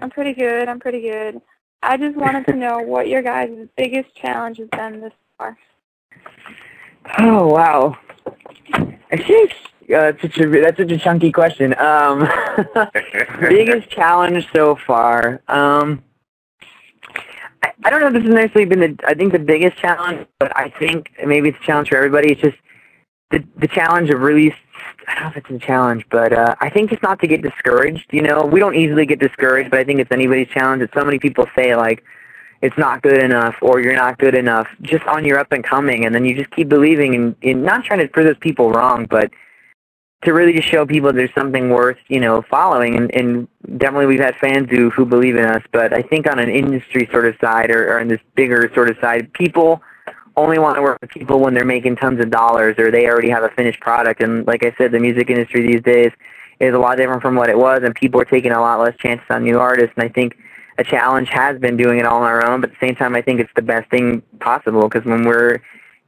I'm 0.02 0.10
pretty 0.10 0.34
good. 0.34 0.68
I'm 0.68 0.78
pretty 0.78 1.00
good. 1.00 1.40
I 1.86 1.98
just 1.98 2.16
wanted 2.16 2.46
to 2.46 2.54
know 2.54 2.78
what 2.78 3.08
your 3.08 3.20
guys' 3.20 3.68
biggest 3.76 4.14
challenge 4.14 4.56
has 4.56 4.68
been 4.68 5.00
this 5.00 5.12
far. 5.36 5.58
Oh 7.18 7.46
wow. 7.48 7.98
I 8.74 9.16
think 9.16 9.52
uh, 9.92 10.12
that's 10.12 10.22
such 10.22 10.38
a 10.38 10.48
that's 10.48 10.78
such 10.78 10.90
a 10.90 10.98
chunky 10.98 11.30
question. 11.30 11.78
Um, 11.78 12.26
biggest 13.40 13.90
challenge 13.90 14.48
so 14.54 14.76
far. 14.86 15.42
Um, 15.46 16.02
I, 17.62 17.72
I 17.84 17.90
don't 17.90 18.00
know 18.00 18.06
if 18.06 18.14
this 18.14 18.22
has 18.24 18.34
necessarily 18.34 18.68
been 18.68 18.80
the 18.80 19.06
I 19.06 19.12
think 19.12 19.32
the 19.32 19.38
biggest 19.38 19.76
challenge, 19.76 20.26
but 20.38 20.56
I 20.56 20.70
think 20.70 21.10
maybe 21.24 21.50
it's 21.50 21.58
a 21.60 21.66
challenge 21.66 21.90
for 21.90 21.96
everybody. 21.96 22.32
It's 22.32 22.40
just 22.40 22.56
the 23.30 23.44
the 23.56 23.68
challenge 23.68 24.08
of 24.08 24.20
really 24.20 24.54
I 25.08 25.14
don't 25.14 25.22
know 25.24 25.28
if 25.30 25.36
it's 25.36 25.50
a 25.50 25.58
challenge, 25.58 26.06
but 26.10 26.32
uh, 26.32 26.54
I 26.60 26.70
think 26.70 26.90
just 26.90 27.02
not 27.02 27.20
to 27.20 27.26
get 27.26 27.42
discouraged. 27.42 28.12
You 28.12 28.22
know, 28.22 28.44
we 28.44 28.60
don't 28.60 28.74
easily 28.74 29.06
get 29.06 29.18
discouraged, 29.18 29.70
but 29.70 29.78
I 29.78 29.84
think 29.84 30.00
it's 30.00 30.12
anybody's 30.12 30.48
challenge. 30.48 30.80
That 30.80 30.92
so 30.94 31.04
many 31.04 31.18
people 31.18 31.46
say 31.56 31.76
like 31.76 32.04
it's 32.62 32.76
not 32.78 33.02
good 33.02 33.22
enough 33.22 33.56
or 33.60 33.80
you're 33.80 33.94
not 33.94 34.18
good 34.18 34.34
enough 34.34 34.66
just 34.82 35.04
on 35.06 35.24
your 35.24 35.38
up 35.38 35.52
and 35.52 35.62
coming, 35.64 36.04
and 36.06 36.14
then 36.14 36.24
you 36.24 36.34
just 36.34 36.50
keep 36.50 36.68
believing 36.68 37.14
and, 37.14 37.36
and 37.42 37.62
not 37.62 37.84
trying 37.84 38.00
to 38.00 38.08
prove 38.08 38.26
those 38.26 38.38
people 38.38 38.70
wrong, 38.70 39.06
but 39.06 39.30
to 40.24 40.32
really 40.32 40.54
just 40.54 40.68
show 40.68 40.86
people 40.86 41.12
there's 41.12 41.32
something 41.34 41.70
worth 41.70 41.98
you 42.08 42.18
know 42.18 42.42
following 42.42 42.96
and, 42.96 43.14
and 43.14 43.48
definitely 43.78 44.06
we've 44.06 44.20
had 44.20 44.34
fans 44.36 44.68
who 44.70 44.90
who 44.90 45.04
believe 45.04 45.36
in 45.36 45.44
us 45.44 45.62
but 45.70 45.92
i 45.92 46.00
think 46.00 46.26
on 46.26 46.38
an 46.38 46.48
industry 46.48 47.06
sort 47.12 47.26
of 47.26 47.34
side 47.40 47.70
or, 47.70 47.92
or 47.92 48.00
on 48.00 48.08
this 48.08 48.20
bigger 48.34 48.70
sort 48.74 48.88
of 48.88 48.96
side 49.00 49.30
people 49.34 49.82
only 50.36 50.58
want 50.58 50.76
to 50.76 50.82
work 50.82 50.98
with 51.00 51.10
people 51.10 51.40
when 51.40 51.54
they're 51.54 51.64
making 51.64 51.96
tons 51.96 52.20
of 52.20 52.30
dollars 52.30 52.78
or 52.78 52.90
they 52.90 53.06
already 53.06 53.30
have 53.30 53.42
a 53.42 53.48
finished 53.50 53.80
product 53.80 54.20
and 54.20 54.46
like 54.46 54.64
i 54.64 54.74
said 54.76 54.92
the 54.92 54.98
music 54.98 55.30
industry 55.30 55.66
these 55.66 55.82
days 55.82 56.12
is 56.60 56.74
a 56.74 56.78
lot 56.78 56.96
different 56.96 57.22
from 57.22 57.34
what 57.34 57.48
it 57.48 57.58
was 57.58 57.82
and 57.82 57.94
people 57.94 58.20
are 58.20 58.24
taking 58.24 58.52
a 58.52 58.60
lot 58.60 58.80
less 58.80 58.96
chances 58.96 59.26
on 59.30 59.42
new 59.42 59.58
artists 59.58 59.92
and 59.96 60.04
i 60.04 60.08
think 60.08 60.36
a 60.78 60.84
challenge 60.84 61.28
has 61.28 61.58
been 61.58 61.76
doing 61.76 61.98
it 61.98 62.06
all 62.06 62.22
on 62.22 62.28
our 62.28 62.44
own 62.44 62.60
but 62.60 62.70
at 62.70 62.80
the 62.80 62.86
same 62.86 62.96
time 62.96 63.14
i 63.14 63.22
think 63.22 63.40
it's 63.40 63.52
the 63.54 63.62
best 63.62 63.88
thing 63.90 64.22
possible 64.40 64.88
because 64.88 65.04
when 65.04 65.24
we're 65.24 65.60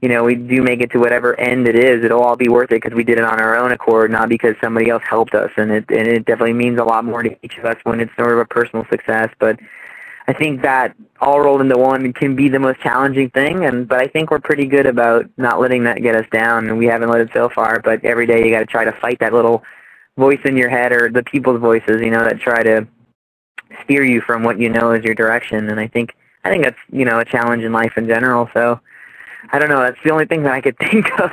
you 0.02 0.08
know, 0.10 0.24
we 0.24 0.34
do 0.34 0.62
make 0.62 0.80
it 0.80 0.90
to 0.90 0.98
whatever 0.98 1.38
end 1.40 1.66
it 1.66 1.74
is, 1.74 2.04
it'll 2.04 2.22
all 2.22 2.36
be 2.36 2.48
worth 2.48 2.70
it 2.70 2.82
because 2.82 2.94
we 2.94 3.02
did 3.02 3.18
it 3.18 3.24
on 3.24 3.40
our 3.40 3.56
own 3.56 3.72
accord, 3.72 4.10
not 4.10 4.28
because 4.28 4.54
somebody 4.60 4.90
else 4.90 5.02
helped 5.08 5.34
us. 5.34 5.50
And 5.56 5.70
it 5.70 5.84
and 5.88 6.06
it 6.06 6.26
definitely 6.26 6.52
means 6.52 6.78
a 6.78 6.84
lot 6.84 7.04
more 7.04 7.22
to 7.22 7.36
each 7.42 7.56
of 7.56 7.64
us 7.64 7.76
when 7.84 8.00
it's 8.00 8.14
sort 8.14 8.32
of 8.32 8.38
a 8.38 8.44
personal 8.44 8.86
success. 8.90 9.30
But 9.38 9.58
I 10.28 10.32
think 10.32 10.62
that 10.62 10.96
all 11.20 11.40
rolled 11.40 11.60
into 11.60 11.78
one 11.78 12.12
can 12.12 12.34
be 12.34 12.48
the 12.48 12.58
most 12.58 12.80
challenging 12.80 13.30
thing. 13.30 13.64
And 13.64 13.86
but 13.86 14.00
I 14.00 14.08
think 14.08 14.30
we're 14.30 14.40
pretty 14.40 14.66
good 14.66 14.86
about 14.86 15.26
not 15.36 15.60
letting 15.60 15.84
that 15.84 16.02
get 16.02 16.16
us 16.16 16.26
down, 16.32 16.68
and 16.68 16.78
we 16.78 16.86
haven't 16.86 17.10
let 17.10 17.20
it 17.20 17.30
so 17.32 17.48
far. 17.48 17.80
But 17.80 18.04
every 18.04 18.26
day 18.26 18.44
you 18.44 18.50
got 18.50 18.60
to 18.60 18.66
try 18.66 18.84
to 18.84 18.92
fight 18.92 19.20
that 19.20 19.32
little 19.32 19.62
voice 20.18 20.40
in 20.44 20.56
your 20.56 20.68
head 20.68 20.92
or 20.92 21.10
the 21.10 21.22
people's 21.22 21.60
voices, 21.60 22.00
you 22.00 22.10
know, 22.10 22.24
that 22.24 22.40
try 22.40 22.62
to 22.62 22.86
steer 23.84 24.04
you 24.04 24.20
from 24.20 24.42
what 24.42 24.58
you 24.58 24.68
know 24.68 24.92
is 24.92 25.04
your 25.04 25.14
direction. 25.14 25.68
And 25.68 25.78
I 25.78 25.86
think 25.86 26.14
I 26.44 26.50
think 26.50 26.64
that's 26.64 26.78
you 26.90 27.04
know 27.04 27.20
a 27.20 27.24
challenge 27.24 27.62
in 27.62 27.72
life 27.72 27.92
in 27.96 28.06
general. 28.06 28.48
So. 28.52 28.80
I 29.52 29.60
don't 29.60 29.68
know. 29.68 29.78
That's 29.78 29.98
the 30.04 30.10
only 30.10 30.26
thing 30.26 30.42
that 30.42 30.52
I 30.52 30.60
could 30.60 30.76
think 30.90 31.06
of. 31.20 31.30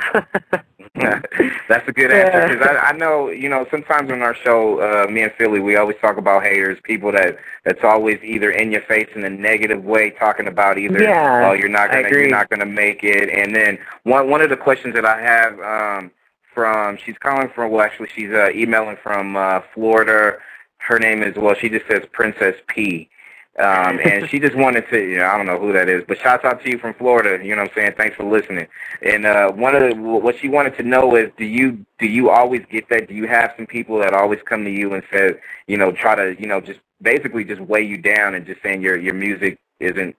That's 1.68 1.88
a 1.88 1.92
good 1.92 2.12
answer 2.12 2.54
because 2.54 2.64
I, 2.68 2.90
I 2.90 2.92
know 2.92 3.28
you 3.28 3.48
know 3.48 3.66
sometimes 3.68 4.12
on 4.12 4.22
our 4.22 4.34
show, 4.34 4.80
uh, 4.80 5.10
me 5.10 5.22
and 5.22 5.32
Philly, 5.32 5.58
we 5.58 5.74
always 5.74 5.96
talk 6.00 6.18
about 6.18 6.44
haters, 6.44 6.78
people 6.84 7.10
that 7.10 7.36
that's 7.64 7.82
always 7.82 8.22
either 8.22 8.52
in 8.52 8.70
your 8.70 8.82
face 8.82 9.08
in 9.16 9.24
a 9.24 9.30
negative 9.30 9.84
way, 9.84 10.10
talking 10.10 10.46
about 10.46 10.78
either 10.78 11.02
Yeah, 11.02 11.48
oh 11.48 11.52
you're 11.52 11.68
not 11.68 11.90
gonna 11.90 12.08
you're 12.08 12.28
not 12.28 12.48
gonna 12.48 12.64
make 12.64 13.02
it, 13.02 13.28
and 13.28 13.56
then 13.56 13.76
one 14.04 14.30
one 14.30 14.40
of 14.40 14.50
the 14.50 14.56
questions 14.56 14.94
that 14.94 15.04
I 15.04 15.20
have 15.20 15.58
um, 15.60 16.12
from 16.54 16.96
she's 17.04 17.18
calling 17.18 17.48
from 17.48 17.72
well 17.72 17.82
actually 17.82 18.10
she's 18.14 18.30
uh, 18.30 18.50
emailing 18.54 18.96
from 19.02 19.36
uh, 19.36 19.62
Florida. 19.74 20.38
Her 20.78 21.00
name 21.00 21.24
is 21.24 21.34
well 21.34 21.56
she 21.56 21.68
just 21.68 21.88
says 21.88 22.04
Princess 22.12 22.54
P. 22.68 23.10
Um, 23.56 24.00
and 24.04 24.28
she 24.28 24.40
just 24.40 24.56
wanted 24.56 24.88
to, 24.90 24.98
you 24.98 25.18
know, 25.18 25.26
I 25.26 25.36
don't 25.36 25.46
know 25.46 25.58
who 25.58 25.72
that 25.74 25.88
is, 25.88 26.02
but 26.08 26.18
shouts 26.18 26.44
out 26.44 26.60
to 26.64 26.70
you 26.70 26.76
from 26.76 26.92
Florida. 26.94 27.44
You 27.44 27.54
know 27.54 27.62
what 27.62 27.70
I'm 27.70 27.74
saying? 27.76 27.94
Thanks 27.96 28.16
for 28.16 28.24
listening. 28.24 28.66
And 29.00 29.24
uh, 29.24 29.52
one 29.52 29.76
of 29.76 29.82
the, 29.82 29.94
what 29.94 30.36
she 30.36 30.48
wanted 30.48 30.76
to 30.78 30.82
know 30.82 31.14
is, 31.14 31.30
do 31.36 31.44
you 31.44 31.86
do 32.00 32.06
you 32.06 32.30
always 32.30 32.64
get 32.68 32.88
that? 32.88 33.06
Do 33.06 33.14
you 33.14 33.28
have 33.28 33.52
some 33.56 33.66
people 33.66 33.98
that 34.00 34.12
always 34.12 34.40
come 34.44 34.64
to 34.64 34.70
you 34.70 34.94
and 34.94 35.04
say, 35.12 35.34
you 35.68 35.76
know, 35.76 35.92
try 35.92 36.16
to, 36.16 36.34
you 36.40 36.48
know, 36.48 36.60
just 36.60 36.80
basically 37.00 37.44
just 37.44 37.60
weigh 37.60 37.84
you 37.84 37.96
down 37.96 38.34
and 38.34 38.44
just 38.44 38.60
saying 38.60 38.82
your 38.82 38.96
your 38.96 39.14
music 39.14 39.60
isn't 39.78 40.16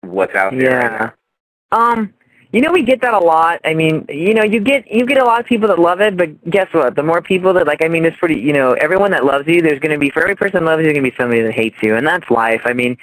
what's 0.00 0.34
out 0.34 0.52
there? 0.56 0.80
right 0.80 1.12
Yeah. 1.72 1.78
Um, 1.78 2.14
you 2.52 2.60
know, 2.60 2.72
we 2.72 2.82
get 2.82 3.00
that 3.02 3.14
a 3.14 3.18
lot. 3.18 3.60
I 3.64 3.74
mean, 3.74 4.06
you 4.08 4.34
know, 4.34 4.42
you 4.42 4.60
get 4.60 4.90
you 4.90 5.06
get 5.06 5.18
a 5.18 5.24
lot 5.24 5.40
of 5.40 5.46
people 5.46 5.68
that 5.68 5.78
love 5.78 6.00
it, 6.00 6.16
but 6.16 6.50
guess 6.50 6.72
what? 6.72 6.96
The 6.96 7.02
more 7.02 7.22
people 7.22 7.52
that 7.54 7.66
like, 7.66 7.84
I 7.84 7.88
mean, 7.88 8.04
it's 8.04 8.16
pretty. 8.16 8.40
You 8.40 8.52
know, 8.52 8.72
everyone 8.72 9.12
that 9.12 9.24
loves 9.24 9.46
you, 9.46 9.62
there's 9.62 9.78
going 9.78 9.92
to 9.92 9.98
be 9.98 10.10
for 10.10 10.22
every 10.22 10.34
person 10.34 10.64
that 10.64 10.70
loves 10.70 10.80
you, 10.80 10.84
there's 10.84 10.94
going 10.94 11.04
to 11.04 11.10
be 11.10 11.16
somebody 11.16 11.42
that 11.42 11.52
hates 11.52 11.76
you, 11.82 11.94
and 11.94 12.06
that's 12.06 12.28
life. 12.28 12.62
I 12.64 12.72
mean, 12.72 12.98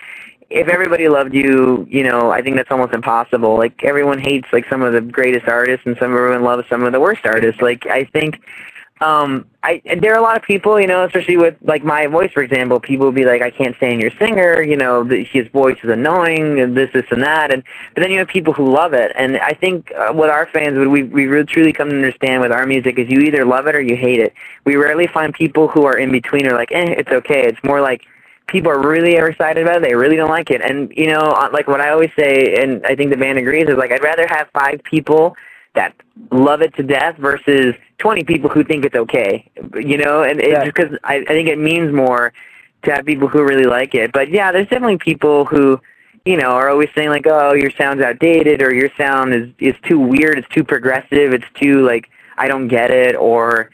if 0.49 0.67
everybody 0.67 1.07
loved 1.07 1.33
you, 1.33 1.87
you 1.89 2.03
know, 2.03 2.29
I 2.31 2.41
think 2.41 2.57
that's 2.57 2.71
almost 2.71 2.93
impossible. 2.93 3.57
Like 3.57 3.83
everyone 3.83 4.19
hates 4.19 4.47
like 4.51 4.67
some 4.69 4.81
of 4.81 4.91
the 4.91 5.01
greatest 5.01 5.47
artists, 5.47 5.85
and 5.85 5.97
some 5.97 6.11
of 6.11 6.17
everyone 6.17 6.43
loves 6.43 6.67
some 6.67 6.83
of 6.83 6.91
the 6.91 6.99
worst 6.99 7.25
artists. 7.25 7.61
Like 7.61 7.85
I 7.87 8.03
think 8.03 8.41
um 9.01 9.45
i 9.63 9.81
there 10.01 10.13
are 10.13 10.17
a 10.17 10.21
lot 10.21 10.35
of 10.35 10.43
people 10.43 10.79
you 10.79 10.87
know 10.87 11.05
especially 11.05 11.37
with 11.37 11.55
like 11.61 11.83
my 11.83 12.07
voice 12.07 12.31
for 12.31 12.41
example 12.41 12.79
people 12.79 13.05
will 13.05 13.13
be 13.13 13.25
like 13.25 13.41
i 13.41 13.51
can't 13.51 13.75
stand 13.77 14.01
your 14.01 14.11
singer 14.19 14.61
you 14.61 14.75
know 14.75 15.03
his 15.03 15.47
voice 15.49 15.77
is 15.83 15.89
annoying 15.89 16.59
and 16.59 16.75
this 16.75 16.91
this 16.93 17.05
and 17.11 17.21
that 17.21 17.53
and 17.53 17.63
but 17.93 18.01
then 18.01 18.11
you 18.11 18.17
have 18.17 18.27
people 18.27 18.53
who 18.53 18.71
love 18.71 18.93
it 18.93 19.11
and 19.15 19.37
i 19.37 19.51
think 19.53 19.91
uh, 19.93 20.11
what 20.11 20.29
our 20.29 20.47
fans 20.47 20.77
would 20.77 20.87
we 20.87 21.03
we 21.03 21.25
really 21.25 21.45
truly 21.45 21.73
come 21.73 21.89
to 21.89 21.95
understand 21.95 22.41
with 22.41 22.51
our 22.51 22.65
music 22.65 22.97
is 22.97 23.09
you 23.09 23.19
either 23.19 23.45
love 23.45 23.67
it 23.67 23.75
or 23.75 23.81
you 23.81 23.95
hate 23.95 24.19
it. 24.19 24.33
We 24.65 24.75
rarely 24.75 25.07
find 25.07 25.33
people 25.33 25.67
who 25.67 25.85
are 25.85 25.97
in 25.97 26.11
between 26.11 26.47
or 26.47 26.53
like 26.53 26.71
eh 26.71 26.95
it's 26.97 27.11
okay. 27.11 27.45
It's 27.45 27.63
more 27.63 27.81
like 27.81 28.05
people 28.47 28.71
are 28.71 28.79
really 28.79 29.15
excited 29.15 29.61
about 29.61 29.77
it 29.77 29.81
they 29.81 29.93
really 29.93 30.15
don't 30.15 30.29
like 30.29 30.49
it 30.49 30.61
and 30.61 30.91
you 30.95 31.07
know 31.07 31.19
uh, 31.19 31.49
like 31.51 31.67
what 31.67 31.81
i 31.81 31.89
always 31.89 32.09
say 32.17 32.55
and 32.63 32.85
i 32.85 32.95
think 32.95 33.11
the 33.11 33.17
band 33.17 33.37
agrees 33.37 33.67
is 33.67 33.75
like 33.75 33.91
i'd 33.91 34.01
rather 34.01 34.25
have 34.25 34.47
five 34.53 34.81
people 34.83 35.35
that 35.77 35.93
love 36.31 36.61
it 36.65 36.73
to 36.75 36.83
death 36.83 37.15
versus 37.17 37.75
20 37.99 38.23
people 38.23 38.49
who 38.49 38.63
think 38.63 38.83
it's 38.85 38.95
okay. 38.95 39.31
You 39.75 39.97
know, 40.03 40.23
and 40.23 40.39
it's 40.39 40.49
Yeah. 40.51 40.65
just 40.65 40.75
because 40.75 40.97
I, 41.03 41.15
I 41.29 41.33
think 41.37 41.47
it 41.47 41.59
means 41.59 41.93
more 41.93 42.33
to 42.83 42.91
have 42.93 43.05
people 43.05 43.27
who 43.27 43.41
really 43.43 43.65
like 43.77 43.93
it. 43.95 44.11
But 44.11 44.29
yeah, 44.29 44.51
there's 44.51 44.67
definitely 44.67 44.97
people 44.97 45.45
who, 45.45 45.79
you 46.25 46.37
know, 46.41 46.51
are 46.59 46.69
always 46.69 46.89
saying 46.95 47.09
like, 47.09 47.27
"Oh, 47.27 47.53
your 47.53 47.71
sound's 47.79 48.03
outdated," 48.03 48.61
or 48.61 48.73
"Your 48.73 48.89
sound 48.97 49.33
is 49.33 49.45
is 49.59 49.75
too 49.89 49.99
weird, 49.99 50.35
it's 50.39 50.49
too 50.57 50.63
progressive, 50.63 51.27
it's 51.37 51.51
too 51.63 51.75
like 51.91 52.09
I 52.37 52.45
don't 52.51 52.67
get 52.67 52.89
it," 52.91 53.15
or 53.15 53.69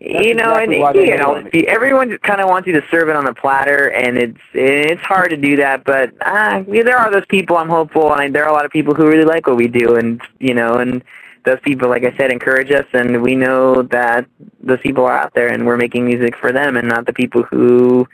That's 0.00 0.24
you 0.26 0.34
know, 0.34 0.54
exactly 0.54 0.82
and 1.02 1.08
you 1.10 1.16
know, 1.22 1.32
it. 1.52 1.64
everyone 1.76 2.08
kind 2.30 2.40
of 2.40 2.48
wants 2.48 2.66
you 2.68 2.74
to 2.80 2.84
serve 2.90 3.08
it 3.12 3.16
on 3.16 3.26
a 3.26 3.34
platter, 3.42 3.82
and 4.02 4.12
it's 4.24 4.40
it's 4.54 5.02
hard 5.02 5.28
to 5.30 5.36
do 5.48 5.56
that. 5.64 5.84
But 5.84 6.06
uh, 6.36 6.64
yeah, 6.74 6.82
there 6.88 6.98
are 7.02 7.10
those 7.16 7.26
people. 7.36 7.54
I'm 7.62 7.68
hopeful, 7.68 8.06
and 8.14 8.34
there 8.34 8.44
are 8.46 8.52
a 8.54 8.56
lot 8.58 8.64
of 8.68 8.72
people 8.78 8.94
who 8.94 9.04
really 9.06 9.28
like 9.34 9.46
what 9.46 9.56
we 9.64 9.68
do, 9.82 9.96
and 10.00 10.20
you 10.48 10.54
know, 10.54 10.72
and 10.82 11.02
those 11.44 11.60
people, 11.60 11.88
like 11.88 12.04
I 12.04 12.16
said, 12.16 12.30
encourage 12.30 12.70
us, 12.70 12.86
and 12.92 13.22
we 13.22 13.34
know 13.34 13.82
that 13.82 14.26
those 14.60 14.80
people 14.80 15.04
are 15.04 15.16
out 15.16 15.34
there, 15.34 15.48
and 15.48 15.66
we're 15.66 15.76
making 15.76 16.04
music 16.04 16.36
for 16.36 16.52
them, 16.52 16.76
and 16.76 16.88
not 16.88 17.06
the 17.06 17.12
people 17.12 17.42
who 17.42 18.06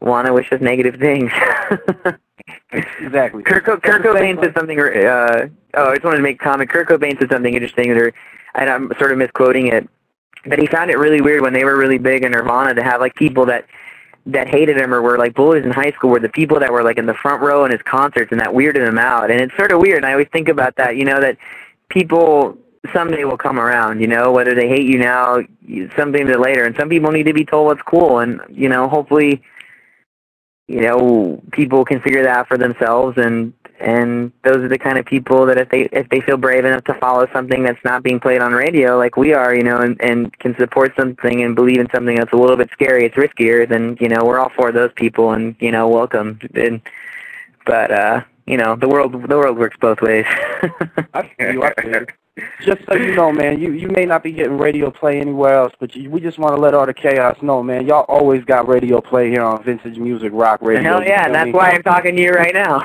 want 0.00 0.26
to 0.26 0.32
wish 0.32 0.52
us 0.52 0.60
negative 0.60 0.96
things. 0.96 1.30
Exactly. 2.72 3.42
Co- 3.42 3.60
Kurt 3.60 4.02
Cobain 4.02 4.40
said 4.40 4.54
something. 4.54 4.78
Uh, 4.80 5.48
oh, 5.74 5.90
I 5.90 5.94
just 5.94 6.04
wanted 6.04 6.16
to 6.16 6.22
make 6.22 6.40
a 6.40 6.44
comment. 6.44 6.70
Kurt 6.70 6.88
Cobain 6.88 7.18
said 7.18 7.30
something 7.30 7.54
interesting, 7.54 7.90
or 7.90 8.12
and 8.54 8.70
I'm 8.70 8.92
sort 8.98 9.12
of 9.12 9.18
misquoting 9.18 9.68
it, 9.68 9.88
but 10.46 10.58
he 10.58 10.66
found 10.66 10.90
it 10.90 10.98
really 10.98 11.20
weird 11.20 11.42
when 11.42 11.52
they 11.52 11.64
were 11.64 11.76
really 11.76 11.98
big 11.98 12.24
in 12.24 12.32
Nirvana 12.32 12.74
to 12.74 12.82
have 12.82 13.00
like 13.00 13.14
people 13.14 13.46
that 13.46 13.66
that 14.26 14.48
hated 14.48 14.76
him 14.76 14.94
or 14.94 15.02
were 15.02 15.18
like 15.18 15.34
bullies 15.34 15.64
in 15.64 15.72
high 15.72 15.90
school 15.92 16.10
were 16.10 16.20
the 16.20 16.28
people 16.28 16.60
that 16.60 16.72
were 16.72 16.82
like 16.82 16.96
in 16.96 17.06
the 17.06 17.14
front 17.14 17.42
row 17.42 17.64
in 17.64 17.72
his 17.72 17.82
concerts 17.82 18.30
and 18.30 18.40
that 18.40 18.50
weirded 18.50 18.86
him 18.86 18.98
out. 18.98 19.30
And 19.30 19.40
it's 19.40 19.56
sort 19.56 19.72
of 19.72 19.80
weird. 19.80 19.98
And 19.98 20.06
I 20.06 20.12
always 20.12 20.28
think 20.32 20.48
about 20.48 20.76
that. 20.76 20.96
You 20.96 21.04
know 21.04 21.20
that 21.20 21.36
people 21.92 22.58
someday 22.92 23.24
will 23.24 23.38
come 23.38 23.58
around. 23.58 24.00
You 24.00 24.08
know 24.08 24.32
whether 24.32 24.54
they 24.54 24.68
hate 24.68 24.86
you 24.86 24.98
now, 24.98 25.42
something 25.96 26.26
that 26.26 26.40
later. 26.40 26.64
And 26.64 26.74
some 26.76 26.88
people 26.88 27.12
need 27.12 27.26
to 27.26 27.34
be 27.34 27.44
told 27.44 27.66
what's 27.66 27.82
cool. 27.82 28.18
And 28.18 28.40
you 28.50 28.68
know 28.68 28.88
hopefully 28.88 29.42
you 30.72 30.80
know, 30.80 31.42
people 31.52 31.84
can 31.84 32.00
figure 32.00 32.22
that 32.22 32.36
out 32.36 32.48
for 32.48 32.56
themselves 32.56 33.18
and 33.18 33.52
and 33.78 34.30
those 34.44 34.58
are 34.58 34.68
the 34.68 34.78
kind 34.78 34.96
of 34.96 35.04
people 35.04 35.44
that 35.46 35.58
if 35.58 35.68
they 35.70 35.82
if 35.92 36.08
they 36.08 36.20
feel 36.20 36.36
brave 36.36 36.64
enough 36.64 36.84
to 36.84 36.94
follow 36.94 37.26
something 37.32 37.64
that's 37.64 37.84
not 37.84 38.04
being 38.04 38.20
played 38.20 38.40
on 38.40 38.52
radio 38.52 38.96
like 38.96 39.16
we 39.16 39.34
are, 39.34 39.54
you 39.54 39.64
know, 39.64 39.78
and, 39.78 40.00
and 40.00 40.38
can 40.38 40.56
support 40.56 40.94
something 40.96 41.42
and 41.42 41.56
believe 41.56 41.78
in 41.78 41.88
something 41.90 42.16
that's 42.16 42.32
a 42.32 42.36
little 42.36 42.56
bit 42.56 42.70
scary, 42.72 43.04
it's 43.04 43.16
riskier, 43.16 43.68
then, 43.68 43.98
you 44.00 44.08
know, 44.08 44.24
we're 44.24 44.38
all 44.38 44.50
for 44.50 44.70
those 44.70 44.92
people 44.94 45.32
and, 45.32 45.56
you 45.58 45.72
know, 45.72 45.88
welcome. 45.88 46.38
And 46.54 46.80
but 47.66 47.90
uh 47.90 48.22
you 48.46 48.56
know, 48.56 48.76
the 48.76 48.88
world 48.88 49.12
the 49.12 49.36
world 49.36 49.58
works 49.58 49.76
both 49.78 50.00
ways. 50.00 50.26
I 51.14 51.30
you. 51.38 51.62
I 51.62 51.72
you. 51.84 52.06
Just 52.64 52.80
so 52.88 52.94
you 52.94 53.14
know, 53.14 53.30
man, 53.30 53.60
you 53.60 53.72
you 53.72 53.88
may 53.88 54.06
not 54.06 54.22
be 54.22 54.32
getting 54.32 54.56
radio 54.56 54.90
play 54.90 55.20
anywhere 55.20 55.54
else, 55.54 55.74
but 55.78 55.94
you, 55.94 56.08
we 56.08 56.18
just 56.18 56.38
want 56.38 56.56
to 56.56 56.60
let 56.62 56.72
all 56.72 56.86
the 56.86 56.94
chaos 56.94 57.36
know, 57.42 57.62
man. 57.62 57.86
Y'all 57.86 58.06
always 58.08 58.42
got 58.44 58.66
radio 58.66 59.02
play 59.02 59.28
here 59.28 59.42
on 59.42 59.62
Vintage 59.62 59.98
Music 59.98 60.30
Rock 60.32 60.60
Radio. 60.62 60.82
Hell 60.82 61.04
yeah, 61.04 61.26
and 61.26 61.34
that's 61.34 61.48
me? 61.48 61.52
why 61.52 61.72
I'm 61.72 61.82
talking 61.82 62.16
to 62.16 62.22
you 62.22 62.30
right 62.30 62.54
now. 62.54 62.78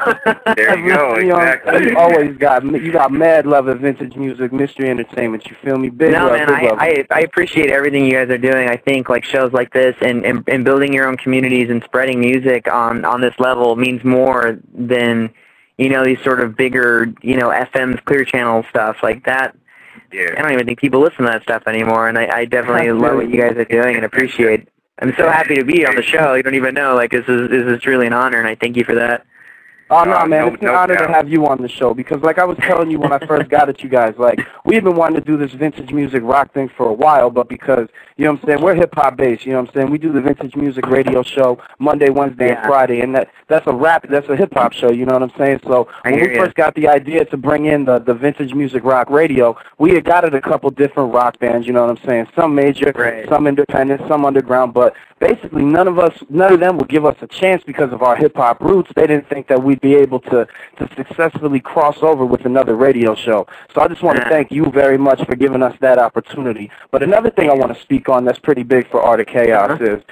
There 0.53 0.77
you 0.77 0.93
go. 0.93 1.17
You 1.17 1.27
know, 1.29 1.39
Exactly. 1.39 1.91
you 1.91 1.97
always 1.97 2.37
got 2.37 2.65
you 2.65 2.91
got 2.91 3.13
mad 3.13 3.45
love 3.45 3.67
of 3.67 3.79
vintage 3.79 4.17
music, 4.17 4.51
mystery 4.51 4.89
entertainment. 4.89 5.47
You 5.47 5.55
feel 5.63 5.77
me? 5.77 5.89
Big 5.91 6.11
no, 6.11 6.25
love, 6.27 6.33
man, 6.33 6.47
big 6.47 6.55
I, 6.57 6.61
love. 6.63 6.77
I 6.79 7.05
I 7.11 7.19
appreciate 7.21 7.69
everything 7.69 8.03
you 8.03 8.11
guys 8.11 8.29
are 8.29 8.37
doing. 8.37 8.67
I 8.67 8.75
think 8.75 9.07
like 9.07 9.23
shows 9.23 9.53
like 9.53 9.71
this 9.71 9.95
and, 10.01 10.25
and 10.25 10.43
and 10.49 10.65
building 10.65 10.91
your 10.91 11.07
own 11.07 11.15
communities 11.15 11.69
and 11.69 11.81
spreading 11.85 12.19
music 12.19 12.67
on 12.67 13.05
on 13.05 13.21
this 13.21 13.39
level 13.39 13.77
means 13.77 14.03
more 14.03 14.59
than 14.73 15.33
you 15.77 15.89
know 15.89 16.03
these 16.03 16.21
sort 16.23 16.39
of 16.39 16.55
bigger 16.55 17.13
you 17.21 17.37
know 17.37 17.49
FM's 17.49 17.99
clear 18.05 18.25
channel 18.25 18.65
stuff 18.69 18.97
like 19.03 19.25
that. 19.25 19.55
I 20.37 20.41
don't 20.41 20.53
even 20.53 20.65
think 20.65 20.79
people 20.79 21.01
listen 21.01 21.25
to 21.25 21.31
that 21.31 21.43
stuff 21.43 21.63
anymore, 21.67 22.07
and 22.07 22.17
I, 22.17 22.27
I 22.27 22.45
definitely 22.45 22.91
love 22.91 23.15
what 23.15 23.29
you 23.29 23.41
guys 23.41 23.57
are 23.57 23.65
doing 23.65 23.95
and 23.95 24.05
appreciate. 24.05 24.67
I'm 24.99 25.13
so 25.15 25.29
happy 25.29 25.55
to 25.55 25.63
be 25.63 25.85
on 25.85 25.95
the 25.95 26.01
show. 26.01 26.33
You 26.33 26.43
don't 26.43 26.55
even 26.55 26.73
know. 26.73 26.95
Like 26.95 27.11
this 27.11 27.27
is 27.27 27.49
this 27.49 27.65
is 27.65 27.81
truly 27.81 28.07
an 28.07 28.13
honor, 28.13 28.39
and 28.39 28.47
I 28.47 28.55
thank 28.55 28.77
you 28.77 28.83
for 28.83 28.95
that. 28.95 29.25
Oh 29.89 30.03
no, 30.03 30.17
Uh, 30.17 30.25
man! 30.25 30.41
no- 30.41 30.47
it's 30.53 30.61
an 30.61 30.67
no 30.67 30.75
honor 30.75 30.95
doubt. 30.95 31.07
to 31.07 31.13
have 31.13 31.29
you 31.29 31.45
on 31.47 31.61
the 31.61 31.69
show 31.69 31.93
because, 31.93 32.21
like 32.21 32.37
I 32.39 32.43
was 32.43 32.57
telling 32.57 32.91
you 32.91 32.99
when 32.99 33.13
I 33.13 33.19
first 33.25 33.49
got 33.49 33.69
at 33.69 33.81
you 33.81 33.89
guys, 33.89 34.15
like 34.17 34.39
we've 34.65 34.83
been 34.83 34.95
wanting 34.97 35.19
to 35.21 35.25
do 35.25 35.37
this 35.37 35.51
vintage 35.53 35.91
music 35.93 36.23
rock 36.23 36.53
thing 36.53 36.69
for 36.75 36.87
a 36.89 36.93
while, 36.93 37.29
but 37.29 37.47
because 37.47 37.87
you 38.17 38.25
know 38.25 38.33
what 38.33 38.41
I'm 38.41 38.47
saying, 38.47 38.61
we're 38.61 38.75
hip 38.75 38.93
hop 38.95 39.15
based. 39.15 39.45
You 39.45 39.53
know 39.53 39.61
what 39.61 39.69
I'm 39.69 39.73
saying? 39.75 39.91
We 39.91 39.97
do 39.97 40.11
the 40.11 40.19
vintage 40.21 40.55
music 40.57 40.85
radio 40.87 41.23
show 41.23 41.57
Monday, 41.79 42.09
Wednesday, 42.09 42.53
and 42.53 42.65
Friday, 42.65 42.99
and 42.99 43.15
that 43.15 43.29
that's 43.47 43.65
a 43.67 43.73
rap, 43.73 44.05
that's 44.09 44.27
a 44.27 44.35
hip 44.35 44.53
hop 44.53 44.73
show. 44.73 44.91
You 44.91 45.05
know 45.05 45.13
what 45.13 45.23
I'm 45.23 45.31
saying? 45.37 45.61
So 45.65 45.87
when 46.03 46.15
we 46.19 46.35
ya. 46.35 46.43
first 46.43 46.55
got 46.55 46.75
the 46.75 46.87
idea 46.89 47.23
to 47.25 47.37
bring 47.37 47.65
in 47.65 47.85
the 47.85 47.99
the 47.99 48.13
vintage 48.13 48.53
music 48.53 48.83
rock 48.83 49.09
radio, 49.09 49.55
we 49.77 49.91
had 49.93 50.03
got 50.03 50.25
it 50.25 50.33
a 50.35 50.41
couple 50.41 50.69
different 50.71 51.13
rock 51.13 51.39
bands. 51.39 51.65
You 51.65 51.71
know 51.73 51.85
what 51.85 51.97
I'm 51.97 52.05
saying? 52.05 52.27
Some 52.35 52.53
major, 52.55 52.91
Right. 52.93 53.27
some 53.29 53.47
independent, 53.47 54.01
some 54.09 54.25
underground, 54.25 54.73
but 54.73 54.93
basically 55.19 55.63
none 55.63 55.87
of 55.87 55.97
us, 55.97 56.13
none 56.29 56.53
of 56.53 56.59
them 56.59 56.77
would 56.77 56.89
give 56.89 57.05
us 57.05 57.15
a 57.21 57.27
chance 57.27 57.63
because 57.63 57.93
of 57.93 58.01
our 58.03 58.15
hip 58.17 58.35
hop 58.35 58.59
roots. 58.61 58.91
They 58.95 59.07
didn't 59.07 59.29
think 59.29 59.47
that 59.47 59.63
we'd 59.63 59.76
be 59.81 59.95
able 59.95 60.19
to 60.21 60.47
to 60.77 60.89
successfully 60.95 61.59
cross 61.59 61.97
over 62.01 62.25
with 62.25 62.45
another 62.45 62.75
radio 62.75 63.15
show. 63.15 63.47
So 63.73 63.81
I 63.81 63.87
just 63.87 64.03
want 64.03 64.17
to 64.19 64.25
thank 64.29 64.51
you 64.51 64.65
very 64.71 64.97
much 64.97 65.23
for 65.25 65.35
giving 65.35 65.63
us 65.63 65.75
that 65.81 65.97
opportunity. 65.99 66.69
But 66.91 67.03
another 67.03 67.29
thing 67.31 67.49
I 67.49 67.53
want 67.53 67.73
to 67.75 67.81
speak 67.81 68.09
on 68.09 68.25
that's 68.25 68.39
pretty 68.39 68.63
big 68.63 68.89
for 68.89 69.01
Art 69.01 69.19
of 69.19 69.27
Chaos 69.27 69.71
Uh-huh. 69.71 69.83
is. 69.97 70.03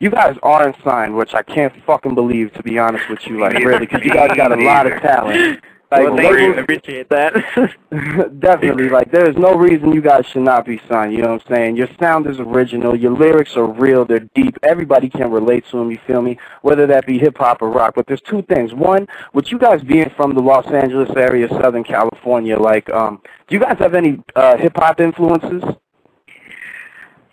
You 0.00 0.10
guys 0.10 0.36
aren't 0.42 0.76
signed, 0.82 1.16
which 1.16 1.34
I 1.34 1.42
can't 1.42 1.72
fucking 1.86 2.14
believe, 2.16 2.52
to 2.54 2.62
be 2.64 2.78
honest 2.78 3.08
with 3.08 3.26
you, 3.26 3.38
like 3.40 3.54
really, 3.54 3.86
because 3.86 4.04
you 4.04 4.12
guys 4.12 4.36
got 4.36 4.50
a 4.52 4.56
lot 4.72 4.86
of 4.90 5.00
talent. 5.00 5.60
Like, 5.94 6.08
well, 6.08 6.16
thank 6.16 6.38
you. 6.40 6.54
I 6.54 6.60
appreciate 6.60 7.08
that. 7.10 7.34
Definitely. 8.40 8.88
Like 8.88 9.12
there 9.12 9.28
is 9.28 9.36
no 9.36 9.54
reason 9.54 9.92
you 9.92 10.00
guys 10.00 10.26
should 10.26 10.42
not 10.42 10.66
be 10.66 10.80
signed. 10.88 11.12
You 11.12 11.22
know 11.22 11.32
what 11.32 11.42
I'm 11.42 11.54
saying? 11.54 11.76
Your 11.76 11.88
sound 12.00 12.26
is 12.26 12.40
original. 12.40 12.96
Your 12.96 13.12
lyrics 13.12 13.56
are 13.56 13.66
real. 13.66 14.04
They're 14.04 14.28
deep. 14.34 14.58
Everybody 14.62 15.08
can 15.08 15.30
relate 15.30 15.64
to 15.70 15.78
them. 15.78 15.90
You 15.90 15.98
feel 16.06 16.20
me? 16.20 16.38
Whether 16.62 16.86
that 16.88 17.06
be 17.06 17.18
hip 17.18 17.38
hop 17.38 17.62
or 17.62 17.70
rock. 17.70 17.94
But 17.94 18.06
there's 18.06 18.22
two 18.22 18.42
things. 18.42 18.74
One, 18.74 19.06
with 19.32 19.52
you 19.52 19.58
guys 19.58 19.82
being 19.82 20.10
from 20.16 20.34
the 20.34 20.42
Los 20.42 20.66
Angeles 20.66 21.10
area, 21.16 21.48
Southern 21.48 21.84
California, 21.84 22.58
like, 22.58 22.90
um, 22.90 23.20
do 23.46 23.54
you 23.54 23.60
guys 23.60 23.78
have 23.78 23.94
any 23.94 24.20
uh, 24.34 24.56
hip 24.56 24.76
hop 24.76 25.00
influences? 25.00 25.62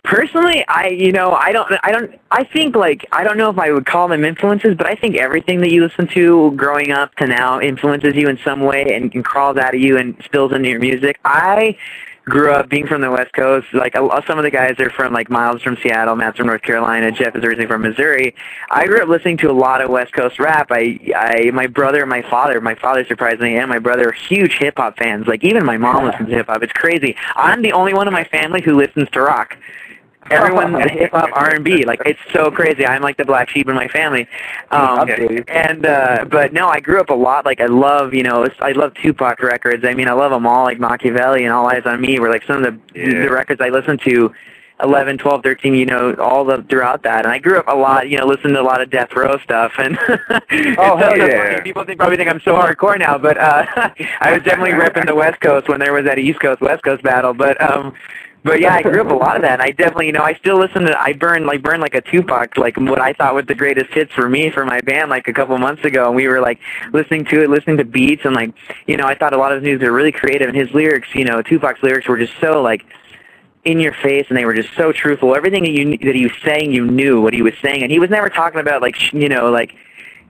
Personally, 0.04 0.66
I 0.68 0.88
you 0.88 1.12
know 1.12 1.32
I 1.32 1.52
don't 1.52 1.72
I 1.84 1.91
don't 1.91 2.20
I 2.32 2.43
think 2.43 2.76
like 2.76 3.06
I 3.12 3.24
don't 3.24 3.38
know 3.38 3.52
if 3.52 3.60
I 3.60 3.72
would 3.72 3.86
call 3.86 4.08
them 4.08 4.26
influences, 4.26 4.76
but 4.76 4.88
I 4.88 4.95
think 4.95 5.16
everything 5.16 5.62
that 5.62 5.72
you 5.72 5.84
listen 5.86 6.08
to 6.10 6.52
growing 6.56 6.91
up 6.91 7.14
to 7.18 7.28
now 7.28 7.62
influences 7.62 8.16
you 8.16 8.28
in 8.28 8.39
some 8.43 8.62
way 8.62 8.95
and, 8.95 9.14
and 9.14 9.24
crawls 9.24 9.58
out 9.58 9.76
of 9.76 9.80
you 9.80 9.97
and 9.97 10.20
spills 10.26 10.54
into 10.54 10.70
your 10.70 10.80
music. 10.80 11.20
I 11.24 11.78
grew 12.26 12.52
up 12.52 12.68
being 12.68 12.88
from 12.88 13.02
the 13.02 13.12
West 13.12 13.34
Coast. 13.34 13.68
Like 13.74 13.93
a, 13.93 14.24
some 14.26 14.39
of 14.39 14.43
the 14.43 14.49
guys 14.49 14.80
are 14.80 14.89
from 14.89 15.14
like 15.14 15.30
Miles 15.30 15.62
from 15.62 15.78
Seattle, 15.78 16.16
Matt's 16.16 16.38
from 16.38 16.47
North 16.47 16.64
Carolina, 16.64 17.12
Jeff 17.12 17.36
is 17.36 17.43
originally 17.43 17.68
from 17.68 17.84
Missouri. 17.84 18.36
I 18.72 18.88
grew 18.88 19.04
up 19.04 19.08
listening 19.08 19.38
to 19.38 19.52
a 19.52 19.54
lot 19.54 19.82
of 19.82 19.91
West 19.91 20.14
Coast 20.14 20.39
rap. 20.39 20.72
I 20.72 20.99
I 21.16 21.52
my 21.54 21.68
brother 21.68 22.02
and 22.02 22.10
my 22.10 22.24
father, 22.24 22.60
my 22.60 22.76
father 22.76 23.06
surprisingly 23.06 23.56
and 23.56 23.70
my 23.70 23.80
brother 23.80 24.10
are 24.10 24.14
huge 24.14 24.58
hip 24.58 24.76
hop 24.78 24.97
fans. 24.97 25.28
Like 25.28 25.43
even 25.43 25.64
my 25.64 25.78
mom 25.78 26.06
listens 26.06 26.30
to 26.30 26.36
hip 26.36 26.47
hop. 26.47 26.64
It's 26.64 26.74
crazy. 26.74 27.16
I'm 27.36 27.62
the 27.62 27.74
only 27.74 27.93
one 27.93 28.08
in 28.08 28.14
my 28.14 28.24
family 28.24 28.62
who 28.62 28.76
listens 28.76 29.10
to 29.12 29.22
rock. 29.22 29.58
Everyone 30.30 30.80
hip 30.90 31.12
hop 31.12 31.30
R 31.34 31.56
and 31.56 31.66
B, 31.66 31.84
like 31.86 32.02
it's 32.06 32.20
so 32.32 32.52
crazy. 32.52 32.86
I'm 32.86 33.02
like 33.02 33.18
the 33.18 33.26
black 33.26 33.50
sheep 33.50 33.68
in 33.68 33.76
my 33.76 33.88
family. 33.88 34.28
Um, 34.70 35.00
I 35.00 35.16
feel 35.16 35.32
you. 35.32 35.44
and 35.48 35.86
uh, 35.86 36.26
but 36.30 36.54
no, 36.54 36.68
I 36.70 36.80
grew 36.80 37.00
up 37.00 37.10
a 37.10 37.14
lot. 37.16 37.46
Like 37.46 37.60
I 37.60 37.66
love, 37.66 38.14
you 38.14 38.24
know, 38.24 38.48
I 38.60 38.72
love 38.74 38.94
Tupac 38.94 39.42
records. 39.42 39.84
I 39.84 39.94
mean, 39.94 40.08
I 40.08 40.14
love 40.14 40.32
them 40.32 40.46
all, 40.46 40.64
like 40.66 40.80
Machiavelli 40.80 41.44
and 41.44 41.52
All 41.54 41.68
Eyez 41.70 41.86
on 41.86 42.00
Me. 42.02 42.20
Were 42.20 42.30
like 42.30 42.44
some 42.46 42.64
of 42.64 42.74
the 42.94 43.00
Yeah. 43.00 43.24
the 43.26 43.32
records 43.32 43.62
I 43.62 43.70
listened 43.70 44.02
to. 44.06 44.34
11, 44.84 45.20
12, 45.20 45.44
13, 45.44 45.76
you 45.76 45.86
know, 45.86 46.16
all 46.16 46.44
the 46.44 46.66
throughout 46.68 47.04
that. 47.04 47.24
And 47.24 47.32
I 47.32 47.38
grew 47.38 47.60
up 47.60 47.68
a 47.68 47.76
lot, 47.76 48.10
you 48.10 48.18
know, 48.18 48.26
listening 48.26 48.56
to 48.56 48.62
a 48.62 48.64
lot 48.64 48.82
of 48.82 48.90
death 48.90 49.14
row 49.16 49.38
stuff. 49.44 49.74
And 49.78 49.96
Oh, 50.80 50.98
hell 50.98 51.16
yeah. 51.16 51.50
funny. 51.52 51.62
People 51.62 51.84
think, 51.86 52.00
probably 52.00 52.18
think 52.18 52.28
I'm 52.32 52.42
so 52.42 52.56
hardcore 52.56 52.98
now, 52.98 53.20
but 53.20 53.38
uh, 53.38 53.64
I 54.22 54.32
was 54.34 54.42
definitely 54.42 54.72
repping 54.72 55.06
the 55.06 55.14
West 55.14 55.40
Coast 55.40 55.70
when 55.70 55.80
there 55.80 55.94
was 55.94 56.06
that 56.06 56.18
East 56.18 56.40
Coast 56.40 56.62
West 56.62 56.82
Coast 56.82 57.04
battle. 57.04 57.32
But 57.36 57.62
um, 57.62 57.94
but 58.44 58.60
yeah, 58.60 58.74
I 58.74 58.82
grew 58.82 59.02
up 59.02 59.12
a 59.12 59.14
lot 59.14 59.36
of 59.36 59.44
that. 59.44 59.54
And 59.54 59.62
I 59.62 59.70
definitely, 59.72 60.08
you 60.08 60.14
know, 60.14 60.24
I 60.24 60.34
still 60.34 60.58
listen 60.58 60.84
to. 60.84 61.00
I 61.00 61.14
burned 61.14 61.46
like 61.46 61.62
burned 61.62 61.82
like 61.82 61.94
a 61.94 62.02
Tupac, 62.02 62.58
like 62.58 62.76
what 62.78 63.00
I 63.00 63.14
thought 63.14 63.36
was 63.36 63.46
the 63.46 63.56
greatest 63.56 63.92
hits 63.92 64.12
for 64.14 64.28
me 64.28 64.50
for 64.50 64.66
my 64.66 64.82
band, 64.82 65.10
like 65.10 65.28
a 65.28 65.34
couple 65.34 65.58
months 65.60 65.86
ago. 65.86 66.08
And 66.08 66.16
we 66.16 66.28
were 66.28 66.42
like 66.42 66.60
listening 66.92 67.26
to 67.26 67.44
it, 67.44 67.50
listening 67.50 67.78
to 67.78 67.86
beats, 67.86 68.26
and 68.26 68.36
like, 68.36 68.54
you 68.88 68.98
know, 68.98 69.06
I 69.06 69.14
thought 69.14 69.34
a 69.34 69.38
lot 69.38 69.52
of 69.52 69.62
his 69.62 69.64
music 69.64 69.86
were 69.86 69.94
really 69.94 70.12
creative, 70.12 70.50
and 70.50 70.58
his 70.58 70.72
lyrics, 70.72 71.10
you 71.14 71.24
know, 71.24 71.42
Tupac's 71.42 71.84
lyrics 71.84 72.08
were 72.08 72.18
just 72.18 72.34
so 72.42 72.62
like 72.62 72.86
in 73.64 73.80
your 73.80 73.94
face 73.94 74.26
and 74.30 74.38
they 74.38 74.46
were 74.46 74.56
just 74.56 74.74
so 74.76 74.92
truthful 74.92 75.36
everything 75.36 75.62
that 75.62 75.70
you 75.70 75.96
that 76.00 76.16
he 76.16 76.24
was 76.24 76.36
saying 76.44 76.72
you 76.72 76.84
knew 76.84 77.22
what 77.22 77.32
he 77.32 77.44
was 77.44 77.54
saying 77.62 77.84
and 77.84 77.92
he 77.92 78.00
was 78.00 78.10
never 78.10 78.28
talking 78.28 78.60
about 78.60 78.82
like 78.82 79.14
you 79.14 79.30
know 79.30 79.52
like 79.52 79.76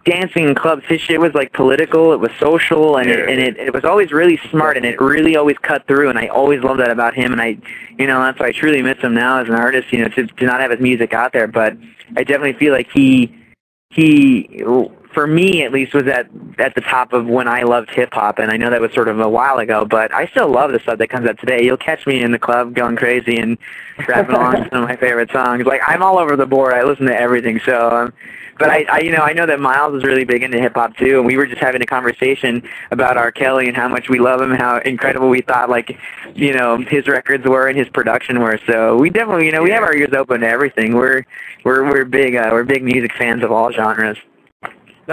dancing 0.06 0.48
in 0.48 0.56
clubs 0.56 0.84
his 0.88 1.00
shit 1.00 1.20
was 1.20 1.34
like 1.34 1.54
political 1.54 2.12
it 2.14 2.20
was 2.20 2.32
social 2.40 2.98
and 2.98 3.10
it, 3.10 3.30
and 3.30 3.40
it, 3.40 3.58
it 3.58 3.74
was 3.74 3.84
always 3.84 4.12
really 4.12 4.38
smart 4.50 4.76
and 4.76 4.86
it 4.86 5.00
really 5.00 5.36
always 5.36 5.58
cut 5.60 5.86
through 5.88 6.10
and 6.10 6.18
I 6.18 6.28
always 6.28 6.64
loved 6.64 6.80
that 6.80 6.90
about 6.90 7.14
him 7.14 7.32
and 7.32 7.42
I 7.42 7.58
you 8.00 8.08
know 8.08 8.24
that's 8.24 8.40
why 8.40 8.48
I 8.48 8.52
truly 8.52 8.82
miss 8.82 8.98
him 8.98 9.14
now 9.14 9.40
as 9.40 9.48
an 9.48 9.56
artist 9.56 9.92
you 9.92 10.00
know 10.00 10.08
to 10.10 10.26
to 10.26 10.46
not 10.46 10.60
have 10.60 10.72
his 10.72 10.80
music 10.80 11.14
out 11.14 11.34
there 11.34 11.48
but 11.48 11.78
I 12.16 12.24
definitely 12.24 12.54
feel 12.54 12.74
like 12.74 12.90
he 12.92 13.36
he 13.90 14.64
for 15.14 15.28
me 15.28 15.64
at 15.64 15.72
least 15.72 15.94
was 15.94 16.08
at 16.08 16.28
at 16.58 16.76
the 16.76 16.82
top 16.82 17.14
of 17.14 17.26
when 17.26 17.48
I 17.48 17.64
loved 17.64 17.90
hip 17.92 18.14
hop 18.14 18.40
and 18.40 18.52
I 18.52 18.58
know 18.58 18.70
that 18.70 18.82
was 18.82 18.94
sort 18.94 19.08
of 19.08 19.20
a 19.20 19.30
while 19.30 19.60
ago 19.60 19.86
but 19.86 20.14
I 20.14 20.28
still 20.28 20.50
love 20.50 20.72
the 20.72 20.80
stuff 20.80 20.98
that 21.00 21.08
comes 21.08 21.28
out 21.28 21.40
today. 21.40 21.64
You'll 21.64 21.78
catch 21.78 22.06
me 22.06 22.22
in 22.22 22.32
the 22.32 22.40
club 22.40 22.74
going 22.74 22.96
crazy 22.96 23.38
and 23.38 23.58
rapping 24.08 24.36
along 24.36 24.54
to 24.54 24.70
some 24.72 24.84
of 24.84 24.90
my 24.90 24.96
favorite 24.96 25.32
songs. 25.32 25.66
Like 25.66 25.82
I'm 25.86 26.02
all 26.02 26.18
over 26.18 26.36
the 26.36 26.46
board. 26.46 26.74
I 26.74 26.84
listen 26.84 27.06
to 27.08 27.20
everything. 27.20 27.60
So 27.66 27.90
um 27.90 28.14
but 28.60 28.70
I, 28.70 28.86
I 28.90 29.00
you 29.00 29.12
know 29.12 29.24
I 29.24 29.34
know 29.34 29.46
that 29.46 29.60
Miles 29.60 29.96
is 29.96 30.04
really 30.04 30.24
big 30.24 30.44
into 30.44 30.60
hip 30.60 30.76
hop 30.76 30.96
too 30.96 31.18
and 31.18 31.26
we 31.26 31.36
were 31.36 31.48
just 31.48 31.62
having 31.62 31.82
a 31.82 31.86
conversation 31.86 32.68
about 32.92 33.18
R. 33.18 33.32
Kelly 33.32 33.68
and 33.68 33.76
how 33.76 33.88
much 33.88 34.08
we 34.08 34.20
love 34.20 34.40
him, 34.42 34.52
how 34.52 34.78
incredible 34.80 35.30
we 35.30 35.42
thought 35.42 35.70
like 35.70 35.98
you 36.36 36.54
know 36.54 36.78
his 36.78 37.08
records 37.08 37.46
were 37.46 37.68
and 37.68 37.78
his 37.78 37.90
production 37.90 38.40
were. 38.40 38.60
So 38.68 38.98
we 38.98 39.10
definitely 39.10 39.48
you 39.48 39.52
know 39.52 39.64
we 39.64 39.72
have 39.72 39.84
our 39.84 39.96
ears 39.96 40.14
open 40.14 40.42
to 40.42 40.48
everything. 40.48 40.96
We're 40.96 41.26
we're 41.64 41.84
we're 41.90 42.06
big 42.06 42.36
uh, 42.36 42.50
we're 42.52 42.64
big 42.64 42.84
music 42.84 43.14
fans 43.14 43.44
of 43.44 43.52
all 43.52 43.72
genres. 43.72 44.18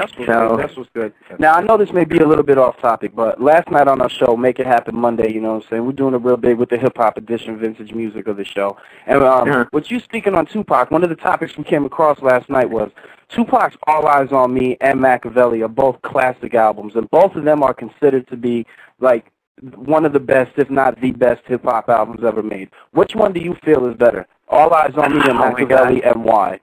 That's 0.00 0.16
what's 0.16 0.26
so, 0.26 0.48
good. 0.48 0.58
That's 0.60 0.76
what's 0.76 0.90
good. 0.94 1.12
Now 1.38 1.54
I 1.54 1.62
know 1.62 1.76
this 1.76 1.92
may 1.92 2.04
be 2.04 2.18
a 2.18 2.26
little 2.26 2.44
bit 2.44 2.58
off 2.58 2.78
topic, 2.78 3.14
but 3.14 3.40
last 3.40 3.70
night 3.70 3.88
on 3.88 4.00
our 4.00 4.08
show, 4.08 4.36
Make 4.36 4.58
It 4.58 4.66
Happen 4.66 4.94
Monday, 4.94 5.32
you 5.32 5.40
know 5.40 5.54
what 5.54 5.64
I'm 5.64 5.70
saying? 5.70 5.86
We're 5.86 5.92
doing 5.92 6.14
it 6.14 6.18
real 6.18 6.36
big 6.36 6.58
with 6.58 6.70
the 6.70 6.78
hip 6.78 6.96
hop 6.96 7.16
edition, 7.16 7.58
vintage 7.58 7.92
music 7.92 8.26
of 8.28 8.36
the 8.36 8.44
show. 8.44 8.76
And 9.06 9.22
um, 9.22 9.48
uh-huh. 9.48 9.64
with 9.72 9.90
you 9.90 10.00
speaking 10.00 10.34
on 10.34 10.46
Tupac, 10.46 10.90
one 10.90 11.02
of 11.02 11.10
the 11.10 11.16
topics 11.16 11.56
we 11.56 11.64
came 11.64 11.84
across 11.84 12.20
last 12.22 12.48
night 12.48 12.70
was 12.70 12.90
Tupac's 13.28 13.76
All 13.86 14.04
Eyez 14.04 14.32
on 14.32 14.54
Me 14.54 14.76
and 14.80 15.00
Machiavelli 15.00 15.62
are 15.62 15.68
both 15.68 16.00
classic 16.02 16.54
albums, 16.54 16.94
and 16.94 17.10
both 17.10 17.34
of 17.34 17.44
them 17.44 17.62
are 17.62 17.74
considered 17.74 18.26
to 18.28 18.36
be 18.36 18.66
like 19.00 19.30
one 19.74 20.04
of 20.04 20.12
the 20.12 20.20
best, 20.20 20.52
if 20.56 20.70
not 20.70 21.00
the 21.00 21.10
best, 21.10 21.42
hip 21.46 21.64
hop 21.64 21.88
albums 21.88 22.22
ever 22.24 22.42
made. 22.42 22.70
Which 22.92 23.14
one 23.14 23.32
do 23.32 23.40
you 23.40 23.56
feel 23.64 23.86
is 23.86 23.96
better? 23.96 24.26
All 24.48 24.70
Eyez 24.70 24.96
on 24.96 25.12
Me 25.12 25.20
and 25.20 25.38
oh 25.38 25.50
Machiavelli, 25.50 26.02
and 26.04 26.24
why? 26.24 26.60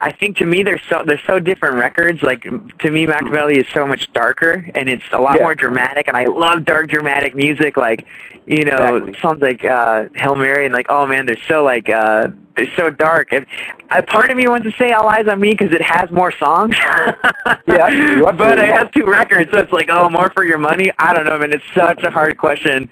I 0.00 0.12
think 0.12 0.36
to 0.38 0.46
me 0.46 0.62
they're 0.62 0.80
so 0.90 1.02
they're 1.06 1.20
so 1.26 1.38
different 1.38 1.76
records. 1.76 2.22
Like 2.22 2.42
to 2.42 2.90
me, 2.90 3.06
Machiavelli 3.06 3.58
is 3.58 3.66
so 3.72 3.86
much 3.86 4.12
darker 4.12 4.68
and 4.74 4.88
it's 4.88 5.04
a 5.12 5.18
lot 5.18 5.36
yeah. 5.36 5.42
more 5.42 5.54
dramatic. 5.54 6.08
And 6.08 6.16
I 6.16 6.24
love 6.26 6.64
dark 6.64 6.88
dramatic 6.88 7.34
music. 7.34 7.76
Like 7.76 8.06
you 8.46 8.64
know, 8.64 8.96
exactly. 8.96 9.20
songs 9.20 9.40
like 9.40 9.64
uh, 9.64 10.08
Hail 10.14 10.34
Mary 10.34 10.66
and 10.66 10.74
like 10.74 10.86
oh 10.88 11.06
man, 11.06 11.26
they're 11.26 11.36
so 11.48 11.64
like 11.64 11.88
uh, 11.88 12.28
they're 12.56 12.74
so 12.76 12.90
dark. 12.90 13.32
And 13.32 13.46
a 13.90 14.02
part 14.02 14.30
of 14.30 14.36
me 14.36 14.48
wants 14.48 14.70
to 14.70 14.76
say 14.76 14.92
All 14.92 15.10
Eyez 15.10 15.30
on 15.30 15.40
Me 15.40 15.50
because 15.50 15.72
it 15.72 15.82
has 15.82 16.10
more 16.10 16.32
songs. 16.32 16.76
yeah, 17.66 18.32
but 18.32 18.58
it 18.58 18.68
has 18.68 18.88
two 18.92 19.04
records, 19.04 19.50
so 19.52 19.58
it's 19.58 19.72
like 19.72 19.88
oh 19.90 20.08
more 20.08 20.30
for 20.30 20.44
your 20.44 20.58
money. 20.58 20.90
I 20.98 21.14
don't 21.14 21.24
know, 21.24 21.38
man. 21.38 21.52
It's 21.52 21.64
such 21.74 22.02
a 22.02 22.10
hard 22.10 22.36
question 22.38 22.90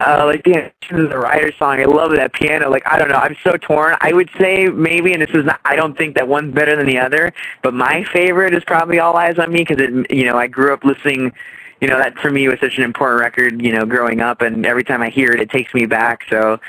uh, 0.00 0.24
like 0.26 0.44
the 0.44 0.72
the 0.90 1.18
writer 1.18 1.52
song. 1.58 1.80
I 1.80 1.84
love 1.84 2.12
that 2.12 2.32
piano. 2.32 2.70
Like 2.70 2.86
I 2.86 2.98
don't 2.98 3.08
know, 3.08 3.16
I'm 3.16 3.36
so 3.44 3.56
torn. 3.56 3.96
I 4.00 4.12
would 4.12 4.30
say 4.38 4.68
maybe, 4.68 5.12
and 5.12 5.22
this 5.22 5.30
is 5.30 5.44
not. 5.44 5.60
I 5.64 5.76
don't 5.76 5.96
think 5.96 6.16
that 6.16 6.28
one's 6.28 6.54
better 6.54 6.76
than 6.76 6.86
the 6.86 6.98
other, 6.98 7.32
but 7.62 7.74
my 7.74 8.04
favorite 8.04 8.54
is 8.54 8.64
probably 8.64 8.98
All 8.98 9.14
Eyez 9.14 9.38
on 9.38 9.52
Me 9.52 9.64
because 9.64 9.78
it. 9.80 10.10
You 10.10 10.24
know, 10.24 10.36
I 10.36 10.46
grew 10.46 10.72
up 10.72 10.84
listening. 10.84 11.32
You 11.80 11.88
know, 11.88 11.98
that 11.98 12.16
for 12.18 12.30
me 12.30 12.46
was 12.46 12.60
such 12.60 12.78
an 12.78 12.84
important 12.84 13.20
record. 13.20 13.60
You 13.60 13.72
know, 13.72 13.84
growing 13.84 14.20
up, 14.20 14.40
and 14.40 14.64
every 14.66 14.84
time 14.84 15.02
I 15.02 15.10
hear 15.10 15.32
it, 15.32 15.40
it 15.40 15.50
takes 15.50 15.72
me 15.74 15.86
back. 15.86 16.24
So. 16.28 16.60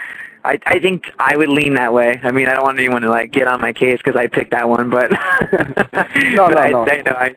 I 0.44 0.60
I 0.66 0.80
think 0.80 1.12
I 1.20 1.36
would 1.38 1.50
lean 1.50 1.76
that 1.76 1.94
way. 1.94 2.20
I 2.24 2.32
mean, 2.32 2.48
I 2.48 2.54
don't 2.54 2.64
want 2.64 2.80
anyone 2.80 3.02
to 3.04 3.10
like 3.10 3.32
get 3.32 3.48
on 3.48 3.62
my 3.62 3.74
case 3.74 4.00
because 4.04 4.18
I 4.18 4.28
picked 4.28 4.52
that 4.52 4.68
one, 4.68 4.90
but 4.90 5.12
no, 5.12 5.18
but 5.92 6.14
no, 6.34 6.58
I, 6.58 6.70
no. 6.70 6.86
I, 6.86 7.02
no, 7.06 7.12
I, 7.16 7.36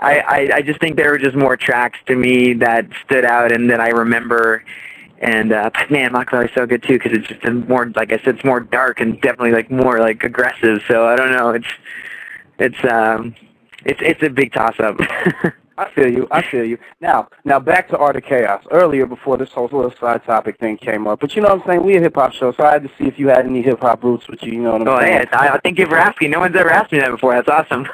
I 0.00 0.50
I 0.56 0.62
just 0.62 0.80
think 0.80 0.96
there 0.96 1.10
were 1.10 1.18
just 1.18 1.36
more 1.36 1.56
tracks 1.56 1.98
to 2.06 2.16
me 2.16 2.54
that 2.54 2.86
stood 3.04 3.24
out 3.24 3.52
and 3.52 3.70
that 3.70 3.80
I 3.80 3.88
remember 3.88 4.64
and 5.24 5.52
uh, 5.52 5.70
man, 5.90 6.12
Machiavelli's 6.12 6.50
so 6.54 6.66
good 6.66 6.82
too 6.82 6.98
because 6.98 7.12
it's 7.12 7.28
just 7.28 7.44
more, 7.66 7.90
like 7.96 8.12
I 8.12 8.18
said, 8.18 8.36
it's 8.36 8.44
more 8.44 8.60
dark 8.60 9.00
and 9.00 9.18
definitely 9.22 9.52
like 9.52 9.70
more 9.70 9.98
like 9.98 10.22
aggressive. 10.22 10.82
So 10.86 11.06
I 11.06 11.16
don't 11.16 11.32
know, 11.32 11.50
it's 11.50 11.66
it's 12.58 12.84
um, 12.92 13.34
it's 13.84 14.00
it's 14.02 14.22
a 14.22 14.28
big 14.28 14.52
toss 14.52 14.78
up. 14.80 14.98
I 15.76 15.90
feel 15.90 16.08
you. 16.08 16.28
I 16.30 16.42
feel 16.42 16.64
you. 16.64 16.78
Now, 17.00 17.28
now 17.44 17.58
back 17.58 17.88
to 17.88 17.98
Art 17.98 18.16
of 18.16 18.22
Chaos. 18.22 18.64
Earlier, 18.70 19.06
before 19.06 19.36
this 19.36 19.50
whole 19.50 19.64
little 19.64 19.92
side 19.98 20.24
topic 20.24 20.58
thing 20.58 20.76
came 20.76 21.06
up, 21.06 21.20
but 21.20 21.34
you 21.34 21.42
know 21.42 21.48
what 21.48 21.62
I'm 21.62 21.66
saying? 21.66 21.82
We 21.82 21.96
a 21.96 22.00
hip 22.00 22.14
hop 22.14 22.32
show, 22.32 22.52
so 22.52 22.64
I 22.64 22.72
had 22.72 22.82
to 22.84 22.90
see 22.96 23.04
if 23.04 23.18
you 23.18 23.28
had 23.28 23.46
any 23.46 23.62
hip 23.62 23.80
hop 23.80 24.04
roots 24.04 24.28
with 24.28 24.42
you. 24.42 24.52
You 24.52 24.62
know 24.62 24.72
what 24.72 24.82
I'm 24.82 24.88
oh, 24.88 25.00
saying? 25.00 25.26
Oh, 25.32 25.42
yeah. 25.44 25.54
I, 25.54 25.58
thank 25.58 25.78
you 25.78 25.86
for 25.86 25.96
asking. 25.96 26.30
No 26.30 26.40
one's 26.40 26.54
ever 26.56 26.70
asked 26.70 26.92
me 26.92 27.00
that 27.00 27.10
before. 27.10 27.34
That's 27.34 27.48
awesome. 27.48 27.86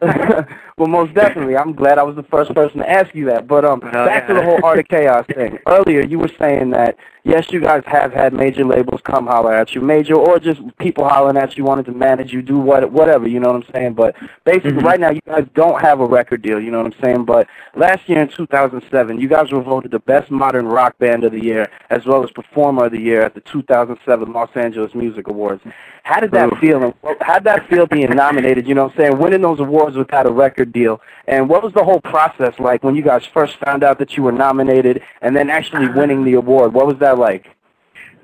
well, 0.78 0.88
most 0.88 1.14
definitely. 1.14 1.56
I'm 1.56 1.72
glad 1.72 1.98
I 1.98 2.02
was 2.02 2.16
the 2.16 2.22
first 2.24 2.54
person 2.54 2.78
to 2.78 2.88
ask 2.88 3.14
you 3.14 3.26
that. 3.26 3.46
But 3.46 3.64
um, 3.64 3.80
oh, 3.82 3.90
back 3.90 4.22
yeah. 4.22 4.26
to 4.28 4.34
the 4.34 4.42
whole 4.42 4.64
Art 4.64 4.78
of 4.78 4.88
Chaos 4.88 5.26
thing. 5.34 5.58
Earlier, 5.66 6.02
you 6.02 6.18
were 6.18 6.30
saying 6.38 6.70
that 6.70 6.96
yes, 7.24 7.50
you 7.50 7.60
guys 7.60 7.82
have 7.86 8.12
had 8.12 8.32
major 8.32 8.64
labels 8.64 9.00
come 9.02 9.26
holler 9.26 9.52
at 9.52 9.74
you, 9.74 9.80
major 9.80 10.14
or 10.14 10.38
just 10.38 10.60
people 10.78 11.08
hollering 11.08 11.36
at 11.36 11.56
you, 11.56 11.64
wanting 11.64 11.84
to 11.86 11.92
manage 11.92 12.32
you, 12.32 12.42
do 12.42 12.58
what, 12.58 12.90
whatever. 12.92 13.26
You 13.26 13.40
know 13.40 13.52
what 13.52 13.66
I'm 13.66 13.72
saying? 13.72 13.94
But 13.94 14.14
basically, 14.44 14.72
mm-hmm. 14.72 14.86
right 14.86 15.00
now, 15.00 15.10
you 15.10 15.20
guys 15.26 15.46
don't 15.54 15.80
have 15.80 16.00
a 16.00 16.06
record 16.06 16.42
deal. 16.42 16.60
You 16.60 16.70
know 16.70 16.82
what 16.82 16.94
I'm 16.94 17.00
saying? 17.02 17.24
But 17.24 17.48
last 17.74 18.08
year 18.08 18.20
in 18.20 18.28
2007, 18.28 19.20
you 19.20 19.28
guys 19.28 19.50
were 19.50 19.62
voted 19.62 19.90
the 19.90 19.98
best 19.98 20.30
modern 20.30 20.66
rock 20.66 20.98
band 20.98 21.24
of 21.24 21.32
the 21.32 21.42
year, 21.42 21.70
as 21.90 22.04
well 22.06 22.22
as 22.22 22.30
performer 22.30 22.86
of 22.86 22.92
the 22.92 23.00
year 23.00 23.22
at 23.22 23.34
the 23.34 23.40
2007 23.40 24.32
Los 24.32 24.50
Angeles 24.54 24.94
Music 24.94 25.26
Awards. 25.26 25.62
How 26.04 26.20
did 26.20 26.32
that 26.32 26.52
Ooh. 26.52 26.56
feel? 26.56 26.94
how 27.22 27.34
did 27.34 27.44
that 27.44 27.66
feel 27.68 27.86
being 27.86 28.10
nominated? 28.10 28.68
You 28.68 28.74
know 28.74 28.84
what 28.84 28.92
I'm 28.92 28.98
saying? 28.98 29.18
Winning 29.18 29.40
those 29.40 29.58
awards 29.58 29.96
without 29.96 30.26
a 30.26 30.30
record 30.30 30.70
deal. 30.70 31.00
And 31.26 31.48
what 31.48 31.62
was 31.62 31.72
the 31.72 31.82
whole 31.82 32.00
process 32.02 32.52
like 32.58 32.84
when 32.84 32.94
you 32.94 33.02
guys 33.02 33.24
first 33.24 33.56
found 33.56 33.82
out 33.82 33.98
that 33.98 34.14
you 34.14 34.22
were 34.22 34.32
nominated 34.32 35.02
and 35.22 35.34
then 35.34 35.48
actually 35.48 35.88
winning 35.96 36.22
the 36.22 36.34
award? 36.34 36.74
What 36.74 36.86
was 36.86 36.98
that 36.98 37.13
like? 37.18 37.46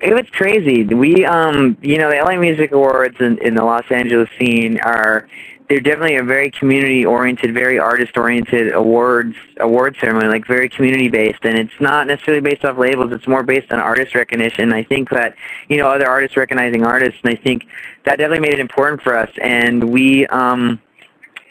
It 0.01 0.15
was 0.15 0.29
crazy. 0.31 0.85
We, 0.85 1.27
um, 1.27 1.77
you 1.83 1.99
know, 1.99 2.11
the 2.11 2.17
LA 2.17 2.37
Music 2.37 2.73
Awards 2.73 3.17
in, 3.21 3.37
in 3.39 3.55
the 3.55 3.65
Los 3.65 3.85
Angeles 3.91 4.31
scene 4.39 4.81
are 4.81 5.29
they're 5.71 5.79
definitely 5.79 6.17
a 6.17 6.25
very 6.25 6.51
community 6.51 7.07
oriented, 7.07 7.55
very 7.55 7.79
artist 7.79 8.17
oriented 8.17 8.75
awards 8.75 9.37
award 9.61 9.97
ceremony, 10.01 10.27
like 10.27 10.45
very 10.45 10.69
community 10.69 11.09
based, 11.09 11.45
and 11.45 11.57
it's 11.57 11.81
not 11.81 12.09
necessarily 12.09 12.41
based 12.41 12.65
off 12.65 12.77
labels. 12.77 13.13
It's 13.13 13.29
more 13.29 13.45
based 13.45 13.73
on 13.73 13.79
artist 13.79 14.17
recognition. 14.17 14.73
I 14.73 14.83
think 14.83 15.11
that 15.11 15.37
you 15.69 15.77
know 15.77 15.87
other 15.87 16.09
artists 16.09 16.37
recognizing 16.37 16.85
artists, 16.85 17.21
and 17.23 17.33
I 17.33 17.37
think 17.37 17.67
that 18.05 18.19
definitely 18.19 18.49
made 18.49 18.55
it 18.55 18.59
important 18.59 19.01
for 19.01 19.17
us. 19.17 19.31
And 19.41 19.93
we, 19.93 20.27
um, 20.27 20.81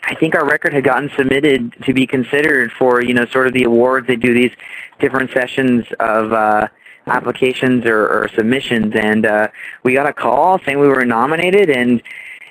I 0.04 0.16
think 0.16 0.36
our 0.36 0.46
record 0.46 0.74
had 0.74 0.84
gotten 0.84 1.10
submitted 1.16 1.72
to 1.86 1.94
be 1.94 2.06
considered 2.06 2.74
for 2.74 3.02
you 3.02 3.14
know 3.14 3.26
sort 3.26 3.48
of 3.48 3.54
the 3.54 3.64
awards. 3.64 4.08
They 4.08 4.18
do 4.18 4.34
these 4.34 4.52
different 5.00 5.32
sessions 5.32 5.86
of. 6.02 6.34
Uh, 6.34 6.68
applications 7.10 7.86
or, 7.86 8.08
or 8.08 8.30
submissions 8.36 8.94
and 8.96 9.26
uh, 9.26 9.48
we 9.84 9.94
got 9.94 10.06
a 10.06 10.14
call 10.14 10.60
saying 10.60 10.80
we 10.80 10.88
were 10.88 11.06
nominated 11.06 11.70
and 11.70 12.02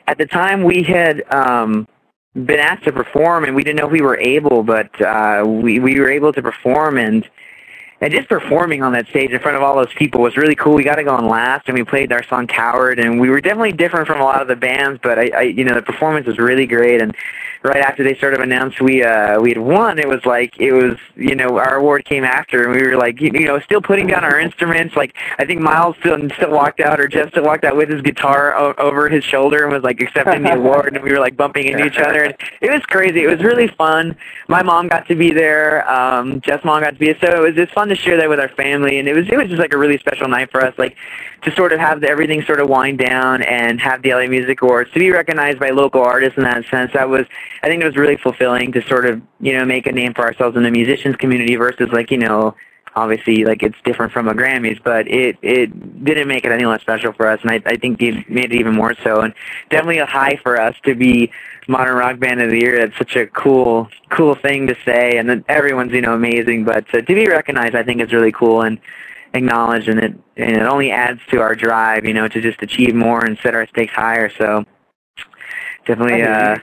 at 0.07 0.17
the 0.17 0.27
time 0.27 0.65
we 0.65 0.83
had 0.83 1.23
um, 1.33 1.87
been 2.35 2.59
asked 2.59 2.85
to 2.85 2.93
perform, 2.93 3.45
and 3.45 3.55
we 3.55 3.65
didn't 3.65 3.79
know 3.79 3.87
if 3.87 3.93
we 3.93 4.01
were 4.01 4.19
able, 4.19 4.63
but 4.63 5.01
uh, 5.01 5.45
we 5.47 5.79
we 5.79 5.99
were 6.01 6.11
able 6.11 6.33
to 6.33 6.43
perform, 6.43 6.99
and 6.99 7.29
and 8.01 8.13
just 8.13 8.29
performing 8.29 8.83
on 8.83 8.93
that 8.93 9.09
stage 9.09 9.31
in 9.31 9.41
front 9.41 9.57
of 9.57 9.63
all 9.63 9.77
those 9.77 9.93
people 9.95 10.23
was 10.23 10.37
really 10.37 10.55
cool. 10.55 10.75
We 10.75 10.85
got 10.85 10.97
to 10.97 11.05
go 11.05 11.15
on 11.15 11.29
last, 11.29 11.69
and 11.69 11.77
we 11.77 11.85
played 11.85 12.13
our 12.13 12.23
song 12.25 12.47
"Coward," 12.47 12.99
and 12.99 13.21
we 13.21 13.29
were 13.29 13.41
definitely 13.41 13.73
different 13.73 14.07
from 14.07 14.21
a 14.21 14.25
lot 14.25 14.41
of 14.41 14.49
the 14.49 14.57
bands, 14.57 15.01
but 15.03 15.19
I, 15.19 15.31
I 15.35 15.43
you 15.43 15.65
know 15.65 15.75
the 15.75 15.83
performance 15.83 16.27
was 16.27 16.39
really 16.39 16.67
great, 16.67 17.03
and 17.03 17.15
right 17.63 17.83
after 17.83 18.05
they 18.05 18.17
sort 18.19 18.35
of 18.35 18.41
announced 18.41 18.81
we 18.81 19.03
uh 19.03 19.41
we 19.41 19.51
had 19.51 19.59
won, 19.59 19.99
it 19.99 20.09
was 20.09 20.25
like 20.25 20.59
it 20.59 20.73
was 20.73 20.97
you 21.17 21.35
know 21.35 21.59
our 21.59 21.77
award 21.77 22.05
came 22.05 22.25
after, 22.25 22.65
and 22.65 22.81
we 22.81 22.87
were 22.87 22.97
like 22.97 23.21
you, 23.21 23.31
know 23.31 23.59
still 23.61 23.81
putting 23.81 24.07
down 24.07 24.25
our 24.25 24.39
instruments. 24.39 24.97
Like 24.97 25.15
I 25.39 25.45
think 25.45 25.61
Miles 25.61 25.97
still 26.01 26.19
still 26.37 26.51
walked 26.51 26.81
out, 26.81 27.01
or 27.01 27.09
Jeff 27.09 27.31
still 27.31 27.45
walked 27.45 27.65
out 27.65 27.77
with 27.77 27.89
his 27.89 28.03
guitar 28.03 28.55
o- 28.57 28.75
over 28.79 29.09
his 29.09 29.25
shoulder 29.25 29.65
and 29.65 29.73
was 29.73 29.83
like 29.83 30.01
accepting 30.01 30.43
the 30.43 30.55
award, 30.55 30.95
and 30.95 31.03
we 31.03 31.13
were 31.13 31.19
like 31.21 31.37
bumping 31.37 31.67
into 31.67 31.85
each 31.87 31.99
other, 31.99 32.25
and 32.25 32.35
it 32.61 32.71
was 32.71 32.83
crazy. 32.83 33.25
It 33.25 33.29
was 33.29 33.43
really 33.43 33.69
fun. 33.69 34.17
My 34.49 34.63
mom 34.63 34.89
got 34.89 35.07
to 35.09 35.15
be 35.15 35.33
there. 35.33 35.89
Um, 35.91 36.41
Jeff's 36.41 36.65
mom 36.65 36.83
got 36.83 36.93
to 36.95 36.99
be 36.99 37.13
there, 37.13 37.19
so 37.21 37.45
it 37.45 37.47
was 37.49 37.55
just 37.55 37.73
fun 37.73 37.89
to 37.89 37.95
share 37.97 38.17
that 38.17 38.29
with 38.29 38.41
our 38.41 38.49
family, 38.51 38.99
and 38.99 39.09
it 39.09 39.15
was 39.15 39.29
it 39.29 39.37
was 39.37 39.49
just 39.49 39.59
like 39.61 39.73
a 39.73 39.79
really 39.79 39.99
special 39.99 40.29
night 40.29 40.51
for 40.51 40.65
us, 40.65 40.75
like 40.79 40.97
to 41.43 41.55
sort 41.55 41.73
of 41.73 41.81
have 41.81 42.01
the, 42.01 42.09
everything 42.09 42.43
sort 42.43 42.61
of 42.61 42.69
wind 42.69 42.99
down 42.99 43.43
and 43.43 43.81
have 43.81 44.03
the 44.03 44.13
LA 44.13 44.27
Music 44.27 44.61
Awards 44.63 44.91
to 44.93 44.99
be 44.99 45.11
recognized 45.11 45.59
by 45.59 45.71
local 45.71 46.03
artists 46.03 46.37
in 46.37 46.45
that 46.45 46.65
sense. 46.67 46.93
That 46.93 47.09
was 47.09 47.27
I 47.63 47.69
think 47.69 47.83
it 47.83 47.87
was 47.87 47.97
really 47.97 48.17
fulfilling 48.17 48.73
to 48.73 48.83
sort 48.89 49.07
of, 49.07 49.23
you 49.41 49.53
know, 49.53 49.65
make 49.65 49.87
a 49.87 49.93
name 49.93 50.15
for 50.15 50.23
ourselves 50.23 50.57
in 50.57 50.63
the 50.63 50.71
musicians 50.71 51.17
community 51.17 51.57
versus 51.57 51.91
like, 51.93 52.11
you 52.11 52.19
know, 52.19 52.55
obviously 52.99 53.45
like 53.45 53.63
it's 53.63 53.77
different 53.85 54.13
from 54.13 54.29
a 54.29 54.35
Grammys, 54.35 54.83
but 54.83 55.09
it 55.09 55.37
it 55.43 56.05
didn't 56.05 56.29
make 56.29 56.45
it 56.45 56.53
any 56.53 56.65
less 56.65 56.81
special 56.81 57.13
for 57.13 57.27
us, 57.27 57.41
and 57.43 57.51
I 57.51 57.63
I 57.65 57.77
think 57.77 58.03
it 58.03 58.29
made 58.29 58.53
it 58.53 58.55
even 58.55 58.75
more 58.75 58.95
so, 59.03 59.21
and 59.21 59.35
definitely 59.71 59.99
a 59.99 60.07
high 60.07 60.37
for 60.43 60.61
us 60.61 60.75
to 60.85 60.95
be 60.95 61.31
modern 61.69 61.97
rock 61.97 62.19
band 62.19 62.41
of 62.41 62.51
the 62.51 62.59
year. 62.59 62.79
That's 62.79 62.99
such 62.99 63.17
a 63.17 63.27
cool 63.27 63.89
cool 64.11 64.35
thing 64.35 64.67
to 64.67 64.77
say, 64.85 65.19
and 65.19 65.29
then 65.29 65.45
everyone's 65.49 65.93
you 65.93 66.01
know 66.01 66.15
amazing, 66.15 66.65
but 66.65 66.89
to, 66.89 67.03
to 67.03 67.15
be 67.15 67.29
recognized, 67.29 67.75
I 67.75 67.83
think 67.83 68.01
is 68.01 68.13
really 68.13 68.33
cool 68.33 68.63
and 68.63 68.79
acknowledged, 69.35 69.89
and 69.89 70.01
it 70.01 70.15
and 70.37 70.57
it 70.57 70.63
only 70.63 70.91
adds 70.91 71.21
to 71.31 71.41
our 71.41 71.55
drive, 71.55 72.05
you 72.05 72.15
know, 72.15 72.29
to 72.29 72.41
just 72.41 72.63
achieve 72.63 72.95
more 72.95 73.25
and 73.25 73.39
set 73.39 73.55
our 73.55 73.67
stakes 73.67 73.93
higher. 73.93 74.31
So 74.31 74.65
definitely. 75.87 76.23
uh 76.23 76.59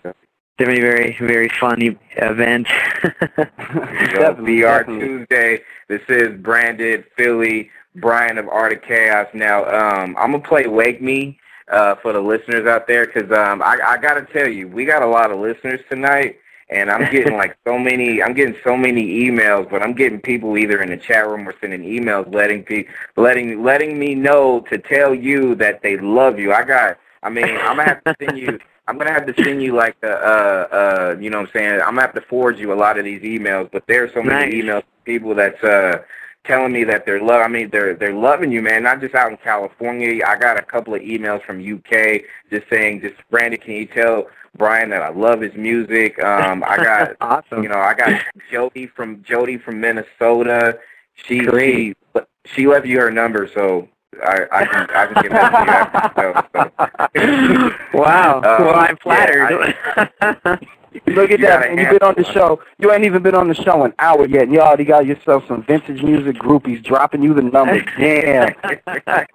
definitely 0.57 0.82
very 0.82 1.18
very 1.20 1.49
fun 1.49 1.82
event. 2.18 2.68
definitely, 3.38 4.57
VR 4.57 4.86
Tuesday. 4.86 5.61
This 5.89 6.01
is 6.07 6.39
Branded 6.39 7.05
Philly 7.18 7.70
Brian 7.95 8.38
of 8.38 8.47
Art 8.47 8.74
of 8.74 8.82
Chaos. 8.82 9.28
Now 9.34 9.66
um, 9.66 10.16
I'm 10.18 10.32
gonna 10.32 10.39
play 10.39 10.68
Wake 10.68 11.01
Me 11.01 11.38
uh, 11.70 11.95
for 11.95 12.13
the 12.13 12.22
listeners 12.22 12.68
out 12.68 12.88
there 12.88 13.05
because 13.05 13.32
um, 13.32 13.61
I, 13.61 13.80
I 13.86 13.97
got 13.97 14.16
to 14.16 14.26
tell 14.34 14.47
you 14.47 14.68
we 14.68 14.86
got 14.86 15.01
a 15.01 15.07
lot 15.07 15.32
of 15.32 15.39
listeners 15.39 15.82
tonight. 15.89 16.38
And 16.70 16.89
I'm 16.89 17.11
getting 17.11 17.38
like 17.38 17.57
so 17.66 17.78
many. 17.78 18.22
I'm 18.24 18.34
getting 18.34 18.55
so 18.63 18.76
many 18.76 19.26
emails, 19.26 19.70
but 19.70 19.82
I'm 19.82 19.93
getting 19.93 20.20
people 20.20 20.57
either 20.57 20.82
in 20.82 20.89
the 20.89 20.97
chat 20.97 21.28
room 21.28 21.47
or 21.47 21.53
sending 21.61 21.82
emails, 21.82 22.34
letting 22.34 22.63
pe- 22.63 22.88
letting 23.16 23.63
letting 23.63 23.99
me 23.99 24.16
know 24.16 24.61
to 24.70 24.78
tell 24.78 25.13
you 25.13 25.55
that 25.55 25.82
they 25.84 25.97
love 25.97 26.39
you. 26.39 26.53
I 26.53 26.63
got. 26.63 26.97
I 27.24 27.30
mean, 27.30 27.45
I'm 27.45 27.78
gonna 27.78 27.84
have 27.84 28.03
to 28.03 28.16
send 28.20 28.38
you. 28.38 28.59
I'm 28.88 28.97
gonna 28.97 29.11
have 29.11 29.26
to 29.26 29.43
send 29.43 29.61
you 29.63 29.74
like 29.76 29.95
a, 30.03 30.11
uh, 30.11 30.68
uh, 30.72 31.16
you 31.20 31.30
know 31.30 31.39
what 31.41 31.47
I'm 31.47 31.53
saying. 31.53 31.82
I'm 31.82 31.95
gonna 31.95 32.01
have 32.01 32.13
to 32.16 32.22
forward 32.22 32.57
you 32.59 32.74
a 32.74 32.76
lot 32.76 32.97
of 32.97 33.05
these 33.05 33.22
emails, 33.22 33.70
but 33.72 33.84
there's 33.88 34.13
so 34.13 34.22
many 34.22 34.51
Nice. 34.51 34.63
emails 34.63 34.82
from 34.82 35.03
people 35.05 35.36
that's 35.36 35.63
uh 35.63 36.03
telling 36.45 36.72
me 36.72 36.84
that 36.84 37.05
they're 37.05 37.22
love. 37.22 37.41
I 37.41 37.47
mean, 37.47 37.70
they're 37.72 37.95
they're 37.95 38.13
loving 38.13 38.51
you, 38.51 38.61
man. 38.61 38.84
Not 38.84 39.01
just 39.01 39.16
out 39.16 39.32
in 39.32 39.38
California. 39.38 40.24
I 40.26 40.38
got 40.38 40.57
a 40.57 40.61
couple 40.61 40.93
of 40.93 41.01
emails 41.01 41.43
from 41.43 41.59
UK 41.59 42.22
just 42.49 42.70
saying, 42.70 43.01
just 43.01 43.16
Brandon, 43.30 43.59
can 43.59 43.74
you 43.74 43.86
tell 43.86 44.28
Brian 44.57 44.89
that 44.89 45.01
I 45.01 45.09
love 45.09 45.41
his 45.41 45.53
music? 45.55 46.17
Um, 46.19 46.63
I 46.65 46.77
got 46.77 47.15
awesome. 47.21 47.63
you 47.63 47.69
know, 47.69 47.79
I 47.79 47.93
got 47.93 48.21
Jody 48.51 48.87
from 48.87 49.21
Jody 49.23 49.57
from 49.57 49.79
Minnesota. 49.79 50.79
She 51.15 51.39
Great. 51.39 51.97
she 52.13 52.21
she 52.45 52.67
left 52.67 52.85
you 52.85 52.99
her 52.99 53.11
number, 53.11 53.49
so 53.53 53.87
I 54.23 54.45
I 54.51 54.65
can 54.65 54.89
I 54.91 55.05
can 55.07 55.23
give 55.23 55.31
that 55.31 55.49
to 55.51 55.65
you 55.65 55.71
after 55.71 55.99
the 56.13 56.21
show. 56.21 57.71
So. 57.91 57.97
wow. 57.97 58.39
Uh, 58.39 58.41
well, 58.59 58.75
I'm 58.75 58.97
yeah, 59.05 60.25
flattered. 60.35 60.67
Look 61.07 61.31
at 61.31 61.39
You 61.39 61.45
that, 61.45 61.61
gotta. 61.69 61.81
You've 61.81 61.99
been 61.99 62.07
on 62.07 62.15
the 62.17 62.23
show. 62.25 62.61
You 62.79 62.91
ain't 62.91 63.03
even 63.05 63.21
been 63.23 63.35
on 63.35 63.47
the 63.47 63.53
show 63.53 63.83
an 63.83 63.93
hour 63.99 64.25
yet, 64.27 64.43
and 64.43 64.53
you 64.53 64.61
already 64.61 64.85
got 64.85 65.05
yourself 65.05 65.47
some 65.47 65.63
vintage 65.63 66.01
music 66.03 66.37
groupies 66.37 66.83
dropping 66.83 67.23
you 67.23 67.33
the 67.33 67.41
numbers. 67.41 67.83
Damn. 67.97 68.53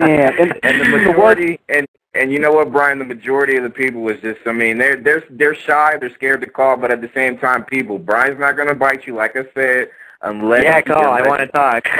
Damn. 0.00 0.38
And, 0.40 0.58
and 0.62 0.80
the 0.80 0.88
majority 0.88 1.60
and 1.68 1.86
and 2.12 2.32
you 2.32 2.40
know 2.40 2.52
what, 2.52 2.72
Brian, 2.72 2.98
the 2.98 3.04
majority 3.04 3.56
of 3.56 3.62
the 3.62 3.70
people 3.70 4.00
was 4.00 4.20
just 4.20 4.40
I 4.46 4.52
mean, 4.52 4.78
they're 4.78 4.96
they're 4.96 5.24
they're 5.30 5.54
shy, 5.54 5.96
they're 5.98 6.12
scared 6.14 6.40
to 6.40 6.48
call, 6.48 6.76
but 6.76 6.90
at 6.90 7.00
the 7.00 7.10
same 7.14 7.38
time 7.38 7.64
people, 7.64 7.98
Brian's 7.98 8.40
not 8.40 8.56
gonna 8.56 8.74
bite 8.74 9.06
you, 9.06 9.14
like 9.14 9.36
I 9.36 9.44
said, 9.54 9.90
unless 10.22 10.64
yeah, 10.64 10.80
call. 10.80 11.04
I 11.04 11.26
want 11.26 11.40
to 11.40 11.46
talk. 11.48 11.86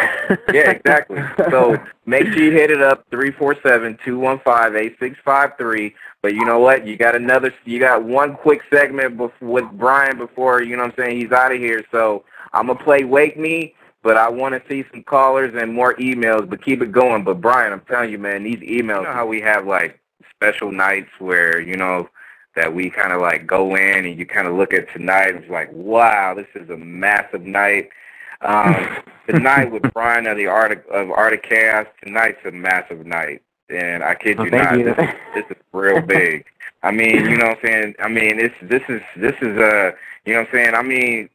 Yeah, 0.53 0.71
exactly. 0.71 1.21
So 1.51 1.77
make 2.07 2.27
sure 2.27 2.43
you 2.43 2.53
hit 2.53 2.71
it 2.71 2.81
up 2.81 3.05
three 3.11 3.31
four 3.31 3.57
seven 3.63 3.99
two 4.05 4.19
one 4.19 4.41
five 4.41 4.75
eight 4.77 4.97
six 4.99 5.17
five 5.25 5.53
three. 5.59 5.95
But 6.23 6.35
you 6.35 6.45
know 6.45 6.59
what? 6.59 6.87
You 6.87 6.97
got 6.97 7.15
another. 7.15 7.53
You 7.65 7.79
got 7.79 8.05
one 8.05 8.35
quick 8.35 8.63
segment 8.71 9.17
bef- 9.17 9.41
with 9.41 9.65
Brian 9.73 10.19
before 10.19 10.63
you 10.63 10.77
know 10.77 10.83
what 10.83 10.99
I'm 10.99 11.05
saying. 11.05 11.21
He's 11.21 11.33
out 11.33 11.53
of 11.53 11.59
here. 11.59 11.85
So 11.91 12.25
I'm 12.53 12.67
gonna 12.67 12.79
play 12.79 13.05
Wake 13.05 13.39
Me, 13.39 13.75
but 14.03 14.17
I 14.17 14.29
want 14.29 14.55
to 14.55 14.69
see 14.69 14.85
some 14.93 15.03
callers 15.03 15.55
and 15.57 15.73
more 15.73 15.95
emails. 15.95 16.49
But 16.49 16.63
keep 16.63 16.83
it 16.83 16.93
going. 16.93 17.25
But 17.25 17.41
Brian, 17.41 17.73
I'm 17.73 17.81
telling 17.81 18.11
you, 18.11 18.19
man, 18.19 18.45
these 18.45 18.59
emails. 18.59 19.01
You 19.01 19.05
know 19.05 19.13
how 19.13 19.27
we 19.27 19.41
have 19.41 19.67
like 19.67 19.99
special 20.35 20.71
nights 20.71 21.11
where 21.19 21.61
you 21.61 21.77
know 21.77 22.09
that 22.57 22.75
we 22.75 22.91
kind 22.91 23.13
of 23.13 23.21
like 23.21 23.47
go 23.47 23.75
in 23.77 24.05
and 24.05 24.19
you 24.19 24.27
kind 24.27 24.47
of 24.47 24.55
look 24.55 24.75
at 24.75 24.93
tonight 24.93 25.29
and 25.29 25.39
it's 25.39 25.51
like, 25.51 25.71
wow, 25.73 26.35
this 26.35 26.49
is 26.55 26.69
a 26.71 26.77
massive 26.77 27.43
night. 27.43 27.91
Um, 28.43 28.99
tonight 29.29 29.71
with 29.71 29.83
Brian 29.95 30.27
of 30.27 30.37
the 30.37 30.47
Art 30.47 30.73
of, 30.73 30.85
of 30.87 31.11
Art 31.11 31.33
of 31.33 31.43
Chaos, 31.43 31.87
tonight's 32.03 32.45
a 32.45 32.51
massive 32.51 33.07
night, 33.07 33.43
and 33.71 34.03
I 34.03 34.15
kid 34.15 34.39
Oh, 34.39 34.45
you 34.45 34.51
not, 34.51 34.79
you. 34.79 34.85
this, 34.85 35.15
this 35.35 35.45
is 35.51 35.57
real 35.73 36.01
big. 36.07 36.45
I 36.83 36.91
mean, 36.91 37.17
you 37.29 37.37
know 37.37 37.49
what 37.49 37.59
I'm 37.59 37.63
saying? 37.65 37.95
I 38.01 38.09
mean, 38.09 38.39
this 38.39 38.53
this 38.63 38.83
is 38.89 39.03
this 39.17 39.35
is 39.43 39.59
uh, 39.59 39.93
you 40.25 40.33
know 40.33 40.41
what 40.41 40.49
I'm 40.49 40.53
saying? 40.53 40.75
I 40.75 40.83
mean, 40.83 41.29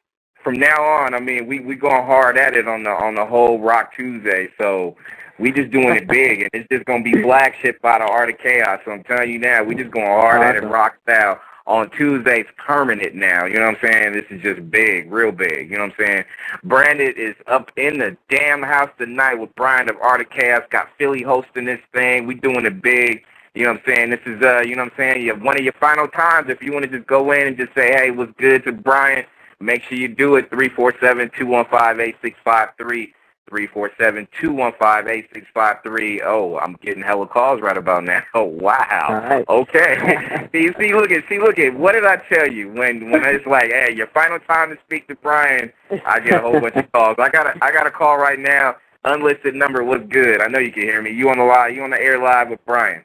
from 0.44 0.56
now 0.56 0.84
on, 0.84 1.14
I 1.14 1.20
mean, 1.20 1.46
we 1.48 1.60
we 1.60 1.76
going 1.76 2.06
hard 2.06 2.38
at 2.38 2.56
it 2.56 2.68
on 2.68 2.84
the 2.84 2.90
on 2.90 3.16
the 3.16 3.26
whole 3.26 3.60
Rock 3.60 3.96
Tuesday, 3.96 4.50
so 4.58 4.96
we 5.38 5.52
just 5.52 5.72
doing 5.72 5.96
it 5.96 6.08
big, 6.08 6.42
and 6.42 6.50
it's 6.54 6.68
just 6.70 6.86
gonna 6.86 7.04
be 7.04 7.22
black 7.22 7.56
shit 7.62 7.82
by 7.82 8.00
the 8.00 8.06
Art 8.06 8.30
of 8.30 8.38
Chaos. 8.40 8.80
So 8.86 8.92
I'm 8.92 9.04
telling 9.04 9.30
you 9.30 9.40
now, 9.40 9.64
we 9.64 9.76
just 9.76 9.92
going 9.92 10.06
hard 10.06 10.42
at 10.42 10.56
it, 10.56 10.64
rock 10.68 10.96
style. 11.04 11.40
On 11.68 11.90
Tuesdays, 11.90 12.46
permanent 12.58 13.16
now. 13.16 13.46
You 13.46 13.56
know 13.56 13.66
what 13.66 13.84
I'm 13.84 13.92
saying? 13.92 14.14
This 14.14 14.26
is 14.30 14.40
just 14.44 14.70
big, 14.70 15.12
real 15.12 15.32
big. 15.32 15.72
You 15.72 15.78
know 15.78 15.86
what 15.86 16.00
I'm 16.00 16.06
saying? 16.06 16.26
Brandon 16.64 17.12
is 17.18 17.36
up 17.48 17.72
in 17.76 17.98
the 17.98 18.16
damn 18.30 18.62
house 18.62 18.92
tonight 19.00 19.34
with 19.36 19.56
Brian 19.56 19.90
of 19.90 19.98
Art 19.98 20.22
of 20.22 20.30
Chaos. 20.30 20.62
Got 20.70 20.90
Philly 21.00 21.24
hosting 21.24 21.66
this 21.66 21.82
thing. 21.92 22.28
We 22.28 22.36
doing 22.36 22.68
it 22.68 22.84
big. 22.84 23.24
You 23.56 23.64
know 23.64 23.72
what 23.72 23.82
I'm 23.88 23.96
saying? 23.96 24.10
This 24.12 24.20
is 24.28 24.44
uh, 24.44 24.60
you 24.60 24.76
know 24.76 24.84
what 24.84 24.92
I'm 24.92 24.98
saying? 24.98 25.24
You 25.24 25.34
have 25.34 25.42
one 25.42 25.58
of 25.58 25.64
your 25.64 25.74
final 25.74 26.08
times. 26.08 26.52
If 26.52 26.62
you 26.62 26.72
want 26.72 26.86
to 26.86 26.92
just 26.92 27.08
go 27.08 27.32
in 27.32 27.48
and 27.48 27.58
just 27.58 27.74
say, 27.74 27.94
hey, 27.94 28.12
what's 28.12 28.34
good 28.38 28.64
to 28.66 28.72
Brian, 28.72 29.26
make 29.60 29.82
sure 29.84 29.98
you 29.98 30.10
do 30.10 30.36
it. 30.36 30.52
Three 30.52 30.70
four 30.70 30.94
seven 31.02 31.32
two 31.36 31.48
one 31.48 31.66
five 31.66 32.00
eight 32.00 32.18
six 32.22 32.38
five 32.44 32.70
three. 32.78 33.15
Three 33.48 33.68
four 33.68 33.92
seven 34.00 34.28
two 34.42 34.52
one 34.52 34.74
five 34.80 35.08
eight 35.08 35.30
six 35.32 35.46
five 35.54 35.78
three. 35.84 36.20
Oh, 36.22 36.58
I'm 36.58 36.74
getting 36.82 37.04
hella 37.04 37.28
calls 37.28 37.62
right 37.62 37.78
about 37.78 38.04
now. 38.04 38.24
Oh 38.34 38.44
wow. 38.44 39.06
All 39.08 39.16
right. 39.16 39.46
Okay. 39.48 40.50
see, 40.52 40.72
see, 40.80 40.94
look 40.96 41.12
at, 41.12 41.24
see, 41.30 41.38
look 41.38 41.60
at. 41.60 41.76
What 41.78 41.92
did 41.92 42.06
I 42.06 42.18
tell 42.28 42.52
you 42.52 42.70
when 42.70 43.12
when 43.12 43.24
it's 43.24 43.46
like, 43.46 43.70
hey, 43.70 43.94
your 43.94 44.08
final 44.08 44.40
time 44.40 44.76
to 44.76 44.82
speak 44.84 45.08
to 45.10 45.16
Brian? 45.16 45.72
I 46.06 46.20
get 46.22 46.34
a 46.34 46.42
whole 46.42 46.60
bunch 46.60 46.76
of 46.76 46.92
calls. 46.92 47.18
I 47.20 47.30
got 47.30 47.46
a, 47.46 47.64
I 47.64 47.72
got 47.72 47.86
a 47.86 47.92
call 47.92 48.18
right 48.18 48.40
now. 48.40 48.78
Unlisted 49.04 49.54
number. 49.54 49.84
What's 49.84 50.08
good? 50.08 50.42
I 50.42 50.48
know 50.48 50.58
you 50.58 50.72
can 50.72 50.82
hear 50.82 51.02
me. 51.02 51.12
You 51.12 51.30
on 51.30 51.38
the 51.38 51.44
live? 51.44 51.76
You 51.76 51.84
on 51.84 51.92
the 51.92 52.02
air 52.02 52.18
live 52.18 52.50
with 52.50 52.66
Brian? 52.66 53.04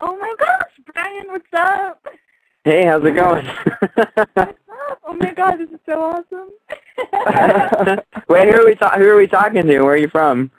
Oh 0.00 0.16
my 0.16 0.34
gosh, 0.38 0.70
Brian, 0.92 1.26
what's 1.26 1.52
up? 1.54 2.06
Hey, 2.62 2.84
how's 2.84 3.04
it 3.04 3.12
going? 3.12 3.46
What's 3.46 4.36
up? 4.36 4.56
Oh 5.04 5.14
my 5.14 5.32
god, 5.32 5.56
this 5.56 5.70
is 5.70 5.80
so 5.86 6.00
awesome. 6.00 6.50
Wait, 8.28 8.48
who 8.48 8.60
are 8.60 8.66
we 8.66 8.74
ta- 8.74 8.96
who 8.96 9.08
are 9.08 9.16
we 9.16 9.26
talking 9.26 9.62
to? 9.66 9.80
Where 9.80 9.92
are 9.92 9.96
you 9.96 10.08
from? 10.08 10.50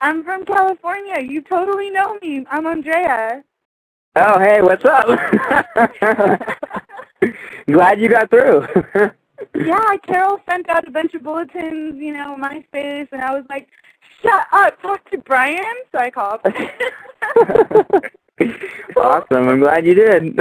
I'm 0.00 0.24
from 0.24 0.44
California. 0.44 1.20
You 1.20 1.42
totally 1.42 1.90
know 1.90 2.18
me. 2.22 2.44
I'm 2.50 2.66
Andrea. 2.66 3.44
Oh, 4.16 4.38
hey, 4.38 4.60
what's 4.60 4.84
up? 4.84 5.06
Glad 7.66 8.00
you 8.00 8.08
got 8.08 8.30
through. 8.30 8.66
Yeah, 9.56 9.96
Carol 10.06 10.38
sent 10.48 10.68
out 10.68 10.86
a 10.86 10.90
bunch 10.92 11.14
of 11.14 11.24
bulletins, 11.24 12.00
you 12.00 12.12
know, 12.12 12.36
MySpace, 12.40 13.08
and 13.10 13.20
I 13.20 13.34
was 13.34 13.44
like, 13.50 13.66
shut 14.22 14.46
up, 14.52 14.80
talk 14.80 15.10
to 15.10 15.18
Brian. 15.18 15.64
So 15.90 15.98
I 15.98 16.10
called. 16.10 16.40
awesome. 18.96 19.48
I'm 19.48 19.58
glad 19.58 19.84
you 19.84 19.94
did. 19.94 20.38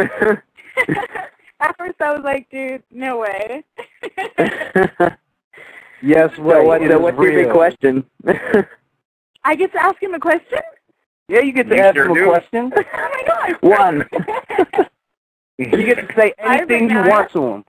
At 1.65 1.77
first 1.77 2.01
I 2.01 2.13
was 2.13 2.23
like, 2.23 2.49
dude, 2.49 2.81
no 2.91 3.19
way. 3.19 3.63
yes, 6.01 6.31
so 6.35 6.41
right. 6.41 6.65
what, 6.65 6.81
it 6.81 6.89
so 6.89 6.95
is 6.97 7.01
what's 7.01 7.17
your 7.19 7.31
big 7.31 7.51
question? 7.51 8.03
I 9.43 9.55
get 9.55 9.71
to 9.73 9.81
ask 9.81 10.01
him 10.01 10.13
a 10.13 10.19
question? 10.19 10.59
Yeah, 11.27 11.41
you 11.41 11.53
get 11.53 11.69
to 11.69 11.75
You 11.75 11.81
ask 11.81 11.95
sure 11.95 12.05
him 12.05 12.11
a 12.11 12.15
do. 12.15 12.25
question. 12.25 12.73
Oh 12.75 12.83
my 12.93 13.23
gosh. 13.27 13.55
One. 13.61 14.07
You 15.57 15.85
get 15.85 16.07
to 16.07 16.15
say 16.15 16.33
anything 16.39 16.89
you 16.89 16.97
want 17.03 17.31
to 17.33 17.45
him. 17.45 17.65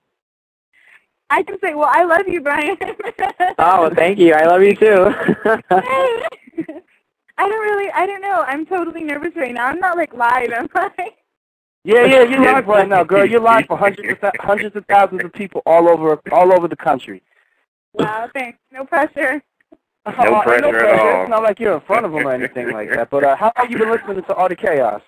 I 1.29 1.43
can 1.43 1.59
say, 1.59 1.75
well, 1.75 1.89
I 1.91 2.03
love 2.03 2.27
you, 2.27 2.41
Brian. 2.41 2.77
oh, 3.59 3.91
thank 3.95 4.17
you. 4.19 4.33
I 4.33 4.45
love 4.45 4.61
you 4.63 4.75
too. 4.75 5.13
I 7.37 7.47
don't 7.49 7.61
really, 7.61 7.91
I 7.91 8.05
don't 8.05 8.21
know. 8.21 8.43
I'm 8.47 8.65
totally 8.65 9.03
nervous 9.03 9.35
right 9.35 9.53
now. 9.53 9.67
I'm 9.67 9.79
not 9.79 9.97
like 9.97 10.13
live. 10.13 10.51
I'm 10.55 10.69
like, 10.75 11.22
Yeah, 11.85 12.05
yeah, 12.05 12.23
you're 12.23 12.41
live 12.43 12.67
right 12.67 12.87
now, 12.87 13.03
girl. 13.03 13.25
You're 13.25 13.41
live 13.41 13.65
for 13.65 13.77
hundreds 13.77 14.09
of 14.09 14.21
th- 14.21 14.33
hundreds 14.39 14.75
of 14.75 14.85
thousands 14.85 15.23
of 15.25 15.33
people 15.33 15.61
all 15.65 15.89
over 15.89 16.19
all 16.31 16.53
over 16.53 16.67
the 16.67 16.77
country. 16.77 17.21
wow, 17.93 18.29
thanks. 18.33 18.57
No 18.71 18.85
pressure. 18.85 19.41
No 20.05 20.35
ain't 20.35 20.43
pressure 20.43 20.85
at 20.85 20.99
all. 20.99 21.21
It's 21.21 21.29
not 21.29 21.43
like 21.43 21.61
you're 21.61 21.75
in 21.75 21.81
front 21.81 22.05
of 22.05 22.11
them 22.11 22.27
or 22.27 22.31
anything 22.33 22.71
like 22.71 22.89
that. 22.89 23.09
But 23.09 23.23
uh, 23.23 23.37
how 23.37 23.53
long 23.57 23.71
you 23.71 23.77
been 23.77 23.89
listening 23.89 24.21
to 24.21 24.35
Art 24.35 24.51
of 24.51 24.57
Chaos? 24.57 25.01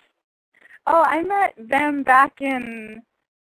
Oh, 0.87 1.03
I 1.05 1.21
met 1.21 1.53
them 1.57 2.03
back 2.03 2.39
in 2.39 3.01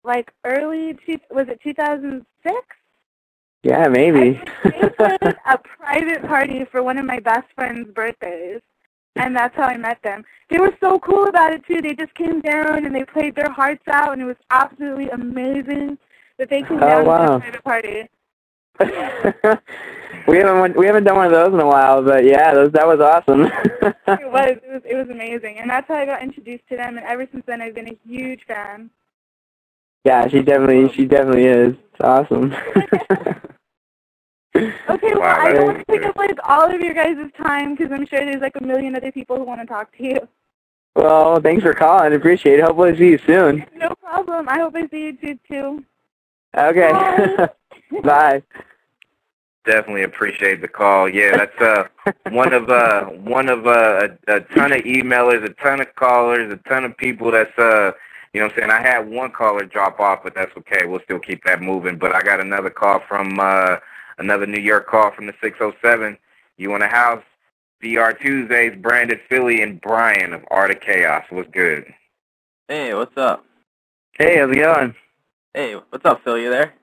like 0.05 0.31
early, 0.45 0.99
two, 1.07 1.18
was 1.31 1.49
it 1.49 1.59
2006? 1.62 2.55
yeah, 3.62 3.89
maybe. 3.89 4.41
They 4.64 4.89
played 4.91 5.18
a 5.47 5.59
private 5.59 6.22
party 6.26 6.66
for 6.70 6.83
one 6.83 6.99
of 6.99 7.07
my 7.07 7.18
best 7.20 7.47
friend's 7.55 7.91
birthdays, 7.93 8.61
and 9.17 9.35
that's 9.37 9.55
how 9.57 9.65
I 9.65 9.77
met 9.77 10.03
them. 10.03 10.25
They 10.51 10.59
were 10.59 10.75
so 10.81 10.99
cool 11.01 11.27
about 11.29 11.53
it 11.53 11.65
too. 11.67 11.81
They 11.83 11.95
just 11.95 12.15
came 12.15 12.41
down 12.41 12.85
and 12.87 12.95
they 12.95 13.05
played 13.05 13.35
their 13.35 13.51
hearts 13.51 13.83
out, 13.89 14.13
and 14.13 14.23
it 14.23 14.27
was 14.27 14.37
absolutely 14.51 15.09
amazing 15.11 15.99
that 16.39 16.49
they 16.51 16.63
came 16.63 16.83
Oh, 16.83 16.87
down 16.87 17.03
to 17.05 17.09
wow. 17.09 17.39
the 17.53 17.63
party. 17.63 18.09
we 20.29 20.37
haven't 20.37 20.77
we 20.77 20.87
haven't 20.87 21.03
done 21.05 21.17
one 21.17 21.27
of 21.27 21.33
those 21.33 21.53
in 21.53 21.59
a 21.61 21.67
while, 21.67 22.03
but 22.03 22.25
yeah, 22.25 22.55
those, 22.55 22.71
that 22.73 22.87
was 22.87 23.01
awesome. 23.01 23.51
It 24.21 24.31
was, 24.31 24.51
it 24.63 24.73
was, 24.73 24.83
it 24.85 24.95
was 24.95 25.09
amazing, 25.11 25.59
and 25.59 25.69
that's 25.69 25.89
how 25.89 25.95
I 25.97 26.07
got 26.07 26.23
introduced 26.23 26.63
to 26.69 26.77
them. 26.77 26.97
And 26.97 27.05
ever 27.07 27.27
since 27.33 27.45
then, 27.47 27.61
I've 27.61 27.75
been 27.75 27.89
a 27.89 27.99
huge 28.07 28.45
fan. 28.47 28.89
yeah, 30.05 30.29
she 30.29 30.43
definitely 30.43 30.93
she 30.95 31.07
definitely 31.07 31.47
is. 31.47 31.75
It's 31.93 32.01
awesome. 32.01 32.55
Okay, 34.89 35.13
well, 35.15 35.21
Wow, 35.21 35.41
I 35.41 35.53
don't 35.53 35.67
want 35.67 35.79
to 35.79 35.85
take 35.93 36.05
up 36.05 36.17
like 36.17 36.39
all 36.45 36.71
of 36.71 36.81
your 36.81 36.95
guys' 36.95 37.17
time 37.37 37.75
because 37.75 37.93
I'm 37.93 38.07
sure 38.07 38.25
there's 38.25 38.41
like 38.43 38.57
a 38.57 38.63
million 38.63 38.95
other 38.97 39.13
people 39.13 39.37
who 39.37 39.45
want 39.45 39.61
to 39.61 39.67
talk 39.67 39.97
to 39.99 40.05
you. 40.05 40.29
well, 40.95 41.41
thanks 41.41 41.63
for 41.63 41.75
calling. 41.75 42.13
Appreciate 42.15 42.59
it. 42.59 42.65
Hopefully 42.65 42.97
see 42.97 43.11
you 43.11 43.19
soon. 43.27 43.65
No 43.77 43.95
problem. 43.97 44.49
I 44.49 44.59
hope 44.59 44.75
I 44.77 44.87
see 44.89 45.05
you 45.07 45.13
too. 45.17 45.39
too. 45.49 45.85
Okay. 46.57 46.91
Bye. 46.93 47.49
Bye. 48.03 48.43
Definitely 49.65 50.05
appreciate 50.05 50.61
the 50.63 50.69
call. 50.69 51.09
Yeah, 51.09 51.37
that's 51.37 51.61
uh 51.61 51.85
one 52.31 52.55
of 52.55 52.71
uh 52.71 53.05
one 53.07 53.49
of 53.51 53.67
uh, 53.67 54.09
a, 54.29 54.37
a 54.37 54.41
ton 54.41 54.73
of 54.73 54.81
emailers, 54.83 55.45
a 55.45 55.51
ton 55.63 55.81
of 55.81 55.95
callers, 55.95 56.51
a 56.51 56.57
ton 56.69 56.85
of 56.85 56.97
people 56.97 57.31
that's 57.31 57.57
uh 57.59 57.93
You 58.33 58.41
know 58.41 58.47
what 58.47 58.53
I'm 58.55 58.59
saying? 58.61 58.71
I 58.71 58.81
had 58.81 59.09
one 59.11 59.31
caller 59.31 59.65
drop 59.65 60.01
off, 60.01 60.21
but 60.25 60.35
that's 60.35 60.57
okay. 60.57 60.87
We'll 60.87 61.01
still 61.05 61.19
keep 61.19 61.45
that 61.45 61.61
moving. 61.61 61.99
But 61.99 62.15
I 62.15 62.23
got 62.23 62.41
another 62.41 62.71
call 62.71 63.01
from 63.07 63.39
uh 63.41 63.77
another 64.19 64.47
New 64.47 64.61
York 64.61 64.87
call 64.87 65.11
from 65.11 65.27
the 65.27 65.35
607. 65.41 66.19
You 66.57 66.71
want 66.71 66.83
the 66.83 66.89
house? 66.89 67.23
VR 67.83 68.19
Tuesdays, 68.19 68.77
Branded 68.81 69.21
Philly 69.29 69.62
and 69.62 69.81
Brian 69.81 70.33
of 70.33 70.45
Art 70.51 70.71
of 70.73 70.81
Chaos. 70.81 71.25
What's 71.31 71.51
good? 71.51 71.87
Hey, 72.66 72.93
what's 72.95 73.16
up? 73.16 73.45
Hey, 74.19 74.39
how's 74.39 74.51
it 74.51 74.57
going? 74.59 74.95
Hey, 75.55 75.75
what's 75.77 76.05
up, 76.05 76.23
Phil? 76.25 76.39
You 76.39 76.51
there? 76.51 76.75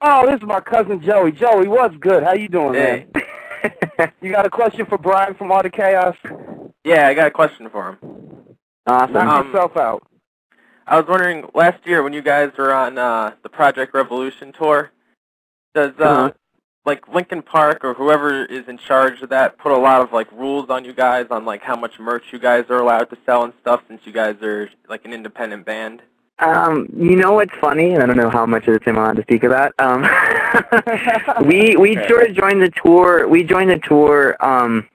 Oh, 0.00 0.24
this 0.26 0.36
is 0.36 0.46
my 0.46 0.60
cousin 0.60 1.00
Joey. 1.02 1.32
Joey, 1.32 1.66
what's 1.68 1.96
good? 1.96 2.22
How 2.22 2.34
you 2.34 2.48
doing, 2.48 2.74
Hey. 2.74 3.06
man? 3.12 3.22
You 4.20 4.32
got 4.32 4.44
a 4.46 4.50
question 4.50 4.86
for 4.86 4.98
Brian 4.98 5.34
from 5.34 5.52
Art 5.52 5.66
of 5.66 5.72
Chaos? 5.72 6.16
Yeah, 6.84 7.06
I 7.06 7.14
got 7.14 7.28
a 7.28 7.30
question 7.30 7.68
for 7.70 7.90
him. 7.90 7.98
Awesome. 8.88 9.12
Knock 9.12 9.28
Um, 9.28 9.46
yourself 9.46 9.76
out. 9.76 10.02
I 10.88 10.98
was 10.98 11.06
wondering, 11.08 11.48
last 11.54 11.86
year 11.86 12.02
when 12.02 12.12
you 12.12 12.22
guys 12.22 12.50
were 12.58 12.72
on 12.74 12.98
uh, 12.98 13.34
the 13.44 13.48
Project 13.48 13.94
Revolution 13.94 14.52
tour, 14.52 14.90
does 15.76 15.92
uh, 16.00 16.02
Uh-huh. 16.04 16.32
Like 16.84 17.06
Linkin 17.08 17.42
Park 17.42 17.84
or 17.84 17.94
whoever 17.94 18.44
is 18.44 18.66
in 18.66 18.76
charge 18.76 19.22
of 19.22 19.28
that 19.28 19.56
put 19.58 19.70
a 19.70 19.78
lot 19.78 20.00
of 20.00 20.12
like 20.12 20.30
rules 20.32 20.68
on 20.68 20.84
you 20.84 20.92
guys 20.92 21.26
on 21.30 21.44
like 21.44 21.62
how 21.62 21.76
much 21.76 21.98
merch 22.00 22.24
you 22.32 22.40
guys 22.40 22.64
are 22.70 22.78
allowed 22.78 23.04
to 23.10 23.18
sell 23.24 23.44
and 23.44 23.52
stuff 23.60 23.82
since 23.86 24.00
you 24.04 24.12
guys 24.12 24.36
are 24.42 24.68
like 24.88 25.04
an 25.04 25.12
independent 25.12 25.64
band? 25.64 26.02
Um, 26.40 26.88
you 26.96 27.14
know 27.14 27.34
what's 27.34 27.54
funny? 27.60 27.92
And 27.92 28.02
I 28.02 28.06
don't 28.06 28.16
know 28.16 28.30
how 28.30 28.46
much 28.46 28.66
of 28.66 28.74
this 28.74 28.82
I'm 28.86 28.96
allowed 28.96 29.16
to 29.16 29.22
speak 29.22 29.44
about. 29.44 29.72
Um, 29.78 30.02
we 31.46 31.76
we 31.76 31.94
sort 32.08 32.28
of 32.28 32.36
joined 32.36 32.60
the 32.60 32.72
tour. 32.84 33.28
We 33.28 33.44
joined 33.44 33.70
the 33.70 33.78
tour 33.78 34.36
um, 34.44 34.88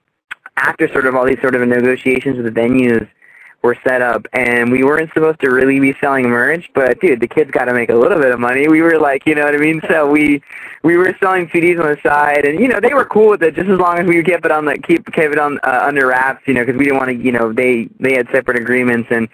after 0.56 0.88
sort 0.88 1.06
of 1.06 1.14
all 1.14 1.24
these 1.24 1.40
sort 1.40 1.54
of 1.54 1.66
negotiations 1.66 2.36
with 2.36 2.52
the 2.52 2.60
venues 2.60 3.08
were 3.62 3.76
set 3.84 4.02
up, 4.02 4.26
and 4.32 4.70
we 4.70 4.84
weren't 4.84 5.12
supposed 5.12 5.40
to 5.40 5.50
really 5.50 5.80
be 5.80 5.94
selling 6.00 6.28
merch. 6.28 6.70
But 6.74 7.00
dude, 7.00 7.20
the 7.20 7.28
kids 7.28 7.50
got 7.50 7.64
to 7.64 7.74
make 7.74 7.90
a 7.90 7.94
little 7.94 8.18
bit 8.18 8.30
of 8.30 8.38
money. 8.38 8.68
We 8.68 8.82
were 8.82 8.98
like, 8.98 9.26
you 9.26 9.34
know 9.34 9.44
what 9.44 9.54
I 9.54 9.58
mean? 9.58 9.80
So 9.88 10.08
we 10.10 10.42
we 10.82 10.96
were 10.96 11.16
selling 11.20 11.48
CDs 11.48 11.80
on 11.80 11.86
the 11.86 12.00
side, 12.02 12.44
and 12.44 12.60
you 12.60 12.68
know 12.68 12.80
they 12.80 12.94
were 12.94 13.04
cool 13.04 13.30
with 13.30 13.42
it 13.42 13.54
just 13.54 13.68
as 13.68 13.78
long 13.78 13.98
as 13.98 14.06
we 14.06 14.22
kept 14.22 14.44
it 14.44 14.52
on 14.52 14.64
the 14.64 14.78
keep 14.78 15.04
kept 15.12 15.32
it 15.32 15.38
on 15.38 15.58
uh, 15.64 15.80
under 15.82 16.06
wraps, 16.06 16.46
you 16.46 16.54
know, 16.54 16.64
because 16.64 16.78
we 16.78 16.84
didn't 16.84 16.98
want 16.98 17.10
to, 17.10 17.16
you 17.16 17.32
know, 17.32 17.52
they 17.52 17.88
they 17.98 18.14
had 18.14 18.28
separate 18.30 18.56
agreements 18.56 19.08
and 19.10 19.28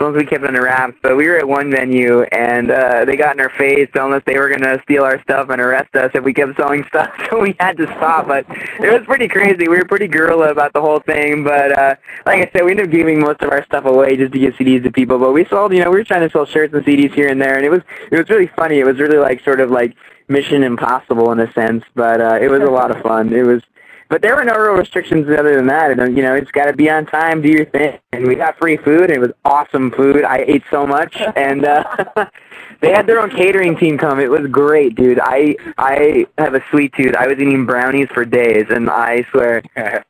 long 0.00 0.14
we 0.14 0.24
kept 0.24 0.44
under 0.44 0.62
wraps. 0.62 0.96
But 1.02 1.16
we 1.16 1.26
were 1.26 1.36
at 1.36 1.46
one 1.46 1.70
venue, 1.70 2.22
and 2.22 2.70
uh, 2.70 3.04
they 3.04 3.16
got 3.16 3.36
in 3.36 3.40
our 3.40 3.50
face 3.50 3.88
telling 3.92 4.12
us 4.12 4.22
they 4.26 4.38
were 4.38 4.48
going 4.48 4.62
to 4.62 4.80
steal 4.84 5.04
our 5.04 5.20
stuff 5.22 5.48
and 5.50 5.60
arrest 5.60 5.94
us 5.94 6.10
if 6.14 6.24
we 6.24 6.32
kept 6.34 6.56
selling 6.56 6.84
stuff. 6.84 7.10
So 7.30 7.40
we 7.40 7.54
had 7.60 7.76
to 7.76 7.86
stop. 7.96 8.26
But 8.26 8.44
it 8.80 8.92
was 8.92 9.06
pretty 9.06 9.28
crazy. 9.28 9.68
We 9.68 9.76
were 9.76 9.84
pretty 9.84 10.08
guerrilla 10.08 10.50
about 10.50 10.72
the 10.72 10.80
whole 10.80 10.98
thing. 10.98 11.44
But 11.44 11.78
uh, 11.78 11.94
like 12.26 12.40
I 12.40 12.50
said, 12.52 12.64
we 12.64 12.72
ended 12.72 12.86
up 12.86 12.90
giving 12.90 13.20
most 13.20 13.40
of 13.42 13.50
our 13.50 13.64
stuff 13.64 13.84
away 13.84 14.16
just 14.16 14.32
to 14.32 14.38
give 14.38 14.54
CDs 14.54 14.82
to 14.82 14.90
people. 14.90 15.18
But 15.18 15.30
we 15.30 15.44
sold, 15.44 15.72
you 15.72 15.78
know, 15.78 15.90
we 15.90 15.98
were 15.98 16.04
trying 16.04 16.26
to 16.26 16.30
sell 16.30 16.44
shirts 16.44 16.74
and 16.74 16.84
CDs 16.84 17.14
here 17.14 17.28
and 17.28 17.40
there, 17.40 17.56
and 17.56 17.64
it 17.64 17.70
was 17.70 17.82
it 18.10 18.16
was 18.18 18.28
really 18.28 18.48
funny. 18.48 18.80
It 18.80 18.84
was 18.84 18.98
really 18.98 19.18
like 19.18 19.44
sort 19.44 19.60
of 19.60 19.70
like 19.70 19.94
Mission 20.28 20.64
Impossible 20.64 21.30
in 21.30 21.38
a 21.38 21.52
sense, 21.52 21.84
but 21.94 22.20
uh, 22.20 22.38
it 22.40 22.48
was 22.48 22.62
a 22.62 22.70
lot 22.70 22.90
of 22.90 23.00
fun. 23.02 23.32
It 23.32 23.42
was. 23.42 23.62
But 24.10 24.22
there 24.22 24.34
were 24.34 24.44
no 24.44 24.56
real 24.56 24.72
restrictions 24.72 25.28
other 25.28 25.54
than 25.54 25.68
that. 25.68 25.96
And, 25.96 26.16
you 26.16 26.22
know, 26.24 26.34
it's 26.34 26.50
got 26.50 26.66
to 26.66 26.72
be 26.72 26.90
on 26.90 27.06
time, 27.06 27.40
do 27.40 27.48
your 27.48 27.64
thing. 27.64 27.96
And 28.10 28.26
we 28.26 28.34
got 28.34 28.58
free 28.58 28.76
food, 28.76 29.04
and 29.04 29.12
it 29.12 29.20
was 29.20 29.30
awesome 29.44 29.92
food. 29.92 30.24
I 30.24 30.38
ate 30.38 30.64
so 30.70 30.86
much. 30.86 31.16
And 31.36 31.64
uh, 31.64 31.84
they 32.80 32.90
had 32.90 33.06
their 33.06 33.20
own 33.20 33.30
catering 33.30 33.76
team 33.76 33.96
come. 33.96 34.18
It 34.18 34.30
was 34.30 34.46
great, 34.48 34.94
dude. 34.96 35.20
I 35.22 35.56
I 35.78 36.26
have 36.38 36.54
a 36.54 36.62
sweet 36.70 36.92
tooth. 36.92 37.14
I 37.14 37.28
was 37.28 37.38
eating 37.38 37.64
brownies 37.64 38.08
for 38.12 38.24
days, 38.24 38.66
and 38.68 38.90
I 38.90 39.24
swear 39.30 39.62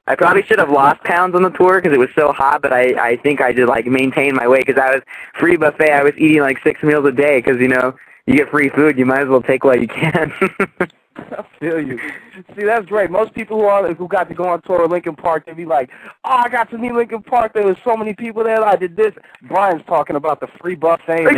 I 0.07 0.16
probably 0.16 0.42
should 0.42 0.59
have 0.59 0.70
lost 0.70 1.05
pounds 1.05 1.34
on 1.34 1.42
the 1.42 1.51
tour 1.51 1.80
because 1.80 1.94
it 1.94 1.98
was 1.98 2.09
so 2.14 2.32
hot. 2.32 2.62
But 2.62 2.72
I 2.72 3.11
I 3.11 3.16
think 3.18 3.40
I 3.40 3.53
did 3.53 3.68
like 3.68 3.86
maintain 3.86 4.34
my 4.34 4.48
weight 4.48 4.66
because 4.66 4.80
I 4.80 4.94
was 4.94 5.03
free 5.38 5.57
buffet. 5.57 5.92
I 5.92 6.03
was 6.03 6.14
eating 6.16 6.40
like 6.40 6.59
six 6.62 6.82
meals 6.82 7.05
a 7.05 7.12
day 7.12 7.38
because 7.38 7.61
you 7.61 7.68
know 7.68 7.94
you 8.26 8.36
get 8.36 8.51
free 8.51 8.70
food, 8.70 8.98
you 8.98 9.07
might 9.07 9.20
as 9.22 9.28
well 9.28 9.42
take 9.42 9.62
what 9.62 9.80
you 9.80 9.88
can. 9.88 10.32
I 11.16 11.44
feel 11.61 11.80
you. 11.80 11.98
See, 12.56 12.64
that's 12.64 12.86
great. 12.86 13.11
Most 13.11 13.34
people 13.34 13.58
who 13.58 13.64
are 13.64 13.92
who 13.94 14.08
got 14.08 14.28
to 14.28 14.34
go 14.34 14.48
on 14.48 14.62
tour 14.62 14.82
with 14.82 14.90
Linkin 14.90 15.16
Park, 15.16 15.44
they 15.46 15.52
be 15.52 15.64
like, 15.64 15.90
"Oh, 16.24 16.42
I 16.44 16.48
got 16.48 16.70
to 16.70 16.78
meet 16.78 16.92
Linkin 16.92 17.22
Park. 17.22 17.52
There 17.52 17.66
was 17.66 17.76
so 17.84 17.96
many 17.96 18.14
people 18.14 18.44
there. 18.44 18.64
I 18.64 18.76
did 18.76 18.96
this." 18.96 19.12
Brian's 19.42 19.84
talking 19.86 20.16
about 20.16 20.40
the 20.40 20.46
free 20.61 20.74
buffet. 20.74 21.26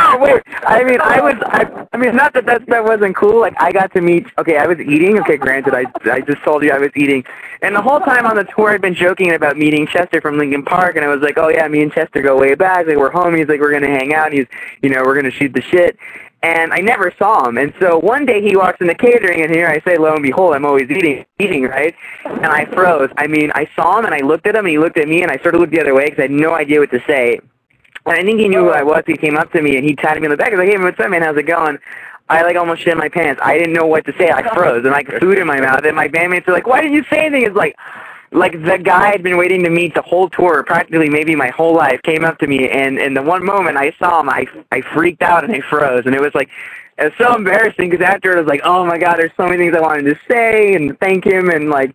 Oh 0.00 0.18
wait, 0.20 0.42
I 0.66 0.84
mean, 0.84 1.00
I 1.00 1.20
was, 1.20 1.34
I, 1.46 1.86
I 1.92 1.96
mean, 1.96 2.16
not 2.16 2.32
that 2.34 2.46
that 2.46 2.62
stuff 2.62 2.86
wasn't 2.86 3.16
cool. 3.16 3.40
Like, 3.40 3.54
I 3.60 3.72
got 3.72 3.92
to 3.94 4.00
meet. 4.00 4.26
Okay, 4.38 4.56
I 4.56 4.66
was 4.66 4.78
eating. 4.80 5.18
Okay, 5.20 5.36
granted, 5.36 5.74
I, 5.74 5.84
I 6.10 6.20
just 6.20 6.42
told 6.42 6.62
you 6.62 6.70
I 6.70 6.78
was 6.78 6.90
eating, 6.96 7.24
and 7.62 7.74
the 7.74 7.82
whole 7.82 8.00
time 8.00 8.26
on 8.26 8.36
the 8.36 8.44
tour, 8.44 8.70
I'd 8.70 8.80
been 8.80 8.94
joking 8.94 9.32
about 9.32 9.56
meeting 9.56 9.86
Chester 9.86 10.20
from 10.20 10.38
Linkin 10.38 10.64
Park, 10.64 10.96
and 10.96 11.04
I 11.04 11.08
was 11.08 11.20
like, 11.20 11.38
oh 11.38 11.48
yeah, 11.48 11.66
me 11.68 11.82
and 11.82 11.92
Chester 11.92 12.22
go 12.22 12.38
way 12.38 12.54
back. 12.54 12.86
Like 12.86 12.96
we're 12.96 13.10
homies. 13.10 13.48
Like 13.48 13.60
we're 13.60 13.72
gonna 13.72 13.86
hang 13.88 14.14
out. 14.14 14.28
And 14.28 14.38
he's, 14.38 14.46
you 14.82 14.90
know, 14.90 15.02
we're 15.04 15.14
gonna 15.14 15.30
shoot 15.30 15.52
the 15.52 15.62
shit. 15.62 15.98
And 16.42 16.72
I 16.72 16.78
never 16.78 17.12
saw 17.18 17.48
him. 17.48 17.58
And 17.58 17.74
so 17.80 17.98
one 17.98 18.24
day 18.24 18.40
he 18.40 18.56
walks 18.56 18.80
in 18.80 18.86
the 18.86 18.94
catering, 18.94 19.42
and 19.42 19.52
here 19.52 19.66
I 19.66 19.80
say, 19.80 19.98
lo 19.98 20.14
and 20.14 20.22
behold, 20.22 20.54
I'm 20.54 20.64
always 20.64 20.88
eating, 20.88 21.26
eating, 21.40 21.64
right? 21.64 21.96
And 22.24 22.46
I 22.46 22.64
froze. 22.66 23.10
I 23.16 23.26
mean, 23.26 23.50
I 23.56 23.68
saw 23.74 23.98
him, 23.98 24.04
and 24.04 24.14
I 24.14 24.20
looked 24.20 24.46
at 24.46 24.54
him, 24.54 24.64
and 24.64 24.70
he 24.70 24.78
looked 24.78 24.98
at 24.98 25.08
me, 25.08 25.22
and 25.22 25.32
I 25.32 25.38
sort 25.38 25.56
of 25.56 25.60
looked 25.60 25.72
the 25.72 25.80
other 25.80 25.94
way 25.94 26.04
because 26.04 26.20
I 26.20 26.22
had 26.22 26.30
no 26.30 26.54
idea 26.54 26.78
what 26.78 26.92
to 26.92 27.02
say. 27.08 27.40
And 28.06 28.16
I 28.16 28.22
think 28.22 28.40
he 28.40 28.48
knew 28.48 28.64
who 28.64 28.70
I 28.70 28.82
was. 28.82 29.04
He 29.06 29.16
came 29.16 29.36
up 29.36 29.52
to 29.52 29.60
me 29.60 29.76
and 29.76 29.84
he 29.84 29.94
patted 29.94 30.20
me 30.20 30.26
on 30.26 30.30
the 30.30 30.36
back. 30.36 30.50
Was 30.50 30.58
like, 30.58 30.68
"Hey, 30.68 30.78
what's 30.78 30.98
up, 30.98 31.10
man? 31.10 31.22
How's 31.22 31.36
it 31.36 31.42
going?" 31.42 31.78
I 32.30 32.42
like 32.42 32.56
almost 32.56 32.82
shit 32.82 32.96
my 32.96 33.08
pants. 33.08 33.40
I 33.44 33.58
didn't 33.58 33.72
know 33.72 33.86
what 33.86 34.04
to 34.06 34.12
say. 34.16 34.30
I 34.30 34.42
froze 34.54 34.84
and 34.84 34.92
like 34.92 35.08
food 35.20 35.38
in 35.38 35.46
my 35.46 35.60
mouth. 35.60 35.84
And 35.84 35.96
my 35.96 36.08
bandmates 36.08 36.48
are 36.48 36.52
like, 36.52 36.66
"Why 36.66 36.80
didn't 36.80 36.94
you 36.94 37.04
say 37.04 37.26
anything?" 37.26 37.44
It's 37.46 37.56
like, 37.56 37.76
like 38.30 38.52
the 38.52 38.78
guy 38.78 39.10
I'd 39.10 39.22
been 39.22 39.36
waiting 39.36 39.62
to 39.64 39.70
meet 39.70 39.94
the 39.94 40.02
whole 40.02 40.28
tour, 40.28 40.62
practically 40.62 41.08
maybe 41.08 41.34
my 41.34 41.48
whole 41.48 41.74
life, 41.74 42.02
came 42.02 42.24
up 42.24 42.38
to 42.38 42.46
me, 42.46 42.68
and 42.68 42.98
and 42.98 43.16
the 43.16 43.22
one 43.22 43.44
moment 43.44 43.76
I 43.76 43.92
saw 43.98 44.20
him, 44.20 44.28
I 44.28 44.46
I 44.72 44.80
freaked 44.80 45.22
out 45.22 45.44
and 45.44 45.52
I 45.52 45.60
froze, 45.60 46.04
and 46.06 46.14
it 46.14 46.20
was 46.20 46.34
like. 46.34 46.48
It 47.00 47.04
was 47.04 47.12
so 47.16 47.36
embarrassing 47.36 47.90
because 47.90 48.04
after 48.04 48.32
it 48.32 48.40
was 48.40 48.48
like, 48.48 48.62
oh 48.64 48.84
my 48.84 48.98
god, 48.98 49.18
there's 49.18 49.30
so 49.36 49.46
many 49.46 49.58
things 49.58 49.76
I 49.76 49.80
wanted 49.80 50.02
to 50.06 50.18
say 50.28 50.74
and 50.74 50.98
thank 50.98 51.24
him 51.24 51.48
and 51.48 51.70
like, 51.70 51.94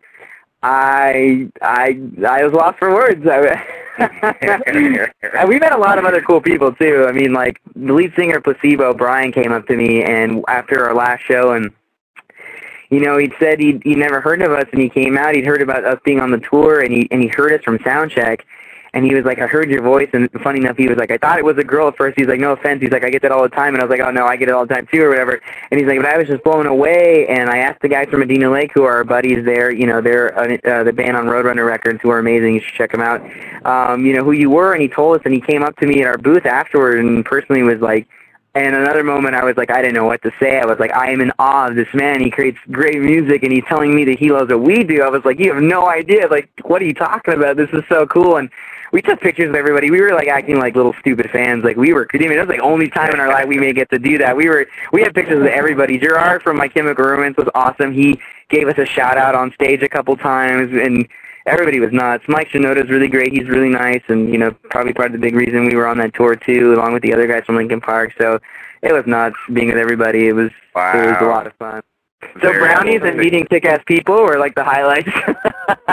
I 0.64 1.52
I 1.62 2.00
I 2.26 2.46
was 2.46 2.54
lost 2.54 2.80
for 2.80 2.94
words. 2.94 3.28
I, 3.28 3.62
we 5.46 5.60
met 5.60 5.74
a 5.74 5.78
lot 5.78 6.00
of 6.00 6.06
other 6.06 6.22
cool 6.22 6.40
people 6.40 6.74
too. 6.74 7.06
I 7.08 7.12
mean, 7.12 7.34
like 7.34 7.60
the 7.76 7.94
lead 7.94 8.14
singer 8.16 8.40
Placebo, 8.40 8.94
Brian, 8.94 9.34
came 9.34 9.52
up 9.52 9.68
to 9.68 9.76
me 9.76 10.04
and 10.04 10.44
after 10.48 10.86
our 10.86 10.96
last 10.96 11.22
show, 11.24 11.52
and 11.52 11.70
you 12.94 13.00
know, 13.00 13.18
he'd 13.18 13.34
said 13.40 13.60
he'd 13.60 13.82
he 13.84 13.96
never 13.96 14.22
heard 14.22 14.42
of 14.42 14.52
us, 14.52 14.66
and 14.72 14.82
he 14.82 14.90
came 14.90 15.18
out. 15.18 15.36
He'd 15.36 15.46
heard 15.46 15.62
about 15.62 15.84
us 15.84 16.00
being 16.06 16.20
on 16.20 16.32
the 16.32 16.40
tour, 16.40 16.82
and 16.82 16.94
he 16.94 17.08
and 17.12 17.22
he 17.22 17.28
heard 17.28 17.52
us 17.52 17.64
from 17.64 17.80
Soundcheck. 17.80 18.42
And 18.96 19.04
he 19.04 19.16
was 19.16 19.26
like, 19.26 19.40
I 19.40 19.48
heard 19.48 19.72
your 19.72 19.82
voice, 19.82 20.10
and 20.14 20.30
funny 20.44 20.60
enough, 20.60 20.78
he 20.78 20.88
was 20.88 21.00
like, 21.00 21.10
I 21.10 21.18
thought 21.18 21.40
it 21.40 21.46
was 21.46 21.58
a 21.58 21.64
girl 21.64 21.88
at 21.88 21.98
first. 21.98 22.16
He's 22.16 22.28
like, 22.28 22.40
no 22.40 22.52
offense. 22.52 22.80
He's 22.80 22.92
like, 22.92 23.04
I 23.04 23.10
get 23.10 23.24
that 23.24 23.32
all 23.32 23.42
the 23.42 23.50
time, 23.50 23.74
and 23.74 23.82
I 23.82 23.86
was 23.86 23.90
like, 23.90 24.08
oh 24.08 24.12
no, 24.12 24.28
I 24.28 24.36
get 24.36 24.50
it 24.50 24.52
all 24.52 24.68
the 24.68 24.74
time 24.76 24.86
too, 24.86 25.02
or 25.02 25.10
whatever. 25.10 25.42
And 25.72 25.80
he's 25.80 25.90
like, 25.90 25.98
but 25.98 26.06
I 26.06 26.18
was 26.20 26.28
just 26.28 26.44
blown 26.44 26.68
away, 26.68 27.26
and 27.28 27.50
I 27.50 27.58
asked 27.58 27.82
the 27.82 27.90
guys 27.90 28.08
from 28.10 28.20
Medina 28.20 28.52
Lake, 28.52 28.72
who 28.76 28.84
are 28.84 28.98
our 28.98 29.04
buddies 29.04 29.44
there, 29.46 29.72
you 29.72 29.88
know, 29.88 30.00
they're 30.00 30.38
uh, 30.38 30.58
uh, 30.58 30.84
the 30.84 30.94
band 30.94 31.18
on 31.18 31.26
Roadrunner 31.26 31.66
Records, 31.66 32.02
who 32.04 32.12
are 32.12 32.20
amazing. 32.20 32.54
You 32.54 32.62
should 32.62 32.76
check 32.76 32.92
them 32.92 33.02
out. 33.02 33.22
Um, 33.66 34.06
you 34.06 34.14
know 34.14 34.24
who 34.24 34.34
you 34.34 34.52
were, 34.52 34.74
and 34.74 34.82
he 34.84 34.88
told 34.88 35.18
us, 35.18 35.24
and 35.26 35.34
he 35.34 35.42
came 35.42 35.64
up 35.64 35.76
to 35.78 35.88
me 35.88 36.02
at 36.02 36.06
our 36.08 36.20
booth 36.20 36.46
afterward, 36.46 37.00
and 37.00 37.26
personally 37.26 37.64
was 37.64 37.80
like. 37.82 38.08
And 38.56 38.76
another 38.76 39.04
moment, 39.04 39.34
I 39.34 39.44
was 39.44 39.58
like, 39.58 39.72
I 39.72 39.82
didn't 39.82 39.96
know 39.96 40.06
what 40.06 40.22
to 40.22 40.32
say. 40.40 40.60
I 40.60 40.66
was 40.66 40.78
like, 40.78 40.92
I 40.94 41.10
am 41.10 41.22
in 41.22 41.32
awe 41.40 41.70
of 41.70 41.76
this 41.76 41.92
man. 41.94 42.20
He 42.20 42.30
creates 42.30 42.60
great 42.72 43.02
music, 43.02 43.42
and 43.42 43.52
he's 43.52 43.64
telling 43.66 43.96
me 43.96 44.06
that 44.06 44.20
he 44.20 44.32
loves 44.32 44.52
what 44.52 44.62
we 44.62 44.84
do. 44.84 45.02
I 45.02 45.10
was 45.10 45.26
like, 45.26 45.40
you 45.40 45.52
have 45.52 45.64
no 45.64 45.88
idea. 45.88 46.28
Like, 46.28 46.50
what 46.64 46.80
are 46.80 46.86
you 46.86 46.94
talking 46.94 47.34
about? 47.34 47.58
This 47.58 47.72
is 47.74 47.84
so 47.90 48.06
cool. 48.06 48.38
And 48.38 48.52
we 48.92 49.02
took 49.02 49.20
pictures 49.20 49.50
of 49.50 49.56
everybody. 49.56 49.90
We 49.90 50.00
were 50.02 50.14
like 50.14 50.28
acting 50.28 50.60
like 50.60 50.76
little 50.76 50.94
stupid 51.00 51.32
fans. 51.32 51.64
Like 51.64 51.78
we 51.78 51.94
were. 51.94 52.08
I 52.14 52.18
mean, 52.20 52.32
it 52.32 52.40
was 52.40 52.48
like 52.48 52.62
only 52.62 52.90
time 52.90 53.12
in 53.12 53.20
our 53.20 53.28
life 53.28 53.48
we 53.48 53.58
may 53.58 53.74
get 53.74 53.90
to 53.90 53.98
do 53.98 54.20
that. 54.20 54.38
We 54.38 54.48
were. 54.48 54.68
We 54.92 55.02
had 55.02 55.16
pictures 55.16 55.42
of 55.42 55.48
everybody. 55.48 55.98
Gerard 55.98 56.44
from 56.44 56.58
My 56.58 56.68
Chemical 56.68 57.04
Romance 57.04 57.36
was 57.36 57.50
awesome. 57.56 57.92
He 57.92 58.20
gave 58.50 58.68
us 58.68 58.78
a 58.78 58.86
shout 58.86 59.18
out 59.18 59.34
on 59.34 59.52
stage 59.54 59.82
a 59.82 59.90
couple 59.90 60.16
times, 60.16 60.72
and 60.74 61.08
everybody 61.46 61.80
was 61.80 61.92
nuts. 61.92 62.26
Mike 62.28 62.50
Shinoda's 62.50 62.90
really 62.90 63.08
great. 63.08 63.34
He's 63.34 63.48
really 63.48 63.70
nice, 63.70 64.02
and 64.08 64.32
you 64.32 64.38
know, 64.38 64.52
probably 64.70 64.94
part 64.94 65.08
of 65.08 65.14
the 65.14 65.20
big 65.20 65.36
reason 65.36 65.66
we 65.66 65.76
were 65.76 65.88
on 65.88 65.98
that 66.00 66.14
tour 66.14 66.36
too, 66.36 66.74
along 66.74 66.94
with 66.94 67.04
the 67.04 67.14
other 67.14 67.28
guys 67.28 67.46
from 67.46 67.56
Linkin 67.56 67.82
Park. 67.82 68.14
So 68.18 68.40
it 68.82 68.94
was 68.94 69.06
nuts 69.06 69.38
being 69.52 69.68
with 69.68 69.78
everybody. 69.78 70.28
It 70.28 70.34
was. 70.34 70.52
Wow. 70.76 71.04
It 71.04 71.06
was 71.08 71.18
a 71.22 71.26
lot 71.26 71.48
of 71.48 71.54
fun. 71.54 71.84
So 72.42 72.52
Very 72.52 72.60
brownies 72.60 73.02
and 73.04 73.18
meeting 73.18 73.46
kick-ass 73.46 73.82
people 73.86 74.16
were 74.16 74.38
like 74.40 74.56
the 74.56 74.64
highlights. 74.64 75.10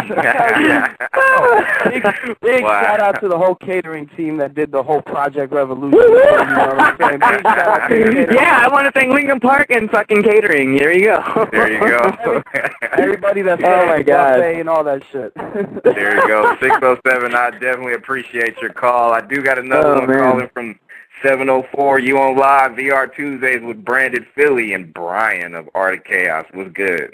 big 1.90 2.02
big 2.40 2.62
Wow. 2.64 2.82
shout 2.82 3.00
out 3.00 3.20
to 3.20 3.28
the 3.28 3.36
whole 3.38 3.54
catering 3.54 4.06
team 4.16 4.36
that 4.38 4.54
did 4.54 4.70
the 4.72 4.82
whole 4.82 5.02
Project 5.02 5.52
Revolution. 5.52 5.98
you 5.98 6.08
know 6.08 6.14
what 6.16 6.80
I'm 6.80 6.96
saying? 6.98 7.18
Big 7.20 7.42
shout 7.42 7.58
out 7.58 7.88
to 7.88 7.94
the 7.98 8.04
catering 8.04 8.34
yeah, 8.34 8.60
I 8.64 8.68
want 8.68 8.86
to 8.86 8.92
thank 8.92 9.12
Linkin 9.12 9.40
Park 9.40 9.70
and 9.70 9.90
fucking 9.90 10.22
catering. 10.22 10.76
There 10.76 10.92
you 10.92 11.06
go. 11.06 11.48
There 11.52 11.72
you 11.72 11.80
go. 11.80 12.42
Everybody 12.92 13.42
that's 13.42 13.62
Oh, 13.64 13.86
my 13.86 14.02
God. 14.02 14.40
and 14.40 14.68
all 14.68 14.84
that 14.84 15.02
shit. 15.12 15.32
there 15.34 16.16
you 16.16 16.28
go. 16.28 16.56
607, 16.60 17.34
I 17.34 17.50
definitely 17.50 17.94
appreciate 17.94 18.56
your 18.60 18.72
call. 18.72 19.12
I 19.12 19.20
do 19.20 19.42
got 19.42 19.58
another 19.58 19.88
Oh, 19.94 19.98
one 20.00 20.08
man. 20.08 20.18
calling 20.18 20.48
from 20.52 20.78
704. 21.22 21.98
You 22.00 22.18
on 22.18 22.36
live 22.36 22.72
VR 22.72 23.12
Tuesdays 23.14 23.62
with 23.62 23.84
Branded 23.84 24.26
Philly 24.34 24.72
and 24.74 24.92
Brian 24.92 25.54
of 25.54 25.68
Art 25.74 25.98
of 25.98 26.04
Chaos. 26.04 26.46
What's 26.52 26.72
good? 26.72 27.12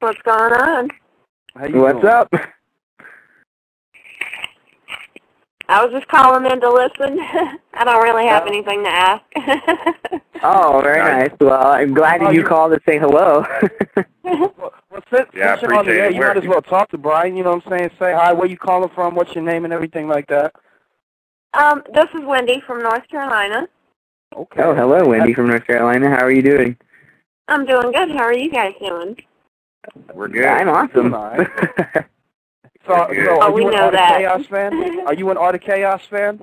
What's 0.00 0.20
going 0.22 0.52
on? 0.52 0.90
How 1.56 1.66
you 1.66 1.80
What's 1.80 2.00
doing? 2.00 2.12
up? 2.12 2.32
I 5.70 5.84
was 5.84 5.92
just 5.92 6.08
calling 6.08 6.50
in 6.50 6.60
to 6.60 6.70
listen. 6.70 7.18
I 7.74 7.84
don't 7.84 8.02
really 8.02 8.26
have 8.26 8.44
Oh. 8.44 8.46
anything 8.46 8.84
to 8.84 8.90
ask. 8.90 9.24
Oh, 10.40 10.80
very 10.80 11.00
Nice. 11.00 11.30
nice. 11.30 11.38
Well, 11.40 11.66
I'm 11.66 11.92
glad 11.92 12.20
that 12.20 12.32
you 12.32 12.42
you- 12.42 12.46
called 12.46 12.72
to 12.72 12.80
say 12.86 12.96
hello. 12.98 13.44
Well, 14.22 14.54
well 14.90 15.02
since, 15.12 15.28
Yeah, 15.34 15.54
I 15.54 15.58
since 15.58 15.62
you're 15.62 15.74
on 15.74 15.84
the 15.86 15.90
appreciate 15.92 15.98
air, 16.00 16.10
it. 16.10 16.14
you 16.14 16.20
might 16.20 16.36
as 16.36 16.46
well 16.46 16.62
talk 16.62 16.90
to 16.90 16.98
Brian. 16.98 17.34
You 17.36 17.42
know 17.42 17.56
what 17.56 17.66
I'm 17.66 17.78
saying? 17.78 17.90
Say 17.98 18.12
hi. 18.12 18.32
Where 18.34 18.46
you 18.46 18.56
calling 18.58 18.90
from? 18.94 19.14
What's 19.16 19.34
your 19.34 19.42
name 19.42 19.64
and 19.64 19.72
everything 19.72 20.06
like 20.06 20.28
that. 20.28 20.54
Um, 21.54 21.82
this 21.94 22.06
is 22.14 22.20
Wendy 22.24 22.60
from 22.66 22.82
North 22.82 23.06
Carolina. 23.08 23.68
Okay. 24.36 24.62
oh, 24.62 24.74
hello, 24.74 25.06
Wendy 25.06 25.32
from 25.34 25.48
North 25.48 25.66
Carolina. 25.66 26.08
How 26.10 26.24
are 26.24 26.30
you 26.30 26.42
doing? 26.42 26.76
I'm 27.48 27.64
doing 27.64 27.92
good. 27.92 28.10
How 28.10 28.24
are 28.24 28.34
you 28.34 28.50
guys 28.50 28.74
doing? 28.80 29.16
We're 30.12 30.28
good. 30.28 30.44
I'm 30.44 30.68
awesome. 30.68 31.14
Alright. 31.14 31.48
So, 32.86 33.06
Good. 33.10 33.26
so 33.26 33.32
Oh, 33.36 33.40
are 33.42 33.52
we 33.52 33.62
you 33.62 33.68
an 33.68 33.74
know 33.74 33.82
Art 33.82 33.94
of 33.94 33.98
that. 33.98 34.16
Chaos 34.18 34.46
fan? 34.46 35.00
Are 35.06 35.12
you 35.12 35.28
an 35.30 35.36
Art 35.36 35.54
of 35.54 35.60
Chaos 35.60 36.00
fan? 36.08 36.40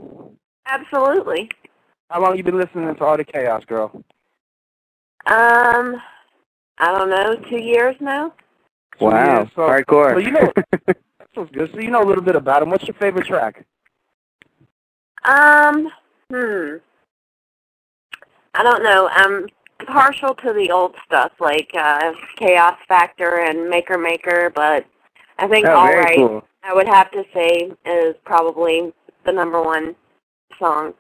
Absolutely. 0.67 1.49
How 2.11 2.21
long 2.21 2.37
you 2.37 2.43
been 2.43 2.57
listening 2.59 2.93
to 2.93 3.03
Art 3.03 3.19
of 3.19 3.25
Chaos, 3.25 3.65
girl? 3.65 3.89
Um, 5.25 5.95
I 6.77 6.91
don't 6.91 7.09
know, 7.09 7.35
two 7.49 7.57
years 7.57 7.95
now. 7.99 8.31
Wow, 8.99 9.49
so- 9.55 9.61
hardcore. 9.61 10.13
so 10.13 10.17
you 10.19 10.31
know- 10.31 10.51
That 10.85 10.97
sounds 11.33 11.49
good. 11.51 11.71
So 11.73 11.79
you 11.79 11.89
know 11.89 12.03
a 12.03 12.05
little 12.07 12.23
bit 12.23 12.35
about 12.35 12.61
him. 12.61 12.69
What's 12.69 12.85
your 12.85 12.93
favorite 12.95 13.25
track? 13.25 13.65
Um, 15.25 15.91
hmm. 16.29 16.77
I 18.53 18.63
don't 18.63 18.83
know. 18.83 19.09
I'm 19.11 19.47
partial 19.85 20.33
to 20.35 20.53
the 20.53 20.71
old 20.71 20.95
stuff 21.05 21.31
like 21.39 21.71
uh, 21.77 22.13
Chaos 22.37 22.77
Factor 22.87 23.39
and 23.39 23.69
Maker 23.69 23.97
Maker, 23.97 24.51
but 24.55 24.85
I 25.37 25.47
think 25.47 25.67
oh, 25.67 25.75
All 25.75 25.93
Right, 25.93 26.17
cool. 26.17 26.47
I 26.63 26.73
would 26.73 26.87
have 26.87 27.11
to 27.11 27.23
say, 27.33 27.71
is 27.85 28.15
probably 28.23 28.93
the 29.25 29.31
number 29.31 29.61
one 29.61 29.95
song. 30.57 30.93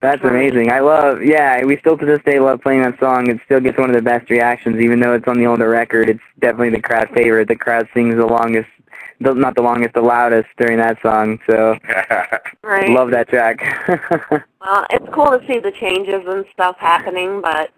That's 0.00 0.22
amazing. 0.22 0.70
I 0.70 0.80
love, 0.80 1.22
yeah, 1.22 1.64
we 1.64 1.78
still 1.78 1.96
to 1.96 2.04
this 2.04 2.20
day 2.26 2.38
love 2.38 2.60
playing 2.60 2.82
that 2.82 2.98
song. 2.98 3.30
It 3.30 3.40
still 3.46 3.60
gets 3.60 3.78
one 3.78 3.88
of 3.88 3.96
the 3.96 4.02
best 4.02 4.28
reactions, 4.28 4.78
even 4.78 5.00
though 5.00 5.14
it's 5.14 5.26
on 5.26 5.38
the 5.38 5.46
older 5.46 5.70
record. 5.70 6.10
It's 6.10 6.20
definitely 6.40 6.70
the 6.70 6.82
crowd 6.82 7.08
favorite. 7.14 7.48
The 7.48 7.56
crowd 7.56 7.88
sings 7.94 8.16
the 8.16 8.26
longest, 8.26 8.68
the, 9.20 9.34
not 9.34 9.54
the 9.54 9.62
longest, 9.62 9.94
the 9.94 10.02
loudest 10.02 10.48
during 10.58 10.78
that 10.78 11.00
song. 11.02 11.38
So 11.46 11.76
Right. 12.62 12.90
love 12.90 13.10
that 13.10 13.28
track. 13.28 13.60
Well, 14.60 14.86
it's 14.90 15.06
cool 15.12 15.26
to 15.38 15.40
see 15.46 15.58
the 15.58 15.72
changes 15.72 16.22
and 16.26 16.44
stuff 16.52 16.76
happening, 16.78 17.42
but 17.42 17.70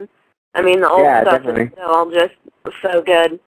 I 0.55 0.63
mean, 0.63 0.81
the 0.81 0.89
old 0.89 1.03
Yeah, 1.03 1.23
stuff 1.23 1.43
definitely. 1.43 1.65
is 1.65 1.73
still 1.73 2.11
just 2.13 2.35
so 2.81 3.03
good. 3.03 3.41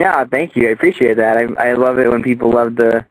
yeah, 0.00 0.24
thank 0.24 0.56
you. 0.56 0.68
I 0.68 0.72
appreciate 0.72 1.16
that. 1.16 1.36
I 1.36 1.70
I 1.70 1.72
love 1.74 1.98
it 2.00 2.10
when 2.10 2.22
people 2.24 2.50
love 2.50 2.74
the 2.74 3.06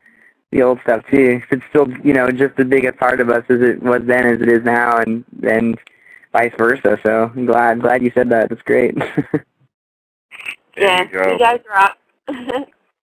the 0.52 0.62
old 0.62 0.80
stuff 0.84 1.06
too. 1.10 1.42
It's 1.52 1.64
still, 1.70 1.90
you 2.04 2.14
know, 2.14 2.30
just 2.32 2.60
as 2.60 2.68
big 2.68 2.84
a 2.86 2.92
part 2.92 3.22
of 3.22 3.30
us 3.30 3.46
as 3.50 3.62
it 3.62 3.82
was 3.82 4.02
then 4.04 4.26
as 4.28 4.42
it 4.42 4.50
is 4.50 4.64
now, 4.64 4.98
and 4.98 5.24
and 5.48 5.80
vice 6.34 6.54
versa. 6.58 7.00
So 7.04 7.32
I'm 7.34 7.46
glad 7.46 7.82
glad 7.82 8.04
you 8.04 8.12
said 8.14 8.30
that. 8.32 8.50
That's 8.50 8.62
great. 8.64 8.96
There 10.76 10.84
yeah, 10.84 11.04
you 11.04 11.10
go. 11.10 11.38
guys 11.38 11.62
rock. 11.70 11.98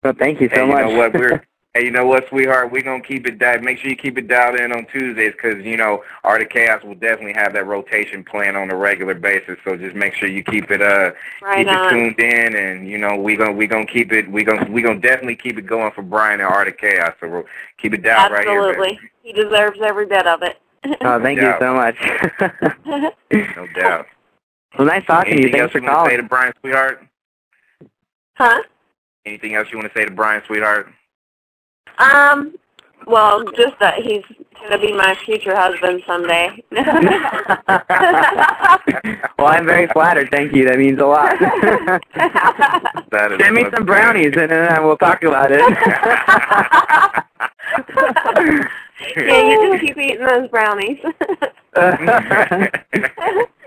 Well, 0.03 0.13
thank 0.17 0.41
you 0.41 0.49
so 0.49 0.55
hey, 0.55 0.61
you 0.65 0.67
much. 0.67 0.85
know 0.85 0.97
what? 0.97 1.13
We're 1.13 1.43
hey, 1.73 1.85
you 1.85 1.91
know 1.91 2.05
what, 2.05 2.27
sweetheart? 2.29 2.71
We're 2.71 2.81
gonna 2.81 3.01
keep 3.03 3.27
it 3.27 3.37
dialed. 3.39 3.63
Make 3.63 3.77
sure 3.79 3.89
you 3.89 3.95
keep 3.95 4.17
it 4.17 4.27
dialed 4.27 4.59
in 4.59 4.71
on 4.71 4.85
Tuesdays, 4.87 5.33
because 5.33 5.63
you 5.63 5.77
know 5.77 6.03
Art 6.23 6.41
of 6.41 6.49
Chaos 6.49 6.83
will 6.83 6.95
definitely 6.95 7.33
have 7.33 7.53
that 7.53 7.65
rotation 7.65 8.23
playing 8.23 8.55
on 8.55 8.71
a 8.71 8.75
regular 8.75 9.13
basis. 9.13 9.57
So 9.63 9.77
just 9.77 9.95
make 9.95 10.13
sure 10.15 10.27
you 10.27 10.43
keep 10.43 10.71
it 10.71 10.81
uh 10.81 11.11
right 11.41 11.65
keep 11.65 11.67
it 11.75 11.89
tuned 11.89 12.19
in, 12.19 12.55
and 12.55 12.87
you 12.89 12.97
know 12.97 13.15
we're 13.15 13.37
gonna 13.37 13.51
we 13.53 13.67
gonna 13.67 13.85
keep 13.85 14.11
it 14.11 14.29
we're 14.31 14.45
gonna 14.45 14.69
we 14.71 14.81
gonna 14.81 14.99
definitely 14.99 15.35
keep 15.35 15.57
it 15.57 15.65
going 15.67 15.91
for 15.91 16.01
Brian 16.01 16.39
and 16.41 16.49
Art 16.49 16.67
of 16.67 16.77
Chaos. 16.77 17.13
So 17.19 17.29
we'll 17.29 17.45
keep 17.77 17.93
it 17.93 18.01
dialed 18.03 18.31
right 18.31 18.47
here, 18.47 18.59
Absolutely. 18.69 18.99
He 19.21 19.31
deserves 19.33 19.79
every 19.81 20.07
bit 20.07 20.25
of 20.27 20.41
it. 20.43 20.59
Oh, 21.01 21.21
thank 21.21 21.39
Yeah. 21.39 21.53
you 21.53 21.59
so 21.59 21.73
much. 21.75 23.13
No 23.55 23.67
doubt. 23.75 24.07
well, 24.77 24.87
nice 24.87 25.05
talking 25.05 25.35
to 25.37 25.41
you. 25.41 25.47
Anything 25.47 25.51
Thanks 25.51 25.61
else 25.61 25.71
for 25.73 25.77
you 25.79 25.83
want 25.85 25.93
say 26.09 26.15
calling. 26.15 26.17
to 26.17 26.23
Brian, 26.23 26.53
sweetheart? 26.59 27.05
huh? 28.33 28.61
Anything 29.25 29.55
else 29.55 29.67
you 29.71 29.77
want 29.77 29.91
to 29.91 29.99
say 29.99 30.05
to 30.05 30.11
Brian, 30.11 30.41
sweetheart? 30.47 30.91
Um, 31.99 32.55
well, 33.05 33.43
just 33.55 33.77
that 33.79 34.01
he's 34.01 34.23
going 34.59 34.71
to 34.71 34.79
be 34.79 34.93
my 34.93 35.15
future 35.25 35.55
husband 35.55 36.03
someday. 36.05 36.63
well, 39.37 39.47
I'm 39.47 39.65
very 39.65 39.87
flattered. 39.87 40.29
Thank 40.31 40.53
you. 40.53 40.65
That 40.65 40.77
means 40.77 40.99
a 40.99 41.05
lot. 41.05 41.35
That 43.11 43.33
is 43.33 43.41
Send 43.41 43.55
me 43.55 43.65
some 43.75 43.85
brownies, 43.85 44.37
and 44.37 44.49
then 44.49 44.83
we'll 44.85 44.95
talk 44.95 45.21
about 45.23 45.49
it. 45.51 45.59
yeah, 49.17 49.49
you 49.49 49.71
just 49.71 49.85
keep 49.85 49.97
eating 49.97 50.25
those 50.25 50.49
brownies. 50.49 50.99
oh 51.75 51.97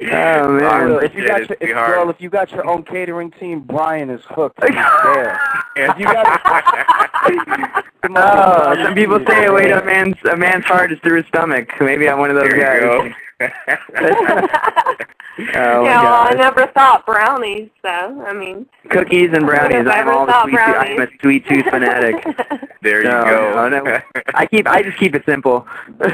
Oh, 0.06 0.48
man. 0.48 0.60
Well, 0.60 0.98
if 0.98 1.14
you 1.14 1.26
got 1.26 1.48
your, 1.48 1.56
if, 1.60 1.70
girl, 1.70 2.10
if 2.10 2.20
you 2.20 2.28
got 2.28 2.50
your 2.50 2.66
own 2.68 2.82
catering 2.82 3.30
team, 3.30 3.60
Brian 3.60 4.10
is 4.10 4.20
hooked. 4.26 4.62
He's 4.62 4.74
there. 5.04 5.40
If 5.76 5.98
you 5.98 6.04
got, 6.04 6.26
on, 8.04 8.14
Oh, 8.16 8.74
some 8.84 8.94
people 8.94 9.18
say 9.26 9.40
need 9.40 9.46
a 9.46 9.52
way 9.52 9.70
a 9.70 9.82
man's 9.82 10.16
a 10.30 10.36
man's 10.36 10.66
heart 10.66 10.92
is 10.92 10.98
through 11.00 11.18
his 11.18 11.26
stomach. 11.26 11.70
Maybe 11.80 12.08
I'm 12.08 12.18
one 12.18 12.30
of 12.30 12.36
those 12.36 12.50
there 12.50 13.06
you 13.06 13.14
guys. 13.40 15.14
Go. 15.36 15.42
Oh 15.54 15.84
yeah, 15.84 16.02
well, 16.02 16.26
I 16.28 16.34
never 16.34 16.66
thought 16.68 17.04
brownies, 17.06 17.68
so, 17.82 17.88
I 17.88 18.32
mean. 18.32 18.66
Cookies 18.90 19.30
and 19.32 19.46
brownies. 19.46 19.86
I've 19.86 20.06
I'm 20.06 20.08
all 20.08 20.26
the 20.26 20.32
thought 20.32 20.48
sweet. 20.48 20.58
I'm 20.58 21.00
a 21.00 21.08
sweet 21.20 21.46
tooth 21.46 21.64
fanatic. 21.66 22.24
there 22.82 22.98
you 23.02 23.08
No, 23.08 23.24
go. 23.24 23.68
no, 23.68 23.82
no. 23.84 24.00
I 24.34 24.46
keep. 24.46 24.66
I 24.68 24.82
just 24.82 24.98
keep 24.98 25.14
it 25.14 25.24
simple. 25.26 25.66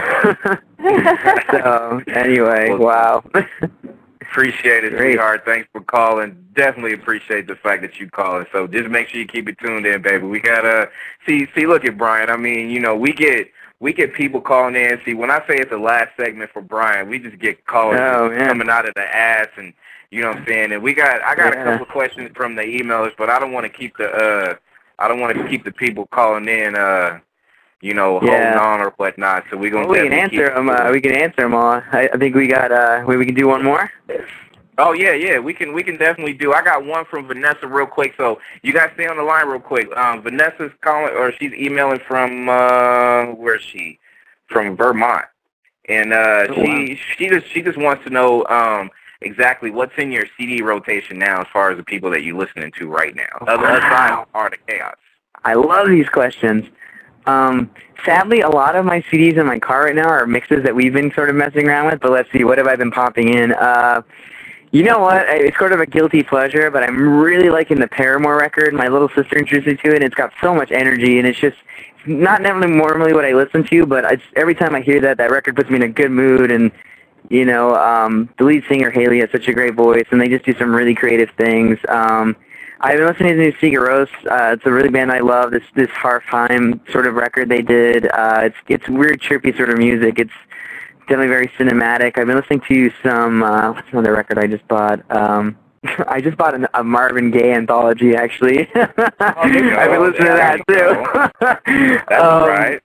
so 1.50 2.02
anyway, 2.08 2.70
wow. 2.70 3.22
Appreciate 4.22 4.84
it, 4.84 4.90
Great. 4.90 5.12
sweetheart. 5.12 5.42
Thanks 5.44 5.68
for 5.72 5.80
calling. 5.80 6.36
Definitely 6.54 6.92
appreciate 6.94 7.46
the 7.48 7.56
fact 7.56 7.82
that 7.82 7.98
you 7.98 8.08
called. 8.08 8.46
So 8.52 8.66
just 8.68 8.88
make 8.88 9.08
sure 9.08 9.20
you 9.20 9.26
keep 9.26 9.48
it 9.48 9.58
tuned 9.58 9.86
in, 9.86 10.02
baby. 10.02 10.24
We 10.26 10.40
gotta 10.40 10.88
see. 11.26 11.48
See, 11.54 11.66
look 11.66 11.84
at 11.84 11.98
Brian. 11.98 12.30
I 12.30 12.36
mean, 12.36 12.70
you 12.70 12.78
know, 12.80 12.94
we 12.96 13.12
get 13.12 13.50
we 13.80 13.92
get 13.94 14.12
people 14.12 14.40
calling 14.40 14.76
in. 14.76 15.00
See, 15.04 15.14
when 15.14 15.30
I 15.30 15.38
say 15.48 15.56
it's 15.56 15.70
the 15.70 15.78
last 15.78 16.10
segment 16.16 16.50
for 16.52 16.60
Brian, 16.62 17.08
we 17.08 17.18
just 17.18 17.38
get 17.38 17.66
calls 17.66 17.96
Oh, 17.96 18.28
coming 18.46 18.68
out 18.68 18.86
of 18.86 18.94
the 18.94 19.16
ass, 19.16 19.48
and 19.56 19.72
you 20.10 20.20
know 20.20 20.28
what 20.28 20.38
I'm 20.38 20.46
saying. 20.46 20.72
And 20.72 20.82
we 20.82 20.92
got 20.94 21.22
I 21.22 21.34
got 21.34 21.54
Yeah. 21.54 21.60
a 21.60 21.64
couple 21.64 21.82
of 21.86 21.88
questions 21.88 22.30
from 22.36 22.54
the 22.54 22.62
emailers, 22.62 23.12
but 23.16 23.30
I 23.30 23.38
don't 23.38 23.52
want 23.52 23.64
to 23.64 23.70
keep 23.70 23.96
the 23.96 24.10
uh 24.12 24.54
I 24.98 25.08
don't 25.08 25.18
want 25.20 25.36
to 25.36 25.48
keep 25.48 25.64
the 25.64 25.72
people 25.72 26.06
calling 26.06 26.46
in 26.46 26.76
uh 26.76 27.18
you 27.80 27.94
know 27.94 28.20
Yeah. 28.22 28.30
holding 28.30 28.56
on 28.58 28.80
or 28.80 28.90
whatnot. 28.98 29.44
So 29.50 29.56
we're 29.56 29.70
gonna 29.70 29.86
Well, 29.86 30.02
we 30.02 30.08
can 30.10 30.18
answer 30.18 30.50
them. 30.54 30.68
Uh, 30.68 30.90
we 30.92 31.00
can 31.00 31.12
answer 31.12 31.42
them 31.42 31.54
all. 31.54 31.82
I, 31.92 32.10
I 32.12 32.16
think 32.18 32.34
we 32.34 32.46
got. 32.46 32.70
Uh, 32.70 33.02
we 33.06 33.16
we 33.16 33.24
can 33.24 33.34
do 33.34 33.48
one 33.48 33.64
more. 33.64 33.90
Oh 34.80 34.92
yeah, 34.92 35.12
yeah, 35.12 35.38
we 35.38 35.52
can 35.52 35.72
we 35.72 35.82
can 35.82 35.96
definitely 35.98 36.32
do. 36.32 36.52
I 36.52 36.62
got 36.62 36.84
one 36.84 37.04
from 37.04 37.26
Vanessa 37.26 37.66
real 37.66 37.86
quick, 37.86 38.14
so 38.16 38.40
you 38.62 38.72
guys 38.72 38.90
stay 38.94 39.06
on 39.06 39.16
the 39.16 39.22
line 39.22 39.46
real 39.46 39.60
quick. 39.60 39.94
Um, 39.96 40.22
Vanessa's 40.22 40.72
calling 40.80 41.14
or 41.14 41.32
she's 41.32 41.52
emailing 41.52 42.00
from 42.00 42.48
uh, 42.48 43.26
where 43.26 43.56
is 43.56 43.62
she? 43.62 43.98
From 44.46 44.76
Vermont, 44.76 45.26
and 45.88 46.12
uh, 46.12 46.46
Oh, 46.48 46.54
she 46.54 46.98
she 47.16 47.28
just 47.28 47.46
she 47.48 47.62
just 47.62 47.78
wants 47.78 48.02
to 48.04 48.10
know 48.10 48.44
um 48.46 48.90
exactly 49.20 49.70
what's 49.70 49.92
in 49.98 50.10
your 50.10 50.24
CD 50.36 50.62
rotation 50.62 51.18
now 51.18 51.42
as 51.42 51.46
far 51.52 51.70
as 51.70 51.76
the 51.76 51.84
people 51.84 52.10
that 52.10 52.22
you're 52.22 52.38
listening 52.38 52.72
to 52.78 52.88
right 52.88 53.14
now. 53.14 53.28
Other 53.42 53.64
Wow. 53.64 53.76
aside 53.76 54.08
from 54.14 54.26
Art 54.34 54.54
of 54.54 54.66
Chaos. 54.66 54.94
I 55.44 55.54
love 55.54 55.88
these 55.88 56.08
questions. 56.08 56.64
Um, 57.26 57.70
sadly, 58.04 58.40
a 58.40 58.48
lot 58.48 58.76
of 58.76 58.84
my 58.84 59.02
CDs 59.02 59.36
in 59.36 59.46
my 59.46 59.58
car 59.58 59.84
right 59.84 59.94
now 59.94 60.08
are 60.08 60.26
mixes 60.26 60.64
that 60.64 60.74
we've 60.74 60.92
been 60.92 61.12
sort 61.12 61.28
of 61.28 61.36
messing 61.36 61.68
around 61.68 61.90
with. 61.90 62.00
But 62.00 62.12
let's 62.12 62.32
see, 62.32 62.44
what 62.44 62.58
have 62.58 62.66
I 62.66 62.76
been 62.76 62.90
popping 62.90 63.28
in? 63.34 63.52
Uh, 63.52 64.02
you 64.72 64.84
know 64.84 65.00
what? 65.00 65.26
It's 65.28 65.58
sort 65.58 65.72
of 65.72 65.80
a 65.80 65.86
guilty 65.86 66.22
pleasure, 66.22 66.70
but 66.70 66.82
I'm 66.82 67.18
really 67.18 67.50
liking 67.50 67.80
the 67.80 67.88
Paramore 67.88 68.38
record. 68.38 68.72
My 68.72 68.88
little 68.88 69.08
sister 69.08 69.36
introduced 69.36 69.66
me 69.66 69.76
to 69.76 69.90
it, 69.90 69.96
and 69.96 70.04
it's 70.04 70.14
got 70.14 70.32
so 70.40 70.54
much 70.54 70.70
energy, 70.70 71.18
and 71.18 71.26
it's 71.26 71.38
just 71.38 71.56
not 72.06 72.42
normally 72.42 73.12
what 73.12 73.24
I 73.24 73.32
listen 73.32 73.64
to, 73.64 73.86
but 73.86 74.04
it's, 74.12 74.22
every 74.36 74.54
time 74.54 74.74
I 74.74 74.80
hear 74.80 75.00
that, 75.00 75.18
that 75.18 75.30
record 75.30 75.56
puts 75.56 75.70
me 75.70 75.76
in 75.76 75.82
a 75.82 75.88
good 75.88 76.10
mood, 76.10 76.50
and 76.50 76.70
you 77.28 77.44
know, 77.44 77.74
um, 77.74 78.28
the 78.38 78.44
lead 78.44 78.64
singer 78.68 78.90
Hayley 78.90 79.20
has 79.20 79.30
such 79.30 79.48
a 79.48 79.52
great 79.52 79.74
voice, 79.74 80.06
and 80.10 80.20
they 80.20 80.28
just 80.28 80.44
do 80.44 80.54
some 80.54 80.74
really 80.74 80.94
creative 80.94 81.30
things. 81.36 81.78
Um, 81.88 82.36
I've 82.80 82.96
been 82.96 83.06
listening 83.06 83.36
to 83.36 83.52
Sigur 83.58 83.88
Rós. 83.88 84.08
Uh, 84.26 84.54
it's 84.54 84.64
a 84.64 84.70
really 84.70 84.88
band 84.88 85.12
I 85.12 85.20
love. 85.20 85.50
This 85.50 85.62
this 85.74 85.90
Hvarf/Heim 85.90 86.80
sort 86.90 87.06
of 87.06 87.14
record 87.14 87.48
they 87.48 87.60
did. 87.60 88.06
Uh, 88.06 88.40
it's 88.44 88.56
it's 88.68 88.88
weird, 88.88 89.20
trippy 89.20 89.54
sort 89.54 89.68
of 89.68 89.78
music. 89.78 90.18
It's 90.18 90.32
definitely 91.10 91.26
very 91.28 91.48
cinematic. 91.48 92.16
I've 92.18 92.26
been 92.28 92.36
listening 92.36 92.60
to 92.68 92.90
some. 93.02 93.42
Uh, 93.42 93.72
what's 93.72 93.88
another 93.90 94.12
record 94.12 94.38
I 94.38 94.46
just 94.46 94.66
bought? 94.68 95.00
Um, 95.14 95.58
I 96.06 96.20
just 96.20 96.36
bought 96.38 96.54
an, 96.54 96.66
a 96.74 96.84
Marvin 96.84 97.30
Gaye 97.32 97.52
anthology 97.52 98.14
actually. 98.14 98.68
I've 98.74 99.52
been 99.52 100.00
listening 100.00 100.28
to 100.28 100.36
that 100.36 100.60
too. 100.68 101.30
That's 102.08 102.22
Um, 102.22 102.48
right. 102.48 102.80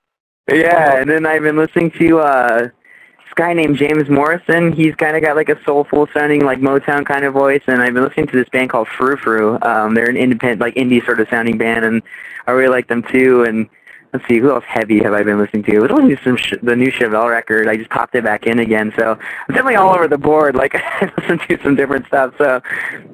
yeah, 0.52 0.98
and 1.00 1.10
then 1.10 1.26
I've 1.26 1.44
been 1.44 1.56
listening 1.58 1.92
to 1.92 2.20
uh 2.20 2.58
this 2.62 3.34
guy 3.36 3.54
named 3.54 3.78
James 3.78 4.10
Morrison. 4.10 4.72
He's 4.72 4.96
kind 4.96 5.16
of 5.16 5.22
got 5.24 5.36
like 5.36 5.50
a 5.50 5.62
soulful 5.64 6.08
sounding 6.14 6.44
like 6.46 6.60
Motown 6.60 7.06
kind 7.06 7.26
of 7.26 7.34
voice, 7.34 7.62
and 7.68 7.82
I've 7.82 7.94
been 7.94 8.04
listening 8.04 8.28
to 8.28 8.38
this 8.38 8.50
band 8.50 8.70
called 8.72 8.88
Frou 8.88 9.18
Frou. 9.18 9.60
Um, 9.62 9.94
they're 9.94 10.10
an 10.10 10.18
independent, 10.18 10.62
like 10.62 10.74
indie 10.76 11.04
sort 11.06 11.20
of 11.20 11.30
sounding 11.30 11.58
band, 11.60 11.86
and 11.86 12.02
I 12.48 12.52
really 12.52 12.70
like 12.70 12.88
them 12.88 13.04
too. 13.04 13.44
And 13.44 13.70
let's 14.16 14.28
see, 14.28 14.40
who 14.40 14.52
else 14.52 14.64
heavy 14.68 15.04
have 15.04 15.14
I 15.14 15.24
been 15.24 15.38
listening 15.38 15.64
to? 15.64 15.78
I 15.78 15.80
was 15.80 15.92
to 15.92 16.24
some 16.24 16.38
sh- 16.38 16.54
the 16.64 16.76
new 16.76 16.92
Chevelle 16.92 17.30
record. 17.30 17.68
I 17.68 17.76
just 17.76 17.90
popped 17.90 18.16
it 18.16 18.24
back 18.24 18.48
in 18.48 18.60
again, 18.60 18.94
so 18.98 19.12
I'm 19.12 19.56
definitely 19.56 19.76
all 19.76 19.94
over 19.94 20.08
the 20.08 20.18
board. 20.18 20.56
Like 20.56 20.76
I 20.76 21.12
listen 21.18 21.40
to 21.40 21.64
some 21.64 21.76
different 21.76 22.08
stuff. 22.08 22.34
So 22.38 22.56
uh, 22.56 22.62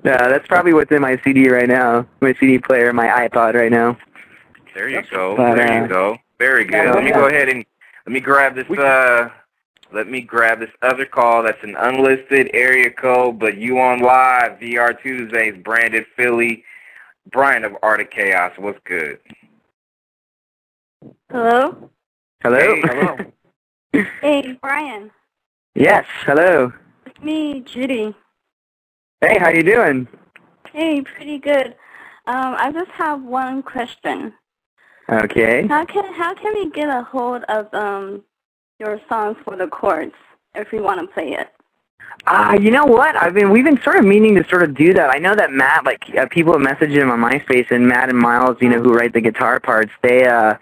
that's 0.03 0.47
probably 0.47 0.73
what's 0.73 0.91
in 0.91 1.01
my 1.01 1.19
CD 1.23 1.49
right 1.49 1.67
now, 1.67 2.05
my 2.21 2.33
CD 2.39 2.59
player, 2.59 2.93
my 2.93 3.07
iPod 3.27 3.55
right 3.55 3.71
now. 3.71 3.97
There 4.73 4.89
you 4.89 5.01
go. 5.09 5.35
But, 5.35 5.55
there 5.55 5.71
uh, 5.71 5.81
you 5.81 5.87
go. 5.87 6.17
Very 6.37 6.65
good. 6.65 6.75
yeah, 6.75 6.93
let 6.93 7.03
me 7.03 7.09
yeah. 7.09 7.15
go 7.15 7.27
ahead 7.27 7.49
and 7.49 7.65
let 8.05 8.13
me 8.13 8.19
grab 8.19 8.55
this. 8.55 8.69
Uh, 8.69 9.29
let 9.91 10.07
me 10.07 10.21
grab 10.21 10.59
this 10.59 10.71
other 10.81 11.05
call. 11.05 11.43
That's 11.43 11.63
an 11.63 11.75
unlisted 11.77 12.51
area 12.53 12.89
code, 12.89 13.39
but 13.39 13.57
you 13.57 13.79
on 13.79 13.99
live 13.99 14.59
VR 14.59 14.99
Tuesdays, 15.01 15.61
branded 15.63 16.05
Philly. 16.15 16.63
Brian 17.29 17.63
of 17.63 17.77
Art 17.83 18.01
of 18.01 18.09
Chaos. 18.09 18.51
What's 18.57 18.79
good? 18.83 19.19
Hello? 21.31 21.89
Hello. 22.43 22.59
Hey, 22.59 22.81
hello. 22.81 23.17
Hey, 24.21 24.57
Brian. 24.61 25.11
yes. 25.75 26.05
Hello. 26.25 26.73
It's 27.05 27.19
me, 27.21 27.61
Judy. 27.61 28.13
Hey, 29.21 29.37
how 29.39 29.49
you 29.49 29.63
doing? 29.63 30.07
Hey, 30.73 31.01
pretty 31.01 31.37
good. 31.37 31.75
Um, 32.27 32.55
I 32.57 32.71
just 32.73 32.91
have 32.91 33.21
one 33.21 33.63
question. 33.63 34.33
Okay. 35.09 35.67
How 35.67 35.85
can 35.85 36.13
how 36.13 36.33
can 36.33 36.53
we 36.53 36.69
get 36.71 36.89
a 36.89 37.03
hold 37.03 37.43
of 37.43 37.73
um 37.73 38.23
your 38.79 38.99
songs 39.07 39.37
for 39.45 39.55
the 39.55 39.67
chords 39.67 40.13
if 40.55 40.71
we 40.71 40.79
want 40.81 40.99
to 41.01 41.13
play 41.13 41.33
it? 41.33 41.49
Uh, 42.27 42.57
you 42.61 42.71
know 42.71 42.85
what? 42.85 43.15
I've 43.15 43.33
been 43.33 43.51
we've 43.51 43.65
been 43.65 43.81
sort 43.81 43.97
of 43.97 44.05
meaning 44.05 44.35
to 44.35 44.47
sort 44.49 44.63
of 44.63 44.75
do 44.75 44.93
that. 44.93 45.09
I 45.13 45.17
know 45.19 45.35
that 45.35 45.51
Matt, 45.51 45.85
like 45.85 46.03
uh, 46.17 46.27
people 46.29 46.57
have 46.57 46.61
messaged 46.61 46.91
him 46.91 47.09
on 47.09 47.19
MySpace, 47.19 47.71
and 47.71 47.87
Matt 47.87 48.09
and 48.09 48.17
Miles, 48.17 48.57
you 48.61 48.69
know, 48.69 48.81
who 48.81 48.93
write 48.93 49.13
the 49.13 49.21
guitar 49.21 49.59
parts, 49.59 49.91
they 50.01 50.25
uh 50.27 50.55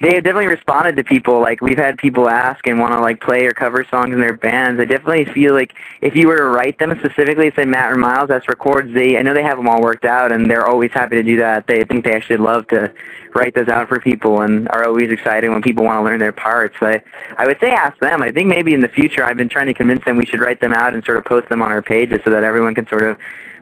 they 0.00 0.14
have 0.14 0.24
definitely 0.24 0.46
responded 0.46 0.96
to 0.96 1.04
people. 1.04 1.40
Like 1.40 1.60
we've 1.60 1.78
had 1.78 1.98
people 1.98 2.28
ask 2.28 2.66
and 2.66 2.78
want 2.78 2.92
to 2.92 3.00
like 3.00 3.20
play 3.20 3.46
or 3.46 3.52
cover 3.52 3.84
songs 3.84 4.12
in 4.12 4.20
their 4.20 4.36
bands. 4.36 4.80
I 4.80 4.84
definitely 4.84 5.24
feel 5.24 5.54
like 5.54 5.74
if 6.00 6.14
you 6.14 6.28
were 6.28 6.36
to 6.36 6.44
write 6.44 6.78
them 6.78 6.96
specifically, 6.98 7.50
say 7.56 7.64
Matt 7.64 7.92
or 7.92 7.96
Miles, 7.96 8.28
that's 8.28 8.44
for 8.44 8.54
chords, 8.54 8.92
they 8.94 9.18
I 9.18 9.22
know 9.22 9.34
they 9.34 9.42
have 9.42 9.58
them 9.58 9.68
all 9.68 9.82
worked 9.82 10.04
out, 10.04 10.30
and 10.30 10.50
they're 10.50 10.66
always 10.66 10.92
happy 10.92 11.16
to 11.16 11.22
do 11.22 11.36
that. 11.38 11.66
They 11.66 11.82
think 11.84 12.04
they 12.04 12.14
actually 12.14 12.36
love 12.36 12.66
to 12.68 12.92
write 13.34 13.54
those 13.54 13.68
out 13.68 13.88
for 13.88 14.00
people, 14.00 14.42
and 14.42 14.68
are 14.68 14.84
always 14.86 15.10
excited 15.10 15.50
when 15.50 15.62
people 15.62 15.84
want 15.84 15.98
to 15.98 16.04
learn 16.04 16.20
their 16.20 16.32
parts. 16.32 16.76
But 16.78 17.02
I 17.36 17.46
would 17.46 17.58
say 17.60 17.70
ask 17.70 17.98
them. 17.98 18.22
I 18.22 18.30
think 18.30 18.48
maybe 18.48 18.74
in 18.74 18.80
the 18.80 18.88
future, 18.88 19.24
I've 19.24 19.36
been 19.36 19.48
trying 19.48 19.66
to 19.66 19.74
convince 19.74 20.04
them 20.04 20.16
we 20.16 20.26
should 20.26 20.40
write 20.40 20.60
them 20.60 20.72
out 20.72 20.94
and 20.94 21.04
sort 21.04 21.18
of 21.18 21.24
post 21.24 21.48
them 21.48 21.60
on 21.60 21.72
our 21.72 21.82
pages 21.82 22.20
so 22.24 22.30
that 22.30 22.44
everyone 22.44 22.74
can 22.74 22.86
sort 22.88 23.02
of 23.02 23.18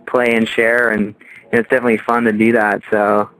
play 0.06 0.34
and 0.34 0.46
share, 0.46 0.90
and 0.90 1.14
it's 1.52 1.68
definitely 1.68 1.98
fun 1.98 2.24
to 2.24 2.32
do 2.32 2.52
that. 2.52 2.82
So. 2.90 3.30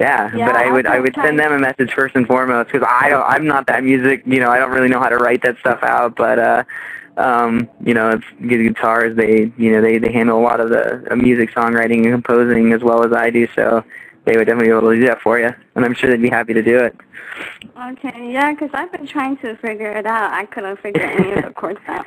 Yeah, 0.00 0.30
Yeah, 0.36 0.46
but 0.46 0.56
I 0.56 0.70
would 0.70 0.86
I 0.86 1.00
would 1.00 1.14
send 1.14 1.38
them 1.38 1.52
a 1.52 1.58
message 1.58 1.92
first 1.92 2.14
and 2.16 2.26
foremost 2.26 2.70
because 2.72 2.86
I 2.90 3.08
don't 3.08 3.22
I'm 3.22 3.46
not 3.46 3.66
that 3.68 3.84
music 3.84 4.22
you 4.26 4.40
know 4.40 4.50
I 4.50 4.58
don't 4.58 4.70
really 4.70 4.88
know 4.88 5.00
how 5.00 5.08
to 5.08 5.16
write 5.16 5.42
that 5.42 5.58
stuff 5.58 5.82
out 5.82 6.16
but 6.16 6.38
uh 6.38 6.64
um 7.16 7.68
you 7.80 7.94
know 7.94 8.10
it's 8.10 8.24
guitars 8.46 9.16
they 9.16 9.50
you 9.56 9.72
know 9.72 9.80
they 9.80 9.98
they 9.98 10.12
handle 10.12 10.38
a 10.38 10.42
lot 10.42 10.60
of 10.60 10.68
the 10.70 11.10
uh, 11.10 11.16
music 11.16 11.50
songwriting 11.52 12.04
and 12.04 12.12
composing 12.12 12.72
as 12.72 12.82
well 12.82 13.04
as 13.04 13.12
I 13.12 13.30
do 13.30 13.46
so 13.54 13.84
they 14.24 14.36
would 14.36 14.46
definitely 14.46 14.68
be 14.68 14.76
able 14.76 14.90
to 14.90 14.96
do 14.96 15.06
that 15.06 15.20
for 15.22 15.38
you 15.38 15.54
and 15.74 15.84
I'm 15.84 15.94
sure 15.94 16.10
they'd 16.10 16.20
be 16.20 16.28
happy 16.28 16.52
to 16.54 16.62
do 16.62 16.78
it. 16.78 16.96
Okay, 17.92 18.32
yeah, 18.32 18.54
'cause 18.54 18.70
I've 18.72 18.90
been 18.92 19.06
trying 19.06 19.36
to 19.38 19.56
figure 19.56 19.90
it 19.90 20.06
out. 20.06 20.32
I 20.32 20.46
couldn't 20.46 20.78
figure 20.80 21.02
any 21.02 21.32
of 21.32 21.44
the 21.44 21.50
chords 21.50 21.80
out. 21.86 22.06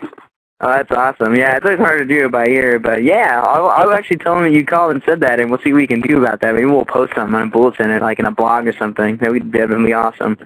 Oh, 0.62 0.68
that's 0.68 0.92
awesome. 0.92 1.36
Yeah, 1.36 1.56
it's 1.56 1.66
always 1.66 1.80
hard 1.80 2.00
to 2.00 2.06
do 2.06 2.26
it 2.26 2.32
by 2.34 2.48
ear, 2.48 2.80
but 2.80 3.02
yeah, 3.02 3.42
I'll, 3.46 3.70
I'll 3.70 3.94
actually 3.94 4.18
tell 4.18 4.36
them 4.36 4.44
that 4.44 4.52
you 4.52 4.66
called 4.66 4.92
and 4.92 5.02
said 5.06 5.22
that, 5.22 5.40
and 5.40 5.50
we'll 5.50 5.62
see 5.62 5.72
what 5.72 5.78
we 5.78 5.88
can 5.88 6.02
do 6.02 6.22
about 6.22 6.42
that. 6.42 6.54
Maybe 6.54 6.66
we'll 6.66 6.84
post 6.84 7.14
something 7.16 7.34
on 7.34 7.48
a 7.48 7.52
bulletin, 7.52 7.90
it 7.92 8.02
like 8.02 8.20
in 8.20 8.26
a 8.26 8.32
blog 8.32 8.68
or 8.68 8.74
something. 8.74 9.16
That 9.18 9.32
would 9.32 9.54
definitely 9.54 9.86
be 9.86 9.94
awesome. 9.94 10.38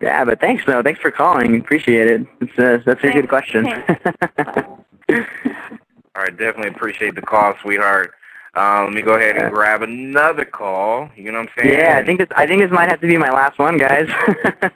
Yeah, 0.00 0.24
but 0.24 0.40
thanks 0.40 0.64
though. 0.64 0.82
Thanks 0.82 1.00
for 1.00 1.10
calling. 1.10 1.58
Appreciate 1.60 2.06
it. 2.06 2.26
It's 2.40 2.58
uh, 2.58 2.78
that's 2.86 3.04
a 3.04 3.10
good 3.10 3.28
question. 3.28 3.66
All 6.16 6.24
right, 6.24 6.36
definitely 6.36 6.68
appreciate 6.68 7.14
the 7.14 7.22
call, 7.22 7.54
sweetheart. 7.60 8.14
Um, 8.54 8.86
let 8.86 8.92
me 8.94 9.02
go 9.02 9.14
ahead 9.14 9.36
and 9.36 9.52
grab 9.52 9.82
another 9.82 10.44
call. 10.44 11.10
You 11.14 11.30
know 11.30 11.38
what 11.38 11.50
I'm 11.56 11.64
saying? 11.64 11.78
yeah, 11.78 11.98
I 11.98 12.04
think 12.04 12.18
this 12.18 12.28
I 12.34 12.46
think 12.46 12.62
this 12.62 12.70
might 12.70 12.88
have 12.88 13.00
to 13.00 13.06
be 13.06 13.16
my 13.16 13.30
last 13.30 13.58
one, 13.58 13.78
guys. 13.78 14.08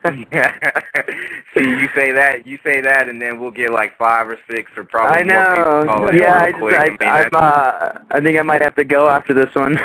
See, 1.55 1.65
you 1.65 1.89
say 1.95 2.13
that, 2.13 2.47
you 2.47 2.59
say 2.63 2.81
that, 2.81 3.09
and 3.09 3.21
then 3.21 3.41
we'll 3.41 3.51
get 3.51 3.73
like 3.73 3.97
five 3.99 4.29
or 4.29 4.39
six 4.51 4.71
or 4.77 4.85
probably 4.85 5.21
I 5.21 5.23
know. 5.23 6.11
Yeah, 6.13 6.39
I 6.39 6.53
just. 6.53 7.03
I, 7.03 7.07
I 7.07 7.25
I'm 7.25 7.31
uh 7.35 7.99
I 8.11 8.21
think 8.21 8.39
I 8.39 8.43
might 8.43 8.63
have 8.63 8.75
to 8.77 8.85
go 8.85 9.09
after 9.09 9.35
this 9.35 9.55
one. 9.55 9.79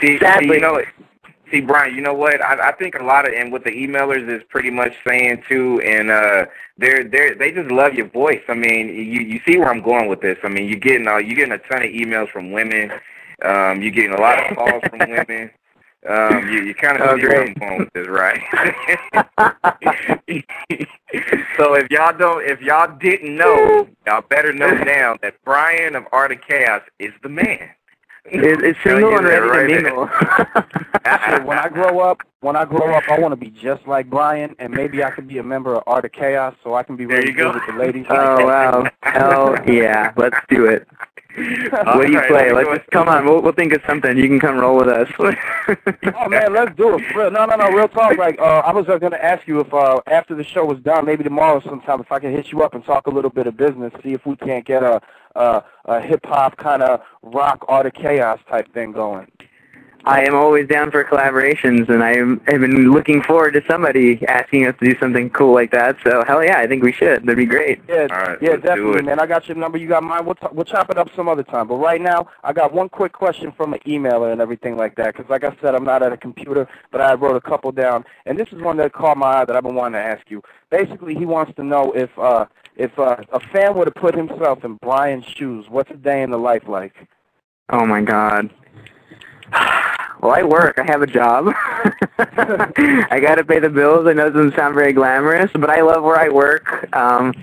See, 0.00 0.18
see, 0.18 0.18
Sadly. 0.18 0.56
you 0.56 0.60
know, 0.60 0.82
see, 1.50 1.60
Brian, 1.60 1.94
you 1.94 2.02
know 2.02 2.14
what? 2.14 2.40
I, 2.40 2.68
I 2.68 2.72
think 2.72 2.94
a 2.94 3.02
lot 3.02 3.26
of, 3.26 3.34
and 3.34 3.52
what 3.52 3.64
the 3.64 3.70
emailers 3.70 4.28
is 4.28 4.42
pretty 4.48 4.70
much 4.70 4.94
saying 5.06 5.42
too, 5.48 5.80
and 5.80 6.10
uh, 6.10 6.46
they're 6.78 7.04
they 7.04 7.34
they 7.34 7.52
just 7.52 7.70
love 7.70 7.94
your 7.94 8.08
voice. 8.08 8.42
I 8.48 8.54
mean, 8.54 8.88
you 8.88 9.20
you 9.20 9.40
see 9.46 9.58
where 9.58 9.70
I'm 9.70 9.82
going 9.82 10.08
with 10.08 10.20
this. 10.20 10.38
I 10.42 10.48
mean, 10.48 10.68
you're 10.68 10.80
getting 10.80 11.06
uh, 11.08 11.18
you're 11.18 11.36
getting 11.36 11.52
a 11.52 11.58
ton 11.58 11.82
of 11.82 11.90
emails 11.90 12.30
from 12.30 12.52
women. 12.52 12.90
Um, 13.42 13.82
you're 13.82 13.92
getting 13.92 14.12
a 14.12 14.20
lot 14.20 14.50
of 14.50 14.56
calls 14.56 14.82
from 14.90 15.00
women. 15.00 15.50
Um, 16.08 16.48
you 16.48 16.62
you 16.62 16.74
kind 16.74 16.96
of 16.96 17.02
Oh, 17.02 17.10
I'm 17.12 17.20
great. 17.20 17.58
going 17.58 17.78
with 17.78 17.92
this, 17.92 18.06
right? 18.06 18.40
so 21.56 21.74
if 21.74 21.90
y'all 21.90 22.16
don't, 22.16 22.44
if 22.44 22.60
y'all 22.60 22.96
didn't 22.98 23.36
know, 23.36 23.88
y'all 24.06 24.22
better 24.22 24.52
know 24.52 24.72
now 24.72 25.16
that 25.22 25.34
Brian 25.44 25.96
of 25.96 26.04
Art 26.12 26.32
of 26.32 26.38
Chaos 26.46 26.82
is 26.98 27.12
the 27.22 27.28
man. 27.28 27.70
It, 28.30 28.64
it's 28.64 28.78
Tell 28.82 28.96
single 28.96 29.16
and 29.16 29.26
that 29.26 29.38
ready 29.38 29.74
right 29.74 29.80
to 29.80 29.82
mingle. 29.82 30.08
Actually, 31.04 31.46
when 31.46 31.58
I 31.58 31.68
grow 31.68 32.00
up, 32.00 32.22
when 32.40 32.56
I 32.56 32.64
grow 32.64 32.94
up, 32.94 33.04
I 33.08 33.18
want 33.18 33.32
to 33.32 33.36
be 33.36 33.50
just 33.50 33.86
like 33.86 34.10
Brian, 34.10 34.54
and 34.58 34.72
maybe 34.72 35.04
I 35.04 35.10
could 35.10 35.28
be 35.28 35.38
a 35.38 35.42
member 35.42 35.74
of 35.76 35.82
Art 35.86 36.04
of 36.04 36.12
Chaos, 36.12 36.54
so 36.64 36.74
I 36.74 36.82
can 36.82 36.96
be 36.96 37.04
There 37.06 37.18
really 37.18 37.30
you 37.30 37.36
go. 37.36 37.52
with 37.52 37.62
the 37.66 37.72
ladies. 37.74 38.06
oh 38.10 38.44
wow! 38.44 38.84
Hell 39.02 39.56
yeah! 39.68 40.12
Let's 40.16 40.36
do 40.48 40.66
it. 40.66 40.86
What 41.36 42.06
do 42.06 42.12
you 42.12 42.18
right, 42.18 42.28
play? 42.28 42.52
Let's 42.52 42.68
just 42.68 42.90
come 42.90 43.08
on. 43.08 43.26
We'll, 43.26 43.42
we'll 43.42 43.52
think 43.52 43.72
of 43.72 43.82
something. 43.86 44.16
You 44.16 44.26
can 44.28 44.40
come 44.40 44.58
roll 44.58 44.76
with 44.78 44.88
us. 44.88 45.08
oh 45.18 46.28
man, 46.28 46.52
let's 46.52 46.74
do 46.76 46.96
it. 46.96 47.14
Real. 47.14 47.30
No, 47.30 47.44
no, 47.44 47.56
no. 47.56 47.68
Real 47.68 47.88
talk. 47.88 48.16
Like, 48.16 48.38
uh, 48.38 48.62
I 48.64 48.72
was 48.72 48.88
uh, 48.88 48.98
gonna 48.98 49.16
ask 49.16 49.46
you 49.46 49.60
if 49.60 49.72
uh, 49.72 50.00
after 50.06 50.34
the 50.34 50.44
show 50.44 50.64
was 50.64 50.78
done, 50.80 51.04
maybe 51.04 51.24
tomorrow 51.24 51.60
sometime, 51.60 52.00
if 52.00 52.10
I 52.10 52.18
can 52.20 52.32
hit 52.32 52.52
you 52.52 52.62
up 52.62 52.74
and 52.74 52.84
talk 52.84 53.06
a 53.06 53.10
little 53.10 53.30
bit 53.30 53.46
of 53.46 53.56
business, 53.56 53.92
see 54.02 54.12
if 54.12 54.24
we 54.24 54.36
can't 54.36 54.64
get 54.64 54.82
a 54.82 55.00
a, 55.34 55.64
a 55.84 56.00
hip 56.00 56.24
hop 56.24 56.56
kind 56.56 56.82
of 56.82 57.00
rock 57.22 57.64
art 57.68 57.86
of 57.86 57.92
chaos 57.92 58.40
type 58.48 58.72
thing 58.72 58.92
going. 58.92 59.30
I 60.06 60.22
am 60.24 60.36
always 60.36 60.68
down 60.68 60.92
for 60.92 61.02
collaborations, 61.02 61.88
and 61.88 62.00
I 62.04 62.16
have 62.16 62.60
been 62.60 62.92
looking 62.92 63.22
forward 63.22 63.54
to 63.54 63.62
somebody 63.68 64.24
asking 64.28 64.64
us 64.68 64.76
to 64.78 64.92
do 64.92 64.96
something 65.00 65.30
cool 65.30 65.52
like 65.52 65.72
that. 65.72 65.96
So 66.04 66.22
hell 66.24 66.44
yeah, 66.44 66.58
I 66.58 66.68
think 66.68 66.84
we 66.84 66.92
should. 66.92 67.22
That'd 67.22 67.36
be 67.36 67.44
great. 67.44 67.80
Yeah, 67.88 68.06
All 68.10 68.16
right, 68.18 68.38
yeah, 68.40 68.50
let's 68.50 68.62
do 68.62 68.68
definitely, 68.68 68.98
it. 69.00 69.04
man. 69.04 69.18
I 69.18 69.26
got 69.26 69.48
your 69.48 69.56
number. 69.56 69.78
You 69.78 69.88
got 69.88 70.04
mine. 70.04 70.24
We'll, 70.24 70.36
t- 70.36 70.46
we'll 70.52 70.64
chop 70.64 70.90
it 70.90 70.96
up 70.96 71.08
some 71.16 71.28
other 71.28 71.42
time. 71.42 71.66
But 71.66 71.76
right 71.76 72.00
now, 72.00 72.28
I 72.44 72.52
got 72.52 72.72
one 72.72 72.88
quick 72.88 73.12
question 73.12 73.50
from 73.50 73.72
an 73.74 73.80
emailer 73.80 74.30
and 74.30 74.40
everything 74.40 74.76
like 74.76 74.94
that. 74.94 75.16
Because, 75.16 75.28
like 75.28 75.42
I 75.42 75.56
said, 75.60 75.74
I'm 75.74 75.82
not 75.84 76.04
at 76.04 76.12
a 76.12 76.16
computer, 76.16 76.68
but 76.92 77.00
I 77.00 77.14
wrote 77.14 77.34
a 77.34 77.40
couple 77.40 77.72
down. 77.72 78.04
And 78.26 78.38
this 78.38 78.48
is 78.52 78.62
one 78.62 78.76
that 78.76 78.92
caught 78.92 79.16
my 79.16 79.38
eye 79.40 79.44
that 79.44 79.56
I've 79.56 79.64
been 79.64 79.74
wanting 79.74 80.00
to 80.00 80.06
ask 80.06 80.30
you. 80.30 80.40
Basically, 80.70 81.16
he 81.16 81.26
wants 81.26 81.52
to 81.56 81.64
know 81.64 81.90
if 81.96 82.16
uh, 82.16 82.46
if 82.76 82.96
uh, 82.96 83.16
a 83.32 83.40
fan 83.40 83.74
were 83.74 83.84
to 83.84 83.90
put 83.90 84.14
himself 84.14 84.64
in 84.64 84.76
Brian's 84.76 85.24
shoes, 85.24 85.66
what's 85.68 85.90
a 85.90 85.96
day 85.96 86.22
in 86.22 86.30
the 86.30 86.38
life 86.38 86.68
like? 86.68 86.94
Oh 87.70 87.84
my 87.84 88.02
god. 88.02 88.50
Well, 90.20 90.32
I 90.32 90.42
work. 90.42 90.78
I 90.78 90.84
have 90.84 91.02
a 91.02 91.06
job. 91.06 91.48
I 92.18 93.20
got 93.20 93.36
to 93.36 93.44
pay 93.44 93.58
the 93.58 93.68
bills. 93.68 94.06
I 94.06 94.12
know 94.14 94.26
it 94.26 94.30
doesn't 94.30 94.56
sound 94.56 94.74
very 94.74 94.92
glamorous, 94.92 95.50
but 95.52 95.70
I 95.70 95.82
love 95.82 96.02
where 96.02 96.18
I 96.18 96.28
work. 96.28 96.88
Um, 96.96 97.34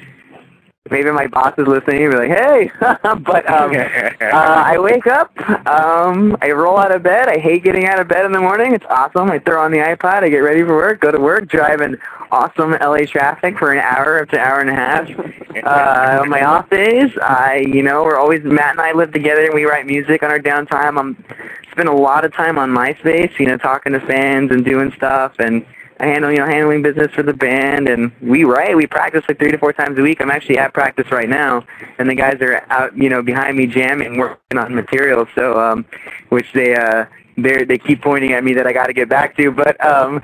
maybe 0.92 1.12
my 1.12 1.28
boss 1.28 1.54
is 1.58 1.68
listening 1.68 2.04
and 2.04 2.12
be 2.12 2.18
like, 2.18 2.30
"Hey," 2.30 2.72
but 2.80 3.50
um, 3.50 3.72
uh, 3.76 4.14
I 4.22 4.78
wake 4.80 5.08
up. 5.08 5.32
Um, 5.68 6.38
I 6.42 6.52
roll 6.52 6.78
out 6.78 6.94
of 6.94 7.04
bed. 7.04 7.30
I 7.30 7.38
hate 7.38 7.64
getting 7.64 7.86
out 7.86 8.00
of 8.00 8.08
bed 8.08 8.26
in 8.26 8.32
the 8.32 8.40
morning. 8.40 8.74
It's 8.74 8.86
awesome. 8.90 9.32
I 9.32 9.40
throw 9.40 9.64
on 9.64 9.72
the 9.72 9.78
iPod. 9.78 10.24
I 10.24 10.30
get 10.30 10.40
ready 10.40 10.64
for 10.64 10.76
work. 10.76 11.00
Go 11.00 11.12
to 11.12 11.20
work. 11.20 11.48
Drive 11.48 11.82
in 11.82 11.98
awesome 12.32 12.72
LA 12.72 13.06
traffic 13.06 13.58
for 13.58 13.72
an 13.72 13.80
hour 13.80 14.22
up 14.22 14.30
to 14.30 14.40
an 14.40 14.48
hour 14.48 14.60
and 14.60 14.70
a 14.70 14.76
half. 14.76 15.10
Uh, 15.54 16.20
on 16.24 16.30
my 16.30 16.44
off 16.44 16.68
days, 16.72 17.12
I, 17.22 17.64
you 17.72 17.84
know, 17.84 18.04
we're 18.04 18.18
always 18.18 18.44
Matt 18.44 18.72
and 18.72 18.82
I 18.82 18.92
live 18.92 19.14
together 19.14 19.46
and 19.46 19.54
we 19.54 19.66
write 19.66 19.86
music 19.86 20.24
on 20.24 20.32
our 20.32 20.40
downtime. 20.40 21.00
I'm 21.00 21.24
spend 21.72 21.88
a 21.88 21.94
lot 21.94 22.26
of 22.26 22.34
time 22.34 22.58
on 22.58 22.72
MySpace, 22.72 23.38
you 23.38 23.46
know, 23.46 23.58
talking 23.58 23.94
to 23.94 24.00
fans 24.00 24.50
and 24.50 24.66
doing 24.66 24.92
stuff 24.94 25.36
and 25.38 25.64
I 26.04 26.08
handle, 26.08 26.32
you 26.32 26.40
know, 26.40 26.46
handling 26.46 26.82
business 26.82 27.12
for 27.14 27.24
the 27.24 27.34
band 27.34 27.88
and 27.88 28.12
we 28.22 28.44
write, 28.44 28.76
we 28.76 28.86
practice 28.86 29.24
like 29.30 29.40
three 29.40 29.52
to 29.52 29.58
four 29.58 29.72
times 29.72 29.98
a 29.98 30.02
week. 30.02 30.20
I'm 30.20 30.30
actually 30.30 30.58
at 30.58 30.74
practice 30.74 31.10
right 31.12 31.30
now 31.30 31.66
and 31.98 32.10
the 32.10 32.16
guys 32.16 32.42
are 32.42 32.66
out, 32.70 32.96
you 32.98 33.08
know, 33.08 33.22
behind 33.22 33.56
me 33.56 33.68
jamming, 33.68 34.18
working 34.18 34.58
on 34.58 34.76
material. 34.76 35.26
So, 35.34 35.58
um, 35.58 35.86
which 36.28 36.52
they, 36.54 36.76
uh, 36.76 37.06
they 37.38 37.64
they 37.64 37.78
keep 37.78 38.02
pointing 38.02 38.34
at 38.34 38.44
me 38.44 38.54
that 38.54 38.68
I 38.68 38.74
got 38.74 38.88
to 38.88 38.94
get 38.94 39.10
back 39.10 39.36
to, 39.38 39.50
but 39.50 39.84
um, 39.84 40.22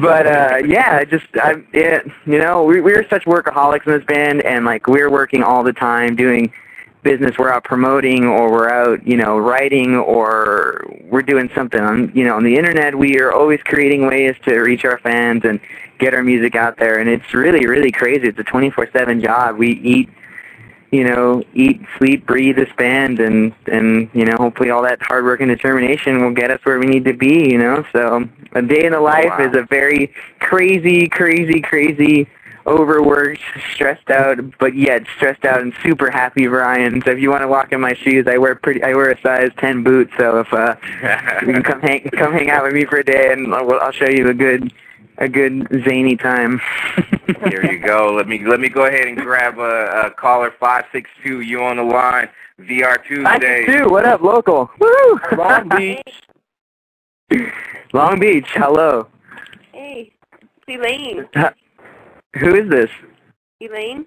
but 0.00 0.28
uh, 0.28 0.58
yeah, 0.64 1.02
just 1.02 1.26
I 1.34 1.56
it, 1.72 2.06
you 2.24 2.38
know 2.38 2.62
we 2.62 2.80
we're 2.80 3.08
such 3.08 3.24
workaholics 3.24 3.84
in 3.84 3.94
this 3.94 4.04
band, 4.04 4.42
and 4.42 4.64
like 4.64 4.86
we're 4.86 5.10
working 5.10 5.42
all 5.42 5.64
the 5.64 5.72
time 5.72 6.14
doing 6.14 6.52
business 7.02 7.36
we're 7.36 7.50
out 7.50 7.64
promoting 7.64 8.24
or 8.24 8.50
we're 8.50 8.70
out, 8.70 9.06
you 9.06 9.16
know, 9.16 9.38
writing 9.38 9.96
or 9.96 10.84
we're 11.04 11.22
doing 11.22 11.50
something 11.54 11.80
on, 11.80 12.12
you 12.14 12.24
know, 12.24 12.36
on 12.36 12.44
the 12.44 12.56
internet, 12.56 12.96
we 12.96 13.18
are 13.18 13.32
always 13.32 13.60
creating 13.64 14.06
ways 14.06 14.36
to 14.44 14.58
reach 14.60 14.84
our 14.84 14.98
fans 14.98 15.44
and 15.44 15.60
get 15.98 16.14
our 16.14 16.22
music 16.22 16.54
out 16.54 16.76
there. 16.76 16.98
And 16.98 17.08
it's 17.08 17.34
really, 17.34 17.66
really 17.66 17.90
crazy. 17.90 18.28
It's 18.28 18.38
a 18.38 18.44
24/7 18.44 19.22
job. 19.22 19.56
We 19.56 19.72
eat, 19.72 20.08
you 20.92 21.04
know, 21.04 21.42
eat, 21.54 21.80
sleep, 21.98 22.24
breathe 22.26 22.56
this 22.56 22.72
band, 22.76 23.18
and 23.18 23.52
and 23.66 24.08
you 24.12 24.24
know, 24.24 24.36
hopefully 24.36 24.70
all 24.70 24.82
that 24.82 25.02
hard 25.02 25.24
work 25.24 25.40
and 25.40 25.48
determination 25.48 26.22
will 26.22 26.32
get 26.32 26.50
us 26.50 26.60
where 26.64 26.78
we 26.78 26.86
need 26.86 27.04
to 27.06 27.14
be. 27.14 27.50
You 27.50 27.58
know, 27.58 27.84
so 27.92 28.28
a 28.52 28.62
day 28.62 28.84
in 28.84 28.92
the 28.92 28.98
oh, 28.98 29.02
life 29.02 29.38
wow. 29.38 29.48
is 29.48 29.56
a 29.56 29.62
very 29.62 30.12
crazy, 30.38 31.08
crazy, 31.08 31.60
crazy 31.60 32.28
overworked, 32.66 33.40
stressed 33.74 34.10
out, 34.10 34.38
but 34.58 34.74
yet 34.74 35.04
stressed 35.16 35.44
out 35.44 35.60
and 35.60 35.72
super 35.82 36.10
happy 36.10 36.46
Brian. 36.46 37.02
So 37.04 37.12
if 37.12 37.18
you 37.18 37.30
want 37.30 37.42
to 37.42 37.48
walk 37.48 37.72
in 37.72 37.80
my 37.80 37.94
shoes, 37.94 38.26
I 38.28 38.38
wear 38.38 38.54
pretty. 38.54 38.82
I 38.82 38.94
wear 38.94 39.10
a 39.10 39.20
size 39.20 39.50
10 39.58 39.82
boot. 39.82 40.10
So 40.18 40.40
if 40.40 40.52
uh, 40.52 40.76
you 41.46 41.52
can 41.52 41.62
come 41.62 41.80
hang 41.80 42.02
come 42.10 42.32
hang 42.32 42.50
out 42.50 42.64
with 42.64 42.74
me 42.74 42.84
for 42.84 42.98
a 42.98 43.04
day, 43.04 43.32
and 43.32 43.54
I'll, 43.54 43.70
I'll 43.80 43.92
show 43.92 44.08
you 44.08 44.28
a 44.28 44.34
good 44.34 44.72
a 45.18 45.28
good 45.28 45.66
zany 45.84 46.16
time. 46.16 46.60
Here 47.48 47.64
you 47.64 47.78
go. 47.78 48.12
Let 48.14 48.28
me 48.28 48.44
let 48.46 48.60
me 48.60 48.68
go 48.68 48.86
ahead 48.86 49.06
and 49.06 49.16
grab 49.16 49.58
a, 49.58 50.06
a 50.06 50.10
caller 50.10 50.52
five 50.58 50.84
six 50.92 51.08
two. 51.22 51.40
You 51.40 51.62
on 51.62 51.76
the 51.76 51.84
line? 51.84 52.28
VR 52.60 53.02
Tuesday. 53.04 53.64
Two. 53.66 53.88
What 53.88 54.04
up, 54.04 54.20
local? 54.20 54.70
Woo! 54.78 55.20
Long 55.36 55.68
Beach. 55.68 56.22
Long 57.92 58.20
Beach. 58.20 58.48
Hello. 58.50 59.08
Hey, 59.72 60.12
it's 60.40 60.68
Elaine. 60.68 61.28
Who 62.38 62.54
is 62.54 62.68
this? 62.70 62.90
Elaine? 63.60 64.06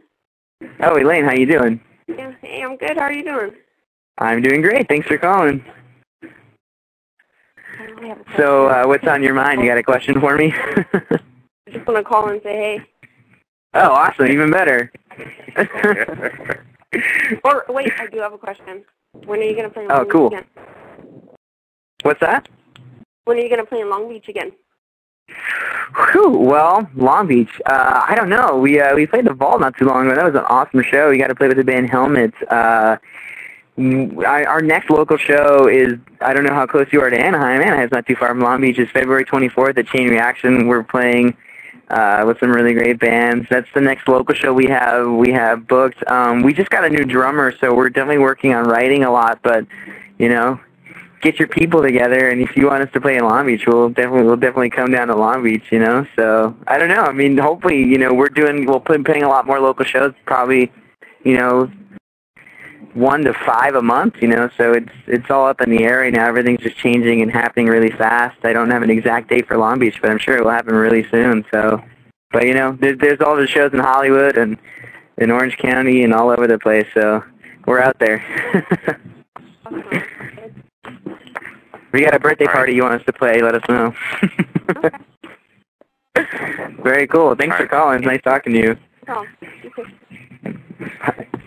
Oh, 0.82 0.98
Elaine, 0.98 1.26
how 1.26 1.34
you 1.34 1.46
doing? 1.46 1.80
Yeah, 2.08 2.34
hey, 2.42 2.64
I'm 2.64 2.78
good. 2.78 2.98
How 2.98 3.04
are 3.04 3.12
you 3.14 3.24
doing? 3.24 3.52
I'm 4.18 4.42
doing 4.42 4.62
great. 4.62 4.88
Thanks 4.88 5.08
for 5.08 5.18
calling. 5.18 5.64
I 6.24 7.86
don't 7.88 8.04
have 8.04 8.20
a 8.22 8.24
So, 8.38 8.68
uh, 8.68 8.86
what's 8.88 9.06
on 9.08 9.22
your 9.22 9.34
mind? 9.34 9.62
You 9.62 9.68
got 9.68 9.78
a 9.78 9.84
question 9.84 10.20
for 10.20 10.38
me? 10.38 10.54
I 10.56 10.86
just 11.72 11.86
want 11.86 11.98
to 11.98 12.04
call 12.04 12.30
and 12.30 12.42
say 12.42 12.54
hey. 12.56 12.82
oh, 13.74 13.92
awesome. 13.92 14.28
Even 14.28 14.52
better. 14.52 14.92
Or 17.44 17.66
wait, 17.68 17.92
I 18.00 18.08
do 18.08 18.20
have 18.20 18.32
a 18.32 18.38
question. 18.38 18.86
When 19.26 19.42
are 19.42 19.44
you 19.44 19.54
gonna 19.54 19.70
play 19.70 19.84
in 19.84 19.92
Oh, 19.92 19.96
Long 19.98 20.04
Beach 20.06 20.12
cool. 20.14 20.28
again? 20.28 20.46
what's 22.04 22.20
that? 22.22 22.48
When 23.26 23.38
are 23.38 23.42
you 23.42 23.50
gonna 23.50 23.66
play 23.66 23.82
in 23.82 23.90
Long 23.90 24.08
Beach 24.08 24.30
again? 24.30 24.54
Whew, 26.12 26.38
well, 26.38 26.90
Long 26.96 27.28
Beach. 27.28 27.62
Uh, 27.66 28.06
I 28.08 28.16
don't 28.16 28.30
know. 28.30 28.58
We 28.58 28.80
uh, 28.80 28.96
we 28.96 29.08
played 29.08 29.26
the 29.26 29.34
Vault 29.34 29.62
not 29.62 29.78
too 29.78 29.86
long 29.86 30.08
ago. 30.08 30.16
That 30.16 30.26
was 30.26 30.36
an 30.36 30.46
awesome 30.50 30.84
show. 30.84 31.10
We 31.10 31.18
got 31.18 31.28
to 31.28 31.36
play 31.36 31.48
with 31.48 31.58
the 31.58 31.64
band 31.64 31.90
Helmets. 31.90 32.36
Uh, 32.44 32.98
our 33.78 34.62
next 34.62 34.90
local 34.90 35.18
show 35.18 35.68
is 35.68 35.94
I 36.22 36.34
don't 36.34 36.44
know 36.44 36.54
how 36.54 36.66
close 36.66 36.88
you 36.92 37.02
are 37.02 37.10
to 37.10 37.18
Anaheim. 37.18 37.62
Anaheim's 37.62 37.92
not 37.92 38.06
too 38.06 38.16
far 38.16 38.30
from 38.30 38.42
Long 38.42 38.62
Beach. 38.62 38.78
It's 38.78 38.92
February 38.92 39.26
24th 39.26 39.78
at 39.78 39.88
Chain 39.88 40.10
Reaction. 40.10 40.68
We're 40.68 40.84
playing 40.84 41.36
uh, 41.90 42.24
with 42.26 42.40
some 42.40 42.52
really 42.52 42.74
great 42.74 43.00
bands. 43.00 43.48
That's 43.50 43.68
the 43.74 43.82
next 43.82 44.08
local 44.08 44.36
show 44.36 44.54
we 44.54 44.68
have 44.68 45.10
we 45.12 45.32
have 45.32 45.68
booked. 45.68 46.06
Um, 46.10 46.44
we 46.44 46.54
just 46.54 46.70
got 46.70 46.84
a 46.84 46.90
new 46.90 47.06
drummer, 47.06 47.54
so 47.60 47.74
we're 47.74 47.90
definitely 47.90 48.20
working 48.20 48.54
on 48.54 48.66
writing 48.66 49.04
a 49.04 49.12
lot. 49.12 49.40
But 49.44 49.66
you 50.18 50.30
know, 50.30 50.60
get 51.22 51.40
your 51.40 51.48
people 51.48 51.82
together, 51.82 52.30
and 52.30 52.42
if 52.42 52.56
you 52.56 52.68
want 52.68 52.84
us 52.84 52.90
to 52.94 53.02
play 53.02 53.18
in 53.18 53.24
Long 53.24 53.46
Beach, 53.48 53.64
we'll 53.68 53.90
definitely 53.90 54.24
we'll 54.24 54.36
definitely 54.36 54.70
come 54.70 54.92
down 54.92 55.08
to 55.08 55.16
Long 55.16 55.44
Beach. 55.44 55.64
You 55.72 55.80
know, 55.80 56.06
so 56.16 56.56
I 56.68 56.78
don't 56.78 56.90
know. 56.90 57.04
I 57.04 57.12
mean, 57.12 57.38
hopefully, 57.38 57.84
you 57.84 57.98
know, 57.98 58.14
we're 58.14 58.30
doing 58.30 58.66
we'll 58.66 58.80
be 58.80 58.98
playing 59.00 59.24
a 59.24 59.30
lot 59.30 59.46
more 59.46 59.60
local 59.60 59.86
shows. 59.86 60.14
Probably, 60.26 60.72
you 61.24 61.36
know, 61.36 61.72
one 62.94 63.24
to 63.24 63.34
five 63.34 63.76
a 63.76 63.82
month. 63.82 64.16
You 64.22 64.28
know, 64.28 64.50
so 64.58 64.74
it's 64.74 64.92
it's 65.08 65.30
all 65.30 65.48
up 65.48 65.62
in 65.62 65.70
the 65.70 65.84
air 65.84 66.00
right 66.02 66.14
now. 66.14 66.28
Everything's 66.28 66.62
just 66.62 66.78
changing 66.78 67.22
and 67.22 67.32
happening 67.32 67.68
really 67.68 67.92
fast. 67.92 68.38
I 68.44 68.54
don't 68.54 68.72
have 68.72 68.84
an 68.84 68.90
exact 68.90 69.30
date 69.30 69.48
for 69.48 69.58
Long 69.58 69.80
Beach, 69.80 70.00
but 70.02 70.12
I'm 70.12 70.20
sure 70.20 70.38
it 70.38 70.44
will 70.44 70.52
happen 70.52 70.76
really 70.76 71.08
soon. 71.10 71.46
So, 71.52 71.84
but 72.32 72.46
you 72.46 72.54
know, 72.54 72.78
there's 72.80 72.98
there's 73.00 73.22
all 73.22 73.36
the 73.36 73.48
shows 73.48 73.74
in 73.74 73.80
Hollywood 73.80 74.38
and 74.38 74.58
in 75.18 75.32
Orange 75.32 75.58
County 75.58 76.04
and 76.04 76.14
all 76.14 76.30
over 76.30 76.48
the 76.48 76.60
place. 76.60 76.88
So 76.94 77.24
we're 77.66 77.80
out 77.80 77.98
there. 78.00 78.22
we 81.96 82.04
got 82.04 82.14
a 82.14 82.20
birthday 82.20 82.44
All 82.46 82.52
right. 82.52 82.58
party 82.58 82.74
you 82.74 82.84
want 82.84 83.00
us 83.00 83.06
to 83.06 83.14
play, 83.14 83.42
let 83.42 83.56
us 83.56 83.62
know. 83.70 83.96
Very 86.84 87.08
cool. 87.08 87.36
Thanks 87.36 87.54
All 87.54 87.58
for 87.58 87.64
right. 87.64 87.70
calling. 87.70 88.02
Nice 88.02 88.22
talking 88.22 88.52
to 88.52 88.60
you. 88.60 88.78
Oh, 89.08 89.26
okay. 89.66 89.84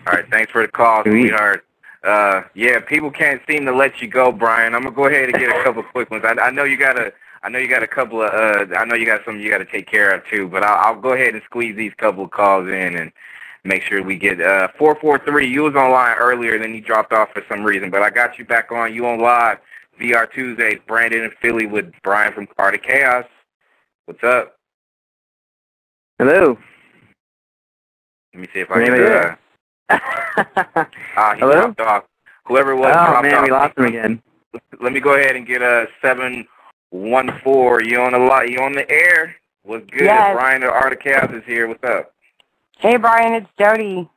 All 0.06 0.14
right, 0.14 0.24
thanks 0.30 0.50
for 0.50 0.62
the 0.62 0.68
call, 0.68 1.02
Sweet. 1.02 1.28
sweetheart. 1.28 1.66
Uh, 2.02 2.44
yeah, 2.54 2.80
people 2.80 3.10
can't 3.10 3.42
seem 3.46 3.66
to 3.66 3.74
let 3.74 4.00
you 4.00 4.08
go, 4.08 4.32
Brian. 4.32 4.74
I'm 4.74 4.84
gonna 4.84 4.96
go 4.96 5.04
ahead 5.04 5.28
and 5.28 5.34
get 5.34 5.54
a 5.54 5.62
couple 5.62 5.82
quick 5.92 6.10
ones. 6.10 6.24
I, 6.24 6.32
I 6.40 6.50
know 6.50 6.64
you 6.64 6.78
got 6.78 6.98
a, 6.98 7.12
I 7.42 7.50
know 7.50 7.58
you 7.58 7.68
got 7.68 7.82
a 7.82 7.86
couple 7.86 8.22
of, 8.22 8.32
uh, 8.32 8.74
I 8.74 8.86
know 8.86 8.94
you 8.94 9.04
got 9.04 9.22
some 9.26 9.38
you 9.38 9.50
got 9.50 9.58
to 9.58 9.66
take 9.66 9.86
care 9.86 10.12
of 10.12 10.24
too. 10.28 10.48
But 10.48 10.62
I'll, 10.62 10.94
I'll 10.94 11.00
go 11.00 11.12
ahead 11.12 11.34
and 11.34 11.42
squeeze 11.44 11.76
these 11.76 11.92
couple 11.98 12.24
of 12.24 12.30
calls 12.30 12.68
in 12.68 12.96
and 12.96 13.12
make 13.64 13.82
sure 13.82 14.02
we 14.02 14.16
get 14.16 14.40
uh 14.40 14.68
four 14.78 14.94
four 14.98 15.18
three. 15.18 15.46
You 15.46 15.64
was 15.64 15.74
online 15.74 16.16
earlier, 16.16 16.58
then 16.58 16.74
you 16.74 16.80
dropped 16.80 17.12
off 17.12 17.32
for 17.34 17.44
some 17.50 17.64
reason, 17.64 17.90
but 17.90 18.00
I 18.02 18.08
got 18.08 18.38
you 18.38 18.46
back 18.46 18.72
on. 18.72 18.94
You 18.94 19.06
on 19.06 19.18
live 19.20 19.58
VR 20.00 20.30
Tuesdays, 20.30 20.78
Brandon 20.86 21.24
and 21.24 21.32
Philly 21.40 21.66
with 21.66 21.92
Brian 22.02 22.32
from 22.32 22.48
Art 22.58 22.74
of 22.74 22.82
Chaos. 22.82 23.24
What's 24.06 24.22
up? 24.22 24.56
Hello. 26.18 26.58
Let 28.34 28.40
me 28.40 28.48
see 28.52 28.60
if 28.60 28.70
I 28.70 28.74
can. 28.84 28.94
Anybody 28.94 29.04
Uh, 29.04 29.08
there? 29.08 29.38
ah, 31.16 31.34
he 31.34 31.40
Hello? 31.40 31.52
dropped 31.52 31.80
off. 31.80 32.04
Whoever 32.46 32.72
it 32.72 32.76
was 32.76 32.86
oh 32.90 33.10
dropped 33.10 33.22
man, 33.24 33.34
off. 33.34 33.44
we 33.44 33.50
lost 33.50 33.78
him 33.78 33.84
again. 33.86 34.22
Let 34.80 34.92
me 34.92 35.00
go 35.00 35.14
ahead 35.14 35.36
and 35.36 35.46
get 35.46 35.62
a 35.62 35.86
seven 36.00 36.46
one 36.90 37.38
four. 37.44 37.82
You 37.82 38.00
on 38.00 38.12
the 38.12 38.18
lot? 38.18 38.48
You 38.50 38.60
on 38.60 38.72
the 38.72 38.88
air? 38.90 39.36
What's 39.62 39.86
good? 39.90 40.04
Yes. 40.04 40.34
Brian 40.34 40.62
the 40.62 40.68
Art 40.70 40.92
of 40.92 41.00
Chaos 41.00 41.30
is 41.32 41.42
here. 41.44 41.68
What's 41.68 41.84
up? 41.84 42.12
Hey, 42.78 42.96
Brian, 42.96 43.34
it's 43.34 43.48
Jody. 43.58 44.08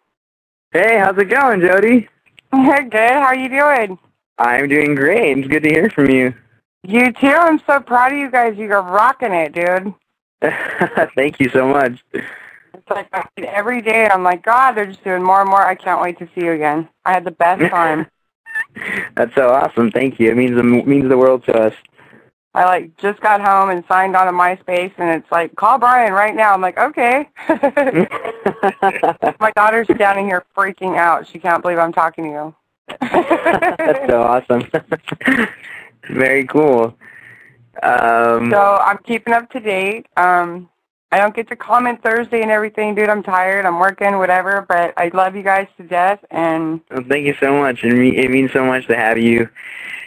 Hey, 0.72 0.98
how's 1.00 1.18
it 1.18 1.26
going, 1.26 1.60
Jody? 1.62 2.08
Good. 2.52 2.94
How 2.94 3.24
are 3.24 3.36
you 3.36 3.50
doing? 3.50 3.98
I'm 4.38 4.68
doing 4.68 4.96
great. 4.96 5.38
It's 5.38 5.48
good 5.48 5.64
to 5.64 5.70
hear 5.70 5.90
from 5.90 6.10
you. 6.10 6.34
You 6.84 7.12
too. 7.14 7.28
I'm 7.28 7.60
so 7.68 7.80
proud 7.80 8.12
of 8.12 8.18
you 8.18 8.32
guys. 8.32 8.58
You 8.58 8.72
are 8.72 8.82
rocking 8.82 9.34
it, 9.34 9.54
dude. 9.54 9.94
Thank 11.16 11.40
you 11.40 11.50
so 11.50 11.68
much. 11.68 12.04
It's 12.14 12.90
like 12.90 13.08
every 13.38 13.82
day. 13.82 14.08
I'm 14.08 14.24
like, 14.24 14.44
God, 14.44 14.72
they're 14.72 14.88
just 14.88 15.04
doing 15.04 15.22
more 15.24 15.42
and 15.42 15.50
more. 15.50 15.62
I 15.64 15.76
can't 15.76 16.02
wait 16.02 16.18
to 16.20 16.28
see 16.34 16.46
you 16.46 16.54
again. 16.54 16.90
I 17.06 17.14
had 17.14 17.24
the 17.24 17.32
best 17.32 17.62
time. 17.72 18.08
That's 19.16 19.36
so 19.36 19.50
awesome. 19.50 19.92
Thank 19.92 20.20
you. 20.20 20.32
It 20.32 20.38
means 20.38 20.58
it 20.58 20.64
means 20.64 21.08
the 21.08 21.18
world 21.18 21.44
to 21.46 21.54
us. 21.54 21.74
I 22.54 22.66
like 22.66 22.98
just 22.98 23.22
got 23.22 23.40
home 23.40 23.70
and 23.70 23.84
signed 23.88 24.16
on 24.16 24.26
to 24.26 24.34
MySpace, 24.34 24.92
and 24.98 25.10
it's 25.10 25.32
like, 25.32 25.56
call 25.56 25.78
Brian 25.78 26.12
right 26.12 26.36
now. 26.36 26.54
I'm 26.54 26.60
like, 26.62 26.78
okay. 26.78 27.30
My 29.40 29.52
daughter's 29.56 29.88
down 29.88 30.18
here 30.26 30.44
freaking 30.56 30.98
out. 30.98 31.28
She 31.28 31.40
can't 31.40 31.62
believe 31.62 31.78
I'm 31.78 31.94
talking 31.94 32.26
to 32.26 32.30
you. 32.30 32.56
That's 33.00 34.10
so 34.10 34.22
awesome. 34.22 34.64
Very 36.10 36.46
cool. 36.46 36.96
Um, 37.84 38.52
So 38.52 38.78
I'm 38.84 38.98
keeping 39.00 39.34
up 39.34 39.50
to 39.52 39.60
date. 39.60 40.08
Um, 40.18 40.70
I 41.14 41.18
don't 41.18 41.36
get 41.36 41.48
to 41.50 41.56
comment 41.56 42.02
Thursday 42.04 42.42
and 42.42 42.50
everything, 42.52 42.96
dude. 42.96 43.10
I'm 43.10 43.22
tired. 43.24 43.66
I'm 43.66 43.80
working, 43.80 44.18
whatever. 44.18 44.66
But 44.68 44.94
I 44.98 45.10
love 45.14 45.36
you 45.36 45.44
guys 45.44 45.68
to 45.78 45.84
death, 45.84 46.20
and 46.32 46.80
well, 46.90 47.04
thank 47.08 47.26
you 47.26 47.36
so 47.40 47.58
much. 47.60 47.84
And 47.84 47.98
me- 48.00 48.18
it 48.18 48.32
means 48.32 48.52
so 48.54 48.66
much 48.66 48.88
to 48.88 48.96
have 48.96 49.18
you 49.18 49.50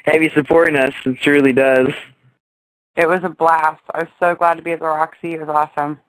have 0.07 0.23
you 0.23 0.31
supporting 0.31 0.77
us. 0.77 0.95
It 1.05 1.19
truly 1.21 1.53
does. 1.53 1.89
it 2.97 3.07
was 3.09 3.21
a 3.23 3.29
blast. 3.29 3.83
I 3.93 3.99
was 4.01 4.09
so 4.19 4.35
glad 4.35 4.55
to 4.57 4.63
be 4.63 4.73
at 4.73 4.79
the 4.81 4.87
Roxy. 4.87 5.35
It 5.35 5.41
was 5.41 5.49
awesome. 5.49 6.01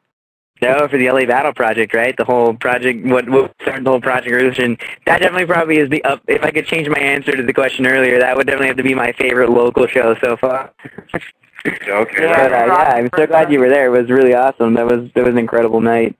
No, 0.61 0.87
for 0.87 0.97
the 0.97 1.11
LA 1.11 1.25
Battle 1.25 1.53
Project, 1.53 1.93
right? 1.93 2.15
The 2.15 2.23
whole 2.23 2.53
project, 2.53 3.05
what, 3.05 3.29
what 3.29 3.53
started 3.61 3.85
the 3.85 3.89
whole 3.89 4.01
project 4.01 4.33
resolution. 4.33 4.77
That 5.05 5.19
definitely 5.19 5.47
probably 5.47 5.77
is 5.77 5.89
the 5.89 6.03
up. 6.05 6.21
If 6.27 6.43
I 6.43 6.51
could 6.51 6.65
change 6.65 6.87
my 6.87 6.97
answer 6.97 7.35
to 7.35 7.43
the 7.43 7.53
question 7.53 7.85
earlier, 7.85 8.19
that 8.19 8.37
would 8.37 8.47
definitely 8.47 8.67
have 8.67 8.77
to 8.77 8.83
be 8.83 8.95
my 8.95 9.11
favorite 9.13 9.49
local 9.49 9.85
show 9.87 10.15
so 10.21 10.37
far. 10.37 10.71
Okay. 11.65 12.23
Yeah. 12.23 12.47
But 12.47 12.53
uh, 12.53 12.65
yeah, 12.67 12.93
I'm 12.95 13.09
so 13.15 13.25
glad 13.25 13.51
you 13.51 13.59
were 13.59 13.69
there. 13.69 13.87
It 13.87 13.99
was 13.99 14.11
really 14.11 14.35
awesome. 14.35 14.75
That 14.75 14.85
was 14.85 15.09
that 15.15 15.23
was 15.23 15.31
an 15.31 15.39
incredible 15.39 15.81
night. 15.81 16.15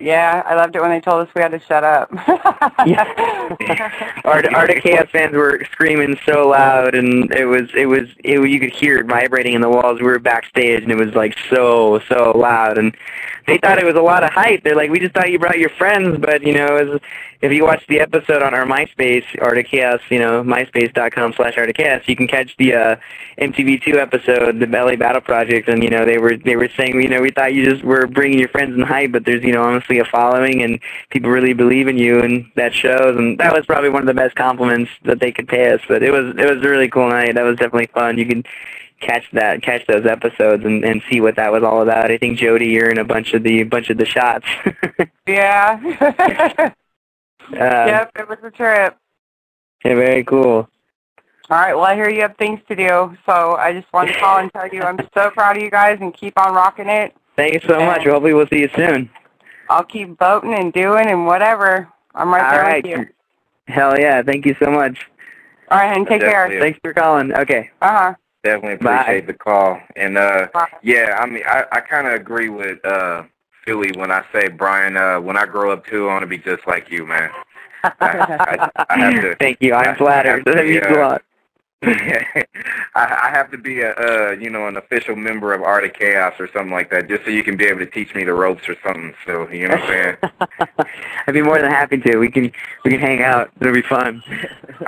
Yeah, 0.00 0.42
I 0.46 0.54
loved 0.54 0.76
it 0.76 0.80
when 0.80 0.90
they 0.90 1.00
told 1.00 1.26
us 1.26 1.34
we 1.34 1.42
had 1.42 1.50
to 1.50 1.60
shut 1.60 1.84
up. 1.84 2.10
Yeah. 2.86 4.14
Our 4.24 4.54
Art 4.54 4.70
of 4.70 4.82
Chaos 4.82 5.08
fans 5.10 5.34
were 5.34 5.64
screaming 5.72 6.16
so 6.24 6.48
loud, 6.48 6.94
and 6.94 7.32
it 7.32 7.46
was 7.46 7.68
it 7.74 7.86
was 7.86 8.08
it, 8.22 8.38
you 8.48 8.60
could 8.60 8.72
hear 8.72 8.98
it 8.98 9.06
vibrating 9.06 9.54
in 9.54 9.60
the 9.60 9.68
walls. 9.68 10.00
We 10.00 10.06
were 10.06 10.18
backstage, 10.18 10.82
and 10.82 10.92
it 10.92 10.98
was 10.98 11.14
like 11.14 11.36
so 11.50 12.00
so 12.08 12.32
loud. 12.36 12.78
And 12.78 12.96
they 13.48 13.58
thought 13.58 13.78
it 13.78 13.84
was 13.84 13.96
a 13.96 14.02
lot 14.02 14.22
of 14.22 14.30
hype. 14.30 14.62
They're 14.62 14.76
like, 14.76 14.90
we 14.90 15.00
just 15.00 15.14
thought 15.14 15.30
you 15.30 15.38
brought 15.38 15.58
your 15.58 15.70
friends, 15.70 16.18
but 16.20 16.42
you 16.42 16.52
know, 16.52 16.76
as, 16.76 17.00
if 17.40 17.50
you 17.50 17.64
watch 17.64 17.84
the 17.88 18.00
episode 18.00 18.42
on 18.42 18.52
our 18.52 18.66
MySpace, 18.66 19.24
Art 19.40 19.58
of 19.58 19.64
Chaos, 19.64 20.00
you 20.10 20.18
know, 20.18 20.42
myspace.com 20.42 21.32
slash 21.32 21.56
Art 21.56 21.70
of 21.70 21.74
Chaos, 21.74 22.02
you 22.06 22.14
can 22.14 22.26
catch 22.26 22.54
the 22.58 22.74
uh, 22.74 22.96
MTV2 23.38 23.94
episode, 23.94 24.60
the 24.60 24.66
LA 24.66 24.96
Battle 24.96 25.22
Project, 25.22 25.68
and 25.68 25.82
you 25.82 25.88
know, 25.88 26.04
they 26.04 26.18
were 26.18 26.36
they 26.36 26.56
were 26.56 26.68
saying, 26.76 27.00
you 27.00 27.08
know, 27.08 27.22
we 27.22 27.30
thought 27.30 27.54
you 27.54 27.64
just 27.64 27.82
were 27.82 28.06
bringing 28.06 28.38
your 28.38 28.48
friends 28.48 28.74
in 28.74 28.82
hype, 28.82 29.12
but 29.12 29.24
there's 29.24 29.42
you 29.42 29.52
know, 29.52 29.62
honestly 29.62 29.98
a 29.98 30.04
following, 30.04 30.62
and 30.62 30.78
people 31.10 31.30
really 31.30 31.54
believe 31.54 31.88
in 31.88 31.96
you, 31.96 32.20
and 32.20 32.50
that 32.56 32.74
shows. 32.74 33.16
And 33.16 33.38
that 33.38 33.54
was 33.54 33.64
probably 33.64 33.88
one 33.88 34.02
of 34.02 34.08
the 34.08 34.14
best 34.14 34.36
compliments 34.36 34.90
that 35.04 35.20
they 35.20 35.32
could 35.32 35.48
pay 35.48 35.72
us. 35.72 35.80
But 35.88 36.02
it 36.02 36.10
was 36.10 36.34
it 36.36 36.54
was 36.54 36.62
a 36.64 36.68
really 36.68 36.88
cool 36.88 37.08
night. 37.08 37.34
That 37.34 37.42
was 37.42 37.56
definitely 37.56 37.88
fun. 37.94 38.18
You 38.18 38.26
can 38.26 38.44
catch 39.00 39.30
that 39.32 39.62
catch 39.62 39.86
those 39.86 40.06
episodes 40.06 40.64
and, 40.64 40.84
and 40.84 41.02
see 41.10 41.20
what 41.20 41.36
that 41.36 41.52
was 41.52 41.62
all 41.62 41.82
about. 41.82 42.10
I 42.10 42.18
think 42.18 42.38
Jody, 42.38 42.66
you're 42.68 42.90
in 42.90 42.98
a 42.98 43.04
bunch 43.04 43.34
of 43.34 43.42
the 43.42 43.62
bunch 43.64 43.90
of 43.90 43.98
the 43.98 44.06
shots. 44.06 44.46
Yeah. 45.28 45.78
um, 47.50 47.52
yep, 47.52 48.10
it 48.18 48.26
was 48.26 48.38
a 48.42 48.50
trip. 48.50 48.96
Yeah, 49.84 49.94
very 49.94 50.24
cool. 50.24 50.66
All 51.50 51.58
right, 51.58 51.74
well, 51.74 51.84
I 51.84 51.94
hear 51.94 52.08
you 52.08 52.22
have 52.22 52.36
things 52.36 52.60
to 52.68 52.74
do, 52.74 53.14
so 53.26 53.56
I 53.56 53.74
just 53.74 53.92
wanted 53.92 54.14
to 54.14 54.20
call 54.20 54.38
and 54.38 54.50
tell 54.52 54.68
you 54.68 54.82
I'm 54.82 54.98
so 55.12 55.30
proud 55.30 55.58
of 55.58 55.62
you 55.62 55.70
guys 55.70 55.98
and 56.00 56.14
keep 56.14 56.38
on 56.38 56.54
rocking 56.54 56.88
it. 56.88 57.14
Thank 57.36 57.54
you 57.54 57.60
so 57.60 57.78
much. 57.78 57.98
And- 57.98 58.10
Hopefully 58.10 58.32
we'll 58.32 58.48
see 58.48 58.60
you 58.60 58.70
soon. 58.74 59.10
I'll 59.70 59.84
keep 59.84 60.18
boating 60.18 60.54
and 60.54 60.72
doing 60.72 61.06
and 61.06 61.26
whatever. 61.26 61.88
I'm 62.14 62.30
right 62.30 62.44
all 62.44 62.50
there 62.52 62.62
right. 62.62 62.82
with 62.82 62.90
you. 62.90 63.06
Hell 63.66 63.98
yeah. 63.98 64.22
Thank 64.22 64.46
you 64.46 64.56
so 64.58 64.70
much. 64.70 64.98
All 65.70 65.78
right, 65.78 65.94
and 65.94 66.06
take 66.06 66.22
care. 66.22 66.48
Thanks 66.58 66.78
for 66.82 66.94
calling. 66.94 67.34
Okay. 67.34 67.70
Uh-huh. 67.82 68.14
Definitely 68.44 68.84
Bye. 68.84 69.00
appreciate 69.02 69.26
the 69.26 69.34
call. 69.34 69.80
And 69.96 70.16
uh 70.16 70.48
Bye. 70.52 70.68
yeah, 70.82 71.18
I 71.20 71.26
mean 71.26 71.42
I, 71.46 71.64
I 71.72 71.80
kinda 71.80 72.14
agree 72.14 72.48
with 72.48 72.84
uh 72.84 73.24
Philly 73.64 73.90
when 73.96 74.10
I 74.10 74.24
say 74.32 74.48
Brian, 74.48 74.96
uh 74.96 75.20
when 75.20 75.36
I 75.36 75.46
grow 75.46 75.70
up 75.72 75.86
too 75.86 76.08
I 76.08 76.14
wanna 76.14 76.26
be 76.26 76.38
just 76.38 76.66
like 76.66 76.90
you, 76.90 77.06
man. 77.06 77.30
I, 77.82 77.90
I, 78.00 78.70
I 78.90 78.96
have 78.98 79.22
to 79.22 79.36
Thank 79.36 79.58
you. 79.60 79.74
I 79.74 79.78
I'm 79.78 79.84
have 79.86 79.98
to 79.98 80.04
flattered. 80.04 80.44
That 80.44 80.64
means 80.66 80.82
a 80.84 80.94
lot. 80.94 81.22
I, 81.82 82.44
I 82.94 83.30
have 83.30 83.52
to 83.52 83.58
be 83.58 83.82
a 83.82 83.94
uh, 83.94 84.30
you 84.32 84.50
know 84.50 84.66
an 84.66 84.76
official 84.76 85.14
member 85.14 85.54
of 85.54 85.62
Art 85.62 85.84
of 85.84 85.92
Chaos 85.92 86.34
or 86.40 86.48
something 86.52 86.72
like 86.72 86.90
that, 86.90 87.08
just 87.08 87.24
so 87.24 87.30
you 87.30 87.44
can 87.44 87.56
be 87.56 87.66
able 87.66 87.78
to 87.78 87.86
teach 87.86 88.12
me 88.16 88.24
the 88.24 88.34
ropes 88.34 88.68
or 88.68 88.76
something. 88.84 89.14
So 89.24 89.48
you 89.50 89.68
know 89.68 89.76
what 89.76 89.84
I'm 89.84 89.88
saying? 89.88 90.16
I'd 91.28 91.34
be 91.34 91.42
more 91.42 91.60
than 91.60 91.70
happy 91.70 91.98
to. 91.98 92.16
We 92.16 92.32
can 92.32 92.50
we 92.84 92.90
can 92.90 92.98
hang 92.98 93.22
out. 93.22 93.52
It'll 93.60 93.72
be 93.72 93.82
fun. 93.82 94.24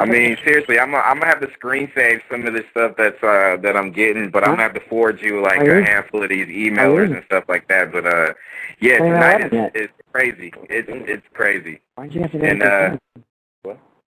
I 0.01 0.05
mean, 0.05 0.37
seriously, 0.43 0.81
I'm 0.81 0.91
gonna, 0.91 1.05
I'm 1.05 1.21
gonna 1.21 1.33
have 1.33 1.41
to 1.41 1.53
screen 1.53 1.93
save 1.95 2.23
some 2.29 2.45
of 2.45 2.55
this 2.55 2.65
stuff 2.73 2.97
that's 2.99 3.23
uh 3.23 3.57
that 3.62 3.77
I'm 3.77 3.93
getting, 3.93 4.29
but 4.29 4.43
I'm 4.43 4.51
gonna 4.51 4.65
have 4.65 4.75
to 4.75 4.81
forward 4.81 5.21
you 5.23 5.43
like 5.43 5.61
a 5.61 5.85
handful 5.85 6.25
of 6.25 6.29
these 6.29 6.49
emailers 6.49 7.15
and 7.15 7.25
stuff 7.27 7.45
like 7.49 7.69
that. 7.69 7.93
But 7.93 8.05
uh, 8.05 8.35
yeah, 8.81 8.99
tonight 8.99 9.53
is 9.53 9.71
it's 9.75 9.93
crazy. 10.12 10.53
It's 10.69 10.89
it's 10.91 11.27
crazy. 11.35 11.83
Why'd 11.95 12.12
you 12.12 12.23
have 12.23 12.33
to 12.33 12.45
And 12.45 12.62
uh, 12.65 12.97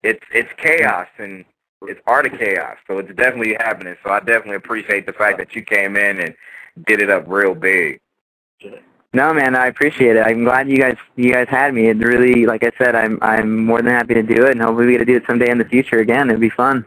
it's 0.04 0.26
it's 0.34 0.50
chaos 0.58 1.08
and 1.18 1.46
it's 1.88 2.02
art 2.08 2.26
of 2.26 2.38
chaos. 2.38 2.78
So 2.88 2.98
it's 3.00 3.14
definitely 3.16 3.54
happening. 3.54 3.96
So 4.04 4.12
I 4.12 4.20
definitely 4.20 4.56
appreciate 4.56 5.06
the 5.06 5.14
fact 5.14 5.38
that 5.38 5.56
you 5.56 5.64
came 5.64 5.96
in 5.96 6.20
and 6.20 6.36
did 6.88 7.02
it 7.02 7.10
up 7.10 7.26
real 7.28 7.56
big. 7.56 8.00
No, 9.16 9.32
man, 9.32 9.56
I 9.56 9.68
appreciate 9.68 10.16
it. 10.16 10.26
I'm 10.26 10.44
glad 10.44 10.70
you 10.70 10.78
guys 10.78 10.98
you 11.16 11.32
guys 11.32 11.48
had 11.48 11.74
me. 11.74 11.88
It 11.88 11.98
really, 11.98 12.48
like 12.48 12.64
I 12.64 12.72
said, 12.78 12.96
I'm 12.96 13.20
I'm 13.22 13.64
more 13.64 13.82
than 13.82 13.92
happy 13.92 14.16
to 14.16 14.24
do 14.24 14.46
it, 14.46 14.52
and 14.52 14.62
hopefully 14.62 14.88
we 14.88 14.94
get 14.94 15.00
to 15.00 15.06
do 15.06 15.18
it 15.18 15.24
someday 15.28 15.52
in 15.52 15.60
the 15.60 15.66
future 15.66 16.00
again. 16.00 16.30
It'd 16.30 16.42
be 16.42 16.50
fun. 16.50 16.86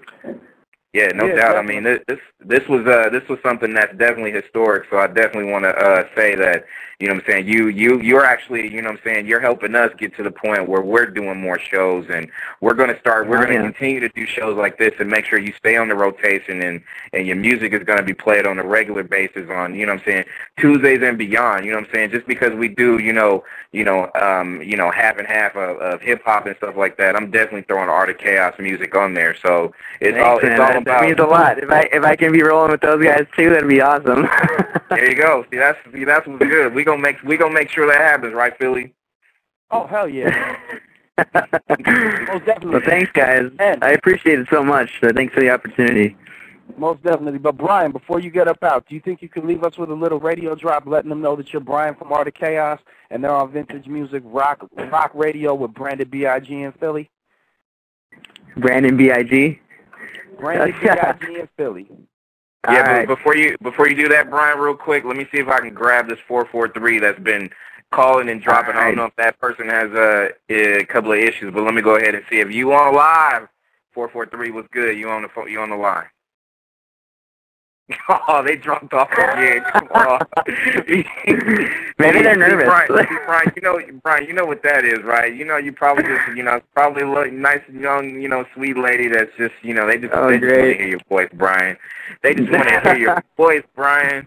Yeah, 0.96 1.12
no 1.14 1.26
Yeah, 1.26 1.34
doubt. 1.34 1.56
I 1.56 1.62
mean, 1.62 1.84
this 1.84 2.00
this 2.08 2.20
this 2.40 2.68
was 2.68 2.86
uh 2.86 3.10
this 3.10 3.28
was 3.28 3.38
something 3.42 3.74
that's 3.74 3.96
definitely 3.96 4.32
historic. 4.32 4.84
So 4.90 4.98
I 4.98 5.06
definitely 5.08 5.50
want 5.52 5.64
to 5.64 5.70
uh 5.76 6.04
say 6.14 6.34
that 6.36 6.64
you 7.00 7.08
know 7.08 7.14
what 7.14 7.24
I'm 7.24 7.32
saying 7.32 7.48
you 7.48 7.68
you 7.68 8.00
you're 8.00 8.24
actually 8.24 8.72
you 8.72 8.80
know 8.82 8.90
what 8.90 8.98
I'm 8.98 9.04
saying 9.04 9.26
you're 9.26 9.40
helping 9.40 9.74
us 9.74 9.92
get 9.98 10.16
to 10.16 10.22
the 10.22 10.30
point 10.30 10.68
where 10.68 10.82
we're 10.82 11.06
doing 11.06 11.40
more 11.40 11.58
shows 11.58 12.06
and 12.10 12.30
we're 12.60 12.74
going 12.74 12.92
to 12.94 12.98
start 13.00 13.28
we're 13.28 13.36
Oh, 13.36 13.44
going 13.44 13.50
to 13.50 13.54
yeah. 13.54 13.62
continue 13.62 14.00
to 14.00 14.08
do 14.10 14.26
shows 14.26 14.56
like 14.56 14.78
this 14.78 14.94
and 15.00 15.10
make 15.10 15.26
sure 15.26 15.38
you 15.38 15.52
stay 15.58 15.76
on 15.76 15.88
the 15.88 15.94
rotation 15.94 16.62
and 16.62 16.80
and 17.12 17.26
your 17.26 17.36
music 17.36 17.72
is 17.74 17.82
going 17.84 17.98
to 17.98 18.04
be 18.04 18.14
played 18.14 18.46
on 18.46 18.58
a 18.58 18.64
regular 18.64 19.02
basis 19.02 19.50
on 19.50 19.74
you 19.74 19.86
know 19.86 19.92
what 19.94 20.00
I'm 20.02 20.06
saying 20.06 20.24
Tuesdays 20.58 21.02
and 21.02 21.18
beyond. 21.18 21.64
You 21.66 21.72
know 21.72 21.78
what 21.78 21.88
I'm 21.88 21.94
saying 21.94 22.10
just 22.12 22.26
because 22.26 22.54
we 22.54 22.68
do 22.68 22.98
you 22.98 23.12
know 23.12 23.44
you 23.72 23.84
know 23.84 24.10
um 24.14 24.62
you 24.62 24.76
know 24.76 24.90
half 24.90 25.18
and 25.18 25.26
half 25.26 25.56
of, 25.56 25.78
of 25.78 26.00
hip 26.00 26.22
hop 26.24 26.46
and 26.46 26.56
stuff 26.56 26.76
like 26.76 26.96
that. 26.98 27.16
I'm 27.16 27.30
definitely 27.30 27.62
throwing 27.62 27.90
Art 27.90 28.10
of 28.10 28.18
Chaos 28.18 28.54
music 28.58 28.94
on 28.94 29.14
there. 29.14 29.36
So 29.36 29.74
it's 30.00 30.18
Thanks, 30.18 30.20
all 30.20 30.38
it's 30.42 30.58
man. 30.58 30.60
all 30.60 30.80
that, 30.86 31.02
means 31.04 31.18
a 31.18 31.24
lot. 31.24 31.58
If 31.58 31.70
I 31.70 31.88
if 31.92 32.02
I 32.04 32.16
can 32.16 32.32
be 32.32 32.42
rolling 32.42 32.70
with 32.70 32.80
those 32.80 33.02
guys 33.02 33.26
too, 33.36 33.50
that'd 33.50 33.68
be 33.68 33.80
awesome. 33.80 34.28
There 34.88 35.10
you 35.10 35.16
go. 35.16 35.44
See, 35.50 35.56
that's 35.56 35.78
see, 35.92 36.04
that's 36.04 36.26
what's 36.28 36.44
good. 36.44 36.72
We 36.72 36.84
gonna 36.84 37.02
make 37.02 37.20
we 37.22 37.36
gonna 37.36 37.52
make 37.52 37.70
sure 37.70 37.88
that 37.88 38.00
happens, 38.00 38.34
right, 38.34 38.56
Philly? 38.56 38.94
Oh 39.72 39.84
hell 39.84 40.08
yeah! 40.08 40.56
Most 41.18 42.46
definitely. 42.46 42.70
well, 42.70 42.80
thanks, 42.84 43.10
guys. 43.12 43.50
And- 43.58 43.82
I 43.82 43.90
appreciate 43.90 44.38
it 44.38 44.46
so 44.48 44.62
much. 44.62 44.90
So 45.00 45.10
thanks 45.12 45.34
for 45.34 45.40
the 45.40 45.50
opportunity. 45.50 46.16
Most 46.76 47.02
definitely. 47.02 47.38
But 47.38 47.56
Brian, 47.56 47.90
before 47.90 48.20
you 48.20 48.30
get 48.30 48.48
up 48.48 48.62
out, 48.62 48.86
do 48.88 48.94
you 48.94 49.00
think 49.00 49.22
you 49.22 49.28
could 49.28 49.44
leave 49.44 49.64
us 49.64 49.76
with 49.76 49.90
a 49.90 49.94
little 49.94 50.20
radio 50.20 50.54
drop, 50.54 50.86
letting 50.86 51.10
them 51.10 51.20
know 51.20 51.34
that 51.36 51.52
you're 51.52 51.60
Brian 51.60 51.94
from 51.94 52.12
Art 52.12 52.28
of 52.28 52.34
Chaos, 52.34 52.80
and 53.10 53.24
they're 53.24 53.34
on 53.34 53.50
Vintage 53.50 53.86
Music 53.86 54.22
Rock 54.24 54.68
Rock 54.76 55.10
Radio 55.14 55.54
with 55.54 55.74
Brandon 55.74 56.08
Big 56.08 56.22
in 56.50 56.72
Philly? 56.78 57.10
Brandon 58.56 58.96
Big. 58.96 59.60
Branded 60.38 60.74
Big 60.80 61.28
in 61.36 61.48
Philly. 61.56 61.88
Yeah, 62.64 62.78
All 62.78 63.06
but 63.06 63.06
before 63.06 63.36
you 63.36 63.56
before 63.62 63.88
you 63.88 63.94
do 63.94 64.08
that, 64.08 64.28
Brian, 64.28 64.58
real 64.58 64.74
quick, 64.74 65.04
let 65.04 65.16
me 65.16 65.26
see 65.30 65.38
if 65.38 65.48
I 65.48 65.60
can 65.60 65.72
grab 65.72 66.08
this 66.08 66.18
four 66.26 66.46
four 66.46 66.68
three 66.68 66.98
that's 66.98 67.20
been 67.20 67.50
calling 67.92 68.28
and 68.28 68.42
dropping. 68.42 68.74
I 68.74 68.86
don't 68.86 68.96
know 68.96 69.04
if 69.04 69.16
that 69.16 69.38
person 69.38 69.68
has 69.68 69.90
a, 69.92 70.30
a 70.50 70.84
couple 70.86 71.12
of 71.12 71.18
issues, 71.18 71.54
but 71.54 71.62
let 71.62 71.74
me 71.74 71.82
go 71.82 71.96
ahead 71.96 72.14
and 72.14 72.24
see 72.28 72.40
if 72.40 72.50
you 72.50 72.72
on 72.72 72.94
live. 72.94 73.48
Four 73.92 74.08
four 74.08 74.26
three 74.26 74.50
was 74.50 74.66
good. 74.72 74.98
You 74.98 75.10
on 75.10 75.22
the 75.22 75.28
phone? 75.28 75.50
You 75.50 75.60
on 75.60 75.70
the 75.70 75.76
line? 75.76 76.06
Oh, 78.28 78.42
they 78.44 78.56
dropped 78.56 78.92
off 78.92 79.10
again. 79.12 79.62
Come 79.72 79.88
on. 79.88 80.20
Maybe 81.98 82.22
they're 82.22 82.36
nervous. 82.36 82.64
Brian, 82.64 83.06
Brian, 83.26 83.52
you 83.54 83.62
know, 83.62 83.80
Brian, 84.02 84.26
you 84.26 84.32
know 84.32 84.44
what 84.44 84.62
that 84.62 84.84
is, 84.84 85.02
right? 85.04 85.34
You 85.34 85.44
know, 85.44 85.56
you 85.56 85.72
probably 85.72 86.04
just, 86.04 86.36
you 86.36 86.42
know, 86.42 86.60
probably 86.74 87.02
a 87.02 87.08
little 87.08 87.32
nice, 87.32 87.62
young, 87.72 88.20
you 88.20 88.28
know, 88.28 88.44
sweet 88.54 88.76
lady 88.76 89.08
that's 89.08 89.30
just, 89.36 89.54
you 89.62 89.74
know, 89.74 89.86
they 89.86 89.98
just, 89.98 90.12
Oh, 90.14 90.30
they 90.30 90.38
just 90.38 90.52
want 90.52 90.64
to 90.64 90.74
hear 90.74 90.88
your 90.88 91.00
voice, 91.08 91.30
Brian. 91.34 91.76
They 92.22 92.34
just 92.34 92.50
want 92.50 92.68
to 92.68 92.80
hear 92.80 92.96
your 92.96 93.24
voice, 93.36 93.64
Brian. 93.74 94.26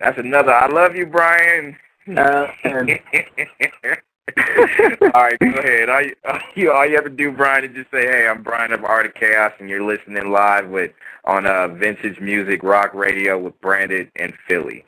That's 0.00 0.18
another. 0.18 0.52
I 0.52 0.68
love 0.68 0.94
you, 0.94 1.06
Brian. 1.06 1.76
Uh, 2.08 2.46
all 5.14 5.22
right, 5.22 5.38
go 5.38 5.48
ahead. 5.48 5.88
All 5.88 6.02
you, 6.54 6.72
all 6.72 6.86
you 6.86 6.94
have 6.94 7.04
to 7.04 7.10
do, 7.10 7.32
Brian, 7.32 7.64
is 7.64 7.74
just 7.74 7.90
say, 7.90 8.06
"Hey, 8.06 8.28
I'm 8.28 8.42
Brian 8.42 8.72
of 8.72 8.84
Art 8.84 9.06
of 9.06 9.14
Chaos, 9.14 9.52
and 9.58 9.68
you're 9.68 9.84
listening 9.84 10.30
live 10.30 10.68
with 10.68 10.92
on 11.28 11.46
uh, 11.46 11.68
Vintage 11.68 12.18
Music 12.18 12.64
Rock 12.64 12.92
Radio 12.94 13.38
with 13.38 13.60
Brandon 13.60 14.10
and 14.16 14.34
Philly." 14.48 14.84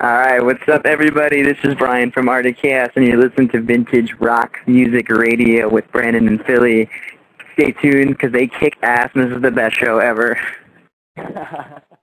All 0.00 0.10
right, 0.10 0.44
what's 0.44 0.68
up, 0.68 0.84
everybody? 0.84 1.40
This 1.42 1.56
is 1.62 1.74
Brian 1.76 2.10
from 2.10 2.28
Art 2.28 2.46
of 2.46 2.56
Chaos, 2.56 2.90
and 2.96 3.06
you're 3.06 3.16
listening 3.16 3.48
to 3.50 3.60
Vintage 3.60 4.12
Rock 4.18 4.58
Music 4.66 5.08
Radio 5.08 5.68
with 5.68 5.90
Brandon 5.92 6.26
and 6.26 6.44
Philly. 6.44 6.90
Stay 7.54 7.70
tuned 7.70 8.10
because 8.10 8.32
they 8.32 8.48
kick 8.48 8.76
ass, 8.82 9.10
and 9.14 9.24
this 9.24 9.36
is 9.36 9.40
the 9.40 9.52
best 9.52 9.76
show 9.76 10.00
ever. 10.00 10.38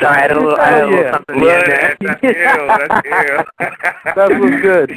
Sorry, 0.00 0.16
I 0.16 0.20
had 0.20 0.32
a 0.32 0.34
little, 0.34 0.56
I 0.56 0.66
had 0.70 0.82
a 0.82 0.86
little 0.86 1.00
Yeah. 1.04 1.12
something 1.12 1.40
that's, 1.44 1.68
there. 1.68 1.96
that's 2.00 2.24
ill. 2.24 2.66
That's 2.66 3.06
ill. 3.30 3.44
That 4.14 4.40
was 4.40 4.60
good. 4.60 4.90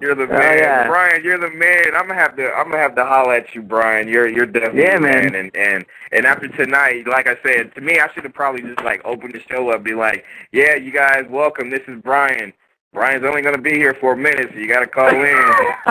You're 0.00 0.14
the 0.14 0.24
Oh, 0.24 0.26
man, 0.38 0.58
yeah. 0.58 0.86
Brian. 0.88 1.22
You're 1.22 1.38
the 1.38 1.50
man. 1.50 1.94
I'm 1.94 2.08
gonna 2.08 2.14
have 2.14 2.34
to. 2.36 2.52
I'm 2.52 2.64
gonna 2.70 2.78
have 2.82 2.94
to 2.96 3.04
holler 3.04 3.34
at 3.34 3.54
you, 3.54 3.62
Brian. 3.62 4.08
You're 4.08 4.26
you're 4.28 4.46
definitely 4.46 4.82
Yeah, 4.82 4.94
the 4.96 5.00
man. 5.00 5.34
And 5.34 5.56
and 5.56 5.84
and 6.10 6.26
after 6.26 6.48
tonight, 6.48 7.06
like 7.06 7.26
I 7.28 7.36
said, 7.46 7.74
to 7.76 7.80
me, 7.80 7.98
I 8.00 8.08
should 8.12 8.24
have 8.24 8.34
probably 8.34 8.62
just 8.62 8.82
like 8.82 9.00
opened 9.04 9.34
the 9.34 9.40
show 9.48 9.70
up, 9.70 9.84
be 9.84 9.94
like, 9.94 10.24
"Yeah, 10.50 10.74
you 10.74 10.90
guys, 10.90 11.24
welcome. 11.30 11.70
This 11.70 11.82
is 11.86 12.00
Brian. 12.02 12.52
Brian's 12.92 13.24
only 13.24 13.42
gonna 13.42 13.58
be 13.58 13.74
here 13.74 13.94
for 13.94 14.12
a 14.14 14.16
minute, 14.16 14.50
so 14.52 14.58
you 14.58 14.66
gotta 14.68 14.86
call 14.88 15.08
in." 15.08 15.42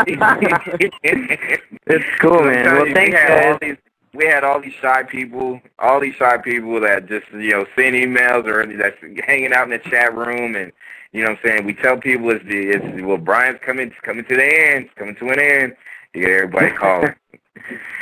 It's 1.04 2.06
cool, 2.20 2.42
man. 2.44 2.66
Well, 2.66 2.86
thanks, 2.94 3.12
we 3.16 3.18
had 3.18 3.52
all 3.54 3.58
guys. 3.58 3.78
These 4.14 4.20
we 4.20 4.26
had 4.26 4.44
all 4.44 4.60
these 4.62 4.74
shy 4.74 5.04
people, 5.04 5.62
all 5.80 6.00
these 6.00 6.16
shy 6.16 6.38
people 6.38 6.80
that 6.82 7.08
just 7.08 7.26
you 7.32 7.52
know 7.52 7.66
send 7.76 7.96
emails 7.96 8.46
or 8.46 8.66
that's 8.78 8.98
hanging 9.26 9.54
out 9.54 9.66
in 9.66 9.70
the 9.72 9.80
chat 9.90 10.16
room, 10.16 10.56
and 10.56 10.72
you 11.12 11.24
know 11.24 11.32
what 11.32 11.40
I'm 11.40 11.44
saying. 11.50 11.66
We 11.66 11.74
tell 11.74 11.98
people 11.98 12.30
it's 12.32 12.46
the 12.46 12.70
it's 12.70 13.02
well 13.04 13.18
Brian's 13.18 13.60
coming 13.62 13.88
it's 13.88 14.00
coming 14.02 14.26
to 14.26 14.36
the 14.36 14.44
end, 14.44 14.86
it's 14.86 14.94
coming 14.96 15.16
to 15.16 15.30
an 15.30 15.40
end. 15.40 15.76
You 16.14 16.22
get 16.22 16.32
everybody 16.32 16.72
calling. 16.78 17.16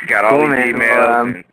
Got 0.07 0.26
all 0.26 0.31
Cool, 0.31 0.41
these 0.41 0.49
man. 0.49 0.73
emails. 0.73 0.80
Well, 0.80 1.22
um, 1.22 1.36
and, 1.36 1.44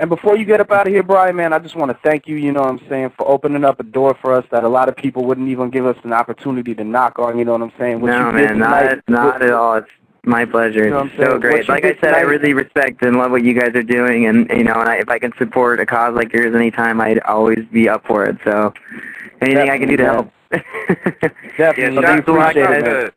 And 0.00 0.10
before 0.10 0.36
you 0.36 0.44
get 0.44 0.60
up 0.60 0.70
out 0.70 0.86
of 0.86 0.92
here, 0.92 1.02
Brian, 1.02 1.34
man, 1.36 1.52
I 1.52 1.58
just 1.58 1.74
want 1.76 1.90
to 1.90 1.98
thank 2.02 2.26
you, 2.28 2.36
you 2.36 2.52
know 2.52 2.60
what 2.60 2.68
I'm 2.70 2.88
saying, 2.88 3.10
for 3.16 3.28
opening 3.28 3.64
up 3.64 3.80
a 3.80 3.82
door 3.84 4.16
for 4.20 4.32
us 4.32 4.44
that 4.50 4.64
a 4.64 4.68
lot 4.68 4.88
of 4.88 4.96
people 4.96 5.24
wouldn't 5.24 5.48
even 5.48 5.70
give 5.70 5.86
us 5.86 5.96
an 6.04 6.12
opportunity 6.12 6.74
to 6.74 6.84
knock 6.84 7.18
on, 7.18 7.38
you 7.38 7.44
know 7.44 7.52
what 7.52 7.62
I'm 7.62 7.72
saying? 7.78 8.00
What 8.00 8.08
no, 8.08 8.26
you 8.30 8.38
did 8.38 8.50
man, 8.50 8.58
not, 8.58 8.80
tonight- 8.80 9.02
not 9.08 9.42
at 9.42 9.50
all. 9.50 9.74
It's 9.76 9.88
my 10.28 10.44
pleasure. 10.44 10.84
You 10.84 10.90
know 10.90 11.06
It's 11.06 11.16
so 11.16 11.38
great. 11.38 11.68
Like 11.68 11.84
I 11.84 11.96
said, 12.00 12.14
I 12.14 12.20
really 12.20 12.52
respect 12.52 13.02
and 13.02 13.16
love 13.16 13.30
what 13.30 13.42
you 13.42 13.54
guys 13.54 13.74
are 13.74 13.82
doing, 13.82 14.26
and 14.26 14.48
you 14.50 14.64
know, 14.64 14.74
and 14.74 14.88
I, 14.88 14.96
if 14.96 15.08
I 15.08 15.18
can 15.18 15.32
support 15.38 15.80
a 15.80 15.86
cause 15.86 16.14
like 16.14 16.32
yours 16.32 16.54
anytime, 16.54 17.00
I'd 17.00 17.20
always 17.20 17.64
be 17.72 17.88
up 17.88 18.06
for 18.06 18.24
it. 18.26 18.36
So, 18.44 18.72
anything 19.40 19.70
I 19.70 19.78
can 19.78 19.88
do 19.88 19.96
to 19.96 20.04
help. 20.04 20.32
Definitely. 20.50 21.56
Yeah, 21.58 21.90
we 21.90 22.02
shout, 22.02 22.04
shout 22.04 22.18
appreciate 22.20 22.64
out 22.64 22.74
it. 22.74 22.82
man. 22.82 22.84
to 22.84 23.12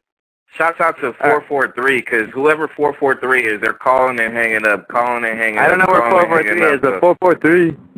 shouts 0.58 0.80
out 0.80 1.00
to 1.00 1.14
four 1.14 1.42
four 1.48 1.72
three 1.74 2.02
because 2.02 2.30
whoever 2.32 2.68
four 2.68 2.94
four 2.94 3.20
three 3.20 3.46
is, 3.46 3.62
they're 3.62 3.74
calling 3.74 4.20
and 4.20 4.34
hanging 4.34 4.66
up, 4.66 4.88
calling 4.88 5.24
and 5.24 5.38
hanging 5.38 5.58
up. 5.58 5.66
I 5.66 5.68
don't 5.70 5.80
know 5.80 5.86
where 5.88 6.02
calling 6.02 6.28
four 6.28 6.40
and 6.40 6.48
four 6.48 6.54
three 6.54 6.62
hanging 6.62 6.76
is, 6.76 6.82
but 6.82 7.00
four 7.00 7.18
four 7.22 7.36
three. 7.36 7.78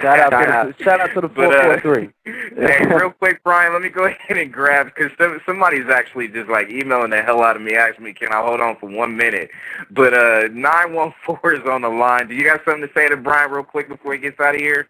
Shout 0.00 0.32
out, 0.32 0.66
to 0.66 0.74
the, 0.76 0.84
shout 0.84 1.00
out 1.00 1.14
to 1.14 1.20
the 1.20 1.28
But, 1.28 1.52
uh, 1.52 1.80
443. 1.80 2.10
hey, 2.56 2.86
real 2.86 3.10
quick, 3.10 3.42
Brian, 3.42 3.72
let 3.72 3.82
me 3.82 3.88
go 3.88 4.04
ahead 4.06 4.36
and 4.36 4.52
grab 4.52 4.86
because 4.86 5.10
somebody's 5.44 5.88
actually 5.88 6.28
just 6.28 6.48
like 6.48 6.70
emailing 6.70 7.10
the 7.10 7.22
hell 7.22 7.42
out 7.42 7.56
of 7.56 7.62
me, 7.62 7.74
asking 7.74 8.04
me, 8.04 8.12
can 8.12 8.28
I 8.32 8.40
hold 8.40 8.60
on 8.60 8.76
for 8.76 8.88
one 8.88 9.16
minute? 9.16 9.50
But 9.90 10.14
uh, 10.14 10.48
nine 10.52 10.94
one 10.94 11.12
four 11.24 11.54
is 11.54 11.66
on 11.66 11.82
the 11.82 11.88
line. 11.88 12.28
Do 12.28 12.34
you 12.34 12.44
got 12.44 12.64
something 12.64 12.86
to 12.86 12.94
say 12.94 13.08
to 13.08 13.16
Brian 13.16 13.50
real 13.50 13.64
quick 13.64 13.88
before 13.88 14.14
he 14.14 14.20
gets 14.20 14.38
out 14.40 14.54
of 14.54 14.60
here? 14.60 14.88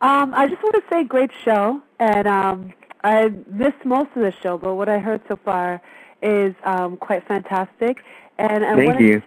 Um, 0.00 0.34
I 0.34 0.46
just 0.46 0.62
want 0.62 0.74
to 0.76 0.82
say 0.90 1.04
great 1.04 1.30
show, 1.44 1.82
and 1.98 2.28
um, 2.28 2.72
I 3.04 3.28
missed 3.50 3.84
most 3.84 4.10
of 4.16 4.22
the 4.22 4.32
show, 4.42 4.58
but 4.58 4.74
what 4.74 4.88
I 4.88 4.98
heard 4.98 5.20
so 5.28 5.36
far 5.36 5.80
is 6.22 6.54
um, 6.64 6.96
quite 6.96 7.26
fantastic. 7.26 8.02
And 8.38 8.64
I 8.64 8.74
Thank 8.74 8.86
wanted 8.86 9.08
you. 9.08 9.22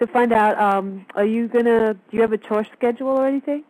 to 0.00 0.06
find 0.06 0.32
out, 0.32 0.58
um, 0.58 1.06
are 1.14 1.24
you 1.24 1.48
gonna? 1.48 1.94
Do 1.94 2.00
you 2.10 2.20
have 2.22 2.32
a 2.32 2.38
tour 2.38 2.66
schedule 2.72 3.08
or 3.08 3.26
anything? 3.26 3.64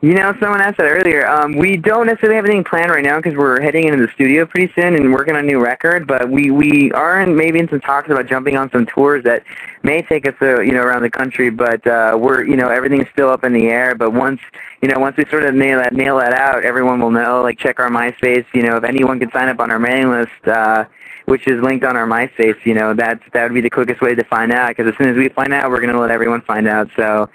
You 0.00 0.14
know, 0.14 0.34
someone 0.40 0.60
asked 0.60 0.78
that 0.78 0.86
earlier. 0.86 1.28
Um, 1.28 1.56
we 1.56 1.76
don't 1.76 2.06
necessarily 2.06 2.34
have 2.34 2.44
anything 2.44 2.64
planned 2.64 2.90
right 2.90 3.04
now 3.04 3.18
because 3.18 3.36
we're 3.36 3.60
heading 3.60 3.86
into 3.86 4.04
the 4.04 4.12
studio 4.12 4.44
pretty 4.44 4.72
soon 4.74 4.96
and 4.96 5.12
working 5.12 5.36
on 5.36 5.44
a 5.44 5.46
new 5.46 5.62
record. 5.62 6.08
But 6.08 6.28
we 6.28 6.50
we 6.50 6.90
are 6.90 7.20
in, 7.22 7.36
maybe 7.36 7.60
in 7.60 7.68
some 7.68 7.80
talks 7.80 8.10
about 8.10 8.26
jumping 8.26 8.56
on 8.56 8.68
some 8.72 8.84
tours 8.84 9.22
that 9.22 9.44
may 9.84 10.02
take 10.02 10.26
us, 10.26 10.34
uh, 10.42 10.60
you 10.60 10.72
know, 10.72 10.80
around 10.80 11.02
the 11.02 11.10
country. 11.10 11.50
But 11.50 11.86
uh, 11.86 12.18
we're, 12.20 12.42
you 12.44 12.56
know, 12.56 12.68
everything's 12.68 13.08
still 13.12 13.30
up 13.30 13.44
in 13.44 13.52
the 13.52 13.68
air. 13.68 13.94
But 13.94 14.12
once, 14.12 14.40
you 14.82 14.88
know, 14.88 14.98
once 14.98 15.16
we 15.16 15.24
sort 15.26 15.44
of 15.44 15.54
nail 15.54 15.78
that 15.78 15.92
nail 15.92 16.18
that 16.18 16.32
out, 16.32 16.64
everyone 16.64 17.00
will 17.00 17.12
know. 17.12 17.40
Like, 17.40 17.58
check 17.58 17.78
our 17.78 17.88
MySpace. 17.88 18.46
You 18.54 18.64
know, 18.64 18.78
if 18.78 18.84
anyone 18.84 19.20
can 19.20 19.30
sign 19.30 19.48
up 19.48 19.60
on 19.60 19.70
our 19.70 19.78
mailing 19.78 20.10
list. 20.10 20.48
Uh, 20.48 20.84
which 21.26 21.46
is 21.46 21.62
linked 21.62 21.84
on 21.84 21.96
our 21.96 22.06
MySpace, 22.06 22.56
you 22.66 22.74
know, 22.74 22.94
that's 22.94 23.22
that 23.32 23.44
would 23.44 23.54
be 23.54 23.60
the 23.60 23.70
quickest 23.70 24.00
way 24.00 24.12
to 24.12 24.24
find 24.24 24.50
out. 24.50 24.70
Because 24.76 24.90
as 24.90 24.98
soon 24.98 25.08
as 25.08 25.16
we 25.16 25.28
find 25.28 25.52
out, 25.52 25.70
we're 25.70 25.80
gonna 25.80 26.00
let 26.00 26.10
everyone 26.10 26.40
find 26.40 26.66
out. 26.66 26.90
So, 26.96 27.28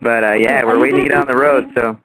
but 0.00 0.24
uh, 0.24 0.32
yeah, 0.32 0.64
we're 0.64 0.78
waiting 0.78 1.02
to 1.04 1.08
get 1.08 1.18
on 1.18 1.26
the 1.26 1.36
road. 1.36 1.70
So, 1.74 1.80
Are 1.82 1.98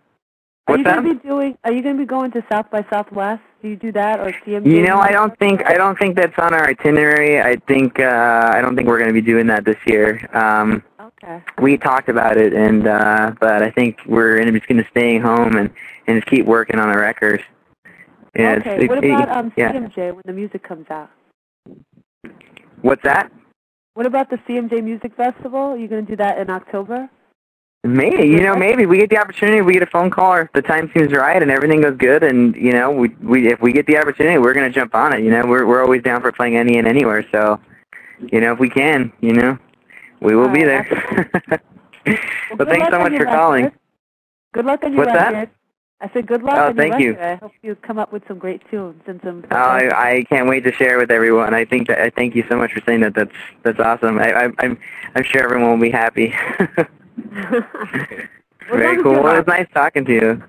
what's 0.68 0.80
you 0.80 0.84
that? 0.86 0.96
gonna 1.04 1.14
be 1.14 1.20
doing? 1.28 1.58
Are 1.64 1.72
you 1.72 1.82
gonna 1.82 1.98
be 1.98 2.06
going 2.06 2.32
to 2.32 2.44
South 2.52 2.70
by 2.72 2.86
Southwest? 2.90 3.42
Do 3.62 3.70
you 3.70 3.76
do 3.76 3.92
that 3.94 4.20
or 4.20 4.34
CMJ? 4.46 4.66
You 4.66 4.84
know, 4.86 4.98
I 5.00 5.12
don't 5.12 5.38
think 5.40 5.66
I 5.66 5.76
don't 5.76 5.98
think 5.98 6.16
that's 6.16 6.38
on 6.38 6.54
our 6.54 6.68
itinerary. 6.68 7.42
I 7.42 7.56
think 7.68 8.00
uh, 8.00 8.52
I 8.54 8.62
don't 8.62 8.76
think 8.76 8.88
we're 8.88 8.98
going 8.98 9.10
to 9.10 9.14
be 9.14 9.22
doing 9.22 9.48
that 9.48 9.64
this 9.66 9.78
year. 9.86 10.28
Um, 10.34 10.84
Okay. 11.00 11.42
we 11.62 11.78
talked 11.78 12.10
about 12.10 12.36
it, 12.38 12.54
and 12.54 12.86
uh, 12.88 13.32
but 13.40 13.62
I 13.64 13.72
think 13.72 14.00
we're 14.06 14.44
just 14.52 14.68
going 14.68 14.84
to 14.84 14.90
stay 14.90 15.18
home 15.18 15.56
and 15.56 15.70
and 16.08 16.18
just 16.18 16.28
keep 16.28 16.46
working 16.46 16.78
on 16.80 16.92
the 16.92 16.98
records. 16.98 17.44
Yeah, 18.36 18.56
okay. 18.56 18.84
it- 18.84 18.90
what 18.90 18.98
about 19.04 19.30
um, 19.30 19.54
yeah. 19.56 19.72
CMJ 19.72 20.14
when 20.14 20.24
the 20.26 20.34
music 20.34 20.64
comes 20.64 20.88
out? 20.90 21.10
What's 22.82 23.04
that? 23.04 23.32
What 23.94 24.06
about 24.06 24.30
the 24.30 24.38
CMJ 24.40 24.84
Music 24.84 25.16
Festival? 25.16 25.60
Are 25.60 25.78
you 25.78 25.88
going 25.88 26.06
to 26.06 26.12
do 26.12 26.16
that 26.18 26.40
in 26.40 26.50
October? 26.50 27.10
Maybe 27.86 28.30
you 28.30 28.40
know, 28.40 28.56
maybe 28.56 28.86
we 28.86 28.98
get 28.98 29.10
the 29.10 29.18
opportunity, 29.18 29.60
we 29.60 29.74
get 29.74 29.84
a 29.84 29.88
phone 29.88 30.10
call, 30.10 30.32
or 30.32 30.42
if 30.44 30.54
the 30.54 30.62
time 30.62 30.90
seems 30.96 31.12
right 31.12 31.42
and 31.42 31.52
everything 31.52 31.82
goes 31.82 31.98
good, 31.98 32.24
and 32.24 32.56
you 32.56 32.72
know, 32.72 32.90
we 32.90 33.10
we 33.22 33.52
if 33.52 33.60
we 33.60 33.74
get 33.74 33.88
the 33.88 33.98
opportunity, 33.98 34.38
we're 34.38 34.54
gonna 34.54 34.70
jump 34.70 34.96
on 34.96 35.12
it. 35.12 35.22
You 35.22 35.32
know, 35.32 35.46
we're 35.46 35.66
we're 35.66 35.84
always 35.84 36.02
down 36.02 36.22
for 36.22 36.32
playing 36.32 36.56
any 36.56 36.78
and 36.78 36.88
anywhere. 36.88 37.26
So, 37.30 37.60
you 38.32 38.40
know, 38.40 38.54
if 38.54 38.60
we 38.60 38.70
can, 38.70 39.12
you 39.20 39.34
know, 39.34 39.60
we 40.22 40.34
will 40.34 40.48
be 40.48 40.64
there. 40.64 40.88
Well, 42.06 42.18
but 42.58 42.70
thanks 42.70 42.88
so 42.90 43.00
much 43.00 43.18
for 43.18 43.26
calling. 43.26 43.66
record. 43.66 43.80
Good 44.54 44.66
luck 44.66 44.84
on 44.86 44.94
your 44.94 45.06
What's 45.06 45.18
that? 45.18 45.50
I 46.00 46.10
said 46.14 46.26
good 46.26 46.42
luck 46.42 46.56
Oh, 46.58 46.68
on 46.68 46.78
your 46.78 46.90
thank 46.90 47.02
you. 47.02 47.18
I 47.20 47.36
hope 47.36 47.52
you 47.64 47.76
come 47.76 48.00
up 48.00 48.14
with 48.14 48.24
some 48.30 48.40
great 48.40 48.62
tunes 48.72 49.02
and 49.08 49.20
some. 49.26 49.44
Oh, 49.52 49.58
I, 49.58 50.12
I 50.12 50.24
can't 50.30 50.48
wait 50.48 50.64
to 50.64 50.72
share 50.72 50.98
with 50.98 51.12
everyone. 51.12 51.54
I 51.54 51.66
think 51.66 51.90
that 51.90 52.00
I 52.00 52.12
thank 52.12 52.34
you 52.34 52.46
so 52.50 52.56
much 52.56 52.72
for 52.72 52.82
saying 52.86 53.02
that. 53.02 53.14
That's 53.14 53.34
that's 53.64 53.80
awesome. 53.82 54.20
I, 54.20 54.32
I, 54.32 54.50
I'm 54.60 54.78
I'm 55.16 55.24
sure 55.26 55.44
everyone 55.44 55.72
will 55.72 55.86
be 55.86 55.92
happy. 55.92 56.34
Very 58.72 59.02
cool. 59.04 59.14
Well, 59.24 59.36
it 59.36 59.40
was 59.40 59.48
nice 59.48 59.68
talking 59.74 60.06
to 60.06 60.14
you. 60.14 60.44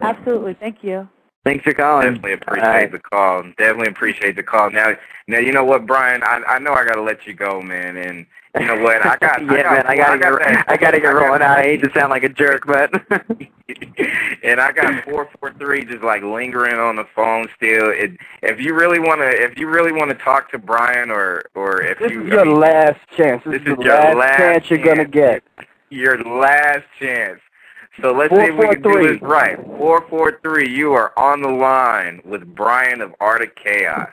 Absolutely. 0.00 0.54
Thank 0.54 0.82
you. 0.84 1.08
Thanks 1.44 1.64
for 1.64 1.72
calling. 1.72 2.14
Definitely 2.14 2.32
appreciate 2.34 2.66
All 2.66 2.72
right. 2.74 2.92
the 2.92 2.98
call. 2.98 3.42
Definitely 3.56 3.88
appreciate 3.88 4.36
the 4.36 4.42
call. 4.42 4.70
Now, 4.70 4.94
now 5.28 5.38
you 5.38 5.52
know 5.52 5.64
what, 5.64 5.86
Brian? 5.86 6.22
I 6.22 6.42
I 6.46 6.58
know 6.58 6.72
I 6.74 6.84
gotta 6.84 7.00
let 7.00 7.26
you 7.26 7.32
go, 7.32 7.62
man. 7.62 7.96
And 7.96 8.26
you 8.60 8.66
know 8.66 8.82
what? 8.82 9.04
I 9.06 9.16
got 9.16 9.40
yeah, 9.50 9.52
I 9.52 9.62
got, 9.62 9.72
man, 9.72 9.86
I 9.86 9.96
gotta 9.96 10.18
got 10.18 10.38
get 10.40 10.48
that- 10.48 10.64
I 10.68 10.76
gotta 10.76 11.00
get 11.00 11.08
I 11.08 11.12
got- 11.12 11.24
rolling 11.24 11.42
out. 11.42 11.58
I 11.58 11.62
hate 11.62 11.82
to 11.84 11.92
sound 11.94 12.10
like 12.10 12.24
a 12.24 12.28
jerk, 12.28 12.66
but 12.66 12.92
and 14.42 14.60
I 14.60 14.72
got 14.72 15.04
four 15.04 15.30
four 15.40 15.54
three 15.54 15.84
just 15.86 16.02
like 16.02 16.22
lingering 16.22 16.74
on 16.78 16.96
the 16.96 17.06
phone 17.16 17.48
still. 17.56 17.88
It, 17.90 18.12
if 18.42 18.60
you 18.60 18.74
really 18.74 18.98
wanna 18.98 19.24
if 19.26 19.56
you 19.58 19.68
really 19.68 19.92
wanna 19.92 20.14
talk 20.16 20.50
to 20.50 20.58
Brian 20.58 21.10
or 21.10 21.44
or 21.54 21.80
if 21.80 21.98
This 21.98 22.10
you 22.12 22.26
is 22.26 22.32
I 22.32 22.34
your 22.36 22.44
mean, 22.44 22.60
last 22.60 23.00
chance. 23.16 23.42
This, 23.44 23.52
this 23.52 23.62
is 23.62 23.68
is 23.68 23.76
the 23.78 23.84
your 23.84 23.94
last, 23.94 24.16
last 24.16 24.36
chance 24.38 24.70
you're 24.70 24.78
gonna 24.80 25.04
chance. 25.08 25.42
get. 25.56 25.66
Your 25.90 26.18
last 26.22 26.84
chance. 26.98 27.40
So 28.00 28.12
let's 28.12 28.32
see 28.32 28.40
if 28.42 28.56
we 28.56 28.68
can 28.68 28.82
do 28.82 28.90
443. 28.92 29.12
this 29.12 29.22
right. 29.22 29.56
Four 29.78 30.06
four 30.08 30.38
three. 30.42 30.68
You 30.68 30.92
are 30.92 31.12
on 31.18 31.42
the 31.42 31.48
line 31.48 32.20
with 32.24 32.44
Brian 32.54 33.00
of 33.00 33.14
Art 33.20 33.42
of 33.42 33.54
Chaos. 33.56 34.10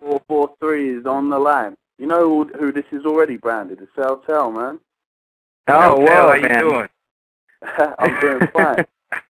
443 0.00 0.98
is 1.00 1.06
on 1.06 1.28
the 1.30 1.38
line. 1.38 1.76
You 1.98 2.06
know 2.06 2.20
who, 2.44 2.50
who 2.58 2.72
this 2.72 2.84
is 2.92 3.04
already 3.04 3.36
branded? 3.36 3.80
It's 3.82 3.90
Tell, 3.94 4.50
man. 4.50 4.78
oh, 5.68 5.72
Hell, 5.80 6.00
whoa, 6.00 6.06
how 6.06 6.34
you 6.34 6.48
man. 6.48 6.60
doing? 6.60 6.88
I'm 7.98 8.20
doing 8.20 8.48
fine. 8.52 8.86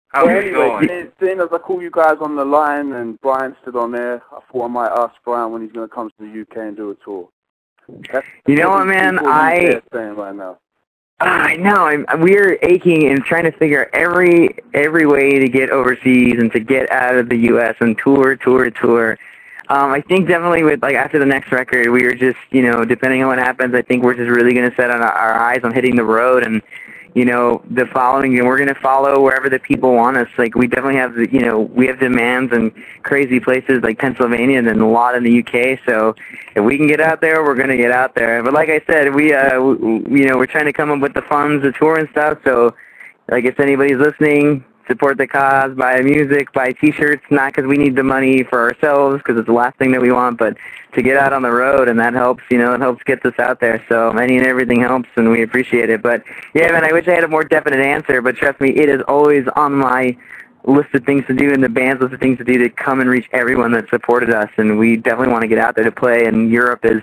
How 0.09 0.25
But 0.25 0.31
you 0.31 0.37
anyway, 0.37 0.51
doing? 0.51 0.87
seeing- 0.87 1.11
seeing 1.19 1.39
as 1.39 1.47
I 1.51 1.57
call 1.57 1.81
you 1.81 1.89
guys 1.91 2.17
on 2.21 2.35
the 2.35 2.45
line 2.45 2.93
and 2.93 3.19
Brian 3.21 3.55
stood 3.61 3.75
on 3.75 3.91
there, 3.91 4.21
I 4.31 4.39
thought 4.51 4.65
I 4.65 4.67
might 4.67 4.91
ask 4.91 5.13
Brian 5.25 5.51
when 5.51 5.61
he's 5.63 5.71
going 5.71 5.87
to 5.87 5.93
come 5.93 6.09
to 6.09 6.15
the 6.19 6.41
UK 6.41 6.57
and 6.67 6.77
do 6.77 6.91
a 6.91 6.95
tour. 7.03 7.29
That's 8.11 8.27
You 8.47 8.55
know 8.57 8.69
what, 8.69 8.85
man? 8.85 9.19
I- 9.19 9.55
in 9.55 9.81
saying 9.93 10.15
right 10.15 10.35
now. 10.35 10.59
Ah, 11.19 11.45
I 11.45 11.55
know. 11.55 11.73
I'm, 11.73 12.05
we're 12.19 12.59
aching 12.61 13.07
and 13.07 13.23
trying 13.23 13.45
to 13.45 13.51
figure 13.51 13.85
out 13.85 13.89
every 13.93 14.55
every 14.73 15.07
way 15.07 15.39
to 15.39 15.49
get 15.49 15.71
overseas 15.71 16.35
and 16.37 16.51
to 16.51 16.59
get 16.59 16.91
out 16.91 17.15
of 17.15 17.29
the 17.29 17.37
U.S. 17.51 17.75
and 17.79 17.97
tour, 17.97 18.35
tour, 18.35 18.69
tour. 18.69 19.17
Um, 19.69 19.91
I 19.91 20.01
think 20.01 20.27
definitely 20.27 20.63
with 20.63 20.83
like 20.83 20.95
after 20.95 21.17
the 21.17 21.25
next 21.25 21.51
record, 21.51 21.89
we 21.89 22.03
are 22.05 22.13
just 22.13 22.37
you 22.51 22.61
know 22.61 22.85
depending 22.85 23.23
on 23.23 23.29
what 23.29 23.39
happens, 23.39 23.73
I 23.73 23.81
think 23.81 24.03
we're 24.03 24.13
just 24.13 24.29
really 24.29 24.53
going 24.53 24.69
to 24.69 24.75
set 24.75 24.91
on 24.91 25.01
our 25.01 25.33
eyes 25.33 25.61
on 25.63 25.73
hitting 25.73 25.95
the 25.95 26.03
road 26.03 26.43
and 26.43 26.61
you 27.13 27.25
know 27.25 27.61
the 27.69 27.85
following, 27.87 28.37
and 28.37 28.47
we're 28.47 28.57
going 28.57 28.73
to 28.73 28.79
follow 28.79 29.21
wherever 29.21 29.49
the 29.49 29.59
people 29.59 29.93
want 29.93 30.17
us. 30.17 30.27
Like 30.37 30.55
we 30.55 30.67
definitely 30.67 30.95
have 30.97 31.15
the 31.15 31.31
you 31.31 31.39
know 31.39 31.61
we 31.61 31.87
have 31.87 31.99
demands 31.99 32.53
in 32.53 32.71
crazy 33.03 33.39
places 33.39 33.81
like 33.83 33.99
Pennsylvania 33.99 34.57
and 34.57 34.67
then 34.67 34.79
a 34.79 34.89
lot 34.89 35.15
in 35.15 35.23
the 35.23 35.39
UK. 35.39 35.79
So 35.85 36.15
if 36.55 36.63
we 36.63 36.77
can 36.77 36.87
get 36.87 37.01
out 37.01 37.21
there, 37.21 37.43
we're 37.43 37.55
going 37.55 37.69
to 37.69 37.77
get 37.77 37.91
out 37.91 38.15
there. 38.15 38.43
But 38.43 38.53
like 38.53 38.69
I 38.69 38.81
said, 38.87 39.13
we 39.13 39.33
uh 39.33 39.49
w- 39.51 39.77
w- 39.77 40.17
you 40.17 40.27
know 40.27 40.37
we're 40.37 40.45
trying 40.47 40.65
to 40.65 40.73
come 40.73 40.91
up 40.91 40.99
with 40.99 41.13
the 41.13 41.21
funds, 41.23 41.63
the 41.63 41.71
tour 41.71 41.97
and 41.97 42.09
stuff. 42.09 42.39
So 42.43 42.75
like 43.29 43.45
if 43.45 43.59
anybody's 43.59 43.97
listening, 43.97 44.63
support 44.87 45.17
the 45.17 45.27
cause, 45.27 45.75
buy 45.75 46.01
music, 46.01 46.51
buy 46.53 46.71
T-shirts. 46.71 47.23
Not 47.29 47.53
because 47.53 47.67
we 47.67 47.77
need 47.77 47.95
the 47.95 48.03
money 48.03 48.43
for 48.43 48.59
ourselves, 48.59 49.17
because 49.17 49.37
it's 49.37 49.47
the 49.47 49.53
last 49.53 49.77
thing 49.77 49.91
that 49.91 50.01
we 50.01 50.11
want, 50.11 50.37
but 50.37 50.57
to 50.93 51.01
get 51.01 51.17
out 51.17 51.33
on 51.33 51.41
the 51.41 51.51
road, 51.51 51.87
and 51.87 51.99
that 51.99 52.13
helps. 52.13 52.43
You 52.49 52.57
know, 52.57 52.73
it 52.73 52.81
helps 52.81 53.03
get 53.03 53.25
us 53.25 53.37
out 53.39 53.59
there. 53.59 53.83
So 53.89 54.09
any 54.11 54.37
and 54.37 54.47
everything 54.47 54.81
helps, 54.81 55.09
and 55.15 55.29
we 55.29 55.43
appreciate 55.43 55.89
it. 55.89 56.01
But 56.01 56.23
yeah, 56.53 56.71
man, 56.71 56.83
I 56.83 56.91
wish 56.91 57.07
I 57.07 57.11
had 57.11 57.23
a 57.23 57.27
more 57.27 57.43
definite 57.43 57.79
answer. 57.79 58.21
But 58.21 58.35
trust 58.35 58.59
me, 58.59 58.69
it 58.69 58.89
is 58.89 59.01
always 59.07 59.47
on 59.55 59.73
my 59.73 60.17
list 60.63 60.93
of 60.93 61.05
things 61.05 61.25
to 61.27 61.33
do 61.33 61.53
and 61.53 61.63
the 61.63 61.69
band's 61.69 62.01
list 62.01 62.13
of 62.13 62.19
things 62.19 62.37
to 62.37 62.43
do 62.43 62.57
to 62.57 62.69
come 62.69 62.99
and 62.99 63.09
reach 63.09 63.27
everyone 63.31 63.71
that 63.71 63.89
supported 63.89 64.29
us. 64.29 64.49
And 64.57 64.77
we 64.77 64.97
definitely 64.97 65.31
want 65.31 65.43
to 65.43 65.47
get 65.47 65.59
out 65.59 65.75
there 65.75 65.85
to 65.85 65.91
play. 65.91 66.25
And 66.25 66.51
Europe 66.51 66.83
is 66.83 67.01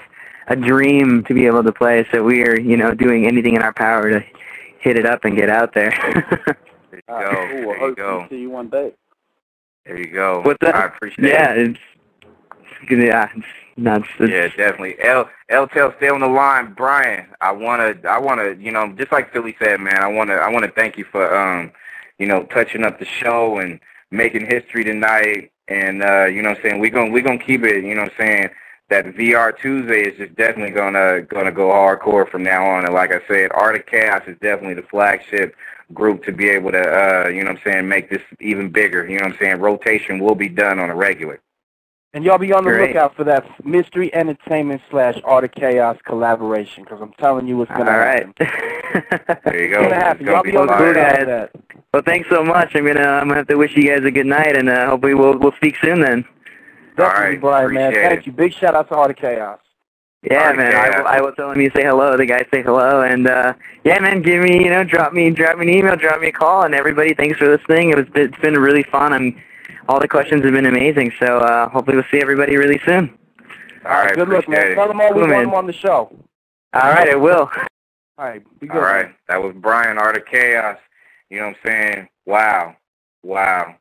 a 0.48 0.56
dream 0.56 1.24
to 1.24 1.34
be 1.34 1.46
able 1.46 1.62
to 1.64 1.72
play. 1.72 2.06
So 2.12 2.22
we 2.22 2.42
are, 2.42 2.58
you 2.58 2.76
know, 2.76 2.94
doing 2.94 3.26
anything 3.26 3.54
in 3.54 3.62
our 3.62 3.72
power 3.72 4.10
to 4.10 4.24
hit 4.78 4.98
it 4.98 5.06
up 5.06 5.24
and 5.24 5.36
get 5.36 5.48
out 5.48 5.72
there. 5.72 6.58
There 7.08 7.20
you 7.20 7.24
go. 7.24 7.48
cool. 7.48 7.70
I 7.72 7.78
There 7.78 7.88
you 7.88 7.94
go. 7.94 8.26
see 8.30 8.38
you 8.40 8.50
one 8.50 8.68
day. 8.68 8.92
There 9.86 9.98
you 9.98 10.12
go. 10.12 10.42
What's 10.42 10.58
that? 10.60 10.74
I 10.74 10.86
appreciate 10.86 11.28
yeah, 11.28 11.52
it. 11.52 11.70
it's 11.70 11.78
yeah, 12.90 13.28
it's 13.34 13.46
nuts. 13.76 14.06
It's, 14.18 14.30
Yeah, 14.30 14.48
definitely. 14.48 14.96
L 15.02 15.28
L 15.48 15.66
tell 15.68 15.92
stay 15.96 16.08
on 16.08 16.20
the 16.20 16.28
line, 16.28 16.72
Brian. 16.74 17.26
I 17.40 17.52
wanna 17.52 17.94
I 18.08 18.18
wanna 18.18 18.54
you 18.58 18.70
know 18.70 18.92
just 18.92 19.12
like 19.12 19.32
Philly 19.32 19.56
said, 19.58 19.80
man. 19.80 19.98
I 19.98 20.08
wanna 20.08 20.34
I 20.34 20.50
wanna 20.50 20.68
thank 20.68 20.96
you 20.96 21.04
for 21.04 21.34
um 21.34 21.72
you 22.18 22.26
know 22.26 22.44
touching 22.44 22.84
up 22.84 22.98
the 22.98 23.04
show 23.04 23.58
and 23.58 23.80
making 24.10 24.46
history 24.46 24.84
tonight. 24.84 25.50
And 25.68 26.02
uh, 26.02 26.26
you 26.26 26.42
know 26.42 26.50
what 26.50 26.58
I'm 26.58 26.62
saying 26.62 26.80
we're 26.80 26.90
gonna 26.90 27.10
we're 27.10 27.22
gonna 27.22 27.38
keep 27.38 27.64
it. 27.64 27.84
You 27.84 27.94
know 27.94 28.02
what 28.02 28.12
I'm 28.12 28.26
saying 28.26 28.50
that 28.90 29.06
VR 29.06 29.56
Tuesday 29.58 30.02
is 30.02 30.16
just 30.18 30.34
definitely 30.36 30.74
gonna 30.74 31.22
gonna 31.22 31.52
go 31.52 31.68
hardcore 31.70 32.30
from 32.30 32.42
now 32.42 32.64
on. 32.66 32.84
And 32.84 32.94
like 32.94 33.12
I 33.12 33.20
said, 33.26 33.50
Art 33.52 33.76
of 33.76 33.86
Chaos 33.86 34.22
is 34.26 34.36
definitely 34.40 34.74
the 34.74 34.82
flagship 34.88 35.54
group 35.94 36.24
to 36.24 36.32
be 36.32 36.48
able 36.48 36.72
to 36.72 36.80
uh 36.80 37.28
you 37.28 37.42
know 37.42 37.52
what 37.52 37.58
I'm 37.58 37.62
saying 37.64 37.88
make 37.88 38.10
this 38.10 38.22
even 38.40 38.70
bigger. 38.70 39.06
You 39.06 39.18
know 39.18 39.26
what 39.26 39.32
I'm 39.34 39.38
saying 39.38 39.60
rotation 39.60 40.18
will 40.18 40.34
be 40.34 40.48
done 40.48 40.78
on 40.78 40.90
a 40.90 40.94
regular. 40.94 41.40
And 42.14 42.24
y'all 42.24 42.38
be 42.38 42.52
on 42.52 42.62
the 42.62 42.70
Great. 42.70 42.90
lookout 42.90 43.16
for 43.16 43.24
that 43.24 43.44
Mystery 43.66 44.14
Entertainment 44.14 44.80
slash 44.88 45.20
Art 45.24 45.42
of 45.42 45.50
Chaos 45.50 45.98
collaboration, 46.04 46.84
because 46.84 47.00
I'm 47.02 47.12
telling 47.14 47.48
you 47.48 47.60
it's 47.62 47.70
all 47.72 47.78
going 47.78 47.88
to 47.88 47.92
right. 47.92 48.24
All 48.40 48.46
right. 48.46 49.40
There 49.44 49.60
you 49.60 49.74
go. 49.74 49.82
It's 49.82 49.92
happen. 49.92 50.24
Y'all 50.24 50.44
be 50.44 50.56
on 50.56 50.68
the 50.68 50.72
lookout 50.76 51.18
for 51.18 51.24
that. 51.24 51.50
Well, 51.92 52.02
thanks 52.06 52.28
so 52.28 52.44
much. 52.44 52.76
I'm 52.76 52.86
gonna 52.86 53.00
I'm 53.00 53.26
gonna 53.26 53.40
have 53.40 53.48
to 53.48 53.56
wish 53.56 53.76
you 53.76 53.88
guys 53.88 54.04
a 54.04 54.12
good 54.12 54.26
night, 54.26 54.56
and 54.56 54.68
uh, 54.68 54.90
hopefully 54.90 55.14
we'll 55.14 55.36
we'll 55.38 55.56
speak 55.56 55.76
soon 55.82 56.00
then. 56.00 56.24
All 56.98 57.06
Definitely, 57.06 57.30
right, 57.30 57.40
Brian, 57.40 57.74
man. 57.74 57.92
appreciate 57.92 58.08
Thank 58.08 58.20
it. 58.20 58.26
you. 58.26 58.32
Big 58.32 58.52
shout 58.52 58.76
out 58.76 58.88
to 58.90 58.94
Art 58.94 59.10
of 59.10 59.16
Chaos. 59.16 59.58
Yeah, 60.30 60.38
Alright, 60.40 60.56
man. 60.56 60.72
yeah. 60.72 60.78
I, 60.80 60.98
will- 61.00 61.06
I 61.08 61.20
will 61.20 61.32
tell 61.32 61.50
him 61.50 61.60
you 61.60 61.70
say 61.76 61.82
hello. 61.84 62.16
The 62.16 62.24
guys 62.26 62.46
say 62.52 62.62
hello, 62.62 63.02
and 63.02 63.26
uh, 63.28 63.52
yeah, 63.84 63.98
man. 64.00 64.22
Give 64.22 64.42
me, 64.42 64.64
you 64.64 64.70
know, 64.70 64.82
drop 64.84 65.12
me, 65.12 65.30
drop 65.30 65.58
me 65.58 65.70
an 65.70 65.78
email, 65.78 65.96
drop 65.96 66.20
me 66.20 66.28
a 66.28 66.32
call, 66.32 66.62
and 66.62 66.74
everybody, 66.74 67.12
thanks 67.14 67.38
for 67.38 67.48
listening. 67.54 67.90
It 67.90 67.96
was, 67.96 68.06
it's 68.14 68.38
been 68.38 68.54
really 68.58 68.82
fun. 68.84 69.12
I'm, 69.12 69.42
all 69.88 70.00
the 70.00 70.08
questions 70.08 70.42
have 70.44 70.52
been 70.54 70.64
amazing. 70.66 71.12
So 71.20 71.38
uh, 71.38 71.68
hopefully 71.68 71.96
we'll 71.96 72.06
see 72.10 72.20
everybody 72.22 72.56
really 72.56 72.80
soon. 72.86 73.16
All 73.84 73.90
right, 73.90 74.14
Good 74.14 74.28
luck, 74.30 74.44
appreciate 74.44 74.62
man. 74.62 74.72
it. 74.72 74.74
Tell 74.76 74.88
them 74.88 75.00
all 75.00 75.12
we 75.12 75.20
Cool, 75.20 75.30
want 75.30 75.44
them 75.46 75.54
on 75.54 75.66
the 75.66 75.72
show. 75.74 76.10
All 76.72 76.90
right, 76.90 77.10
I 77.10 77.14
will. 77.16 77.50
All 78.16 78.24
right. 78.24 78.42
Be 78.60 78.66
good. 78.66 78.76
All 78.76 78.82
man. 78.82 79.14
that 79.28 79.42
was 79.42 79.54
Brian 79.58 79.98
Art 79.98 80.16
of 80.16 80.24
Chaos. 80.24 80.78
You 81.28 81.40
know 81.40 81.48
what 81.48 81.56
I'm 81.64 81.66
saying? 81.66 82.08
Wow, 82.24 82.76
wow. 83.22 83.74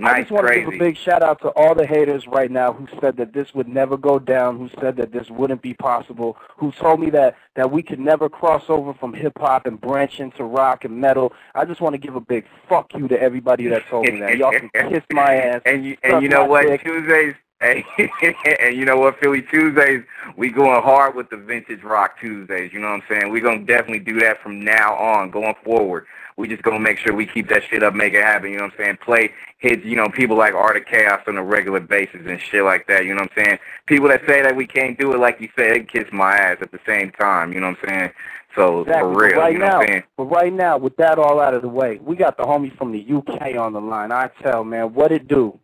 I 0.00 0.20
just 0.20 0.30
want 0.30 0.46
to 0.48 0.54
give 0.54 0.68
a 0.68 0.78
big 0.78 0.96
shout 0.96 1.22
out 1.22 1.40
to 1.42 1.48
all 1.50 1.74
the 1.74 1.86
haters 1.86 2.26
right 2.26 2.50
now 2.50 2.72
who 2.72 2.88
said 3.00 3.16
that 3.18 3.32
this 3.32 3.54
would 3.54 3.68
never 3.68 3.96
go 3.96 4.18
down, 4.18 4.58
who 4.58 4.70
said 4.80 4.96
that 4.96 5.12
this 5.12 5.30
wouldn't 5.30 5.62
be 5.62 5.74
possible, 5.74 6.36
who 6.56 6.72
told 6.72 7.00
me 7.00 7.10
that 7.10 7.36
that 7.56 7.70
we 7.70 7.82
could 7.82 8.00
never 8.00 8.28
cross 8.28 8.64
over 8.68 8.94
from 8.94 9.12
hip 9.12 9.38
hop 9.38 9.66
and 9.66 9.80
branch 9.80 10.20
into 10.20 10.44
rock 10.44 10.84
and 10.84 10.98
metal. 10.98 11.32
I 11.54 11.64
just 11.64 11.80
want 11.80 11.94
to 11.94 11.98
give 11.98 12.16
a 12.16 12.20
big 12.20 12.46
fuck 12.68 12.92
you 12.94 13.08
to 13.08 13.20
everybody 13.20 13.66
that 13.68 13.86
told 13.88 14.06
me 14.06 14.20
that. 14.20 14.38
Y'all 14.38 14.52
can 14.52 14.70
kiss 14.90 15.04
my 15.12 15.34
ass. 15.34 15.62
and 15.66 15.84
you 15.84 15.96
and 16.02 16.22
you 16.22 16.28
know 16.28 16.46
what? 16.46 16.66
dick. 16.66 16.82
Tuesdays. 16.82 17.34
Hey, 17.60 17.84
and 18.60 18.76
you 18.76 18.84
know 18.84 18.96
what, 18.96 19.20
Philly 19.20 19.40
Tuesdays, 19.40 20.02
we 20.36 20.50
going 20.50 20.82
hard 20.82 21.14
with 21.14 21.30
the 21.30 21.36
vintage 21.36 21.84
rock 21.84 22.18
Tuesdays. 22.18 22.72
You 22.72 22.80
know 22.80 22.88
what 22.88 22.94
I'm 22.94 23.02
saying? 23.08 23.30
We're 23.30 23.42
gonna 23.42 23.64
definitely 23.64 24.00
do 24.00 24.18
that 24.18 24.42
from 24.42 24.64
now 24.64 24.96
on, 24.96 25.30
going 25.30 25.54
forward. 25.62 26.06
We 26.36 26.48
just 26.48 26.62
gonna 26.62 26.80
make 26.80 26.98
sure 26.98 27.14
we 27.14 27.26
keep 27.26 27.48
that 27.50 27.64
shit 27.64 27.82
up, 27.82 27.94
make 27.94 28.14
it 28.14 28.24
happen. 28.24 28.50
You 28.50 28.58
know 28.58 28.64
what 28.64 28.72
I'm 28.74 28.78
saying? 28.78 28.98
Play 29.04 29.32
hits, 29.58 29.84
you 29.84 29.96
know, 29.96 30.08
people 30.08 30.36
like 30.36 30.54
Art 30.54 30.76
of 30.76 30.86
Chaos 30.86 31.22
on 31.26 31.36
a 31.36 31.42
regular 31.44 31.80
basis 31.80 32.22
and 32.26 32.40
shit 32.40 32.64
like 32.64 32.86
that. 32.88 33.04
You 33.06 33.14
know 33.14 33.22
what 33.22 33.32
I'm 33.38 33.44
saying? 33.44 33.58
People 33.86 34.08
that 34.08 34.22
say 34.26 34.42
that 34.42 34.56
we 34.56 34.66
can't 34.66 34.98
do 34.98 35.12
it, 35.14 35.18
like 35.18 35.40
you 35.40 35.48
said, 35.56 35.72
they 35.74 35.80
kiss 35.84 36.06
my 36.12 36.36
ass 36.36 36.58
at 36.62 36.72
the 36.72 36.80
same 36.86 37.10
time. 37.12 37.52
You 37.52 37.60
know 37.60 37.70
what 37.70 37.78
I'm 37.84 37.88
saying? 37.88 38.10
So 38.56 38.84
Exactly. 38.84 39.14
for 39.14 39.20
But 39.22 39.34
real, 39.34 39.36
right 39.36 39.52
you 39.52 39.58
know 39.58 39.66
now, 39.66 39.78
what 39.78 39.82
I'm 39.82 39.88
saying? 39.88 40.04
but 40.16 40.24
right 40.24 40.52
now, 40.52 40.78
with 40.78 40.96
that 40.98 41.18
all 41.18 41.40
out 41.40 41.54
of 41.54 41.62
the 41.62 41.68
way, 41.68 41.98
we 42.02 42.16
got 42.16 42.36
the 42.36 42.44
homie 42.44 42.76
from 42.76 42.92
the 42.92 43.00
UK 43.04 43.56
on 43.56 43.72
the 43.74 43.80
line. 43.80 44.12
I 44.12 44.28
tell 44.42 44.64
man, 44.64 44.94
what 44.94 45.12
it 45.12 45.28
do? 45.28 45.58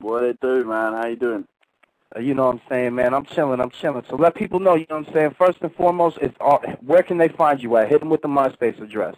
What 0.00 0.24
it 0.24 0.40
do, 0.40 0.64
man? 0.64 0.94
How 0.94 1.06
you 1.08 1.16
doing? 1.16 1.46
Uh, 2.16 2.20
You 2.20 2.34
know 2.34 2.46
what 2.46 2.56
I'm 2.56 2.62
saying, 2.68 2.94
man? 2.94 3.14
I'm 3.14 3.24
chilling. 3.26 3.60
I'm 3.60 3.70
chilling. 3.70 4.04
So 4.10 4.16
let 4.16 4.34
people 4.34 4.60
know. 4.60 4.74
You 4.76 4.86
know 4.90 4.98
what 4.98 5.08
I'm 5.08 5.14
saying? 5.14 5.36
First 5.38 5.58
and 5.62 5.74
foremost, 5.74 6.18
it's 6.22 6.36
all, 6.40 6.62
where 6.84 7.02
can 7.02 7.18
they 7.18 7.28
find 7.28 7.62
you 7.62 7.76
at? 7.78 7.88
Hit 7.90 8.00
them 8.00 8.10
with 8.10 8.22
the 8.22 8.28
MySpace 8.28 8.80
address. 8.82 9.16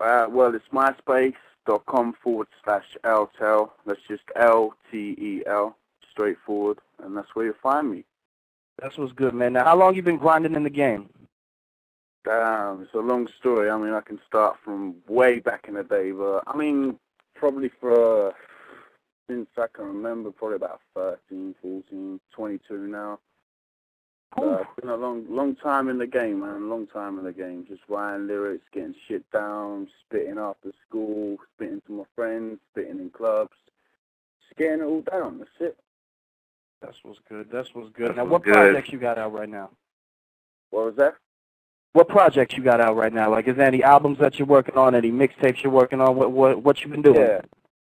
Uh, 0.00 0.26
well, 0.30 0.54
it's 0.54 0.64
myspace.com 0.72 2.14
forward 2.22 2.48
slash 2.64 2.96
LTEL. 3.04 3.70
That's 3.86 4.00
just 4.08 4.22
L-T-E-L, 4.36 5.76
straightforward, 6.10 6.78
and 7.02 7.16
that's 7.16 7.34
where 7.34 7.46
you'll 7.46 7.54
find 7.62 7.90
me. 7.90 8.04
That's 8.80 8.96
what's 8.96 9.12
good, 9.12 9.34
man. 9.34 9.52
Now, 9.52 9.64
how 9.64 9.76
long 9.76 9.94
you 9.94 10.02
been 10.02 10.16
grinding 10.16 10.54
in 10.54 10.64
the 10.64 10.70
game? 10.70 11.08
Damn, 12.24 12.82
it's 12.82 12.94
a 12.94 12.98
long 12.98 13.28
story. 13.38 13.68
I 13.68 13.76
mean, 13.76 13.92
I 13.92 14.00
can 14.00 14.20
start 14.26 14.56
from 14.64 14.96
way 15.08 15.40
back 15.40 15.66
in 15.68 15.74
the 15.74 15.82
day, 15.82 16.12
but 16.12 16.44
I 16.46 16.56
mean, 16.56 16.98
probably 17.34 17.70
for, 17.80 18.28
uh, 18.28 18.32
since 19.28 19.48
I 19.58 19.66
can 19.72 19.86
remember, 19.86 20.30
probably 20.30 20.56
about 20.56 20.80
13, 20.94 21.54
14, 21.60 22.20
22 22.32 22.86
now. 22.86 23.18
Uh, 24.36 24.58
it's 24.60 24.80
been 24.80 24.88
a 24.88 24.96
long, 24.96 25.26
long 25.28 25.54
time 25.56 25.88
in 25.88 25.98
the 25.98 26.06
game, 26.06 26.40
man. 26.40 26.70
Long 26.70 26.86
time 26.86 27.18
in 27.18 27.24
the 27.24 27.32
game. 27.32 27.66
Just 27.68 27.82
writing 27.88 28.26
lyrics, 28.26 28.64
getting 28.72 28.94
shit 29.06 29.30
down, 29.30 29.88
spitting 30.06 30.38
after 30.38 30.72
school, 30.88 31.36
spitting 31.54 31.82
to 31.86 31.92
my 31.92 32.04
friends, 32.16 32.58
spitting 32.70 32.98
in 32.98 33.10
clubs, 33.10 33.52
just 34.48 34.58
getting 34.58 34.80
it 34.80 34.84
all 34.84 35.02
down. 35.02 35.38
That's 35.38 35.50
it. 35.60 35.76
That's 36.80 36.96
what's 37.02 37.20
good. 37.28 37.48
That's 37.52 37.74
what's 37.74 37.90
good. 37.90 38.08
That's 38.08 38.16
now, 38.16 38.24
what 38.24 38.42
good. 38.42 38.54
projects 38.54 38.90
you 38.90 38.98
got 38.98 39.18
out 39.18 39.32
right 39.32 39.48
now? 39.48 39.70
What 40.70 40.86
was 40.86 40.96
that? 40.96 41.14
What 41.92 42.08
projects 42.08 42.56
you 42.56 42.62
got 42.62 42.80
out 42.80 42.96
right 42.96 43.12
now? 43.12 43.30
Like, 43.30 43.46
is 43.46 43.56
there 43.56 43.66
any 43.66 43.82
albums 43.82 44.18
that 44.18 44.38
you're 44.38 44.48
working 44.48 44.76
on? 44.76 44.94
Any 44.94 45.10
mixtapes 45.10 45.62
you're 45.62 45.72
working 45.72 46.00
on? 46.00 46.16
What 46.16 46.32
what 46.32 46.62
what 46.62 46.80
you 46.82 46.88
been 46.88 47.02
doing? 47.02 47.20
Yeah, 47.20 47.42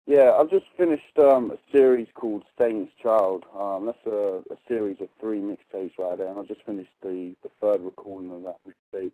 yeah. 0.05 0.31
I've 0.39 0.49
just 0.49 0.65
finished 0.77 1.17
um, 1.17 1.51
a 1.51 1.71
series 1.71 2.07
called 2.13 2.43
Satan's 2.57 2.89
Child. 3.01 3.45
Um, 3.57 3.85
that's 3.85 4.05
a, 4.05 4.41
a 4.51 4.57
series 4.67 4.97
of 5.01 5.09
three 5.19 5.39
mixtapes 5.39 5.97
right 5.97 6.17
there, 6.17 6.27
and 6.27 6.39
I 6.39 6.43
just 6.43 6.65
finished 6.65 6.91
the 7.01 7.35
the 7.43 7.49
third 7.61 7.81
recording 7.81 8.31
of 8.31 8.43
that 8.43 8.57
mixtape. 8.67 9.11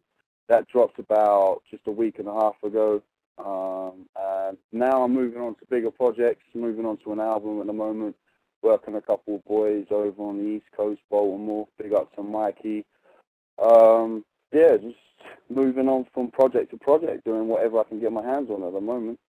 That 0.47 0.67
dropped 0.67 0.99
about 0.99 1.61
just 1.69 1.83
a 1.87 1.91
week 1.91 2.19
and 2.19 2.27
a 2.27 2.33
half 2.33 2.55
ago. 2.63 3.01
Um, 3.37 4.07
and 4.19 4.57
now 4.71 5.03
I'm 5.03 5.13
moving 5.13 5.41
on 5.41 5.55
to 5.55 5.65
bigger 5.69 5.91
projects, 5.91 6.43
moving 6.53 6.85
on 6.85 6.97
to 6.97 7.13
an 7.13 7.19
album 7.19 7.61
at 7.61 7.67
the 7.67 7.73
moment. 7.73 8.15
Working 8.61 8.95
a 8.95 9.01
couple 9.01 9.35
of 9.35 9.45
boys 9.45 9.85
over 9.89 10.21
on 10.21 10.37
the 10.37 10.49
East 10.49 10.65
Coast, 10.75 10.99
Baltimore. 11.09 11.67
Big 11.77 11.93
up 11.93 12.13
to 12.15 12.23
Mikey. 12.23 12.85
Um, 13.57 14.25
yeah, 14.51 14.75
just 14.75 14.97
moving 15.49 15.87
on 15.87 16.05
from 16.13 16.31
project 16.31 16.71
to 16.71 16.77
project, 16.77 17.23
doing 17.23 17.47
whatever 17.47 17.79
I 17.79 17.83
can 17.83 17.99
get 17.99 18.11
my 18.11 18.23
hands 18.23 18.49
on 18.49 18.63
at 18.63 18.73
the 18.73 18.81
moment. 18.81 19.19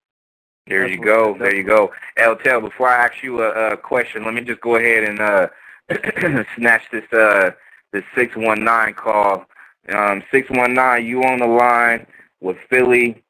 There 0.71 0.87
you 0.87 1.01
go. 1.01 1.37
There 1.37 1.53
you 1.55 1.65
go. 1.65 1.93
Eltel, 2.17 2.63
before 2.63 2.89
I 2.89 3.05
ask 3.07 3.25
you 3.25 3.43
a, 3.43 3.73
a 3.73 3.77
question, 3.77 4.25
let 4.25 4.35
me 4.35 4.41
just 4.43 4.61
go 4.61 4.77
ahead 4.77 5.03
and 5.03 5.19
uh, 5.21 5.49
snatch 6.57 6.83
this 6.93 7.13
uh, 7.13 7.51
this 7.93 8.05
619 8.15 8.95
call. 8.95 9.47
Um, 9.89 10.23
619, 10.31 11.05
you 11.05 11.25
on 11.25 11.41
the 11.41 11.47
line 11.47 12.07
with 12.41 12.57
Philly, 12.69 13.21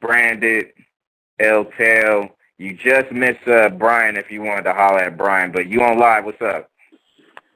Branded, 0.00 0.66
Eltel. 1.40 2.30
You 2.58 2.76
just 2.76 3.10
missed 3.10 3.48
uh, 3.48 3.70
Brian 3.70 4.16
if 4.16 4.30
you 4.30 4.42
wanted 4.42 4.62
to 4.62 4.72
holler 4.72 5.00
at 5.00 5.16
Brian, 5.16 5.50
but 5.50 5.66
you 5.66 5.82
on 5.82 5.98
live. 5.98 6.24
What's 6.24 6.40
up? 6.40 6.70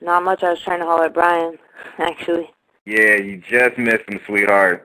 Not 0.01 0.25
much. 0.25 0.43
I 0.43 0.51
was 0.51 0.61
trying 0.61 0.81
to 0.81 0.87
holler 0.87 1.05
at 1.05 1.15
Brian, 1.15 1.57
actually. 1.99 2.51
Yeah, 2.87 3.15
you 3.15 3.41
just 3.49 3.79
missed 3.79 4.09
him, 4.09 4.19
sweetheart. 4.27 4.85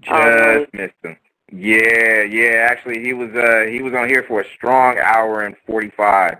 Just 0.00 0.14
Oh, 0.14 0.66
missed 0.72 0.94
him. 1.02 1.16
Yeah, 1.52 2.22
yeah. 2.22 2.66
Actually, 2.70 3.00
he 3.00 3.12
was 3.12 3.30
uh 3.34 3.66
he 3.68 3.82
was 3.82 3.92
on 3.92 4.08
here 4.08 4.24
for 4.26 4.40
a 4.40 4.48
strong 4.56 4.98
hour 4.98 5.42
and 5.42 5.54
forty 5.66 5.90
five. 5.90 6.38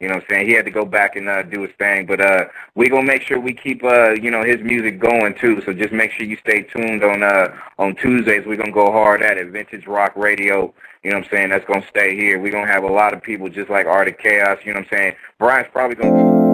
You 0.00 0.08
know 0.08 0.14
what 0.14 0.24
I'm 0.24 0.28
saying? 0.30 0.46
He 0.48 0.54
had 0.54 0.64
to 0.64 0.70
go 0.70 0.84
back 0.84 1.16
and 1.16 1.28
uh, 1.28 1.42
do 1.42 1.62
his 1.62 1.70
thing, 1.78 2.06
but 2.06 2.20
uh 2.20 2.46
we 2.74 2.88
gonna 2.88 3.06
make 3.06 3.22
sure 3.22 3.38
we 3.38 3.52
keep 3.52 3.84
uh 3.84 4.12
you 4.12 4.30
know 4.30 4.42
his 4.42 4.60
music 4.60 4.98
going 4.98 5.34
too. 5.34 5.62
So 5.66 5.74
just 5.74 5.92
make 5.92 6.12
sure 6.12 6.26
you 6.26 6.36
stay 6.38 6.62
tuned 6.62 7.04
on 7.04 7.22
uh 7.22 7.54
on 7.78 7.94
Tuesdays. 7.96 8.46
We're 8.46 8.56
gonna 8.56 8.72
go 8.72 8.90
hard 8.90 9.22
at 9.22 9.36
it. 9.36 9.50
Vintage 9.50 9.86
Rock 9.86 10.16
Radio. 10.16 10.72
You 11.02 11.10
know 11.10 11.18
what 11.18 11.26
I'm 11.26 11.30
saying? 11.30 11.50
That's 11.50 11.66
gonna 11.66 11.86
stay 11.90 12.16
here. 12.16 12.38
We're 12.38 12.52
gonna 12.52 12.66
have 12.66 12.84
a 12.84 12.92
lot 12.92 13.12
of 13.12 13.22
people 13.22 13.50
just 13.50 13.68
like 13.68 13.86
Art 13.86 14.08
of 14.08 14.16
Chaos. 14.16 14.58
You 14.64 14.72
know 14.72 14.80
what 14.80 14.92
I'm 14.92 14.98
saying? 14.98 15.16
Brian's 15.38 15.68
probably 15.72 15.96
gonna. 15.96 16.44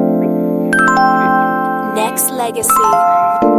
Nexxlegacy. 1.94 3.49